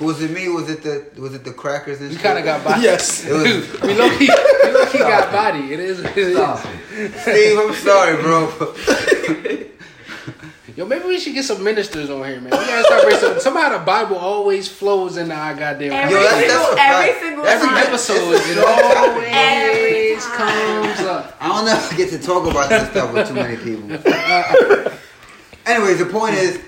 Was 0.00 0.20
it 0.22 0.32
me? 0.32 0.48
Was 0.48 0.68
it 0.68 0.82
the 0.82 1.06
was 1.20 1.34
it 1.34 1.44
the 1.44 1.52
crackers 1.52 2.00
and 2.00 2.10
We 2.10 2.16
kind 2.16 2.36
of 2.38 2.44
got 2.44 2.64
body. 2.64 2.82
Yes. 2.82 3.24
It 3.24 3.32
was- 3.32 3.80
we 3.82 3.94
low 3.94 4.10
key, 4.18 4.28
we 4.64 4.70
low 4.72 4.86
key 4.86 4.98
got 4.98 5.30
body. 5.30 5.72
It 5.72 5.78
is. 5.78 6.00
It 6.00 6.16
is. 6.18 6.36
Stop. 6.36 6.66
Steve, 7.22 7.58
I'm 7.58 7.74
sorry, 7.74 8.20
bro. 8.20 9.66
Yo, 10.76 10.84
maybe 10.86 11.04
we 11.06 11.18
should 11.18 11.34
get 11.34 11.44
some 11.44 11.62
ministers 11.64 12.10
on 12.10 12.24
here, 12.26 12.40
man. 12.40 12.50
We 12.50 12.50
gotta 12.66 12.84
start 12.84 13.02
bringing 13.02 13.20
some. 13.20 13.40
Somehow 13.40 13.78
the 13.78 13.84
Bible 13.84 14.16
always 14.16 14.68
flows 14.68 15.16
into 15.16 15.34
our 15.34 15.54
goddamn. 15.54 15.92
Every 15.92 16.14
Yo, 16.14 16.22
that's- 16.22 16.40
single, 16.50 16.76
that's 16.76 16.80
every 16.80 17.08
fact. 17.10 17.20
single 17.20 17.46
Every 17.46 17.68
time. 17.68 17.76
episode, 17.86 18.34
it 18.34 18.58
always 18.58 20.26
comes 20.26 21.00
up. 21.08 21.36
I 21.40 21.48
don't 21.48 21.64
know 21.66 21.72
if 21.76 21.92
I 21.92 21.96
get 21.96 22.10
to 22.10 22.18
talk 22.18 22.48
about 22.50 22.68
this 22.68 22.90
stuff 22.90 23.12
with 23.12 23.28
too 23.28 23.34
many 23.34 23.56
people. 23.56 23.90
Anyways, 25.66 25.98
the 25.98 26.06
point 26.06 26.34
is, 26.36 26.60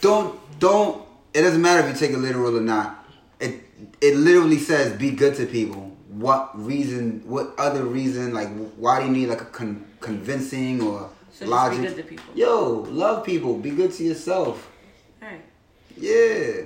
don't 0.00 0.38
don't. 0.58 1.02
It 1.34 1.42
doesn't 1.42 1.60
matter 1.60 1.86
if 1.86 1.92
you 1.94 2.06
take 2.06 2.14
it 2.16 2.18
literal 2.18 2.56
or 2.56 2.60
not. 2.60 3.06
It 3.40 3.60
it 4.00 4.16
literally 4.16 4.58
says 4.58 4.98
be 4.98 5.10
good 5.10 5.34
to 5.36 5.46
people. 5.46 5.92
What 6.10 6.50
reason? 6.58 7.22
What 7.26 7.54
other 7.58 7.84
reason? 7.84 8.32
Like, 8.32 8.48
why 8.76 9.00
do 9.00 9.06
you 9.06 9.12
need 9.12 9.28
like 9.28 9.40
a 9.42 9.46
con- 9.46 9.84
convincing 10.00 10.80
or 10.82 11.10
So 11.38 11.44
just 11.44 11.46
be 11.46 11.50
logic? 11.50 11.80
good 11.82 11.96
to 11.96 12.02
people. 12.02 12.24
Yo, 12.34 12.86
love 12.90 13.24
people. 13.24 13.58
Be 13.58 13.70
good 13.70 13.92
to 13.92 14.04
yourself. 14.04 14.70
Alright. 15.22 15.42
Yeah. 15.98 16.62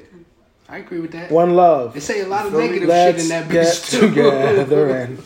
I 0.68 0.78
agree 0.78 1.00
with 1.00 1.10
that. 1.12 1.30
One 1.32 1.54
love. 1.56 1.92
They 1.94 1.98
say 2.00 2.20
a 2.20 2.28
lot 2.28 2.46
of 2.46 2.52
Feel 2.52 2.60
negative 2.60 2.88
Let's 2.88 3.16
shit 3.16 3.22
in 3.24 3.28
that 3.30 3.50
get 3.50 3.74
too. 3.82 4.00
together 4.08 4.90
and 4.90 5.18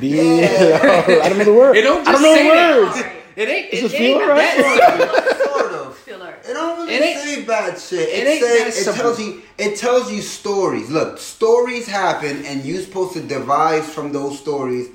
be. 0.00 0.20
I 0.44 1.28
don't 1.28 1.38
know 1.38 1.44
the 1.44 1.54
word. 1.54 1.76
It 1.76 1.82
don't 1.82 2.06
I 2.08 2.12
don't 2.12 2.22
know 2.22 2.34
say 2.34 2.42
the 2.42 2.48
words. 2.82 2.96
Alright. 2.96 3.16
It 3.36 3.48
ain't. 3.48 3.68
It's 3.72 3.94
It, 3.94 4.00
a 4.00 4.02
ain't 4.02 4.20
right? 4.28 4.36
that. 4.56 5.38
sort 5.54 5.72
of. 5.72 5.96
Feel. 5.98 6.20
It 6.22 6.42
don't 6.52 6.78
really 6.80 6.94
It 6.94 7.02
ain't- 7.02 7.20
say 7.20 7.44
bad 7.44 7.78
shit. 7.78 8.08
it 8.08 8.26
It, 8.26 8.42
ain't 8.42 8.74
says 8.74 8.88
it 8.88 9.00
tells 9.00 9.20
you 9.20 9.42
it 9.56 9.76
tells 9.76 10.10
you 10.10 10.20
stories. 10.20 10.90
Look, 10.90 11.18
stories 11.18 11.86
happen, 11.86 12.44
and 12.44 12.64
you're 12.64 12.82
supposed 12.82 13.12
to 13.12 13.20
devise 13.22 13.88
from 13.88 14.10
those 14.10 14.36
stories 14.40 14.88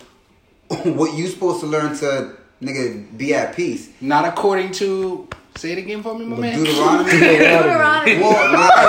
what 0.83 1.17
you're 1.17 1.29
supposed 1.29 1.61
to 1.61 1.67
learn 1.67 1.95
to 1.99 2.35
nigga 2.65 3.17
be 3.17 3.33
at 3.33 3.55
peace. 3.55 3.89
Not 4.01 4.25
according 4.25 4.71
to 4.73 5.27
Say 5.57 5.71
it 5.71 5.77
again 5.77 6.03
for 6.03 6.19
me, 6.19 6.25
my 6.25 6.35
man. 6.35 6.59
Deuteronomy. 6.59 7.11
Deuteronomy. 7.11 8.19
well, 8.19 8.51
nah, 8.51 8.83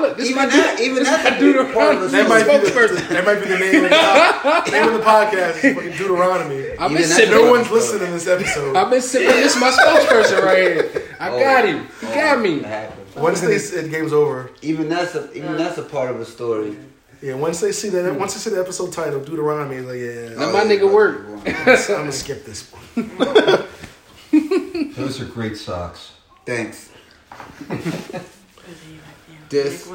Look, 0.00 0.16
this 0.16 0.30
even 0.30 0.48
that, 0.48 0.80
even 0.80 1.02
that's 1.02 1.28
a 1.28 1.38
big 1.38 1.74
part 1.74 1.96
of 1.96 2.00
the 2.00 2.08
That 2.08 2.28
might 2.30 2.46
be 2.46 2.66
the, 2.66 3.06
that 3.10 3.24
might 3.26 3.40
be 3.42 3.48
the 3.48 3.58
name 3.58 3.84
of 3.84 3.90
the, 3.90 4.70
name 4.70 4.88
of 4.88 4.94
the 4.94 5.04
podcast. 5.04 5.74
fucking 5.74 5.90
Deuteronomy. 5.98 6.70
I've 6.78 6.90
been 6.90 6.92
Even 6.92 7.04
sipping. 7.04 7.34
No 7.34 7.50
one's 7.50 7.70
listening 7.70 8.06
to 8.06 8.12
this 8.12 8.26
episode. 8.26 8.74
I've 8.74 8.88
been 8.88 9.02
sipping. 9.02 9.28
This 9.28 9.54
is 9.54 9.60
my 9.60 9.70
spokesperson 9.70 10.42
right 10.42 10.58
here. 10.58 11.16
I 11.20 11.28
oh, 11.28 11.38
got 11.38 11.66
him. 11.66 11.86
He 12.00 12.06
oh, 12.06 12.14
got 12.14 12.40
me. 12.40 12.64
Once 13.20 13.42
they 13.42 13.56
it 13.56 13.90
game's 13.90 14.14
over. 14.14 14.50
Even 14.62 14.88
that's 14.88 15.14
a 15.14 15.30
even 15.34 15.58
that's 15.58 15.76
a 15.76 15.82
part 15.82 16.10
of 16.10 16.20
a 16.20 16.24
story. 16.24 16.78
Yeah, 17.24 17.34
once 17.36 17.60
they 17.60 17.72
see 17.72 17.88
that, 17.88 18.12
hmm. 18.12 18.18
once 18.18 18.34
they 18.34 18.40
see 18.40 18.50
the 18.50 18.60
episode 18.60 18.92
title 18.92 19.18
Deuteronomy, 19.18 19.80
like 19.80 19.98
yeah, 19.98 20.34
Let 20.36 20.52
my 20.52 20.60
oh, 20.60 20.68
nigga 20.68 20.92
work. 20.92 21.24
I'm 21.46 21.64
gonna 21.96 22.12
skip 22.12 22.44
this 22.44 22.70
one. 22.70 23.08
Those 24.94 25.22
are 25.22 25.24
great 25.24 25.56
socks. 25.56 26.12
Thanks. 26.44 26.90
This. 29.50 29.86
You 29.86 29.92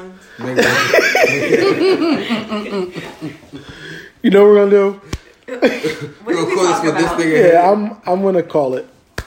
know 4.30 4.44
what 4.44 4.48
we're 4.48 4.54
gonna 4.54 4.70
do? 4.70 4.92
What 4.94 5.02
Yo, 5.48 5.60
did 5.60 6.24
we 6.24 6.38
of 6.38 6.44
course, 6.48 6.68
talk 6.68 6.84
with 6.84 6.94
this 6.94 7.04
about? 7.04 7.18
nigga. 7.20 7.52
Yeah, 7.52 7.68
I'm 7.70 7.96
I'm 8.06 8.22
gonna 8.22 8.44
call 8.44 8.74
it. 8.74 8.86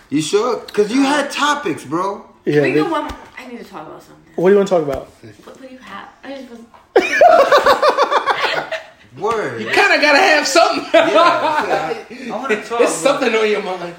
You 0.10 0.22
sure? 0.22 0.62
Cause 0.62 0.90
you 0.92 1.04
had 1.04 1.30
topics, 1.30 1.84
bro. 1.86 2.26
Yeah. 2.46 2.62
We 2.62 2.70
they- 2.70 2.74
do 2.74 2.90
one. 2.90 3.14
I 3.38 3.48
need 3.48 3.60
to 3.60 3.66
talk 3.66 3.86
about 3.86 4.02
something. 4.02 4.34
what 4.36 4.50
do 4.50 4.54
you 4.54 4.58
want 4.58 4.70
to 4.70 4.76
talk 4.76 4.84
about? 4.84 5.08
What, 5.08 5.46
what 5.46 5.62
do 5.62 5.68
you 5.68 5.78
have? 5.80 6.08
I 6.24 6.36
just 6.36 6.50
was. 6.50 6.62
Word. 9.18 9.62
Yeah, 9.62 9.74
Kind 9.74 9.94
of 9.94 10.02
gotta 10.02 10.18
have 10.18 10.48
something. 10.48 10.86
I, 10.94 12.06
I 12.32 12.36
want 12.36 12.50
to 12.50 12.62
talk 12.64 12.82
It's 12.82 12.92
something 12.94 13.34
on 13.34 13.50
your 13.50 13.64
mind. 13.64 13.96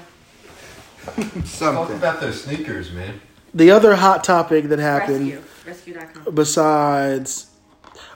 about 1.03 1.15
Talk 1.33 1.45
something. 1.45 1.97
about 1.97 2.21
those 2.21 2.43
sneakers, 2.43 2.91
man. 2.91 3.21
The 3.53 3.71
other 3.71 3.95
hot 3.95 4.23
topic 4.23 4.65
that 4.65 4.79
happened 4.79 5.41
Rescue. 5.65 5.95
Rescue.com. 5.95 6.35
besides, 6.35 7.47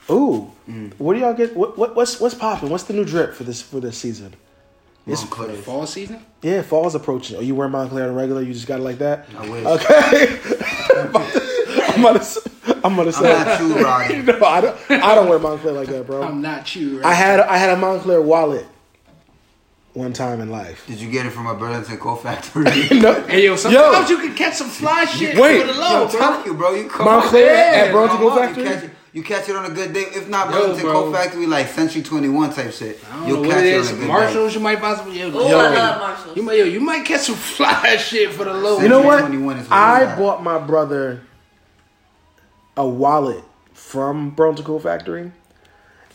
ooh, 0.09 0.51
mm. 0.69 0.91
what 0.97 1.13
do 1.13 1.19
y'all 1.21 1.33
get? 1.33 1.55
What, 1.55 1.77
what 1.77 1.95
what's 1.95 2.19
what's 2.19 2.35
popping? 2.35 2.69
What's 2.69 2.83
the 2.83 2.93
new 2.93 3.05
drip 3.05 3.33
for 3.33 3.45
this 3.45 3.61
for 3.61 3.79
this 3.79 3.97
season? 3.97 4.33
It's 5.07 5.23
Moncler. 5.23 5.55
Fall 5.57 5.87
season? 5.87 6.23
yeah, 6.41 6.61
fall's 6.61 6.93
approaching. 6.93 7.37
Are 7.37 7.41
you 7.41 7.55
wearing 7.55 7.71
Moncler 7.73 8.07
on 8.09 8.15
regular? 8.15 8.41
You 8.43 8.53
just 8.53 8.67
got 8.67 8.81
it 8.81 8.83
like 8.83 8.97
that? 8.99 9.27
I 9.37 9.49
wish. 9.49 9.65
Okay. 9.65 10.39
I'm 11.99 12.03
gonna 12.03 12.19
s- 12.19 12.47
I'm 12.83 12.95
gonna 12.95 13.11
I'm 13.15 13.23
not 13.23 13.59
you, 13.61 13.83
Roddy. 13.83 14.17
no. 14.23 14.45
I 14.45 14.61
don't 14.61 14.91
I 14.91 15.15
don't 15.15 15.29
wear 15.29 15.39
Moncler 15.39 15.75
like 15.75 15.87
that, 15.89 16.05
bro. 16.07 16.23
I'm 16.23 16.41
not 16.41 16.75
you. 16.75 16.97
Right? 16.97 17.05
I 17.05 17.13
had 17.13 17.39
I 17.41 17.57
had 17.57 17.77
a 17.77 17.81
Moncler 17.81 18.23
wallet 18.23 18.65
one 19.93 20.13
time 20.13 20.39
in 20.39 20.49
life. 20.49 20.85
Did 20.87 20.99
you 21.01 21.09
get 21.11 21.25
it 21.25 21.31
from 21.31 21.47
a 21.47 21.55
Burlington 21.55 21.97
Coat 21.97 22.17
factory? 22.23 22.63
No, 22.99 23.13
Hey 23.23 23.45
yo, 23.45 23.55
sometimes 23.55 24.09
you 24.09 24.17
can 24.17 24.35
catch 24.35 24.55
some 24.55 24.69
fly 24.69 25.05
shit 25.05 25.37
Wait. 25.37 25.61
for 25.61 25.67
the 25.67 25.73
Yo, 25.73 25.79
low, 25.79 26.03
I'm 26.05 26.09
bro. 26.11 26.19
telling 26.19 26.45
you, 26.45 26.53
bro. 26.53 26.73
You 26.73 26.87
come 26.89 27.07
Moncler 27.07 27.49
on, 27.49 27.75
at 27.75 27.91
Burlington 27.91 28.17
come 28.17 28.29
Co 28.29 28.29
on, 28.29 28.37
Factory? 28.55 28.63
You 28.63 28.69
catch, 28.69 28.83
it, 28.83 28.89
you 29.11 29.23
catch 29.23 29.49
it 29.49 29.55
on 29.55 29.65
a 29.71 29.73
good 29.73 29.91
day. 29.93 30.01
If 30.01 30.29
not 30.29 30.51
Burlington 30.51 30.83
bro. 30.83 30.93
Coat 30.93 31.13
Factory, 31.13 31.47
like 31.47 31.67
Century 31.67 32.03
21 32.03 32.53
type 32.53 32.71
shit. 32.71 32.99
I 33.11 33.15
don't 33.17 33.27
You'll 33.27 33.41
know 33.43 33.49
catch 33.49 33.55
what 33.57 33.65
it 33.65 33.73
it 33.73 33.75
is. 33.75 33.89
on 33.89 33.95
a 33.95 33.99
good 33.99 34.07
Marshalls, 34.07 34.53
you 34.53 34.59
might 34.61 34.79
possibly. 34.79 35.19
Yo, 35.19 35.31
Oh, 35.33 35.49
Yo. 35.49 35.57
I 35.59 35.69
love 35.75 35.99
Marshalls. 35.99 36.37
You 36.37 36.43
might, 36.43 36.57
yo, 36.59 36.63
you 36.65 36.79
might 36.79 37.03
catch 37.05 37.21
some 37.21 37.35
fly 37.57 37.97
shit 37.97 38.31
for 38.31 38.45
the 38.45 38.53
low. 38.53 38.79
You 38.79 38.87
know 38.89 39.01
what? 39.01 39.23
what 39.23 39.57
I 39.71 40.03
it's 40.03 40.19
bought 40.19 40.43
my 40.43 40.59
brother 40.59 41.21
a 42.79 42.87
wallet 42.87 43.43
from 43.73 44.31
Burlington 44.31 44.65
Coat 44.65 44.79
Factory, 44.79 45.31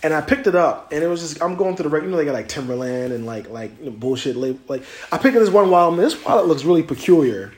and 0.02 0.12
I 0.14 0.20
picked 0.20 0.46
it 0.48 0.54
up, 0.54 0.90
and 0.92 1.04
it 1.04 1.06
was 1.06 1.20
just 1.20 1.40
I'm 1.42 1.54
going 1.56 1.76
through 1.76 1.84
the 1.84 1.88
reg- 1.90 2.02
you 2.04 2.10
know 2.10 2.16
they 2.16 2.24
got 2.24 2.32
like 2.32 2.48
Timberland 2.48 3.12
and 3.12 3.24
like 3.26 3.48
like 3.50 3.78
you 3.78 3.86
know, 3.86 3.90
bullshit 3.92 4.34
label. 4.36 4.58
Like 4.66 4.82
I 5.12 5.18
picked 5.18 5.36
up 5.36 5.40
this 5.42 5.50
one 5.50 5.70
wallet. 5.70 5.98
and 5.98 6.02
This 6.06 6.24
wallet 6.24 6.46
looks 6.46 6.64
really 6.64 6.82
peculiar. 6.82 7.52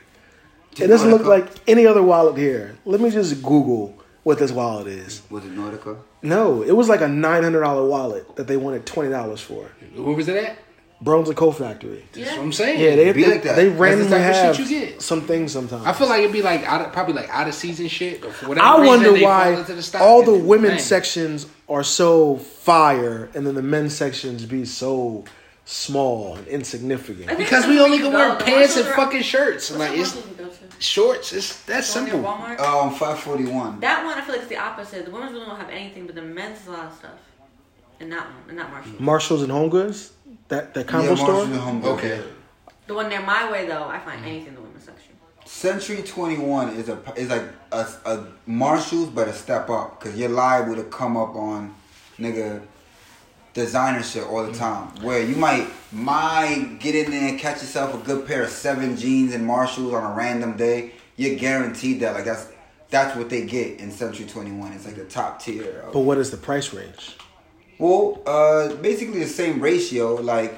It 0.79 0.85
doesn't 0.87 1.09
look 1.09 1.23
like 1.25 1.47
any 1.67 1.87
other 1.87 2.03
wallet 2.03 2.37
here. 2.37 2.75
Let 2.85 3.01
me 3.01 3.09
just 3.09 3.41
Google 3.41 3.97
what 4.23 4.37
this 4.37 4.51
wallet 4.51 4.85
is. 4.87 5.23
Was 5.31 5.43
it 5.43 5.55
Nautica? 5.55 5.97
No, 6.21 6.61
it 6.61 6.73
was 6.73 6.87
like 6.89 7.01
a 7.01 7.07
nine 7.07 7.41
hundred 7.43 7.61
dollar 7.61 7.87
wallet 7.87 8.35
that 8.35 8.45
they 8.47 8.57
wanted 8.57 8.85
twenty 8.85 9.09
dollars 9.09 9.41
for. 9.41 9.71
Where 9.95 10.15
was 10.15 10.27
it 10.27 10.35
at? 10.43 10.57
Burlington 10.99 11.35
Coat 11.35 11.51
Factory. 11.51 12.03
That's 12.13 12.31
what 12.31 12.39
I'm 12.41 12.51
saying. 12.51 12.79
Yeah, 12.79 12.95
they 12.95 13.11
be 13.13 13.23
they, 13.23 13.31
like 13.31 13.43
that. 13.43 13.55
they 13.55 13.65
That's 13.65 13.75
the 13.75 13.81
randomly 13.81 14.09
shit 14.11 14.21
have 14.21 14.59
you 14.59 14.67
get. 14.87 15.01
some 15.01 15.21
things 15.21 15.51
sometimes. 15.51 15.85
I 15.85 15.93
feel 15.93 16.07
like 16.09 16.21
it'd 16.21 16.33
be 16.33 16.41
like 16.41 16.63
out 16.63 16.81
of, 16.81 16.91
probably 16.91 17.13
like 17.13 17.29
out 17.29 17.47
of 17.47 17.53
season 17.53 17.87
shit. 17.87 18.25
Or 18.25 18.31
for 18.31 18.49
whatever 18.49 18.65
I 18.67 18.85
wonder 18.85 19.11
they 19.11 19.19
fall 19.21 19.29
why 19.29 19.61
the 19.61 19.97
all 19.99 20.23
the 20.23 20.33
and- 20.33 20.47
women's 20.47 20.71
Bang. 20.73 20.79
sections 20.81 21.45
are 21.69 21.83
so 21.83 22.37
fire, 22.37 23.29
and 23.35 23.45
then 23.45 23.53
the 23.55 23.61
men's 23.61 23.93
sections 23.95 24.45
be 24.45 24.65
so 24.65 25.23
small 25.65 26.35
and 26.37 26.47
insignificant. 26.47 27.37
Because 27.37 27.67
we 27.67 27.79
only 27.79 27.99
can 27.99 28.11
go. 28.11 28.17
wear 28.17 28.35
pants 28.37 28.77
and 28.77 28.87
fucking 28.87 29.21
shirts. 29.21 29.69
What's 29.69 29.79
Like 29.79 29.99
it's 29.99 30.15
Marshalls 30.15 30.39
you 30.39 30.45
go 30.45 30.49
to? 30.49 30.81
shorts. 30.81 31.33
It's 31.33 31.63
that 31.65 31.83
The 31.83 31.93
one 31.99 32.05
near 32.05 32.13
simple. 32.13 32.31
Walmart. 32.31 32.59
Um, 32.59 32.89
541. 32.91 33.79
That 33.81 34.05
one 34.05 34.17
I 34.17 34.21
feel 34.21 34.31
like 34.33 34.41
it's 34.41 34.49
the 34.49 34.57
opposite. 34.57 35.05
The 35.05 35.11
women's 35.11 35.33
really 35.33 35.45
don't 35.45 35.59
have 35.59 35.69
anything, 35.69 36.05
but 36.07 36.15
the 36.15 36.21
men's 36.21 36.59
has 36.59 36.67
a 36.67 36.71
lot 36.71 36.85
of 36.87 36.93
stuff. 36.93 37.11
And 37.99 38.11
that 38.11 38.25
one, 38.25 38.35
and 38.49 38.57
not 38.57 38.69
Marshalls. 38.69 38.99
Marshalls 38.99 39.41
and 39.43 39.51
Home 39.51 39.69
Goods, 39.69 40.13
that 40.49 40.73
that 40.73 40.87
combo 40.87 41.09
yeah, 41.09 41.15
store. 41.15 41.27
Marshall 41.27 41.53
and 41.53 41.61
Home 41.61 41.81
Goods. 41.81 41.99
Okay. 41.99 42.23
The 42.87 42.93
one 42.93 43.09
near 43.09 43.21
my 43.21 43.51
way 43.51 43.67
though, 43.67 43.83
I 43.83 43.99
find 43.99 44.23
anything 44.23 44.49
in 44.49 44.55
the 44.55 44.61
women's 44.61 44.83
section. 44.83 45.13
Century 45.45 46.03
21 46.03 46.75
is 46.75 46.89
a 46.89 46.99
is 47.15 47.29
like 47.29 47.43
a, 47.71 47.87
a 48.05 48.27
Marshalls, 48.45 49.09
but 49.09 49.27
a 49.27 49.33
step 49.33 49.69
up. 49.69 49.99
Because 49.99 50.17
you're 50.17 50.29
liable 50.29 50.75
to 50.75 50.83
come 50.83 51.17
up 51.17 51.35
on, 51.35 51.73
nigga, 52.17 52.61
designer 53.53 54.03
shit 54.03 54.23
all 54.23 54.45
the 54.45 54.53
time. 54.53 54.87
Where 55.03 55.21
you 55.21 55.35
might 55.35 55.67
might 55.91 56.77
get 56.79 56.95
in 56.95 57.11
there 57.11 57.29
and 57.29 57.39
catch 57.39 57.61
yourself 57.61 57.93
a 57.93 58.05
good 58.05 58.27
pair 58.27 58.43
of 58.43 58.49
seven 58.49 58.95
jeans 58.95 59.33
and 59.33 59.45
Marshalls 59.45 59.93
on 59.93 60.11
a 60.11 60.15
random 60.15 60.55
day. 60.55 60.91
You're 61.15 61.37
guaranteed 61.37 62.01
that. 62.01 62.13
Like 62.13 62.25
that's 62.25 62.49
that's 62.89 63.17
what 63.17 63.29
they 63.29 63.45
get 63.45 63.79
in 63.79 63.91
Century 63.91 64.25
21. 64.25 64.73
It's 64.73 64.85
like 64.85 64.95
the 64.95 65.05
top 65.05 65.41
tier. 65.41 65.81
Of, 65.81 65.93
But 65.93 66.01
what 66.01 66.17
is 66.17 66.31
the 66.31 66.37
price 66.37 66.73
range? 66.73 67.17
Well, 67.79 68.21
uh, 68.25 68.73
basically 68.75 69.19
the 69.19 69.27
same 69.27 69.59
ratio. 69.59 70.15
Like 70.15 70.57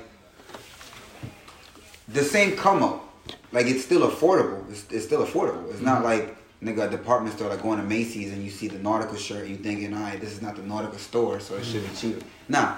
the 2.08 2.24
same 2.24 2.56
come 2.56 2.84
up. 2.84 3.06
Like 3.52 3.68
it's 3.68 3.84
still 3.84 4.10
affordable. 4.10 4.70
It's, 4.70 4.86
it's 4.92 5.06
still 5.06 5.26
affordable. 5.26 5.70
It's 5.72 5.82
not 5.82 6.04
like 6.04 6.36
nigga 6.64 6.88
a 6.88 6.90
department 6.90 7.36
store 7.36 7.50
like 7.50 7.62
going 7.62 7.80
to 7.80 7.86
Macy's 7.86 8.34
and 8.34 8.44
you 8.44 8.50
see 8.50 8.68
the 8.68 8.78
Nautica 8.78 9.18
shirt 9.18 9.42
and 9.42 9.50
you 9.50 9.58
thinking, 9.58 9.94
alright, 9.94 10.20
this 10.20 10.32
is 10.32 10.42
not 10.42 10.56
the 10.56 10.62
Nautica 10.62 10.98
store, 10.98 11.40
so 11.40 11.56
it 11.56 11.66
should 11.66 11.88
be 11.90 11.96
cheaper. 11.96 12.26
Nah. 12.48 12.76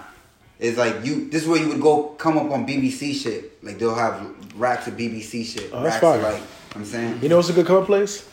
It's 0.59 0.77
like 0.77 1.03
you 1.03 1.27
this 1.29 1.41
is 1.41 1.47
where 1.47 1.59
you 1.59 1.67
would 1.69 1.81
go 1.81 2.09
come 2.19 2.37
up 2.37 2.51
on 2.51 2.67
BBC 2.67 3.15
shit. 3.15 3.63
Like 3.63 3.79
they'll 3.79 3.95
have 3.95 4.31
racks 4.55 4.87
of 4.87 4.93
BBC 4.93 5.43
shit. 5.45 5.71
Oh, 5.73 5.81
that's 5.81 6.01
racks 6.03 6.17
of 6.17 6.21
like 6.21 6.41
I'm 6.75 6.85
saying. 6.85 7.19
You 7.21 7.29
know 7.29 7.37
what's 7.37 7.49
a 7.49 7.53
good 7.53 7.65
cover 7.65 7.83
place? 7.83 8.29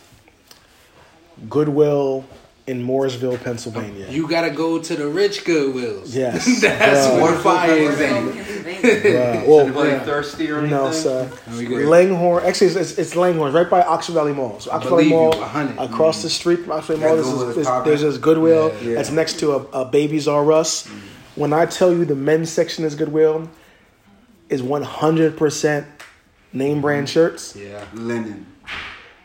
Goodwill 1.48 2.26
in 2.68 2.82
Morrisville, 2.82 3.38
Pennsylvania. 3.38 4.06
You 4.10 4.28
gotta 4.28 4.50
go 4.50 4.78
to 4.78 4.94
the 4.94 5.08
rich 5.08 5.44
Goodwills. 5.44 6.14
Yes. 6.14 6.44
That's 6.60 7.06
Bruh. 7.08 7.22
where 7.22 7.34
fire 7.38 7.72
is 7.72 7.98
We're 7.98 8.04
at. 8.04 8.10
going 8.10 8.26
to 8.26 8.44
Pennsylvania. 8.44 9.02
Bruh. 9.02 9.28
Well, 9.48 9.60
Anybody 9.60 9.90
yeah. 9.90 10.04
thirsty 10.04 10.50
or 10.50 10.58
anything? 10.58 10.76
no, 10.76 10.92
sir. 10.92 11.30
we. 11.52 11.86
Langhorne. 11.86 12.44
Actually, 12.44 12.66
it's, 12.68 12.76
it's, 12.76 12.98
it's 12.98 13.16
Langhorne, 13.16 13.52
right 13.52 13.68
by 13.68 13.80
Oxford 13.82 14.12
Valley 14.12 14.34
Mall. 14.34 14.60
So 14.60 14.70
Oxford 14.70 14.90
Valley 14.90 15.04
believe 15.04 15.10
you, 15.10 15.16
Mall, 15.16 15.40
100. 15.40 15.78
across 15.78 16.18
mm. 16.18 16.22
the 16.22 16.30
street 16.30 16.60
from 16.60 16.72
Oxford 16.72 16.98
Yeah, 16.98 17.06
Mall, 17.06 17.16
Goodwill 17.16 17.38
there's, 17.38 17.56
is 17.56 17.84
there's, 17.84 18.02
this 18.02 18.18
Goodwill 18.18 18.74
Yeah. 18.82 18.94
that's 18.96 19.10
next 19.10 19.38
to 19.40 19.52
a, 19.52 19.56
a 19.80 19.84
Babies 19.86 20.28
R 20.28 20.52
Us. 20.52 20.86
Mm. 20.86 21.00
When 21.36 21.52
I 21.54 21.64
tell 21.66 21.92
you 21.92 22.04
the 22.04 22.14
men's 22.14 22.50
section 22.50 22.84
is 22.84 22.94
Goodwill, 22.94 23.48
is 24.50 24.60
100% 24.60 25.86
name 26.52 26.80
brand 26.82 27.06
mm. 27.06 27.10
shirts. 27.10 27.56
Yeah. 27.56 27.84
Linen. 27.94 28.46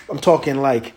I'm 0.09 0.19
talking 0.19 0.57
like 0.57 0.93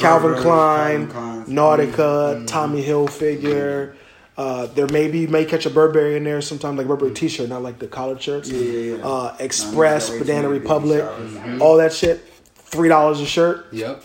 Calvin 0.00 0.30
Burberry, 0.30 0.42
Klein, 0.44 1.10
Calvin 1.10 1.44
Klein's. 1.44 1.48
Nautica, 1.48 2.46
Tommy 2.46 2.82
Hilfiger. 2.82 3.94
Uh, 4.36 4.66
there 4.68 4.86
may 4.88 5.08
be 5.10 5.20
you 5.20 5.28
may 5.28 5.44
catch 5.44 5.66
a 5.66 5.70
Burberry 5.70 6.16
in 6.16 6.24
there 6.24 6.40
sometimes, 6.40 6.78
like 6.78 6.86
Burberry 6.86 7.12
T-shirt, 7.12 7.48
not 7.48 7.62
like 7.62 7.78
the 7.78 7.86
collared 7.86 8.22
shirts. 8.22 8.48
Yeah, 8.50 8.58
yeah, 8.60 8.96
yeah. 8.96 9.06
Uh, 9.06 9.36
Express, 9.38 10.10
Nah, 10.10 10.18
Banana 10.20 10.48
Republic, 10.48 11.04
baby 11.04 11.34
showers. 11.34 11.60
all 11.60 11.76
that 11.76 11.92
shit. 11.92 12.24
Three 12.54 12.88
dollars 12.88 13.20
a 13.20 13.26
shirt, 13.26 13.66
Yep. 13.72 14.02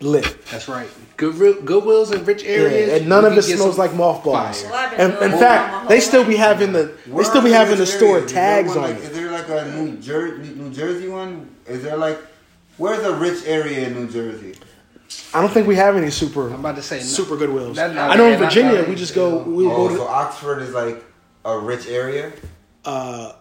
lit. 0.00 0.44
That's 0.50 0.68
right. 0.68 0.88
Good 1.16 1.34
Goodwills 1.64 2.14
in 2.14 2.24
rich 2.26 2.42
Yeah, 2.44 2.50
areas. 2.50 3.00
and 3.00 3.08
none 3.08 3.24
of 3.24 3.36
it 3.38 3.42
smells 3.42 3.78
like 3.78 3.94
mothballs. 3.94 4.60
fire. 4.62 4.70
Well, 4.70 4.78
I've 4.84 4.90
been 4.90 5.00
And 5.00 5.22
in 5.22 5.30
that 5.40 5.70
fact, 5.70 5.88
they 5.88 6.00
still 6.00 6.24
be 6.24 6.36
having 6.36 6.72
the 6.72 6.92
they 7.06 7.24
still 7.24 7.42
be 7.42 7.50
having 7.50 7.78
the 7.78 7.86
store 7.86 8.18
areas? 8.18 8.30
Tags 8.32 8.68
one, 8.68 8.78
on 8.78 8.82
like, 8.90 8.98
it. 8.98 9.02
Is 9.04 9.10
there 9.16 9.30
like 9.32 9.48
a 9.48 9.64
New 9.76 9.96
Jersey, 9.96 10.54
New 10.54 10.70
Jersey 10.70 11.08
one? 11.08 11.48
Is 11.66 11.82
there 11.82 11.96
like, 11.96 12.18
where's 12.76 13.02
a 13.04 13.14
rich 13.16 13.44
area 13.46 13.86
in 13.88 13.94
New 13.94 14.08
Jersey? 14.12 14.54
I 15.34 15.40
don't 15.40 15.52
think 15.52 15.66
we 15.66 15.76
have 15.76 15.96
any 15.96 16.10
super 16.10 16.48
I'm 16.48 16.60
about 16.60 16.76
to 16.76 16.82
say 16.82 17.00
super 17.00 17.36
good 17.36 17.50
wills. 17.50 17.76
Not- 17.76 17.96
I 17.96 18.16
know 18.16 18.26
in 18.30 18.38
Virginia 18.38 18.84
we 18.88 18.94
just 18.94 19.14
go 19.14 19.38
we 19.38 19.64
will 19.66 19.72
Oh, 19.72 19.88
go 19.88 19.94
to 19.94 19.96
so 20.00 20.06
Oxford 20.08 20.62
is 20.62 20.72
like 20.74 21.04
a 21.44 21.58
rich 21.58 21.86
area. 21.88 22.32
uh, 22.84 23.32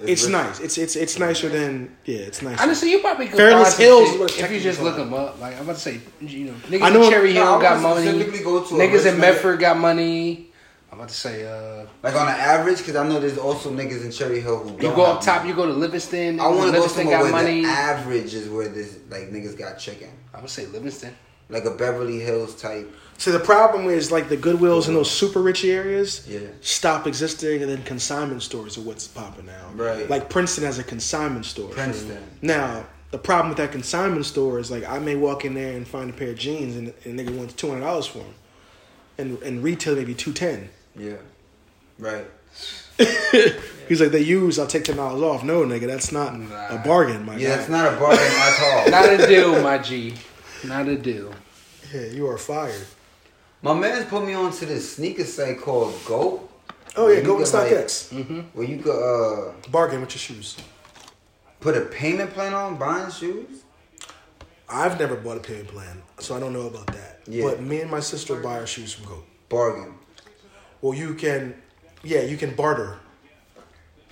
it's 0.00 0.22
rich. 0.24 0.32
nice. 0.32 0.60
It's 0.60 0.78
it's 0.78 0.96
it's 0.96 1.18
nicer 1.18 1.48
than 1.50 1.94
yeah. 2.06 2.18
It's 2.20 2.40
nice. 2.40 2.58
Honestly, 2.60 2.90
you 2.90 3.00
probably 3.00 3.26
could 3.26 3.36
Fairless 3.36 3.76
Hills 3.76 4.06
shit 4.06 4.14
is 4.14 4.20
what 4.20 4.30
it's 4.30 4.40
if 4.40 4.50
you 4.50 4.60
just 4.60 4.80
look 4.80 4.96
them 4.96 5.12
up. 5.12 5.38
Like 5.40 5.56
I'm 5.56 5.62
about 5.64 5.74
to 5.76 5.80
say, 5.82 6.00
you 6.22 6.46
know, 6.46 6.54
niggas 6.68 6.82
I 6.82 6.88
know- 6.90 7.02
in 7.04 7.10
Cherry 7.10 7.34
No, 7.34 7.44
Hill 7.52 7.60
got 7.60 7.82
money. 7.82 8.04
go 8.42 8.64
to 8.64 8.74
Niggas 8.74 9.04
in 9.06 9.14
nigga. 9.16 9.18
Medford 9.18 9.60
got 9.60 9.76
money. 9.76 10.49
I'm 10.92 10.98
about 10.98 11.08
to 11.08 11.14
say, 11.14 11.46
uh, 11.46 11.86
Like 12.02 12.14
on 12.16 12.26
an 12.28 12.34
average, 12.34 12.78
because 12.78 12.96
I 12.96 13.06
know 13.08 13.20
there's 13.20 13.38
also 13.38 13.70
niggas 13.70 14.04
in 14.04 14.10
Cherry 14.10 14.40
Hill 14.40 14.58
who 14.58 14.70
don't. 14.70 14.82
you 14.82 14.94
go 14.96 15.04
up 15.04 15.20
top, 15.22 15.38
money. 15.38 15.50
you 15.50 15.54
go 15.54 15.66
to 15.66 15.72
Livingston. 15.72 16.40
I 16.40 16.48
want 16.48 16.72
to 16.74 16.80
go 16.80 16.86
somewhere 16.88 17.16
got 17.18 17.22
where 17.24 17.32
money. 17.32 17.62
the 17.62 17.68
average 17.68 18.34
is 18.34 18.48
where 18.48 18.68
this 18.68 18.98
like 19.08 19.30
niggas 19.30 19.56
got 19.56 19.78
chicken, 19.78 20.10
I 20.34 20.40
would 20.40 20.50
say 20.50 20.66
Livingston. 20.66 21.14
like 21.48 21.64
a 21.64 21.70
Beverly 21.70 22.18
Hills 22.20 22.54
type. 22.60 22.92
So 23.18 23.30
the 23.32 23.38
problem 23.40 23.86
is 23.86 24.10
like 24.10 24.28
the 24.28 24.36
Goodwills 24.36 24.88
in 24.88 24.94
those 24.94 25.10
super 25.10 25.40
rich 25.42 25.64
areas 25.64 26.26
Yeah. 26.28 26.40
stop 26.60 27.06
existing, 27.06 27.62
and 27.62 27.70
then 27.70 27.82
consignment 27.84 28.42
stores 28.42 28.76
are 28.76 28.82
what's 28.82 29.06
popping 29.06 29.46
now. 29.46 29.70
Right. 29.74 30.08
Like 30.10 30.28
Princeton 30.28 30.64
has 30.64 30.78
a 30.80 30.84
consignment 30.84 31.44
store. 31.46 31.68
Princeton. 31.70 32.18
Now 32.42 32.86
the 33.12 33.18
problem 33.18 33.48
with 33.50 33.58
that 33.58 33.70
consignment 33.72 34.26
store 34.26 34.58
is 34.58 34.70
like 34.72 34.84
I 34.88 34.98
may 34.98 35.14
walk 35.16 35.44
in 35.44 35.54
there 35.54 35.76
and 35.76 35.86
find 35.86 36.10
a 36.10 36.12
pair 36.12 36.30
of 36.30 36.36
jeans, 36.38 36.76
and, 36.76 36.92
and 37.04 37.18
nigga 37.18 37.36
wants 37.36 37.54
two 37.54 37.68
hundred 37.68 37.82
dollars 37.82 38.06
for 38.06 38.18
them, 38.18 38.34
and 39.18 39.40
and 39.42 39.62
retail 39.62 39.94
maybe 39.94 40.14
two 40.14 40.32
ten. 40.32 40.68
Yeah. 40.96 41.16
Right. 41.98 42.26
He's 43.88 44.00
like 44.00 44.10
they 44.12 44.20
use, 44.20 44.58
I'll 44.58 44.66
take 44.66 44.84
ten 44.84 44.96
dollars 44.96 45.22
off. 45.22 45.44
No, 45.44 45.62
nigga, 45.64 45.86
that's 45.86 46.12
not 46.12 46.38
Nah. 46.38 46.68
a 46.68 46.78
bargain, 46.84 47.24
my 47.24 47.36
Yeah, 47.36 47.48
guy. 47.50 47.56
that's 47.56 47.68
not 47.68 47.92
a 47.92 47.96
bargain 47.96 48.24
at 48.24 48.60
all. 48.62 48.90
Not 48.96 49.20
a 49.20 49.26
deal, 49.26 49.62
my 49.62 49.78
G. 49.78 50.14
Not 50.64 50.86
a 50.88 50.96
deal. 50.96 51.32
Yeah, 51.92 52.06
you 52.06 52.26
are 52.28 52.38
fired. 52.38 52.86
My 53.62 53.74
man's 53.74 54.06
put 54.06 54.24
me 54.24 54.34
onto 54.34 54.64
this 54.66 54.96
sneaker 54.96 55.24
site 55.24 55.60
called 55.60 55.94
Go. 56.06 56.48
Oh 56.96 57.08
yeah, 57.08 57.18
You 57.18 57.24
go 57.24 57.38
to 57.38 57.44
get, 57.44 57.52
like- 57.54 57.70
StockX. 57.72 58.44
Where 58.54 58.66
you 58.66 58.78
could 58.82 58.90
uh, 58.90 59.52
Bargain 59.70 60.00
with 60.00 60.10
your 60.12 60.18
shoes. 60.20 60.56
put 61.60 61.76
a 61.76 61.82
payment 61.82 62.32
plan 62.32 62.54
on 62.54 62.76
buying 62.76 63.10
shoes. 63.10 63.62
I've 64.68 64.98
never 65.00 65.16
bought 65.16 65.36
a 65.38 65.40
payment 65.40 65.68
plan, 65.68 66.02
so 66.20 66.36
I 66.36 66.40
don't 66.40 66.52
know 66.52 66.66
about 66.68 66.86
that. 66.88 67.20
Yeah. 67.26 67.44
But 67.44 67.60
me 67.60 67.80
and 67.80 67.90
my 67.90 68.00
sister 68.00 68.36
buy 68.36 68.58
our 68.60 68.66
shoes 68.66 68.92
from 68.92 69.06
Go. 69.06 69.24
Bargain. 69.48 69.94
Well, 70.82 70.94
you 70.94 71.14
can, 71.14 71.54
yeah, 72.02 72.22
you 72.22 72.36
can 72.36 72.54
barter. 72.54 72.98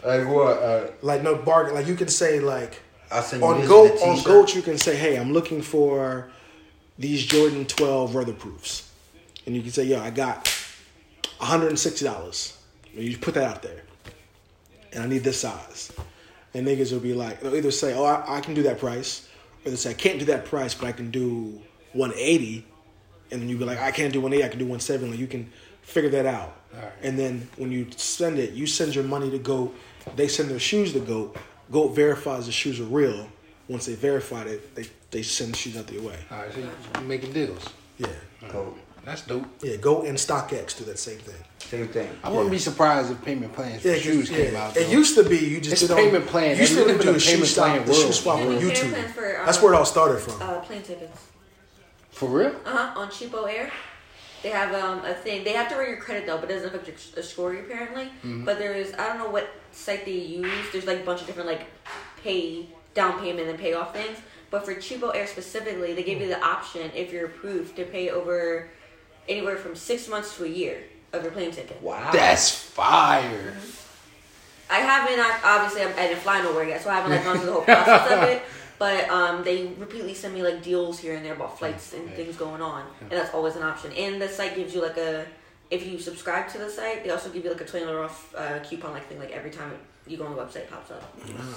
Like 0.04 0.28
what? 0.28 0.58
Uh, 0.62 0.86
Like 1.02 1.22
no 1.22 1.34
bargain. 1.36 1.74
Like 1.74 1.86
you 1.86 1.94
can 1.96 2.08
say 2.08 2.40
like 2.40 2.80
I 3.10 3.20
send 3.20 3.42
on 3.42 3.66
Goat 3.66 4.00
on. 4.02 4.22
Goat 4.22 4.54
you 4.54 4.62
can 4.62 4.78
say, 4.78 4.96
hey, 4.96 5.16
I'm 5.16 5.32
looking 5.32 5.62
for 5.62 6.30
these 6.98 7.24
Jordan 7.24 7.64
12 7.66 8.12
weatherproofs, 8.12 8.88
and 9.46 9.56
you 9.56 9.62
can 9.62 9.70
say, 9.70 9.84
yo, 9.84 10.00
I 10.00 10.10
got 10.10 10.48
160 11.38 12.04
dollars. 12.04 12.56
You 12.94 13.16
put 13.18 13.34
that 13.34 13.44
out 13.44 13.62
there, 13.62 13.82
and 14.92 15.02
I 15.02 15.06
need 15.06 15.24
this 15.24 15.40
size. 15.40 15.92
And 16.54 16.66
niggas 16.66 16.92
will 16.92 17.00
be 17.00 17.12
like, 17.12 17.40
they'll 17.40 17.54
either 17.54 17.70
say, 17.70 17.94
oh, 17.94 18.04
I, 18.04 18.38
I 18.38 18.40
can 18.40 18.54
do 18.54 18.62
that 18.64 18.78
price, 18.78 19.28
or 19.64 19.70
they 19.70 19.76
say, 19.76 19.90
I 19.90 19.94
can't 19.94 20.18
do 20.18 20.24
that 20.26 20.46
price, 20.46 20.74
but 20.74 20.86
I 20.86 20.92
can 20.92 21.10
do 21.10 21.60
180. 21.92 22.64
And 23.30 23.42
then 23.42 23.48
you 23.48 23.58
be 23.58 23.64
like, 23.64 23.78
I 23.78 23.90
can't 23.90 24.12
do 24.12 24.20
180, 24.20 24.44
I 24.44 24.48
can 24.48 24.58
do 24.58 24.64
170. 24.64 25.10
Like, 25.10 25.20
you 25.20 25.26
can 25.26 25.52
figure 25.88 26.10
that 26.10 26.26
out. 26.26 26.54
Alright. 26.74 26.92
And 27.02 27.18
then 27.18 27.48
when 27.56 27.72
you 27.72 27.86
send 27.96 28.38
it, 28.38 28.52
you 28.52 28.66
send 28.66 28.94
your 28.94 29.04
money 29.04 29.30
to 29.30 29.38
Goat. 29.38 29.74
They 30.16 30.28
send 30.28 30.50
their 30.50 30.58
shoes 30.60 30.92
to 30.92 31.00
Goat. 31.00 31.36
Goat 31.72 31.88
verifies 31.94 32.46
the 32.46 32.52
shoes 32.52 32.78
are 32.80 32.84
real. 32.84 33.28
Once 33.68 33.86
they 33.86 33.94
verified 33.94 34.46
it, 34.46 34.74
they, 34.74 34.86
they 35.10 35.22
send 35.22 35.52
the 35.52 35.56
shoes 35.56 35.76
out 35.76 35.86
the 35.86 35.98
way. 35.98 36.16
All 36.30 36.38
right, 36.38 36.52
so 36.52 36.60
you're 36.60 37.02
making 37.02 37.32
deals. 37.32 37.66
Yeah. 37.98 38.08
Goat. 38.52 38.78
That's 39.04 39.22
dope. 39.22 39.44
Yeah, 39.62 39.76
Goat 39.76 40.04
and 40.06 40.18
StockX 40.18 40.76
do 40.76 40.84
that 40.84 40.98
same 40.98 41.18
thing. 41.18 41.34
Same 41.60 41.88
thing. 41.88 42.10
I 42.22 42.28
wouldn't 42.30 42.50
be 42.50 42.58
surprised 42.58 43.10
if 43.10 43.22
payment 43.24 43.52
plans 43.54 43.80
for 43.82 43.88
Yeah, 43.88 43.94
'cause- 43.94 44.02
shoes 44.02 44.28
came 44.28 44.52
yeah. 44.52 44.66
out. 44.68 44.76
It 44.76 44.88
used 44.90 45.14
to 45.16 45.24
be 45.24 45.36
you 45.38 45.60
just 45.60 45.72
It's 45.72 45.80
did 45.82 45.90
on- 45.92 45.96
payment 45.96 46.26
plan. 46.26 46.54
You 46.56 46.62
used 46.62 46.74
to 46.74 46.80
We 46.80 46.84
be 46.84 46.92
live 46.92 47.00
able 47.00 47.02
to 47.04 47.08
in 47.08 47.12
do 47.12 47.14
a 47.14 47.16
a 47.16 47.20
shoe 47.20 47.30
payment 47.32 47.48
swap, 47.48 47.66
plan 47.68 47.86
the 47.86 47.94
shoe 47.94 48.00
world. 48.02 48.14
swap 48.14 48.38
Yeah, 48.40 48.46
on 48.46 48.52
YouTube. 48.60 48.90
plans 48.92 49.12
for, 49.14 49.42
That's 49.46 49.62
where 49.62 49.72
it 49.72 49.76
all 49.76 49.84
started 49.86 50.18
from. 50.20 50.42
Uh, 50.42 50.60
plane 50.60 50.82
tickets. 50.82 51.18
For 52.10 52.28
real? 52.28 52.54
Uh 52.66 52.70
huh. 52.76 53.00
On 53.00 53.08
Cheapo 53.08 53.48
Air, 53.48 53.70
they 54.42 54.50
have 54.50 54.74
um, 54.74 55.04
a 55.04 55.14
thing. 55.14 55.44
They 55.44 55.52
have 55.52 55.68
to 55.70 55.76
run 55.76 55.88
your 55.88 55.96
credit 55.96 56.26
though, 56.26 56.38
but 56.38 56.50
it 56.50 56.54
doesn't 56.54 56.74
affect 56.74 57.14
your 57.14 57.24
score 57.24 57.54
apparently. 57.54 58.04
Mm-hmm. 58.04 58.44
But 58.44 58.58
there 58.58 58.74
is 58.74 58.94
I 58.94 59.08
don't 59.08 59.18
know 59.18 59.30
what 59.30 59.48
site 59.72 60.04
they 60.04 60.12
use. 60.12 60.50
There's 60.72 60.86
like 60.86 61.00
a 61.00 61.04
bunch 61.04 61.20
of 61.20 61.26
different 61.26 61.48
like 61.48 61.66
pay 62.22 62.66
down 62.94 63.20
payment 63.20 63.48
and 63.48 63.58
payoff 63.58 63.92
things. 63.92 64.18
But 64.50 64.64
for 64.64 64.74
Cheapo 64.74 65.14
Air 65.14 65.26
specifically, 65.26 65.92
they 65.92 66.02
give 66.02 66.20
you 66.20 66.28
the 66.28 66.42
option 66.42 66.90
if 66.94 67.12
you're 67.12 67.26
approved 67.26 67.76
to 67.76 67.84
pay 67.84 68.10
over 68.10 68.68
anywhere 69.28 69.56
from 69.56 69.76
six 69.76 70.08
months 70.08 70.36
to 70.36 70.44
a 70.44 70.48
year 70.48 70.84
of 71.12 71.22
your 71.22 71.32
plane 71.32 71.50
ticket. 71.50 71.82
Wow. 71.82 72.10
That's 72.12 72.50
fire. 72.50 73.54
I 74.70 74.78
haven't 74.80 75.18
I- 75.18 75.40
obviously 75.44 75.82
I'm, 75.82 75.92
I 75.98 76.08
didn't 76.08 76.20
fly 76.20 76.42
nowhere 76.42 76.64
yet, 76.64 76.82
so 76.82 76.90
I 76.90 76.96
haven't 76.96 77.10
like 77.10 77.24
gone 77.24 77.36
through 77.38 77.46
the 77.46 77.52
whole 77.52 77.62
process 77.64 78.10
of 78.10 78.22
it. 78.24 78.42
But 78.78 79.08
um, 79.10 79.42
they 79.42 79.66
repeatedly 79.78 80.14
send 80.14 80.34
me 80.34 80.42
like 80.42 80.62
deals 80.62 80.98
here 81.00 81.14
and 81.16 81.24
there 81.24 81.34
about 81.34 81.58
flights 81.58 81.92
and 81.94 82.08
things 82.12 82.36
going 82.36 82.62
on, 82.62 82.84
and 83.00 83.10
that's 83.10 83.34
always 83.34 83.56
an 83.56 83.62
option. 83.62 83.92
And 83.92 84.20
the 84.22 84.28
site 84.28 84.54
gives 84.54 84.74
you 84.74 84.80
like 84.82 84.96
a 84.96 85.26
if 85.70 85.86
you 85.86 85.98
subscribe 85.98 86.48
to 86.50 86.58
the 86.58 86.70
site, 86.70 87.04
they 87.04 87.10
also 87.10 87.28
give 87.30 87.44
you 87.44 87.50
like 87.50 87.60
a 87.60 87.64
twenty 87.64 87.84
dollar 87.86 88.04
off 88.04 88.34
uh, 88.36 88.58
coupon 88.60 88.92
like 88.92 89.06
thing 89.08 89.18
like 89.18 89.32
every 89.32 89.50
time 89.50 89.72
you 90.06 90.16
go 90.16 90.24
on 90.24 90.34
the 90.34 90.40
website 90.42 90.68
pops 90.70 90.90
up. 90.90 91.02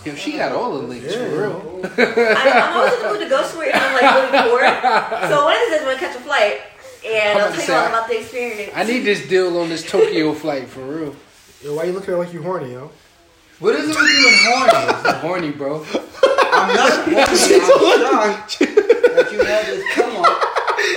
Yo, 0.06 0.14
she 0.16 0.34
got 0.34 0.52
all 0.52 0.74
the 0.74 0.88
links 0.88 1.06
Yeah. 1.14 1.30
for 1.30 1.42
real. 1.42 1.82
I, 1.98 2.52
I'm 2.52 2.78
always 2.78 2.94
in 2.96 3.02
the 3.04 3.10
mood 3.10 3.20
to 3.22 3.30
go 3.30 3.44
somewhere 3.44 3.70
and 3.74 3.80
I'm 3.82 3.94
like 3.94 4.32
really 4.34 4.50
bored. 4.50 5.30
So 5.32 5.46
one 5.46 5.54
of 5.56 5.60
these 5.62 5.70
days 5.70 5.80
I'm 5.80 5.86
gonna 5.86 5.98
catch 6.00 6.16
a 6.18 6.20
flight 6.20 6.60
and 7.06 7.40
I'm 7.40 7.46
I'll 7.46 7.54
tell 7.54 7.66
you 7.68 7.74
all 7.82 7.88
about 7.88 8.10
the 8.10 8.20
experience. 8.20 8.74
I 8.76 8.84
need 8.84 9.00
this 9.02 9.26
deal 9.30 9.58
on 9.58 9.70
this 9.70 9.90
Tokyo 9.90 10.34
flight 10.34 10.68
for 10.68 10.82
real. 10.82 11.16
Yo, 11.64 11.76
why 11.76 11.84
you 11.86 11.94
looking 11.94 12.14
at 12.14 12.20
like 12.20 12.34
you 12.34 12.42
horny, 12.44 12.74
yo? 12.74 12.92
What 13.62 13.76
is 13.76 13.90
it 13.90 13.96
with 13.96 14.10
you 14.10 14.28
and 14.28 14.38
horny? 14.44 15.18
Horny, 15.22 15.52
bro. 15.52 15.86
I'm 16.54 16.76
not 16.76 16.92
horny. 17.04 17.16
I'm 17.18 17.36
shocked 17.38 18.60
that 18.60 19.30
you 19.32 19.40
had 19.46 19.66
this 19.68 19.84
come 19.94 20.16
up, 20.26 20.42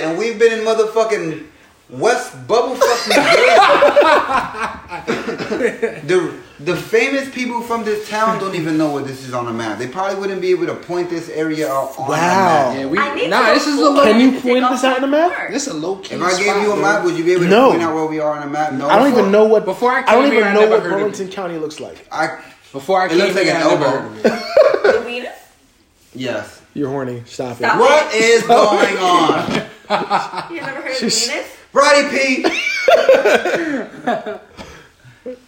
and 0.01 0.17
we've 0.17 0.37
been 0.39 0.51
in 0.59 0.65
motherfucking 0.65 1.45
West 1.91 2.33
Bubblefuck, 2.47 3.07
New 3.07 3.15
Jersey. 5.85 6.07
the 6.07 6.33
the 6.61 6.75
famous 6.75 7.29
people 7.29 7.61
from 7.61 7.83
this 7.83 8.09
town 8.09 8.39
don't 8.39 8.55
even 8.55 8.77
know 8.77 8.89
what 8.91 9.05
this 9.05 9.23
is 9.27 9.33
on 9.33 9.47
a 9.47 9.53
map. 9.53 9.77
They 9.77 9.87
probably 9.87 10.17
wouldn't 10.19 10.41
be 10.41 10.49
able 10.51 10.65
to 10.67 10.73
point 10.75 11.09
this 11.11 11.29
area 11.29 11.69
out 11.71 11.99
on 11.99 12.07
Wow. 12.09 12.15
a 12.15 12.17
map. 12.17 12.75
Yeah, 12.79 12.85
we 12.87 12.97
I 12.97 13.13
need 13.13 13.29
nah. 13.29 13.47
to 13.49 13.53
This 13.53 13.67
is 13.67 13.77
a 13.79 13.89
low. 13.89 14.03
Can 14.03 14.19
you 14.19 14.31
point 14.41 14.67
this 14.69 14.83
out 14.83 14.95
on 14.95 15.01
the 15.01 15.07
map? 15.07 15.49
This 15.51 15.67
is 15.67 15.73
a 15.73 15.77
low 15.77 15.97
key. 15.97 16.15
If 16.15 16.21
I 16.23 16.31
gave 16.37 16.61
you 16.63 16.71
a 16.71 16.77
map, 16.77 17.03
would 17.03 17.15
you 17.17 17.23
be 17.25 17.33
able 17.33 17.43
to 17.43 17.49
No. 17.49 17.69
point 17.71 17.83
out 17.83 17.93
where 17.93 18.05
we 18.05 18.19
are 18.19 18.31
on 18.37 18.41
a 18.43 18.47
map? 18.49 18.73
No. 18.73 18.87
I 18.87 18.97
don't 18.97 19.11
even 19.11 19.31
know 19.31 19.43
what. 19.45 19.65
Before 19.65 19.91
I 19.91 20.01
I 20.07 20.15
don't 20.15 20.25
here, 20.31 20.35
even 20.41 20.47
I 20.47 20.53
know 20.53 20.67
what 20.69 20.81
Burlington 20.83 21.27
County 21.27 21.57
looks 21.57 21.79
like. 21.79 22.07
I 22.11 22.39
Before 22.75 22.99
I 23.01 23.05
It 23.05 23.09
came 23.11 23.17
looks 23.19 23.35
like 23.35 23.45
here, 23.45 23.55
an 23.55 23.61
I 23.61 23.69
never 23.69 23.85
elbow. 23.85 23.99
heard 23.99 24.05
of 24.11 24.25
it. 24.25 24.99
The 24.99 25.03
wiener? 25.05 25.31
yes. 26.13 26.61
You're 26.73 26.89
horny. 26.89 27.23
Stop, 27.25 27.55
Stop. 27.55 27.77
it. 27.77 27.79
What 27.79 28.13
is 28.13 28.43
going 28.43 28.97
on, 28.97 29.49
You 30.53 30.59
never 30.61 30.81
heard 30.81 30.91
of 30.91 30.97
She's- 30.97 31.27
the 31.27 31.33
wiener? 31.35 31.47
Roddy 31.71 32.09
P? 32.09 32.43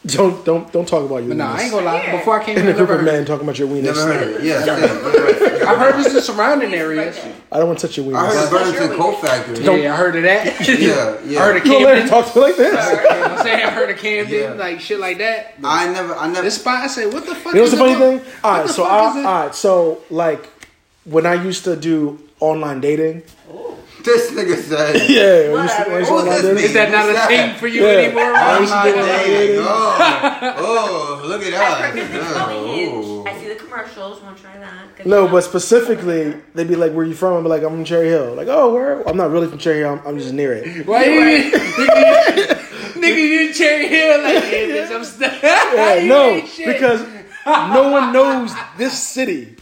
Don't 0.08 0.44
don't 0.44 0.72
don't 0.72 0.88
talk 0.88 1.06
about 1.06 1.18
your. 1.18 1.28
But 1.30 1.38
nah, 1.38 1.54
I 1.54 1.62
ain't 1.62 1.70
weenus. 1.70 1.72
gonna 1.72 1.86
lie. 1.86 2.00
Here. 2.02 2.18
Before 2.18 2.42
I 2.42 2.44
came 2.44 2.58
In 2.58 2.64
here, 2.64 2.72
a 2.72 2.74
I 2.74 2.78
group 2.78 2.90
never 2.90 3.00
of 3.00 3.06
men 3.06 3.26
talking 3.26 3.44
about 3.46 3.60
your 3.60 3.68
weenus. 3.68 3.84
Never 3.84 4.14
heard 4.14 4.36
it. 4.38 4.44
Yeah, 4.44 4.66
same. 4.66 4.84
I 5.68 5.76
heard 5.76 5.96
this 5.98 6.08
in 6.08 6.14
the 6.14 6.22
surrounding 6.22 6.74
areas. 6.74 7.20
I 7.52 7.58
don't 7.60 7.68
want 7.68 7.80
to 7.80 7.88
touch 7.88 7.98
your 7.98 8.08
I 8.08 8.10
weenus. 8.10 8.22
heard 8.22 8.28
of 8.28 8.34
That's 8.34 8.50
Burlington 8.50 8.88
your 8.88 8.98
Coat 8.98 9.22
Factory. 9.22 9.60
Yeah, 9.84 9.94
I 9.94 9.98
heard 9.98 10.16
of 10.16 10.24
that. 10.24 10.68
Yeah, 10.68 11.18
yeah. 11.26 11.40
I 11.42 11.44
heard 11.44 11.58
of 11.58 11.66
You 11.68 11.72
gonna 11.74 11.86
let 11.86 12.10
talk 12.10 12.34
to 12.34 12.40
me 12.40 12.46
like 12.46 12.56
this? 12.58 12.74
You 12.74 12.96
know 12.96 13.20
what 13.22 13.32
I'm 13.32 13.44
saying 13.44 13.66
I 13.66 13.70
heard 13.70 13.90
of 13.92 13.98
Camden, 13.98 14.34
Yeah. 14.40 14.54
like 14.54 14.80
shit 14.80 15.00
like 15.00 15.18
that. 15.20 15.54
I 15.64 15.92
never, 15.94 16.16
I 16.16 16.28
never. 16.28 16.42
This 16.42 16.56
spot, 16.56 16.84
I 16.84 16.88
said, 16.88 17.14
what 17.14 17.26
the 17.28 17.36
fuck? 17.36 17.54
You 17.54 17.60
know 17.60 17.62
what's 17.62 17.74
is 17.74 17.80
the 17.80 17.86
funny 17.86 17.94
it? 18.16 18.22
thing? 18.24 18.34
All 18.44 18.58
right, 18.62 18.70
so 18.70 18.84
I, 18.84 19.10
is 19.10 19.16
all 19.18 19.46
right, 19.46 19.56
so 19.56 20.02
like 20.10 20.50
when 21.04 21.26
I 21.28 21.36
used 21.36 21.66
to 21.66 21.76
do 21.76 22.20
online 22.40 22.82
dating. 22.82 23.24
Oh. 23.52 23.77
This 24.08 24.32
nigga 24.32 24.56
said. 24.56 24.96
Yeah, 25.10 25.52
when 25.52 25.60
I 25.60 25.64
used 25.64 25.76
to, 25.76 25.84
when 25.84 25.94
I 25.94 25.98
used 26.00 26.10
to 26.10 26.14
What's 26.16 26.42
this. 26.42 26.64
Is 26.64 26.74
that 26.74 26.92
not 26.92 27.10
a 27.10 27.14
What's 27.14 27.28
thing 27.28 27.56
for 27.58 27.68
you 27.68 27.84
Yeah. 27.84 28.08
anymore? 28.08 28.24
I 28.24 28.58
I'm 28.58 28.64
not 28.66 28.84
dating. 28.86 29.04
dating. 29.04 29.66
Oh, 29.68 30.56
oh, 30.58 31.22
look 31.28 31.42
at 31.44 31.54
I've 31.54 31.60
that. 31.60 31.82
heard 31.82 31.94
good 31.96 32.10
things 32.10 32.26
Oh. 32.30 32.74
Hinge. 32.74 33.28
I 33.28 33.42
see 33.42 33.50
the 33.50 33.56
commercials. 33.56 34.22
Want 34.22 34.38
to 34.38 34.44
try 34.44 34.58
that? 34.60 34.96
Good 34.96 35.06
No, 35.08 35.24
job. 35.24 35.32
but 35.34 35.44
specifically, 35.44 36.36
they'd 36.56 36.68
be 36.70 36.76
like, 36.78 36.94
"Where 36.94 37.04
you 37.06 37.14
from?" 37.16 37.34
I'm 37.34 37.44
like, 37.46 37.64
"I'm 37.64 37.72
from 37.72 37.84
Cherry 37.84 38.08
Hill." 38.08 38.34
Like, 38.34 38.48
"Oh, 38.50 38.74
where?" 38.74 39.04
I'm 39.08 39.18
not 39.18 39.30
really 39.32 39.48
from 39.50 39.58
Cherry 39.58 39.80
Hill. 39.80 40.00
I'm, 40.00 40.08
I'm 40.08 40.18
just 40.20 40.34
near 40.34 40.54
it. 40.54 40.86
Why 40.88 41.04
you 41.04 41.52
nigga, 43.02 43.18
you 43.18 43.48
in 43.48 43.54
Cherry 43.54 43.88
Hill 43.88 44.24
like 44.24 44.44
this? 44.50 44.90
I'm 44.92 45.04
stuck. 45.04 45.44
Yeah, 45.44 46.06
no, 46.08 46.42
because 46.66 47.02
no 47.46 47.90
one 47.92 48.14
knows 48.14 48.54
this 48.78 48.98
city. 48.98 49.56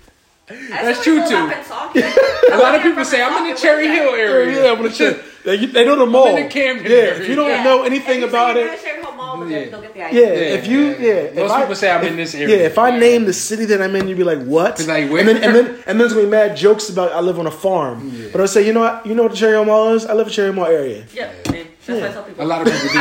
That's 0.48 1.04
true, 1.04 1.28
too. 1.28 1.36
A 1.36 2.56
a 2.56 2.58
lot 2.58 2.76
of 2.76 2.82
people 2.84 3.04
say 3.06 3.22
I'm 3.22 3.46
in 3.46 3.54
the 3.54 3.60
Cherry 3.60 3.88
Hill 3.88 4.10
area. 4.14 4.64
Yeah, 4.64 4.72
I'm 4.72 4.78
gonna 4.78 4.92
check. 4.92 5.18
They, 5.44 5.64
they 5.66 5.86
know 5.86 5.96
the 5.96 6.06
mall. 6.06 6.36
in 6.36 6.44
the 6.44 6.50
Camden 6.50 6.86
yeah, 6.86 6.92
area. 6.98 7.22
if 7.22 7.30
you 7.30 7.36
don't 7.36 7.50
Yeah. 7.50 7.64
know 7.64 7.84
anything 7.84 8.24
about 8.24 8.58
it, 8.58 8.66
Yeah. 8.66 9.66
They'll 9.70 9.82
get 9.82 9.94
the 9.94 10.00
yeah, 10.00 10.58
if 10.58 10.68
you, 10.68 10.80
yeah. 10.88 10.98
yeah, 11.00 11.14
if 11.14 11.36
Most 11.36 11.52
I- 11.52 11.60
people 11.62 11.76
say 11.76 11.92
I'm 11.92 12.04
if- 12.04 12.12
in 12.12 12.18
this 12.18 12.34
area. 12.36 12.58
Yeah, 12.58 12.64
if 12.66 12.78
I 12.78 12.98
name 12.98 13.26
the 13.26 13.34
city 13.34 13.66
that 13.66 13.82
I'm 13.82 13.96
in, 13.96 14.08
you'd 14.08 14.18
be 14.18 14.24
like, 14.24 14.44
"What?" 14.44 14.78
Be 14.78 14.86
like, 14.86 15.10
where? 15.12 15.20
and 15.20 15.28
then 15.30 15.38
and 15.44 15.56
then 15.56 15.66
and 15.66 15.84
then 15.86 15.98
there's 16.00 16.14
gonna 16.14 16.26
be 16.26 16.32
mad 16.32 16.56
jokes 16.58 16.90
about 16.90 17.12
I 17.12 17.20
live 17.22 17.38
on 17.40 17.46
a 17.48 17.52
farm. 17.52 18.30
But 18.32 18.42
I 18.42 18.46
say, 18.46 18.66
you 18.66 18.74
know 18.74 18.80
what? 18.82 19.06
You 19.06 19.14
know 19.16 19.24
what 19.24 19.32
the 19.34 19.38
Cherry 19.38 19.54
Hill 19.54 19.66
Mall 19.66 19.94
is? 19.94 20.06
I 20.06 20.14
live 20.14 20.28
in 20.28 20.34
Cherry 20.34 20.54
Mall 20.54 20.66
area. 20.66 21.06
Yeah, 21.14 21.32
man. 21.52 21.68
That's 21.86 22.02
what 22.02 22.10
I 22.10 22.14
tell 22.14 22.24
people. 22.24 22.44
A 22.44 22.48
lot 22.48 22.62
of 22.66 22.74
people 22.74 22.90
do. 22.90 23.00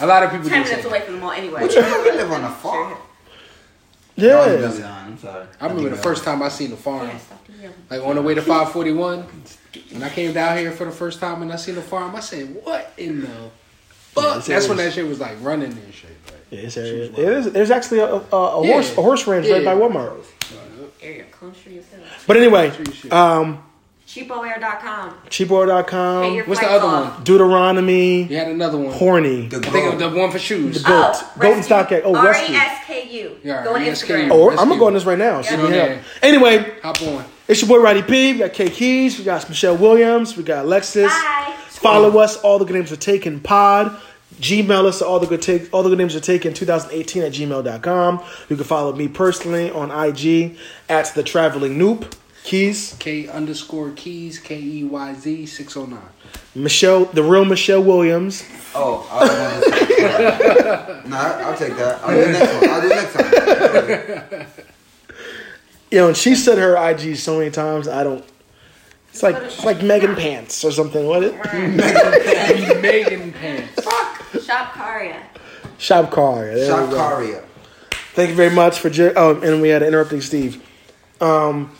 A 0.00 0.06
lot 0.06 0.22
of 0.24 0.30
people 0.30 0.48
ten 0.50 0.62
do 0.62 0.68
minutes 0.68 0.82
say. 0.82 0.88
away 0.88 1.00
from 1.02 1.14
the 1.14 1.20
mall 1.20 1.32
anyway. 1.32 1.62
What 1.62 1.74
you 1.74 1.80
live 1.80 2.32
on 2.32 2.44
a 2.44 2.50
farm. 2.62 2.96
Yeah, 4.18 4.28
No, 4.34 4.42
I'm 4.42 4.60
just- 4.60 4.82
I'm 4.82 5.18
sorry. 5.18 5.46
I 5.60 5.66
remember 5.66 5.90
the 5.90 5.96
first 6.02 6.24
time 6.24 6.42
I 6.42 6.48
seen 6.48 6.70
the 6.70 6.76
farm, 6.76 7.06
Yeah, 7.08 7.18
stop 7.18 7.46
the 7.46 7.52
yelling. 7.54 7.74
like 7.90 8.02
on 8.02 8.14
the 8.16 8.22
way 8.22 8.34
to 8.34 8.42
541. 8.42 9.24
When 9.92 10.02
I 10.02 10.08
came 10.08 10.32
down 10.32 10.58
here 10.58 10.72
for 10.72 10.84
the 10.84 10.90
first 10.90 11.20
time 11.20 11.42
and 11.42 11.52
I 11.52 11.56
seen 11.56 11.74
the 11.76 11.82
farm, 11.82 12.14
I 12.16 12.20
said, 12.20 12.54
"What 12.64 12.92
in 12.96 13.20
the 13.22 13.28
fuck. 13.90 14.38
it's 14.38 14.46
That's 14.48 14.68
when 14.68 14.78
that 14.78 14.92
shit 14.92 15.06
was 15.06 15.20
like 15.20 15.36
running 15.40 15.70
and 15.72 15.94
shit. 15.94 16.10
Like, 16.26 16.34
Yeah, 16.50 16.60
it's 16.60 16.76
area. 16.76 17.04
It 17.12 17.18
is, 17.18 17.52
there's 17.52 17.70
actually 17.70 18.00
a, 18.00 18.06
a, 18.06 18.18
a 18.36 18.66
Yeah. 18.66 18.72
horse 18.72 18.92
a 18.98 19.02
horse 19.02 19.26
ranch 19.26 19.48
right 19.48 19.64
by 19.64 19.74
Walmart. 19.74 20.24
Area 21.00 21.24
country 21.24 21.78
as. 21.78 21.84
But 22.26 22.36
anyway, 22.38 22.72
um, 23.12 23.62
Cheapoair.com. 24.08 25.14
Cheapoair.com, 25.28 26.36
What's 26.48 26.60
the 26.62 26.66
other 26.66 26.86
off. 26.86 27.14
one? 27.16 27.24
Deuteronomy, 27.24 28.22
You 28.22 28.36
had 28.38 28.48
another 28.48 28.78
one. 28.78 28.92
horny. 28.94 29.48
The 29.48 29.58
I 29.58 29.60
think 29.60 29.74
it 29.84 29.94
was 29.94 30.00
goat. 30.02 30.10
the 30.14 30.18
one 30.18 30.30
for 30.30 30.38
shoes. 30.38 30.82
The 30.82 30.88
goat. 30.88 31.12
Oh, 31.14 31.32
Goat 31.38 31.52
and 31.56 31.62
StockX. 31.64 32.02
Oh, 32.04 32.14
R 32.16 32.24
E 32.24 32.28
rescue. 32.28 32.56
S 32.56 32.84
K 32.86 33.06
U. 33.22 33.36
Yeah, 33.44 33.64
Go 33.64 33.74
on 33.74 33.82
RESKU. 33.82 33.90
Instagram. 33.90 34.30
Oh, 34.32 34.50
I'm 34.50 34.56
gonna 34.56 34.78
go 34.78 34.86
on 34.86 34.94
this 34.94 35.04
right 35.04 35.18
now. 35.18 35.40
Yeah. 35.40 35.68
Yeah. 35.68 35.98
Anyway, 36.22 36.72
Hop 36.82 37.02
on. 37.02 37.24
it's 37.48 37.60
your 37.60 37.68
boy 37.68 37.84
Roddy 37.84 38.00
P. 38.02 38.32
We 38.32 38.38
got 38.38 38.54
K 38.54 38.70
Keys. 38.70 39.18
We 39.18 39.24
got 39.24 39.46
Michelle 39.46 39.76
Williams. 39.76 40.38
We 40.38 40.42
got 40.42 40.64
Alexis. 40.64 41.12
Bye. 41.12 41.54
Follow 41.68 42.18
us. 42.18 42.36
All 42.38 42.58
the 42.58 42.64
good 42.64 42.76
names 42.76 42.90
are 42.90 42.96
taken. 42.96 43.40
Pod. 43.40 43.94
Gmail 44.40 44.86
us. 44.86 45.02
All 45.02 45.20
the 45.20 45.26
good 45.26 45.42
take. 45.42 45.68
All 45.74 45.82
the 45.82 45.90
good 45.90 45.98
names 45.98 46.16
are 46.16 46.20
taken. 46.20 46.54
2018 46.54 47.22
at 47.24 47.32
gmail.com. 47.32 48.22
You 48.48 48.56
can 48.56 48.64
follow 48.64 48.94
me 48.94 49.06
personally 49.08 49.70
on 49.70 49.90
IG 49.90 50.56
at 50.88 51.14
the 51.14 51.22
Traveling 51.22 51.78
Noop. 51.78 52.10
Keys. 52.48 52.96
K 52.98 53.28
underscore 53.28 53.90
keys 53.90 54.38
K 54.38 54.58
E 54.58 54.82
Y 54.82 55.14
Z 55.14 55.44
six 55.44 55.76
oh 55.76 55.84
nine. 55.84 56.00
Michelle, 56.54 57.04
the 57.04 57.22
real 57.22 57.44
Michelle 57.44 57.82
Williams. 57.82 58.42
Oh, 58.74 59.06
I 59.10 59.22
was 59.22 59.30
gonna 59.36 61.02
say. 61.02 61.02
nah, 61.10 61.18
I'll 61.18 61.58
take 61.58 61.76
that. 61.76 62.00
I'll 62.02 62.14
do 62.14 62.24
the 62.24 62.32
next 62.32 62.54
one. 62.54 62.70
I'll 62.70 62.80
do 62.80 62.88
the 62.88 62.94
next 62.94 64.30
time. 64.30 64.46
You 65.90 65.98
know, 65.98 66.08
and 66.08 66.16
she 66.16 66.34
said 66.34 66.56
her 66.56 66.74
IG 66.88 67.16
so 67.16 67.38
many 67.38 67.50
times. 67.50 67.86
I 67.86 68.02
don't. 68.02 68.24
It's 69.10 69.22
like 69.22 69.36
it's 69.36 69.64
like 69.66 69.82
Megan 69.82 70.16
Pants 70.16 70.64
or 70.64 70.72
something. 70.72 71.06
What 71.06 71.24
it? 71.24 71.34
Megan 72.80 73.30
Pants. 73.32 73.84
Shop 74.46 74.72
Karia. 74.72 75.22
Shop 75.76 76.10
car. 76.10 76.46
There 76.46 76.54
we 76.54 76.90
go. 76.92 76.96
Shakaria. 76.96 77.44
Thank 78.14 78.30
you 78.30 78.36
very 78.36 78.54
much 78.54 78.78
for. 78.78 78.88
Jer- 78.88 79.12
oh, 79.16 79.38
and 79.38 79.60
we 79.60 79.68
had 79.68 79.82
an 79.82 79.88
interrupting 79.88 80.22
Steve. 80.22 80.64
Um, 81.20 81.74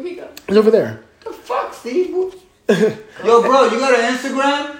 Where 0.00 0.08
you 0.08 0.16
go? 0.16 0.28
he's 0.48 0.56
over 0.56 0.70
there. 0.70 1.00
The 1.24 1.32
fuck, 1.32 1.74
Steve? 1.74 2.08
Yo, 2.68 3.42
bro, 3.42 3.64
you 3.66 3.78
got 3.78 3.98
an 3.98 4.16
Instagram? 4.16 4.76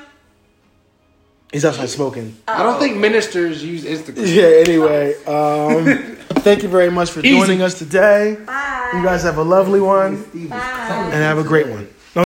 He's 1.53 1.65
outside 1.65 1.89
smoking. 1.91 2.37
I 2.49 2.63
don't 2.63 2.79
think 2.79 2.97
ministers 2.97 3.63
use 3.63 3.85
Instagram. 3.85 4.27
Yeah. 4.35 4.63
Anyway, 4.65 5.15
um, 5.25 6.17
thank 6.43 6.63
you 6.63 6.69
very 6.69 6.91
much 6.91 7.11
for 7.11 7.21
Easy. 7.21 7.31
joining 7.37 7.61
us 7.61 7.79
today. 7.79 8.37
Bye. 8.47 8.93
You 8.95 9.03
guys 9.03 9.25
have 9.25 9.37
a 9.37 9.43
lovely 9.43 9.81
one 9.81 10.25
Steve 10.31 10.45
is 10.45 10.51
Bye. 10.51 11.11
and 11.13 11.15
have 11.15 11.39
a 11.39 11.45
great 11.45 11.69
one. 11.69 11.89